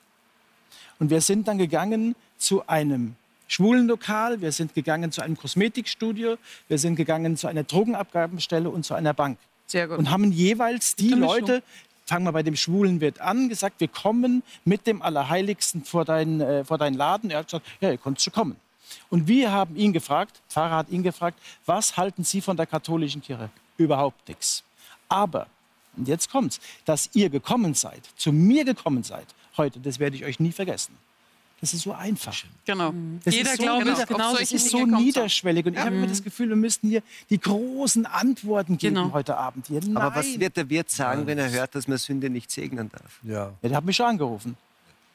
Und 0.99 1.09
wir 1.09 1.21
sind 1.21 1.47
dann 1.47 1.57
gegangen 1.57 2.15
zu 2.37 2.67
einem 2.67 3.15
Schwulenlokal, 3.47 4.41
wir 4.41 4.51
sind 4.51 4.73
gegangen 4.73 5.11
zu 5.11 5.21
einem 5.21 5.37
Kosmetikstudio, 5.37 6.37
wir 6.67 6.77
sind 6.77 6.95
gegangen 6.95 7.37
zu 7.37 7.47
einer 7.47 7.63
Drogenabgabenstelle 7.63 8.69
und 8.69 8.83
zu 8.83 8.93
einer 8.93 9.13
Bank. 9.13 9.37
Sehr 9.67 9.87
gut. 9.87 9.97
Und 9.97 10.09
haben 10.09 10.31
jeweils 10.31 10.95
die 10.95 11.09
Leute, 11.09 11.63
fangen 12.05 12.25
wir 12.25 12.31
bei 12.31 12.43
dem 12.43 12.55
schwulen 12.55 13.01
Wirt 13.01 13.19
an, 13.21 13.49
gesagt, 13.49 13.79
wir 13.79 13.87
kommen 13.87 14.43
mit 14.65 14.87
dem 14.87 15.01
Allerheiligsten 15.01 15.83
vor 15.83 16.05
deinen, 16.05 16.41
äh, 16.41 16.65
vor 16.65 16.77
deinen 16.77 16.95
Laden. 16.95 17.29
Er 17.29 17.39
hat 17.39 17.47
gesagt, 17.47 17.65
ja, 17.81 17.91
ihr 17.91 17.97
könnt 17.97 18.21
schon 18.21 18.33
kommen. 18.33 18.55
Und 19.09 19.27
wir 19.27 19.51
haben 19.51 19.75
ihn 19.75 19.93
gefragt, 19.93 20.41
Pfarrer 20.49 20.77
hat 20.77 20.89
ihn 20.89 21.03
gefragt, 21.03 21.39
was 21.65 21.97
halten 21.97 22.23
Sie 22.23 22.41
von 22.41 22.57
der 22.57 22.65
katholischen 22.65 23.21
Kirche? 23.21 23.49
Überhaupt 23.77 24.27
nichts. 24.27 24.63
Aber, 25.09 25.47
und 25.95 26.07
jetzt 26.07 26.29
kommt's, 26.29 26.59
dass 26.85 27.09
ihr 27.13 27.29
gekommen 27.29 27.73
seid, 27.73 28.01
zu 28.15 28.31
mir 28.31 28.65
gekommen 28.65 29.03
seid 29.03 29.27
heute, 29.57 29.79
das 29.79 29.99
werde 29.99 30.15
ich 30.15 30.25
euch 30.25 30.39
nie 30.39 30.51
vergessen. 30.51 30.97
Das 31.63 31.73
ist 31.73 31.83
so 31.83 31.93
einfach. 31.93 32.35
Genau. 32.65 32.91
Mhm. 32.91 33.21
Das 33.23 33.33
Jeder 33.33 33.51
so 33.51 33.63
glaubt 33.63 33.85
nieder, 33.85 34.05
genau, 34.05 34.35
das 34.35 34.51
ist 34.51 34.69
so 34.69 34.85
niederschwellig. 34.85 35.65
Und 35.65 35.75
ich 35.75 35.79
habe 35.79 35.95
immer 35.95 36.07
das 36.07 36.21
Gefühl, 36.21 36.49
wir 36.49 36.57
müssten 36.57 36.89
hier 36.89 37.01
die 37.29 37.39
großen 37.39 38.05
Antworten 38.05 38.77
geben 38.77 38.95
genau. 38.95 39.13
heute 39.13 39.37
Abend. 39.37 39.67
Hier. 39.67 39.79
Aber 39.95 40.13
was 40.13 40.37
wird 40.37 40.57
der 40.57 40.69
Wirt 40.69 40.91
sagen, 40.91 41.25
wenn 41.25 41.37
er 41.37 41.49
hört, 41.49 41.73
dass 41.73 41.87
man 41.87 41.97
Sünde 41.97 42.29
nicht 42.29 42.51
segnen 42.51 42.89
darf? 42.89 43.17
Ja. 43.23 43.53
ja 43.61 43.69
der 43.69 43.77
hat 43.77 43.85
mich 43.85 43.95
schon 43.95 44.07
angerufen. 44.07 44.57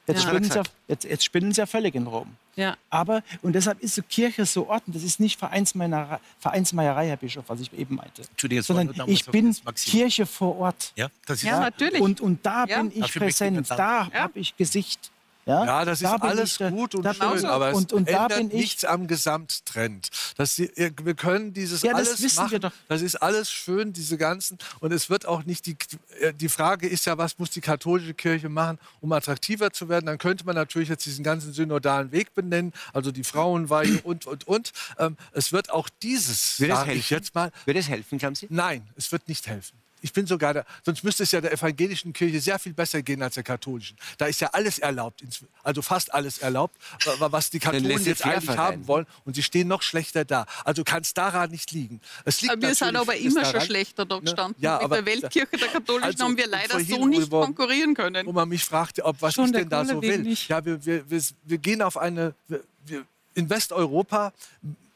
Jetzt, 0.07 0.23
ja. 0.23 0.29
spinnen, 0.29 0.49
sie 0.49 0.57
ja, 0.57 0.63
jetzt, 0.87 1.03
jetzt 1.03 1.23
spinnen 1.23 1.51
sie 1.51 1.61
ja 1.61 1.67
völlig 1.67 1.93
in 1.93 2.07
Rom. 2.07 2.35
Ja. 2.55 2.75
Aber, 2.89 3.21
und 3.43 3.53
deshalb 3.53 3.79
ist 3.79 3.97
die 3.97 4.01
Kirche 4.01 4.43
so 4.47 4.67
ordentlich, 4.67 5.03
das 5.03 5.03
ist 5.03 5.19
nicht 5.19 5.37
Vereinsmeierei, 5.37 6.17
Vereinsmeierei, 6.39 7.09
Herr 7.09 7.17
Bischof, 7.17 7.45
was 7.45 7.59
ich 7.59 7.71
eben 7.73 7.93
meinte. 7.93 8.23
Sondern 8.63 9.07
ich 9.07 9.27
bin 9.27 9.55
Kirche 9.75 10.25
vor 10.25 10.57
Ort. 10.57 10.93
Ja, 10.95 11.09
das 11.27 11.37
ist 11.37 11.43
ja, 11.43 11.59
natürlich. 11.59 12.01
Und, 12.01 12.21
und 12.21 12.43
da 12.43 12.65
bin 12.65 12.91
ich 12.95 13.13
präsent, 13.13 13.69
da 13.69 14.11
habe 14.11 14.39
ich 14.39 14.57
Gesicht. 14.57 15.11
Ja, 15.49 15.65
ja 15.65 15.85
das 15.85 15.99
da 15.99 16.15
ist 16.15 16.21
alles 16.21 16.59
ich, 16.59 16.69
gut 16.69 16.93
und 16.93 17.15
schön, 17.15 17.45
aber 17.45 17.73
und, 17.73 17.91
und 17.91 18.07
es 18.07 18.13
ändert 18.13 18.53
nichts 18.53 18.85
am 18.85 19.07
Gesamttrend. 19.07 20.09
Das, 20.37 20.59
wir 20.59 21.15
können 21.15 21.53
dieses 21.53 21.81
ja, 21.81 21.93
alles 21.93 22.21
das 22.21 22.35
machen. 22.35 22.71
Das 22.87 23.01
ist 23.01 23.15
alles 23.15 23.51
schön, 23.51 23.91
diese 23.91 24.17
ganzen. 24.17 24.59
Und 24.79 24.91
es 24.91 25.09
wird 25.09 25.25
auch 25.25 25.45
nicht 25.45 25.65
die, 25.65 25.75
äh, 26.19 26.33
die 26.33 26.49
Frage 26.49 26.87
ist 26.87 27.05
ja, 27.05 27.17
was 27.17 27.39
muss 27.39 27.49
die 27.49 27.61
katholische 27.61 28.13
Kirche 28.13 28.47
machen, 28.47 28.77
um 29.01 29.11
attraktiver 29.11 29.71
zu 29.71 29.89
werden? 29.89 30.05
Dann 30.05 30.19
könnte 30.19 30.45
man 30.45 30.55
natürlich 30.55 30.89
jetzt 30.89 31.07
diesen 31.07 31.23
ganzen 31.23 31.51
synodalen 31.51 32.11
Weg 32.11 32.35
benennen, 32.35 32.71
also 32.93 33.11
die 33.11 33.23
Frauenweihe 33.23 34.01
und, 34.03 34.27
und, 34.27 34.47
und. 34.47 34.71
Ähm, 34.99 35.17
es 35.31 35.51
wird 35.51 35.71
auch 35.71 35.89
dieses, 36.03 36.59
es 36.59 36.85
helfen? 36.85 37.03
jetzt 37.07 37.33
mal. 37.33 37.51
Würde 37.65 37.79
es 37.79 37.89
helfen, 37.89 38.19
glauben 38.19 38.35
Sie? 38.35 38.45
Nein, 38.51 38.87
es 38.95 39.11
wird 39.11 39.27
nicht 39.27 39.47
helfen 39.47 39.79
ich 40.01 40.13
bin 40.13 40.25
sogar 40.25 40.53
da, 40.53 40.65
sonst 40.83 41.03
müsste 41.03 41.23
es 41.23 41.31
ja 41.31 41.41
der 41.41 41.51
evangelischen 41.51 42.13
Kirche 42.13 42.39
sehr 42.39 42.59
viel 42.59 42.73
besser 42.73 43.01
gehen 43.01 43.21
als 43.21 43.35
der 43.35 43.43
katholischen. 43.43 43.97
Da 44.17 44.25
ist 44.25 44.41
ja 44.41 44.49
alles 44.53 44.79
erlaubt, 44.79 45.23
also 45.63 45.81
fast 45.81 46.13
alles 46.13 46.39
erlaubt, 46.39 46.75
was 47.19 47.49
die 47.49 47.59
Katholiken 47.59 48.05
jetzt 48.05 48.25
eigentlich 48.25 48.57
haben 48.57 48.87
wollen. 48.87 49.05
Und 49.25 49.35
sie 49.35 49.43
stehen 49.43 49.67
noch 49.67 49.81
schlechter 49.81 50.25
da. 50.25 50.45
Also 50.63 50.83
kann 50.83 51.01
es 51.01 51.13
daran 51.13 51.51
nicht 51.51 51.71
liegen. 51.71 52.01
Es 52.25 52.41
liegt 52.41 52.53
aber 52.53 52.61
wir 52.61 52.75
sind 52.75 52.95
aber 52.95 53.15
immer 53.15 53.41
daran, 53.41 53.51
schon 53.51 53.61
schlechter 53.61 54.05
da 54.05 54.15
ne? 54.15 54.21
gestanden. 54.21 54.61
Ja, 54.61 54.75
Mit 54.75 54.83
aber, 54.83 54.95
der 55.01 55.05
Weltkirche 55.05 55.57
der 55.57 55.67
Katholischen 55.67 56.03
also, 56.03 56.23
haben 56.25 56.37
wir 56.37 56.47
leider 56.47 56.79
so 56.79 57.05
nicht 57.05 57.31
wo, 57.31 57.41
konkurrieren 57.41 57.93
können. 57.93 58.25
Wo 58.25 58.31
man 58.31 58.49
mich 58.49 58.63
fragte, 58.63 59.03
ob 59.03 59.21
was 59.21 59.33
Schon 59.33 59.45
ich 59.45 59.51
denn 59.51 59.69
da 59.69 59.85
so 59.85 60.01
will. 60.01 60.37
Ja, 60.47 60.63
wir, 60.63 60.85
wir, 60.85 61.09
wir, 61.09 61.21
wir, 61.43 61.57
gehen 61.57 61.81
auf 61.81 61.97
eine... 61.97 62.33
Wir, 62.85 63.05
in 63.35 63.49
Westeuropa 63.49 64.33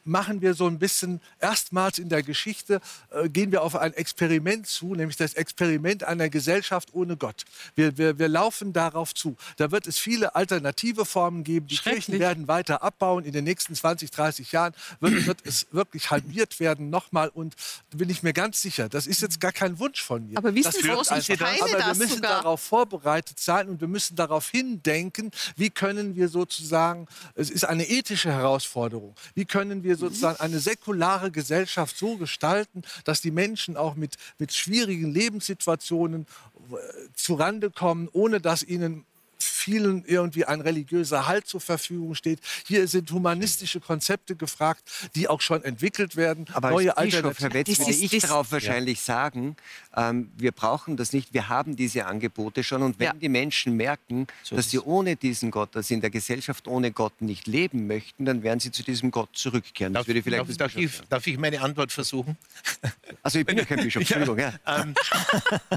machen 0.06 0.42
wir 0.42 0.54
so 0.54 0.68
ein 0.68 0.80
bisschen, 0.80 1.22
erstmals 1.40 1.98
in 1.98 2.10
der 2.10 2.24
Geschichte 2.24 2.82
äh, 3.12 3.30
gehen 3.30 3.52
wir 3.52 3.62
auf 3.62 3.76
ein 3.76 3.94
Experiment 3.94 4.68
zu, 4.68 4.96
nämlich 4.96 5.18
das 5.18 5.34
Experiment 5.34 6.04
einer 6.04 6.30
Gesellschaft 6.30 6.90
ohne 6.94 7.18
Gott. 7.18 7.44
Wir, 7.76 7.98
wir, 7.98 8.20
wir 8.20 8.28
laufen 8.28 8.74
darauf 8.74 9.14
zu. 9.14 9.36
Da 9.58 9.72
wird 9.72 9.88
es 9.88 9.98
viele 9.98 10.36
alternative 10.36 11.06
Formen 11.06 11.44
geben. 11.44 11.68
Die 11.68 11.78
Kirchen 11.78 12.20
werden 12.20 12.48
weiter 12.48 12.84
abbauen. 12.84 13.26
In 13.26 13.34
den 13.34 13.44
nächsten 13.44 13.76
20, 13.76 14.12
30 14.12 14.52
Jahren 14.52 14.74
wird, 15.00 15.26
wird 15.26 15.40
es 15.46 15.68
wirklich 15.72 16.12
halbiert 16.12 16.60
werden 16.60 16.90
nochmal. 16.90 17.30
Und 17.30 17.56
da 17.92 17.98
bin 17.98 18.10
ich 18.10 18.24
mir 18.24 18.34
ganz 18.34 18.62
sicher, 18.62 18.90
das 18.90 19.08
ist 19.08 19.22
jetzt 19.22 19.40
gar 19.40 19.52
kein 19.52 19.80
Wunsch 19.80 20.02
von 20.04 20.28
mir. 20.28 20.38
Aber 20.38 20.54
wissen 20.54 20.72
Sie, 20.72 20.88
großen 20.88 21.22
Teile 21.22 21.62
Aber 21.62 21.78
wir 21.78 21.96
müssen 21.96 22.16
sogar. 22.16 22.42
darauf 22.42 22.62
vorbereitet 22.62 23.40
sein 23.40 23.70
und 23.70 23.82
wir 23.82 23.88
müssen 23.88 24.16
darauf 24.16 24.50
hindenken, 24.50 25.32
wie 25.56 25.70
können 25.70 26.16
wir 26.16 26.28
sozusagen, 26.28 27.08
es 27.36 27.50
ist 27.50 27.66
eine 27.66 27.88
ethische 27.88 28.32
Herausforderung, 28.32 29.16
wie 29.36 29.46
können 29.46 29.84
wir 29.84 29.93
wir 29.94 29.98
sozusagen 29.98 30.40
eine 30.40 30.60
säkulare 30.60 31.32
Gesellschaft 31.32 31.98
so 31.98 32.18
gestalten, 32.18 32.82
dass 33.04 33.22
die 33.22 33.32
Menschen 33.32 33.78
auch 33.78 33.96
mit, 33.96 34.16
mit 34.40 34.54
schwierigen 34.54 35.12
Lebenssituationen 35.12 36.26
äh, 36.72 36.76
zurande 37.16 37.70
kommen, 37.70 38.10
ohne 38.12 38.42
dass 38.42 38.64
ihnen 38.64 39.06
vielen 39.64 40.04
irgendwie 40.06 40.44
ein 40.44 40.60
religiöser 40.60 41.26
Halt 41.26 41.48
zur 41.48 41.62
Verfügung 41.62 42.16
steht. 42.16 42.40
Hier 42.68 42.88
sind 42.88 43.10
humanistische 43.12 43.80
Konzepte 43.80 44.36
gefragt, 44.36 44.84
die 45.16 45.30
auch 45.30 45.40
schon 45.40 45.64
entwickelt 45.64 46.18
werden. 46.18 46.46
Aber 46.54 46.72
neue 46.72 46.94
Bischof, 46.94 47.40
Herr 47.40 47.54
Wetz, 47.54 47.80
würde 47.80 47.92
ich 47.92 48.22
darauf 48.22 48.52
wahrscheinlich 48.52 49.00
ja. 49.00 49.16
sagen, 49.16 49.56
ähm, 49.96 50.32
wir 50.36 50.52
brauchen 50.52 50.98
das 50.98 51.14
nicht, 51.14 51.34
wir 51.34 51.48
haben 51.48 51.78
diese 51.78 52.06
Angebote 52.06 52.64
schon. 52.64 52.82
Und 52.82 53.00
wenn 53.00 53.06
ja. 53.06 53.14
die 53.14 53.30
Menschen 53.30 53.78
merken, 53.78 54.28
so 54.44 54.58
dass 54.58 54.70
sie 54.70 54.80
ohne 54.80 55.16
diesen 55.16 55.50
Gott, 55.50 55.76
dass 55.76 55.88
sie 55.88 55.94
in 55.94 56.02
der 56.02 56.10
Gesellschaft 56.10 56.68
ohne 56.68 56.92
Gott 56.92 57.22
nicht 57.22 57.48
leben 57.48 57.88
möchten, 57.88 58.26
dann 58.26 58.44
werden 58.44 58.60
sie 58.60 58.72
zu 58.72 58.84
diesem 58.84 59.12
Gott 59.12 59.30
zurückkehren. 59.34 59.94
Darf, 59.94 60.08
würde 60.08 60.22
vielleicht 60.22 60.50
darf, 60.50 60.58
darf, 60.58 60.76
ich, 60.76 61.02
darf 61.08 61.26
ich, 61.26 61.38
meine 61.38 61.62
Antwort 61.62 61.94
versuchen? 61.94 62.38
Also 63.22 63.40
ich 63.40 63.46
bin 63.46 63.58
ja 63.58 63.64
kein 63.64 63.82
Bischof, 63.82 64.02
Entschuldigung. 64.02 64.40
Ja. 64.40 64.54
Ähm, 64.68 64.94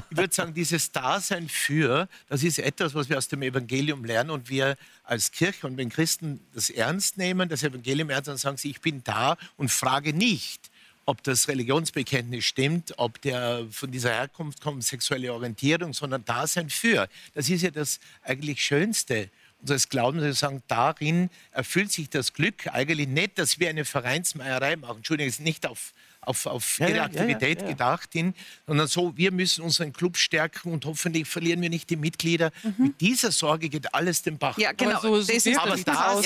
ich 0.09 0.17
würde 0.17 0.33
sagen, 0.35 0.53
dieses 0.53 0.91
Dasein 0.91 1.47
für, 1.47 2.09
das 2.27 2.43
ist 2.43 2.59
etwas, 2.59 2.93
was 2.93 3.07
wir 3.07 3.17
aus 3.17 3.29
dem 3.29 3.41
Evangelium 3.43 3.76
lernen 3.81 4.29
und 4.29 4.49
wir 4.49 4.77
als 5.03 5.31
Kirche 5.31 5.67
und 5.67 5.77
wenn 5.77 5.89
Christen 5.89 6.39
das 6.53 6.69
ernst 6.69 7.17
nehmen, 7.17 7.49
das 7.49 7.63
Evangelium 7.63 8.09
ernst 8.09 8.27
nehmen, 8.27 8.37
sagen 8.37 8.57
sie, 8.57 8.69
ich 8.69 8.81
bin 8.81 9.03
da 9.03 9.37
und 9.55 9.71
frage 9.71 10.13
nicht, 10.13 10.69
ob 11.05 11.23
das 11.23 11.47
Religionsbekenntnis 11.47 12.43
stimmt, 12.43 12.93
ob 12.97 13.21
der 13.21 13.65
von 13.71 13.91
dieser 13.91 14.11
Herkunft 14.11 14.61
kommt, 14.61 14.83
sexuelle 14.83 15.33
Orientierung, 15.33 15.93
sondern 15.93 16.25
Dasein 16.25 16.69
für. 16.69 17.07
Das 17.33 17.49
ist 17.49 17.61
ja 17.61 17.71
das 17.71 17.99
eigentlich 18.23 18.63
Schönste 18.63 19.29
unseres 19.61 19.89
Glaubens, 19.89 20.21
dass 20.21 20.27
wir 20.27 20.33
sagen, 20.35 20.63
darin 20.67 21.29
erfüllt 21.51 21.91
sich 21.91 22.09
das 22.09 22.33
Glück 22.33 22.67
eigentlich 22.67 23.07
nicht, 23.07 23.39
dass 23.39 23.59
wir 23.59 23.69
eine 23.69 23.85
Vereinsmeierei 23.85 24.75
machen. 24.75 24.97
Entschuldigung, 24.97 25.29
ist 25.29 25.39
nicht 25.39 25.65
auf 25.65 25.93
auf, 26.27 26.45
auf 26.45 26.79
ja, 26.79 26.89
ihre 26.89 27.01
Aktivität 27.01 27.59
ja, 27.59 27.65
ja, 27.65 27.71
gedacht 27.71 28.09
hin, 28.11 28.33
sondern 28.65 28.87
so, 28.87 29.15
wir 29.15 29.31
müssen 29.31 29.63
unseren 29.63 29.93
Club 29.93 30.17
stärken 30.17 30.71
und 30.71 30.85
hoffentlich 30.85 31.27
verlieren 31.27 31.61
wir 31.61 31.69
nicht 31.69 31.89
die 31.89 31.95
Mitglieder. 31.95 32.51
Mhm. 32.63 32.73
Mit 32.77 33.01
dieser 33.01 33.31
Sorge 33.31 33.69
geht 33.69 33.93
alles 33.93 34.21
den 34.21 34.37
Bach. 34.37 34.57
Ja, 34.57 34.71
genau. 34.73 34.97
Aber, 34.97 35.01
so, 35.01 35.21
so 35.21 35.33
das 35.33 35.45
ist 35.45 35.57
aber 35.57 35.71
das, 35.77 35.85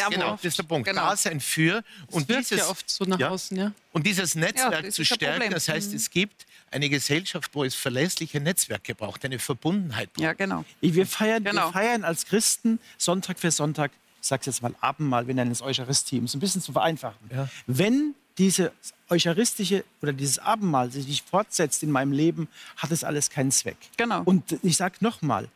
genau, 0.10 0.32
das 0.32 0.45
ist 0.45 0.58
der 0.58 0.64
Punkt. 0.64 0.88
Genau. 0.88 1.02
Dasein 1.02 1.39
für 1.39 1.84
und 2.08 2.30
das 2.30 2.49
dieses, 2.49 2.60
ja 2.60 2.68
oft 2.68 2.89
so 2.89 3.06
nach 3.06 3.22
außen, 3.22 3.58
ja. 3.58 3.72
Und 3.93 4.08
dieses 4.08 4.36
Netzwerk 4.36 4.86
das 4.86 4.95
zu 4.95 5.06
stärken, 5.06 5.52
das 5.52 5.68
heißt, 5.68 5.91
mhm. 5.91 5.97
es 5.97 6.10
gibt 6.10 6.45
eine 6.72 6.89
Gesellschaft, 6.89 7.52
wo 7.54 7.64
es 7.64 7.76
verlässliche 7.76 8.39
Netzwerke 8.39 8.96
braucht, 8.96 9.25
eine 9.25 9.39
Verbundenheit 9.39 10.13
braucht. 10.13 10.24
Ja, 10.24 10.34
genau. 10.34 10.63
Wir 10.80 11.05
feiern, 11.05 11.43
genau. 11.43 11.67
wir 11.67 11.74
feiern 11.74 12.04
als 12.04 12.25
Christen 12.25 12.80
Sonntag 12.97 13.39
für 13.39 13.51
Sonntag, 13.51 13.92
ich 14.21 14.28
sage 14.28 14.43
jetzt 14.46 14.62
mal 14.62 14.74
Abendmahl, 14.80 15.28
wir 15.28 15.34
nennen 15.34 15.51
es 15.51 15.62
Eucharistie, 15.62 16.20
um 16.20 16.25
es 16.25 16.34
ein 16.34 16.39
bisschen 16.39 16.62
zu 16.62 16.71
vereinfachen. 16.71 17.30
Ja. 17.32 17.50
Wenn 17.67 18.16
diese 18.37 18.71
eucharistische 19.09 19.83
oder 20.01 20.13
dieses 20.13 20.39
Abendmahl 20.39 20.91
sich 20.91 21.08
nicht 21.08 21.28
fortsetzt 21.28 21.83
in 21.83 21.91
meinem 21.91 22.12
Leben, 22.12 22.47
hat 22.78 22.91
es 22.91 23.03
alles 23.03 23.29
keinen 23.29 23.51
Zweck. 23.51 23.78
Genau. 23.97 24.21
Und 24.24 24.58
ich 24.63 24.78
sage 24.78 24.95
nochmal, 25.01 25.49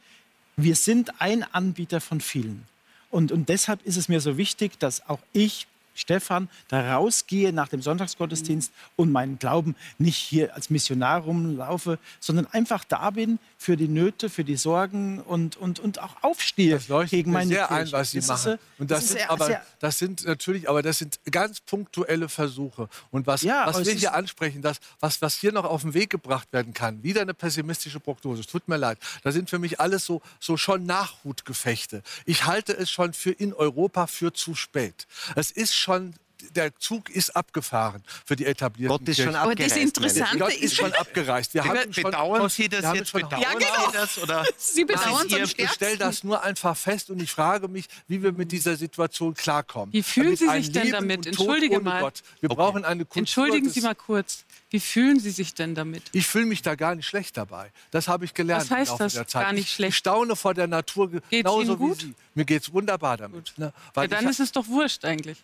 wir 0.57 0.76
sind 0.76 1.22
ein 1.22 1.43
Anbieter 1.43 2.02
von 2.02 2.22
vielen. 2.22 2.65
Und, 3.11 3.31
und 3.31 3.49
deshalb 3.49 3.85
ist 3.85 3.97
es 3.97 4.10
mir 4.10 4.19
so 4.19 4.38
wichtig, 4.38 4.77
dass 4.80 5.07
auch 5.07 5.19
ich 5.31 5.68
Stefan 5.95 6.49
da 6.67 6.95
rausgehe 6.95 7.51
nach 7.51 7.69
dem 7.69 7.81
Sonntagsgottesdienst 7.81 8.72
und 8.95 9.11
meinen 9.11 9.39
Glauben 9.39 9.76
nicht 9.97 10.17
hier 10.17 10.53
als 10.53 10.69
Missionar 10.69 11.22
rumlaufe, 11.22 11.97
sondern 12.19 12.45
einfach 12.47 12.84
da 12.84 13.09
bin 13.09 13.39
für 13.57 13.77
die 13.77 13.88
Nöte, 13.88 14.30
für 14.30 14.43
die 14.43 14.57
Sorgen 14.57 15.22
und, 15.22 15.57
und, 15.57 15.80
und 15.80 15.99
auch 15.99 16.22
aufstehe 16.22 16.80
das 16.88 17.09
gegen 17.09 17.31
meine 17.31 17.47
sehr 17.47 17.67
Kirche. 17.67 17.73
ein, 17.73 17.91
was 17.91 18.11
Sie 18.11 18.19
das 18.19 18.27
machen. 18.27 18.53
Ist, 18.53 18.59
und 18.77 18.91
das, 18.91 18.99
das 18.99 19.09
sind 19.09 19.30
aber, 19.30 19.45
sehr, 19.45 19.65
das 19.80 19.97
sind 19.97 20.26
natürlich, 20.26 20.69
aber 20.69 20.81
das 20.81 20.99
sind 20.99 21.19
ganz 21.31 21.61
punktuelle 21.61 22.30
Versuche. 22.30 22.89
Und 23.11 23.26
was, 23.27 23.41
ja, 23.41 23.65
was 23.65 23.85
wir 23.85 23.93
hier 23.93 24.13
ansprechen, 24.13 24.61
das, 24.61 24.80
was, 24.99 25.22
was 25.22 25.35
hier 25.35 25.51
noch 25.51 25.65
auf 25.65 25.81
den 25.81 25.93
Weg 25.93 26.09
gebracht 26.09 26.51
werden 26.51 26.73
kann, 26.73 27.01
wieder 27.01 27.22
eine 27.22 27.34
pessimistische 27.34 27.99
Prognose. 27.99 28.45
Tut 28.45 28.67
mir 28.67 28.77
leid. 28.77 28.99
Da 29.23 29.31
sind 29.31 29.49
für 29.49 29.59
mich 29.59 29.80
alles 29.80 30.05
so, 30.05 30.22
so 30.39 30.57
schon 30.57 30.85
Nachhutgefechte. 30.85 32.03
Ich 32.26 32.45
halte 32.45 32.76
es 32.77 32.91
schon 32.91 33.13
für 33.13 33.31
in 33.31 33.53
Europa 33.53 34.07
für 34.07 34.34
zu 34.34 34.55
spät. 34.55 35.07
Es 35.35 35.51
ist 35.51 35.76
schon 35.86 36.16
der 36.56 36.76
Zug 36.78 37.10
ist 37.10 37.36
abgefahren 37.36 38.03
für 38.26 38.36
die 38.36 38.45
etablierten 38.45 38.98
Gott 38.98 39.07
ist 39.07 39.22
schon 39.22 39.36
abgereist. 39.36 39.45
Aber 39.45 39.56
das 39.56 39.78
Interessante 39.78 40.38
Gott 40.38 40.53
ist 40.53 40.76
schon 40.76 40.94
abgereist. 40.94 41.53
Wir 41.53 41.66
haben 41.66 41.91
bedauern 41.91 42.41
schon, 42.41 42.49
Sie 42.49 42.70
das 42.70 42.95
jetzt? 42.95 43.14
Bedauern 43.14 43.41
ja, 43.41 43.53
genau. 43.53 43.91
Sie 43.91 43.98
das? 43.98 44.18
Oder 44.20 44.45
Sie 44.57 44.86
bedauern 44.86 45.28
es 45.32 45.53
Ich 45.57 45.70
stelle 45.72 45.98
das 45.98 46.24
nur 46.24 46.44
einfach 46.44 46.76
fest 46.76 47.10
und 47.10 47.22
ich 47.22 47.32
frage 47.32 47.68
mich, 47.68 47.86
wie 48.07 48.22
wir 48.22 48.32
mit 48.32 48.52
dieser 48.52 48.76
Situation 48.76 49.34
klarkommen. 49.34 49.94
Wie 49.94 50.03
fühlen 50.03 50.36
Sie 50.36 50.48
sich 50.48 50.72
denn 50.72 50.91
damit? 50.91 51.26
Entschuldige 51.26 51.80
mal. 51.80 52.02
Gott. 52.02 52.22
Wir 52.41 52.52
okay. 52.52 52.57
brauchen 52.57 52.86
eine 52.86 53.06
Kultur 53.06 53.20
Entschuldigen 53.20 53.70
Sie 53.70 53.82
mal 53.82 53.95
kurz. 53.95 54.45
Wie 54.70 54.80
fühlen 54.80 55.20
Sie 55.20 55.30
sich 55.30 55.53
denn 55.53 55.76
damit? 55.76 56.03
Ich 56.12 56.28
fühle 56.28 56.45
mich 56.45 56.62
da 56.62 56.76
gar 56.76 56.95
nicht 56.95 57.07
schlecht 57.07 57.38
dabei. 57.38 57.72
Das 57.91 58.07
habe 58.07 58.26
ich 58.26 58.34
gelernt. 58.34 58.70
Was 58.70 58.72
heißt 58.72 58.99
das? 58.99 59.14
Der 59.14 59.28
Zeit. 59.28 59.44
Gar 59.44 59.53
nicht 59.53 59.72
schlecht. 59.72 59.91
Ich 59.91 59.98
staune 59.98 60.36
vor 60.36 60.53
der 60.53 60.68
Natur 60.68 61.10
Geht's 61.10 61.30
genauso 61.30 61.62
Ihnen 61.62 61.78
gut? 61.78 62.02
wie 62.02 62.06
Sie. 62.07 62.16
Mir 62.34 62.45
geht 62.45 62.64
es 62.64 62.74
wunderbar 62.74 63.18
damit. 63.18 63.53
Ne? 63.57 63.72
Ja, 63.95 64.07
dann 64.07 64.28
ist 64.28 64.40
es 64.40 64.52
doch 64.52 64.68
wurscht 64.68 65.06
eigentlich. 65.06 65.38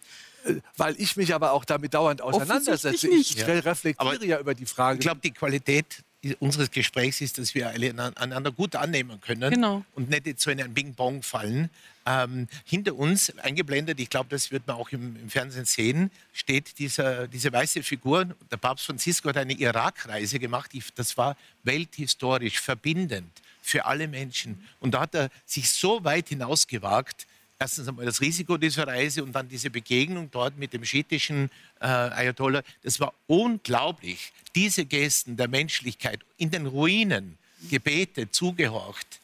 Weil 0.77 0.95
ich 0.99 1.17
mich 1.17 1.33
aber 1.33 1.51
auch 1.51 1.65
damit 1.65 1.93
dauernd 1.93 2.21
auseinandersetze. 2.21 3.07
Ich 3.07 3.35
ja. 3.35 3.45
reflektiere 3.45 4.13
aber 4.13 4.25
ja 4.25 4.39
über 4.39 4.55
die 4.55 4.65
Frage. 4.65 4.99
Ich 4.99 5.01
glaube, 5.01 5.21
die 5.23 5.31
Qualität 5.31 6.03
unseres 6.39 6.69
Gesprächs 6.69 7.21
ist, 7.21 7.37
dass 7.37 7.55
wir 7.55 7.69
alle 7.69 7.93
einander 8.15 8.51
gut 8.51 8.75
annehmen 8.75 9.19
können 9.21 9.51
genau. 9.53 9.83
und 9.95 10.09
nicht 10.09 10.27
jetzt 10.27 10.43
so 10.43 10.51
in 10.51 10.61
einen 10.61 10.73
Bing-Bong 10.73 11.23
fallen. 11.23 11.69
Ähm, 12.05 12.47
hinter 12.65 12.95
uns 12.95 13.35
eingeblendet, 13.39 13.99
ich 13.99 14.09
glaube, 14.09 14.29
das 14.29 14.51
wird 14.51 14.65
man 14.67 14.75
auch 14.75 14.89
im, 14.89 15.15
im 15.15 15.29
Fernsehen 15.29 15.65
sehen, 15.65 16.11
steht 16.33 16.77
dieser, 16.79 17.27
diese 17.27 17.51
weiße 17.51 17.83
Figur. 17.83 18.25
Der 18.51 18.57
Papst 18.57 18.85
Franzisco 18.85 19.29
hat 19.29 19.37
eine 19.37 19.53
Irakreise 19.53 20.39
gemacht. 20.39 20.71
Das 20.95 21.17
war 21.17 21.35
welthistorisch 21.63 22.59
verbindend 22.59 23.31
für 23.61 23.85
alle 23.85 24.07
Menschen. 24.07 24.67
Und 24.79 24.93
da 24.93 25.01
hat 25.01 25.15
er 25.15 25.29
sich 25.45 25.69
so 25.69 26.03
weit 26.03 26.29
hinausgewagt, 26.29 27.27
erstens 27.61 27.87
einmal 27.87 28.05
das 28.05 28.21
Risiko 28.21 28.57
dieser 28.57 28.87
Reise 28.87 29.23
und 29.23 29.33
dann 29.33 29.47
diese 29.47 29.69
Begegnung 29.69 30.31
dort 30.31 30.57
mit 30.57 30.73
dem 30.73 30.83
schiitischen 30.83 31.51
äh, 31.79 31.85
Ayatollah. 31.85 32.63
Das 32.81 32.99
war 32.99 33.13
unglaublich. 33.27 34.33
Diese 34.55 34.83
Gesten 34.85 35.37
der 35.37 35.47
Menschlichkeit 35.47 36.21
in 36.37 36.49
den 36.49 36.65
Ruinen, 36.65 37.37
Gebete 37.69 38.31
zugehorcht, 38.31 39.19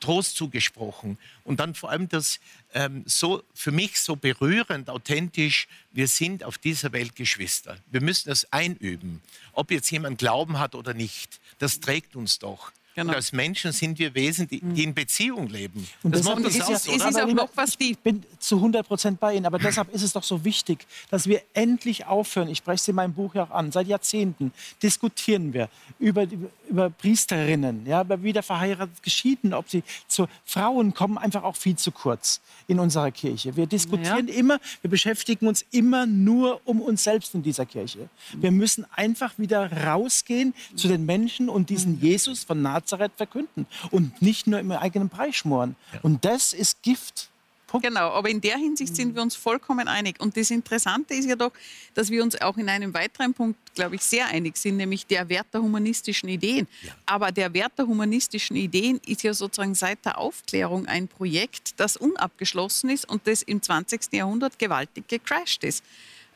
Trost 0.00 0.36
zugesprochen 0.36 1.16
und 1.44 1.60
dann 1.60 1.74
vor 1.74 1.90
allem 1.90 2.08
das 2.08 2.40
ähm, 2.74 3.04
so 3.06 3.44
für 3.54 3.70
mich 3.70 4.00
so 4.00 4.16
berührend, 4.16 4.90
authentisch. 4.90 5.68
Wir 5.92 6.08
sind 6.08 6.42
auf 6.42 6.58
dieser 6.58 6.92
Welt 6.92 7.14
Geschwister. 7.14 7.78
Wir 7.92 8.02
müssen 8.02 8.28
das 8.28 8.52
einüben. 8.52 9.22
Ob 9.52 9.70
jetzt 9.70 9.90
jemand 9.90 10.18
Glauben 10.18 10.58
hat 10.58 10.74
oder 10.74 10.92
nicht, 10.92 11.40
das 11.60 11.78
trägt 11.78 12.16
uns 12.16 12.40
doch. 12.40 12.72
Genau. 12.96 13.10
Und 13.10 13.16
als 13.16 13.30
Menschen 13.30 13.72
sind 13.72 13.98
wir 13.98 14.14
Wesen, 14.14 14.48
die, 14.48 14.58
die 14.58 14.82
in 14.82 14.94
Beziehung 14.94 15.48
leben. 15.48 15.86
Und 16.02 16.14
das 16.14 16.22
macht 16.22 16.38
uns 16.38 16.58
aus, 16.62 16.88
oder? 16.88 17.08
Ist 17.10 17.20
auch 17.20 17.26
noch 17.26 17.50
was 17.54 17.74
ich 17.78 17.98
bin 17.98 18.22
zu 18.38 18.56
100 18.56 18.88
Prozent 18.88 19.20
bei 19.20 19.34
Ihnen, 19.34 19.44
aber 19.44 19.58
deshalb 19.58 19.92
ist 19.92 20.00
es 20.00 20.14
doch 20.14 20.22
so 20.22 20.42
wichtig, 20.46 20.86
dass 21.10 21.26
wir 21.26 21.42
endlich 21.52 22.06
aufhören, 22.06 22.48
ich 22.48 22.56
spreche 22.56 22.76
es 22.76 22.88
in 22.88 22.94
meinem 22.94 23.12
Buch 23.12 23.34
ja 23.34 23.44
auch 23.44 23.50
an, 23.50 23.70
seit 23.70 23.86
Jahrzehnten 23.86 24.50
diskutieren 24.82 25.52
wir 25.52 25.68
über, 25.98 26.26
über 26.70 26.88
Priesterinnen, 26.88 27.84
ja, 27.84 28.00
über 28.00 28.22
wieder 28.22 28.42
verheiratet, 28.42 29.02
geschieden, 29.02 29.52
ob 29.52 29.68
sie 29.68 29.82
zu 30.08 30.26
Frauen 30.46 30.94
kommen, 30.94 31.18
einfach 31.18 31.42
auch 31.42 31.56
viel 31.56 31.76
zu 31.76 31.92
kurz 31.92 32.40
in 32.66 32.80
unserer 32.80 33.10
Kirche. 33.10 33.56
Wir 33.56 33.66
diskutieren 33.66 34.28
ja. 34.28 34.34
immer, 34.36 34.58
wir 34.80 34.88
beschäftigen 34.88 35.48
uns 35.48 35.66
immer 35.70 36.06
nur 36.06 36.62
um 36.64 36.80
uns 36.80 37.04
selbst 37.04 37.34
in 37.34 37.42
dieser 37.42 37.66
Kirche. 37.66 38.08
Wir 38.32 38.52
müssen 38.52 38.86
einfach 38.92 39.38
wieder 39.38 39.70
rausgehen 39.84 40.54
zu 40.74 40.88
den 40.88 41.04
Menschen 41.04 41.50
und 41.50 41.68
diesen 41.68 42.00
Jesus 42.00 42.42
von 42.42 42.62
Nazareth 42.62 42.85
Nazareth 42.86 43.12
verkünden 43.16 43.66
und 43.90 44.22
nicht 44.22 44.46
nur 44.46 44.60
im 44.60 44.70
eigenen 44.70 45.08
Brei 45.08 45.32
schmoren. 45.32 45.76
Ja. 45.92 46.00
Und 46.02 46.24
das 46.24 46.52
ist 46.52 46.82
Gift. 46.82 47.28
Punkt. 47.66 47.84
Genau, 47.84 48.10
aber 48.10 48.30
in 48.30 48.40
der 48.40 48.56
Hinsicht 48.58 48.94
sind 48.94 49.16
wir 49.16 49.22
uns 49.22 49.34
vollkommen 49.34 49.88
einig. 49.88 50.20
Und 50.20 50.36
das 50.36 50.52
Interessante 50.52 51.14
ist 51.14 51.28
ja 51.28 51.34
doch, 51.34 51.50
dass 51.94 52.10
wir 52.10 52.22
uns 52.22 52.40
auch 52.40 52.56
in 52.58 52.68
einem 52.68 52.94
weiteren 52.94 53.34
Punkt, 53.34 53.58
glaube 53.74 53.96
ich, 53.96 54.02
sehr 54.02 54.28
einig 54.28 54.56
sind, 54.56 54.76
nämlich 54.76 55.04
der 55.04 55.28
Wert 55.28 55.48
der 55.52 55.62
humanistischen 55.62 56.28
Ideen. 56.28 56.68
Ja. 56.82 56.92
Aber 57.06 57.32
der 57.32 57.52
Wert 57.54 57.72
der 57.76 57.88
humanistischen 57.88 58.54
Ideen 58.54 59.00
ist 59.04 59.24
ja 59.24 59.34
sozusagen 59.34 59.74
seit 59.74 60.04
der 60.04 60.18
Aufklärung 60.18 60.86
ein 60.86 61.08
Projekt, 61.08 61.80
das 61.80 61.96
unabgeschlossen 61.96 62.88
ist 62.88 63.08
und 63.08 63.26
das 63.26 63.42
im 63.42 63.60
20. 63.60 64.12
Jahrhundert 64.12 64.60
gewaltig 64.60 65.08
gecrashed 65.08 65.64
ist. 65.64 65.82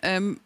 Ähm, 0.02 0.40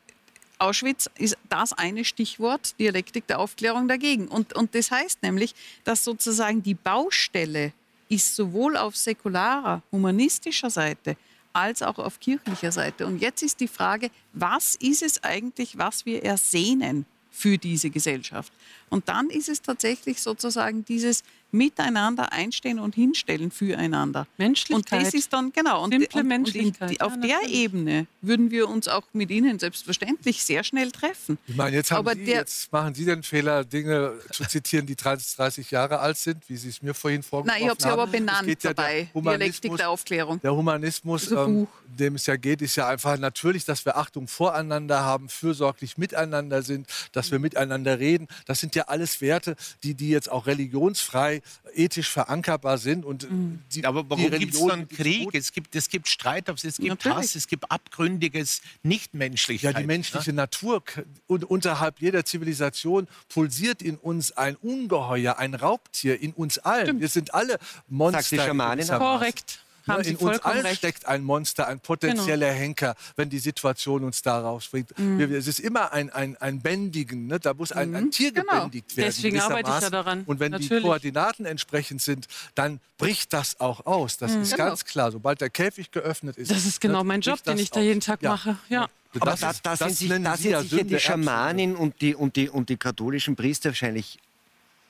Auschwitz 0.65 1.09
ist 1.19 1.37
das 1.49 1.73
eine 1.73 2.05
Stichwort, 2.05 2.79
Dialektik 2.79 3.27
der 3.27 3.39
Aufklärung 3.39 3.89
dagegen. 3.89 4.29
Und, 4.29 4.55
und 4.55 4.75
das 4.75 4.91
heißt 4.91 5.23
nämlich, 5.23 5.55
dass 5.85 6.05
sozusagen 6.05 6.63
die 6.63 6.75
Baustelle 6.75 7.73
ist 8.09 8.35
sowohl 8.37 8.77
auf 8.77 8.97
säkularer, 8.97 9.83
humanistischer 9.93 10.71
Seite 10.71 11.17
als 11.53 11.83
auch 11.83 11.99
auf 11.99 12.19
kirchlicher 12.21 12.73
Seite. 12.73 13.07
Und 13.07 13.21
jetzt 13.21 13.43
ist 13.43 13.61
die 13.61 13.69
Frage, 13.69 14.11
was 14.33 14.75
ist 14.77 15.03
es 15.03 15.23
eigentlich, 15.23 15.79
was 15.79 16.05
wir 16.05 16.23
ersehnen 16.25 17.07
für 17.31 17.59
diese 17.59 17.91
Gesellschaft? 17.91 18.53
Und 18.91 19.09
dann 19.09 19.31
ist 19.31 19.49
es 19.49 19.63
tatsächlich 19.63 20.21
sozusagen 20.21 20.85
dieses 20.85 21.23
Miteinander 21.55 22.33
einstehen 22.33 22.79
und 22.79 22.95
hinstellen 22.95 23.51
füreinander. 23.51 24.27
Menschlichkeit. 24.37 24.99
Und 24.99 25.07
das 25.07 25.15
ist 25.15 25.33
dann, 25.33 25.53
genau. 25.53 25.85
Und, 25.85 25.93
Simple 25.93 26.21
und, 26.21 26.29
Menschlichkeit. 26.29 26.91
Und 26.91 27.01
auf 27.01 27.13
ja, 27.23 27.39
der 27.41 27.49
Ebene 27.49 28.07
würden 28.21 28.51
wir 28.51 28.69
uns 28.69 28.89
auch 28.89 29.05
mit 29.13 29.31
Ihnen 29.31 29.59
selbstverständlich 29.59 30.45
sehr 30.45 30.65
schnell 30.65 30.91
treffen. 30.91 31.39
Ich 31.47 31.57
meine, 31.57 31.77
jetzt, 31.77 31.91
haben 31.91 32.09
Sie, 32.15 32.25
jetzt 32.25 32.73
machen 32.73 32.95
Sie 32.95 33.05
den 33.05 33.23
Fehler, 33.23 33.65
Dinge 33.65 34.15
zu 34.33 34.45
zitieren, 34.47 34.87
die 34.87 34.97
30 34.97 35.71
Jahre 35.71 36.01
alt 36.01 36.17
sind, 36.17 36.49
wie 36.49 36.57
Sie 36.57 36.69
es 36.69 36.83
mir 36.83 36.95
vorhin 36.95 37.23
vorgeworfen 37.23 37.51
haben. 37.51 37.61
Nein, 37.61 37.65
ich 37.65 37.71
habe 37.71 37.83
sie 37.83 37.89
aber 37.89 38.07
benannt 38.07 38.65
dabei, 38.65 39.09
ja 39.15 39.21
Dialektik 39.21 39.77
der 39.77 39.91
Aufklärung. 39.91 40.41
Der 40.41 40.55
Humanismus, 40.55 41.31
ähm, 41.31 41.67
dem 41.87 42.17
es 42.17 42.27
ja 42.27 42.37
geht, 42.37 42.63
ist 42.63 42.77
ja 42.77 42.89
einfach 42.89 43.19
natürlich, 43.19 43.65
dass 43.65 43.85
wir 43.85 43.97
Achtung 43.97 44.29
voreinander 44.29 45.05
haben, 45.05 45.29
fürsorglich 45.29 45.99
miteinander 45.99 46.63
sind, 46.63 46.89
dass 47.13 47.31
wir 47.31 47.39
miteinander 47.39 47.99
reden. 47.99 48.29
Das 48.47 48.61
sind 48.61 48.75
ja 48.75 48.85
alles 48.85 49.21
Werte, 49.21 49.57
die, 49.83 49.95
die 49.95 50.11
jetzt 50.11 50.31
auch 50.31 50.47
religionsfrei, 50.47 51.43
ethisch 51.75 52.09
verankerbar 52.11 52.79
sind. 52.79 53.05
Und 53.05 53.31
mhm. 53.31 53.61
die, 53.73 53.85
Aber 53.85 54.09
warum 54.09 54.31
gibt 54.31 54.55
es 54.55 54.67
dann 54.67 54.89
Krieg? 54.89 55.35
Es 55.35 55.53
gibt, 55.53 55.75
es 55.75 55.89
gibt 55.89 56.09
Streit, 56.09 56.49
es 56.49 56.63
gibt 56.77 56.89
Natürlich. 56.89 57.17
Hass, 57.17 57.35
es 57.35 57.47
gibt 57.47 57.71
abgründiges 57.71 58.63
Nichtmenschlichkeit. 58.83 59.75
Ja, 59.75 59.81
die 59.81 59.87
menschliche 59.87 60.31
ne? 60.31 60.37
Natur 60.37 60.83
und 61.27 61.45
unterhalb 61.45 62.01
jeder 62.01 62.25
Zivilisation 62.25 63.09
pulsiert 63.29 63.83
in 63.83 63.97
uns 63.97 64.33
ein 64.33 64.57
Ungeheuer, 64.57 65.39
ein 65.39 65.55
Raubtier 65.55 66.21
in 66.21 66.33
uns 66.33 66.59
allen. 66.59 66.87
Stimmt. 66.87 67.01
Wir 67.01 67.09
sind 67.09 67.35
alle 67.35 67.59
Monster. 67.89 68.23
Sagt 68.23 68.33
die 68.33 68.37
Schamanin. 68.37 68.87
Korrekt. 68.87 69.64
Haben 69.87 70.03
ne, 70.03 70.09
in 70.09 70.17
uns 70.17 70.39
allen 70.41 70.63
recht. 70.63 70.79
steckt 70.79 71.07
ein 71.07 71.23
Monster, 71.23 71.69
ein 71.69 71.81
potenzieller 71.81 72.49
genau. 72.49 72.61
Henker, 72.61 72.95
wenn 73.17 73.29
die 73.29 73.39
Situation 73.39 74.05
uns 74.05 74.23
da 74.23 74.41
rausbringt. 74.41 74.99
Mhm. 74.99 75.21
Es 75.21 75.47
ist 75.47 75.61
immer 75.61 75.93
ein, 75.93 76.11
ein, 76.11 76.37
ein 76.39 76.61
Bändigen. 76.61 77.27
Ne? 77.27 77.39
Da 77.39 77.55
muss 77.55 77.73
ein, 77.73 77.91
mhm. 77.91 77.97
ein 77.97 78.11
Tier 78.11 78.33
genau. 78.33 78.53
gebändigt 78.53 78.97
werden. 78.97 79.13
Deswegen 79.15 79.41
arbeite 79.41 79.71
ich 79.77 79.83
ja 79.83 79.91
daran. 79.91 80.25
Und 80.27 80.41
wenn 80.41 80.53
Natürlich. 80.53 80.83
die 80.83 80.89
Koordinaten 80.89 81.45
entsprechend 81.45 82.03
sind, 82.03 82.27
dann 82.55 82.81
bricht 82.99 83.33
das 83.33 83.61
auch 83.61 83.85
aus. 83.87 84.17
Das 84.17 84.33
mhm. 84.33 84.43
ist 84.43 84.53
genau. 84.53 84.69
ganz 84.69 84.85
klar. 84.85 85.13
Sobald 85.13 85.41
der 85.41 85.51
Käfig 85.51 85.91
geöffnet 85.91 86.37
ist. 86.37 86.51
Das 86.51 86.65
ist 86.65 86.81
genau 86.81 86.99
ne, 86.99 87.05
mein 87.05 87.21
Job, 87.21 87.43
den 87.43 87.59
ich 87.59 87.71
da 87.71 87.81
jeden 87.81 88.01
Tag 88.01 88.23
ja. 88.23 88.31
mache. 88.31 88.57
Ja. 88.69 88.89
Aber 89.21 89.31
das, 89.33 89.41
da, 89.41 89.53
da, 89.63 89.77
sind 89.77 89.97
sich, 89.97 90.09
da 90.09 90.37
sind 90.37 90.59
sich 90.61 90.73
ja 90.73 90.83
die 90.83 90.99
Schamanin 90.99 91.77
und 91.77 92.01
die, 92.01 92.15
und, 92.15 92.37
die, 92.37 92.49
und 92.49 92.69
die 92.69 92.77
katholischen 92.77 93.37
Priester 93.37 93.71
wahrscheinlich 93.71 94.19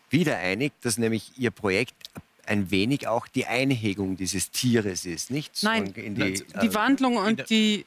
wieder 0.08 0.38
einig, 0.38 0.72
dass 0.80 0.96
nämlich 0.96 1.32
ihr 1.36 1.50
Projekt 1.50 1.94
ein 2.48 2.70
wenig 2.70 3.06
auch 3.08 3.26
die 3.28 3.46
Einhegung 3.46 4.16
dieses 4.16 4.50
Tieres 4.50 5.04
ist, 5.04 5.30
nicht? 5.30 5.62
Nein, 5.62 5.92
die, 5.94 6.12
die 6.14 6.66
äh, 6.66 6.74
Wandlung 6.74 7.16
und 7.16 7.48
die 7.50 7.84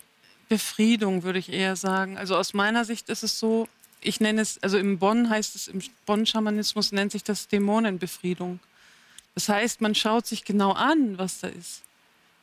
Befriedung, 0.49 1.23
würde 1.23 1.39
ich 1.39 1.51
eher 1.51 1.75
sagen. 1.75 2.17
Also 2.17 2.35
aus 2.35 2.53
meiner 2.53 2.85
Sicht 2.85 3.09
ist 3.09 3.23
es 3.23 3.39
so, 3.39 3.67
ich 4.01 4.19
nenne 4.19 4.41
es, 4.41 4.61
also 4.63 4.77
im 4.77 4.99
Bonn 4.99 5.29
heißt 5.29 5.55
es, 5.55 5.67
im 5.67 5.81
Bonn-Schamanismus 6.05 6.91
nennt 6.91 7.11
sich 7.11 7.23
das 7.23 7.47
Dämonenbefriedung. 7.47 8.59
Das 9.35 9.49
heißt, 9.49 9.81
man 9.81 9.95
schaut 9.95 10.25
sich 10.25 10.45
genau 10.45 10.71
an, 10.71 11.17
was 11.17 11.39
da 11.39 11.47
ist. 11.47 11.83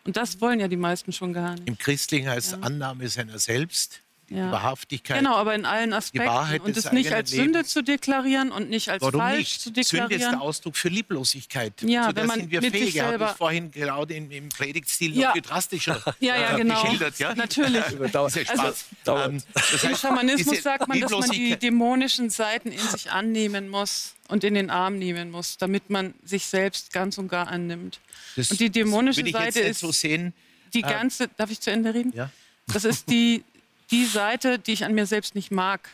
Und 0.05 0.17
das 0.17 0.41
wollen 0.41 0.61
ja 0.61 0.69
die 0.69 0.77
meisten 0.77 1.13
schon 1.13 1.33
gar 1.33 1.55
nicht. 1.55 1.67
Im 1.67 1.79
Christlichen 1.79 2.29
heißt 2.29 2.53
ja. 2.53 2.59
Annahme 2.59 3.09
seiner 3.09 3.39
selbst, 3.39 4.01
ja. 4.31 4.51
Wahrhaftigkeit. 4.51 5.19
Genau, 5.19 5.37
aber 5.37 5.55
in 5.55 5.65
allen 5.65 5.93
Aspekten. 5.93 6.61
Und 6.63 6.77
es 6.77 6.93
nicht 6.93 7.13
als 7.13 7.31
Lebens. 7.31 7.45
Sünde 7.45 7.65
zu 7.65 7.83
deklarieren 7.83 8.51
und 8.51 8.71
nicht 8.71 8.89
als 8.89 9.03
Warum 9.03 9.21
falsch 9.21 9.39
nicht? 9.39 9.61
zu 9.61 9.71
deklarieren. 9.71 10.11
Sünde 10.11 10.25
ist 10.25 10.31
der 10.33 10.41
Ausdruck 10.41 10.77
für 10.77 10.89
Lieblosigkeit. 10.89 11.83
Ja, 11.83 12.09
Zu 12.09 12.17
wenn 12.17 12.27
man 12.27 12.41
sind 12.41 12.51
wir 12.51 12.61
mit 12.61 12.73
fähig. 12.73 12.85
Sich 12.87 12.95
selber 12.95 13.15
Ich 13.17 13.21
habe 13.23 13.37
vorhin 13.37 13.71
gerade 13.71 14.15
im, 14.15 14.31
im 14.31 14.49
Predigtstil 14.49 15.17
ja. 15.17 15.35
noch 15.35 15.43
drastischer 15.43 16.03
ja, 16.21 16.37
ja, 16.37 16.57
genau. 16.57 16.83
geschildert. 16.83 17.19
Ja? 17.19 17.35
Natürlich. 17.35 17.85
das 18.13 18.37
ist 18.37 18.49
Spaß. 18.49 18.85
Also, 19.07 19.31
ähm, 19.31 19.43
das 19.53 19.85
Im 19.85 19.97
Schamanismus 19.97 20.63
sagt 20.63 20.89
man, 20.89 20.99
dass 20.99 21.11
man 21.11 21.31
die 21.31 21.57
dämonischen 21.57 22.31
Seiten 22.31 22.73
in 22.73 22.79
sich 22.79 23.11
annehmen 23.11 23.69
muss 23.69 24.15
und 24.29 24.45
in 24.45 24.55
den 24.55 24.71
Arm 24.71 24.99
nehmen 24.99 25.31
muss, 25.31 25.59
damit 25.59 25.91
man 25.91 26.15
sich 26.25 26.47
selbst 26.47 26.93
ganz 26.93 27.19
und 27.19 27.29
gar 27.29 27.49
annimmt. 27.49 28.01
Das, 28.37 28.51
und 28.51 28.61
die 28.61 28.71
dämonische 28.71 29.29
Seite 29.31 29.61
ist 29.61 29.81
so 29.81 29.93
sehen, 29.93 30.33
die 30.73 30.81
äh, 30.81 30.83
ganze. 30.83 31.29
Darf 31.37 31.51
ich 31.51 31.61
zu 31.61 31.71
Ende 31.71 31.93
reden? 31.93 32.13
Ja. 32.15 32.31
Das 32.67 32.85
ist 32.85 33.11
die 33.11 33.45
die 33.91 34.05
Seite, 34.05 34.59
die 34.59 34.73
ich 34.73 34.85
an 34.85 34.95
mir 34.95 35.07
selbst 35.07 35.35
nicht 35.35 35.51
mag. 35.51 35.91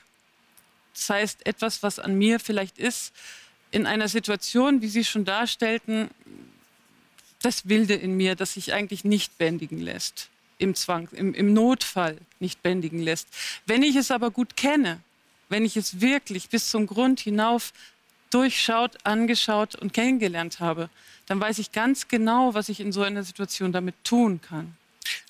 Das 0.95 1.11
heißt, 1.11 1.47
etwas, 1.47 1.83
was 1.83 1.99
an 1.99 2.15
mir 2.17 2.41
vielleicht 2.41 2.79
ist, 2.79 3.13
in 3.71 3.87
einer 3.87 4.09
Situation, 4.09 4.83
wie 4.83 4.89
Sie 4.89 5.05
schon 5.05 5.25
darstellten, 5.25 6.11
das 7.43 7.69
Wilde 7.69 7.95
in 7.95 8.17
mir, 8.17 8.35
das 8.35 8.55
sich 8.55 8.73
eigentlich 8.73 9.05
nicht 9.05 9.39
bändigen 9.39 9.79
lässt, 9.79 10.29
im 10.59 10.75
Zwang, 10.75 11.09
im, 11.13 11.35
im 11.35 11.53
Notfall 11.53 12.19
nicht 12.39 12.63
bändigen 12.63 13.01
lässt. 13.01 13.29
Wenn 13.67 13.83
ich 13.83 13.97
es 13.97 14.11
aber 14.11 14.31
gut 14.31 14.57
kenne, 14.57 15.01
wenn 15.49 15.65
ich 15.65 15.77
es 15.77 16.01
wirklich 16.01 16.49
bis 16.49 16.71
zum 16.71 16.87
Grund 16.87 17.21
hinauf 17.21 17.73
durchschaut, 18.31 18.99
angeschaut 19.05 19.75
und 19.75 19.93
kennengelernt 19.93 20.61
habe, 20.61 20.91
dann 21.27 21.41
weiß 21.41 21.59
ich 21.59 21.73
ganz 21.73 22.09
genau, 22.09 22.55
was 22.55 22.69
ich 22.69 22.81
in 22.81 22.93
so 22.93 23.03
einer 23.03 23.25
Situation 23.25 23.73
damit 23.73 23.95
tun 24.05 24.41
kann. 24.41 24.77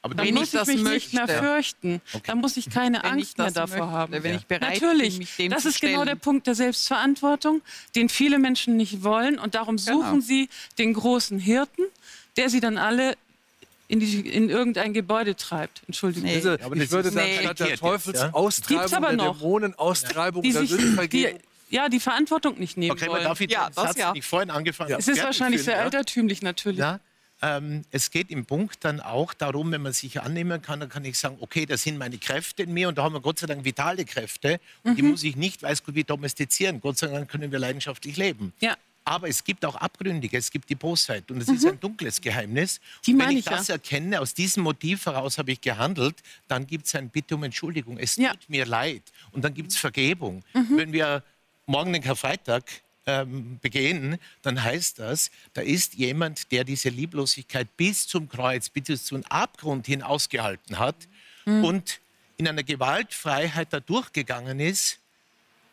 Aber 0.02 0.14
dann 0.14 0.32
muss 0.34 0.54
ich, 0.54 0.60
ich 0.60 0.66
mich 0.66 0.82
möchte. 0.82 0.92
nicht 0.92 1.12
mehr 1.12 1.28
fürchten. 1.28 2.00
Okay. 2.12 2.22
Dann 2.26 2.38
muss 2.38 2.56
ich 2.56 2.70
keine 2.70 3.02
wenn 3.02 3.12
Angst 3.12 3.32
ich 3.32 3.38
mehr 3.38 3.50
davor 3.50 3.78
möchte, 3.78 3.92
haben. 3.92 4.22
Wenn 4.22 4.34
ich 4.34 4.46
bereit 4.46 4.80
Natürlich, 4.80 5.10
bin, 5.10 5.18
mich 5.18 5.36
dem 5.36 5.52
das 5.52 5.64
ist 5.64 5.80
genau 5.80 6.04
der 6.04 6.14
Punkt 6.16 6.46
der 6.46 6.54
Selbstverantwortung, 6.54 7.62
den 7.94 8.08
viele 8.08 8.38
Menschen 8.38 8.76
nicht 8.76 9.02
wollen. 9.02 9.38
Und 9.38 9.54
darum 9.54 9.76
genau. 9.76 9.98
suchen 9.98 10.10
genau. 10.10 10.24
sie 10.24 10.48
den 10.78 10.94
großen 10.94 11.38
Hirten, 11.38 11.84
der 12.36 12.48
sie 12.48 12.60
dann 12.60 12.78
alle 12.78 13.16
in, 13.88 14.00
die, 14.00 14.20
in, 14.20 14.48
irgendein 14.48 14.94
Gebäude 14.94 15.34
treibt. 15.36 15.82
Entschuldigung. 15.86 16.28
Nee. 16.30 16.36
Also, 16.36 16.54
ich 16.54 16.90
würde 16.90 17.10
sagen, 17.10 17.26
nee. 17.26 17.42
statt 17.42 17.60
der 17.60 17.76
Teufelsaustreibung, 17.76 19.02
ja? 19.02 19.16
der 19.16 19.32
Dämonenaustreibung, 19.32 20.42
die, 20.42 20.52
sich, 20.52 20.70
die, 21.10 21.34
ja, 21.70 21.88
die 21.88 22.00
Verantwortung 22.00 22.58
nicht 22.58 22.76
nehmen 22.76 22.92
okay, 22.92 23.08
wollen. 23.08 23.24
Darf 23.24 23.40
ich 23.40 23.50
ja, 23.50 23.68
Satz, 23.72 23.96
ja. 23.96 24.12
ich 24.14 24.24
vorhin 24.24 24.50
angefangen 24.50 24.90
ja. 24.90 24.98
Es 24.98 25.08
ist 25.08 25.22
wahrscheinlich 25.22 25.64
sehr 25.64 25.80
altertümlich 25.80 26.40
natürlich. 26.40 26.78
Ja? 26.78 27.00
Ähm, 27.42 27.82
es 27.90 28.10
geht 28.10 28.30
im 28.30 28.44
Punkt 28.44 28.84
dann 28.84 29.00
auch 29.00 29.32
darum, 29.32 29.72
wenn 29.72 29.82
man 29.82 29.92
sich 29.92 30.20
annehmen 30.20 30.60
kann, 30.60 30.80
dann 30.80 30.88
kann 30.88 31.04
ich 31.04 31.18
sagen, 31.18 31.38
okay, 31.40 31.64
das 31.64 31.82
sind 31.82 31.96
meine 31.96 32.18
Kräfte 32.18 32.64
in 32.64 32.72
mir 32.72 32.88
und 32.88 32.98
da 32.98 33.02
haben 33.02 33.14
wir 33.14 33.20
Gott 33.20 33.38
sei 33.38 33.46
Dank 33.46 33.64
vitale 33.64 34.04
Kräfte 34.04 34.60
und 34.82 34.92
mhm. 34.92 34.96
die 34.96 35.02
muss 35.02 35.24
ich 35.24 35.36
nicht, 35.36 35.62
weiß 35.62 35.82
Gott, 35.84 35.94
wie 35.94 36.04
domestizieren. 36.04 36.80
Gott 36.80 36.98
sei 36.98 37.06
Dank 37.06 37.30
können 37.30 37.50
wir 37.50 37.58
leidenschaftlich 37.58 38.16
leben. 38.16 38.52
Ja. 38.60 38.76
Aber 39.04 39.28
es 39.28 39.42
gibt 39.42 39.64
auch 39.64 39.76
Abgründige, 39.76 40.36
es 40.36 40.50
gibt 40.50 40.68
die 40.68 40.74
Bosheit 40.74 41.30
und 41.30 41.40
es 41.40 41.48
mhm. 41.48 41.54
ist 41.54 41.66
ein 41.66 41.80
dunkles 41.80 42.20
Geheimnis. 42.20 42.80
Die 43.06 43.18
wenn 43.18 43.30
ich, 43.30 43.38
ich 43.38 43.44
das 43.46 43.68
ja. 43.68 43.76
erkenne, 43.76 44.20
aus 44.20 44.34
diesem 44.34 44.62
Motiv 44.62 45.06
heraus 45.06 45.38
habe 45.38 45.52
ich 45.52 45.60
gehandelt, 45.60 46.16
dann 46.48 46.66
gibt 46.66 46.86
es 46.86 46.94
ein 46.94 47.08
Bitte 47.08 47.34
um 47.34 47.42
Entschuldigung. 47.42 47.96
Es 47.96 48.16
ja. 48.16 48.32
tut 48.32 48.50
mir 48.50 48.66
leid 48.66 49.02
und 49.32 49.42
dann 49.42 49.54
gibt 49.54 49.70
es 49.70 49.78
Vergebung. 49.78 50.44
Mhm. 50.52 50.76
Wenn 50.76 50.92
wir 50.92 51.24
morgen 51.66 51.92
den 51.92 52.02
Karfreitag 52.02 52.64
ähm, 53.06 53.58
begehen, 53.60 54.18
dann 54.42 54.62
heißt 54.62 54.98
das, 54.98 55.30
da 55.54 55.62
ist 55.62 55.94
jemand, 55.94 56.52
der 56.52 56.64
diese 56.64 56.88
Lieblosigkeit 56.88 57.76
bis 57.76 58.06
zum 58.06 58.28
Kreuz, 58.28 58.68
bis 58.68 59.04
zum 59.04 59.24
Abgrund 59.26 59.86
hin 59.86 60.02
ausgehalten 60.02 60.78
hat 60.78 61.08
mhm. 61.44 61.64
und 61.64 62.00
in 62.36 62.48
einer 62.48 62.62
Gewaltfreiheit 62.62 63.72
da 63.72 63.80
durchgegangen 63.80 64.60
ist 64.60 64.99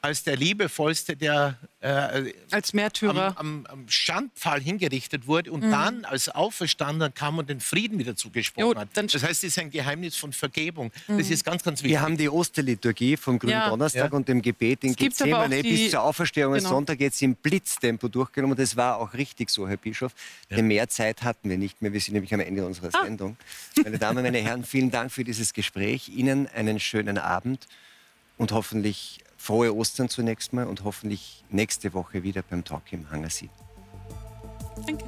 als 0.01 0.23
der 0.23 0.37
liebevollste, 0.37 1.15
der 1.15 1.57
äh, 1.79 2.33
als 2.51 2.73
Märtyrer 2.73 3.33
am, 3.37 3.65
am, 3.65 3.65
am, 3.65 3.89
Schandpfahl 3.89 4.61
hingerichtet 4.61 5.27
wurde 5.27 5.51
und 5.51 5.63
mhm. 5.63 5.71
dann 5.71 6.05
als 6.05 6.29
Auferstanden 6.29 7.13
kam 7.13 7.37
und 7.37 7.49
den 7.49 7.59
Frieden 7.59 7.99
wieder 7.99 8.15
zugesprochen 8.15 8.73
jo, 8.73 8.75
hat. 8.75 8.89
Das 8.93 9.23
heißt, 9.23 9.43
es 9.43 9.55
ist 9.55 9.59
ein 9.59 9.69
Geheimnis 9.69 10.15
von 10.15 10.33
Vergebung. 10.33 10.91
Mhm. 11.07 11.17
Das 11.17 11.29
ist 11.29 11.43
ganz, 11.43 11.63
ganz 11.63 11.81
wichtig. 11.81 11.91
Wir 11.91 12.01
haben 12.01 12.17
die 12.17 12.29
Osterliturgie 12.29 13.17
vom 13.17 13.39
Gründonnerstag 13.39 14.11
ja. 14.11 14.17
und 14.17 14.27
dem 14.27 14.41
Gebet 14.41 14.83
in 14.83 14.95
Gethsemane 14.95 15.61
bis 15.61 15.91
zur 15.91 16.03
Auferstehung 16.03 16.53
genau. 16.53 16.69
Sonntag 16.69 16.99
jetzt 16.99 17.21
im 17.21 17.35
Blitztempo 17.35 18.07
durchgenommen. 18.07 18.55
Das 18.55 18.75
war 18.75 18.97
auch 18.97 19.13
richtig 19.13 19.49
so, 19.49 19.67
Herr 19.67 19.77
Bischof. 19.77 20.13
Ja. 20.49 20.57
Denn 20.57 20.67
mehr 20.67 20.87
Zeit 20.89 21.23
hatten 21.23 21.49
wir 21.49 21.57
nicht 21.57 21.81
mehr. 21.81 21.91
Wir 21.91 22.01
sind 22.01 22.13
nämlich 22.13 22.33
am 22.33 22.39
Ende 22.39 22.65
unserer 22.65 22.89
ah. 22.93 23.03
Sendung. 23.03 23.37
Meine 23.83 23.97
Damen, 23.97 24.23
meine 24.23 24.39
Herren, 24.39 24.63
vielen 24.63 24.91
Dank 24.91 25.11
für 25.11 25.23
dieses 25.23 25.53
Gespräch. 25.53 26.09
Ihnen 26.09 26.47
einen 26.47 26.79
schönen 26.79 27.17
Abend 27.17 27.67
und 28.37 28.51
hoffentlich 28.51 29.19
frohe 29.47 29.73
Ostern 29.73 30.09
zunächst 30.09 30.51
mal 30.51 30.67
und 30.67 30.83
hoffentlich 30.83 31.45
nächste 31.49 31.93
Woche 31.93 32.21
wieder 32.21 32.41
beim 32.41 32.65
Talk 32.65 32.91
im 32.91 33.09
Hangar 33.09 33.29
7. 33.29 33.49
Danke. 34.85 35.05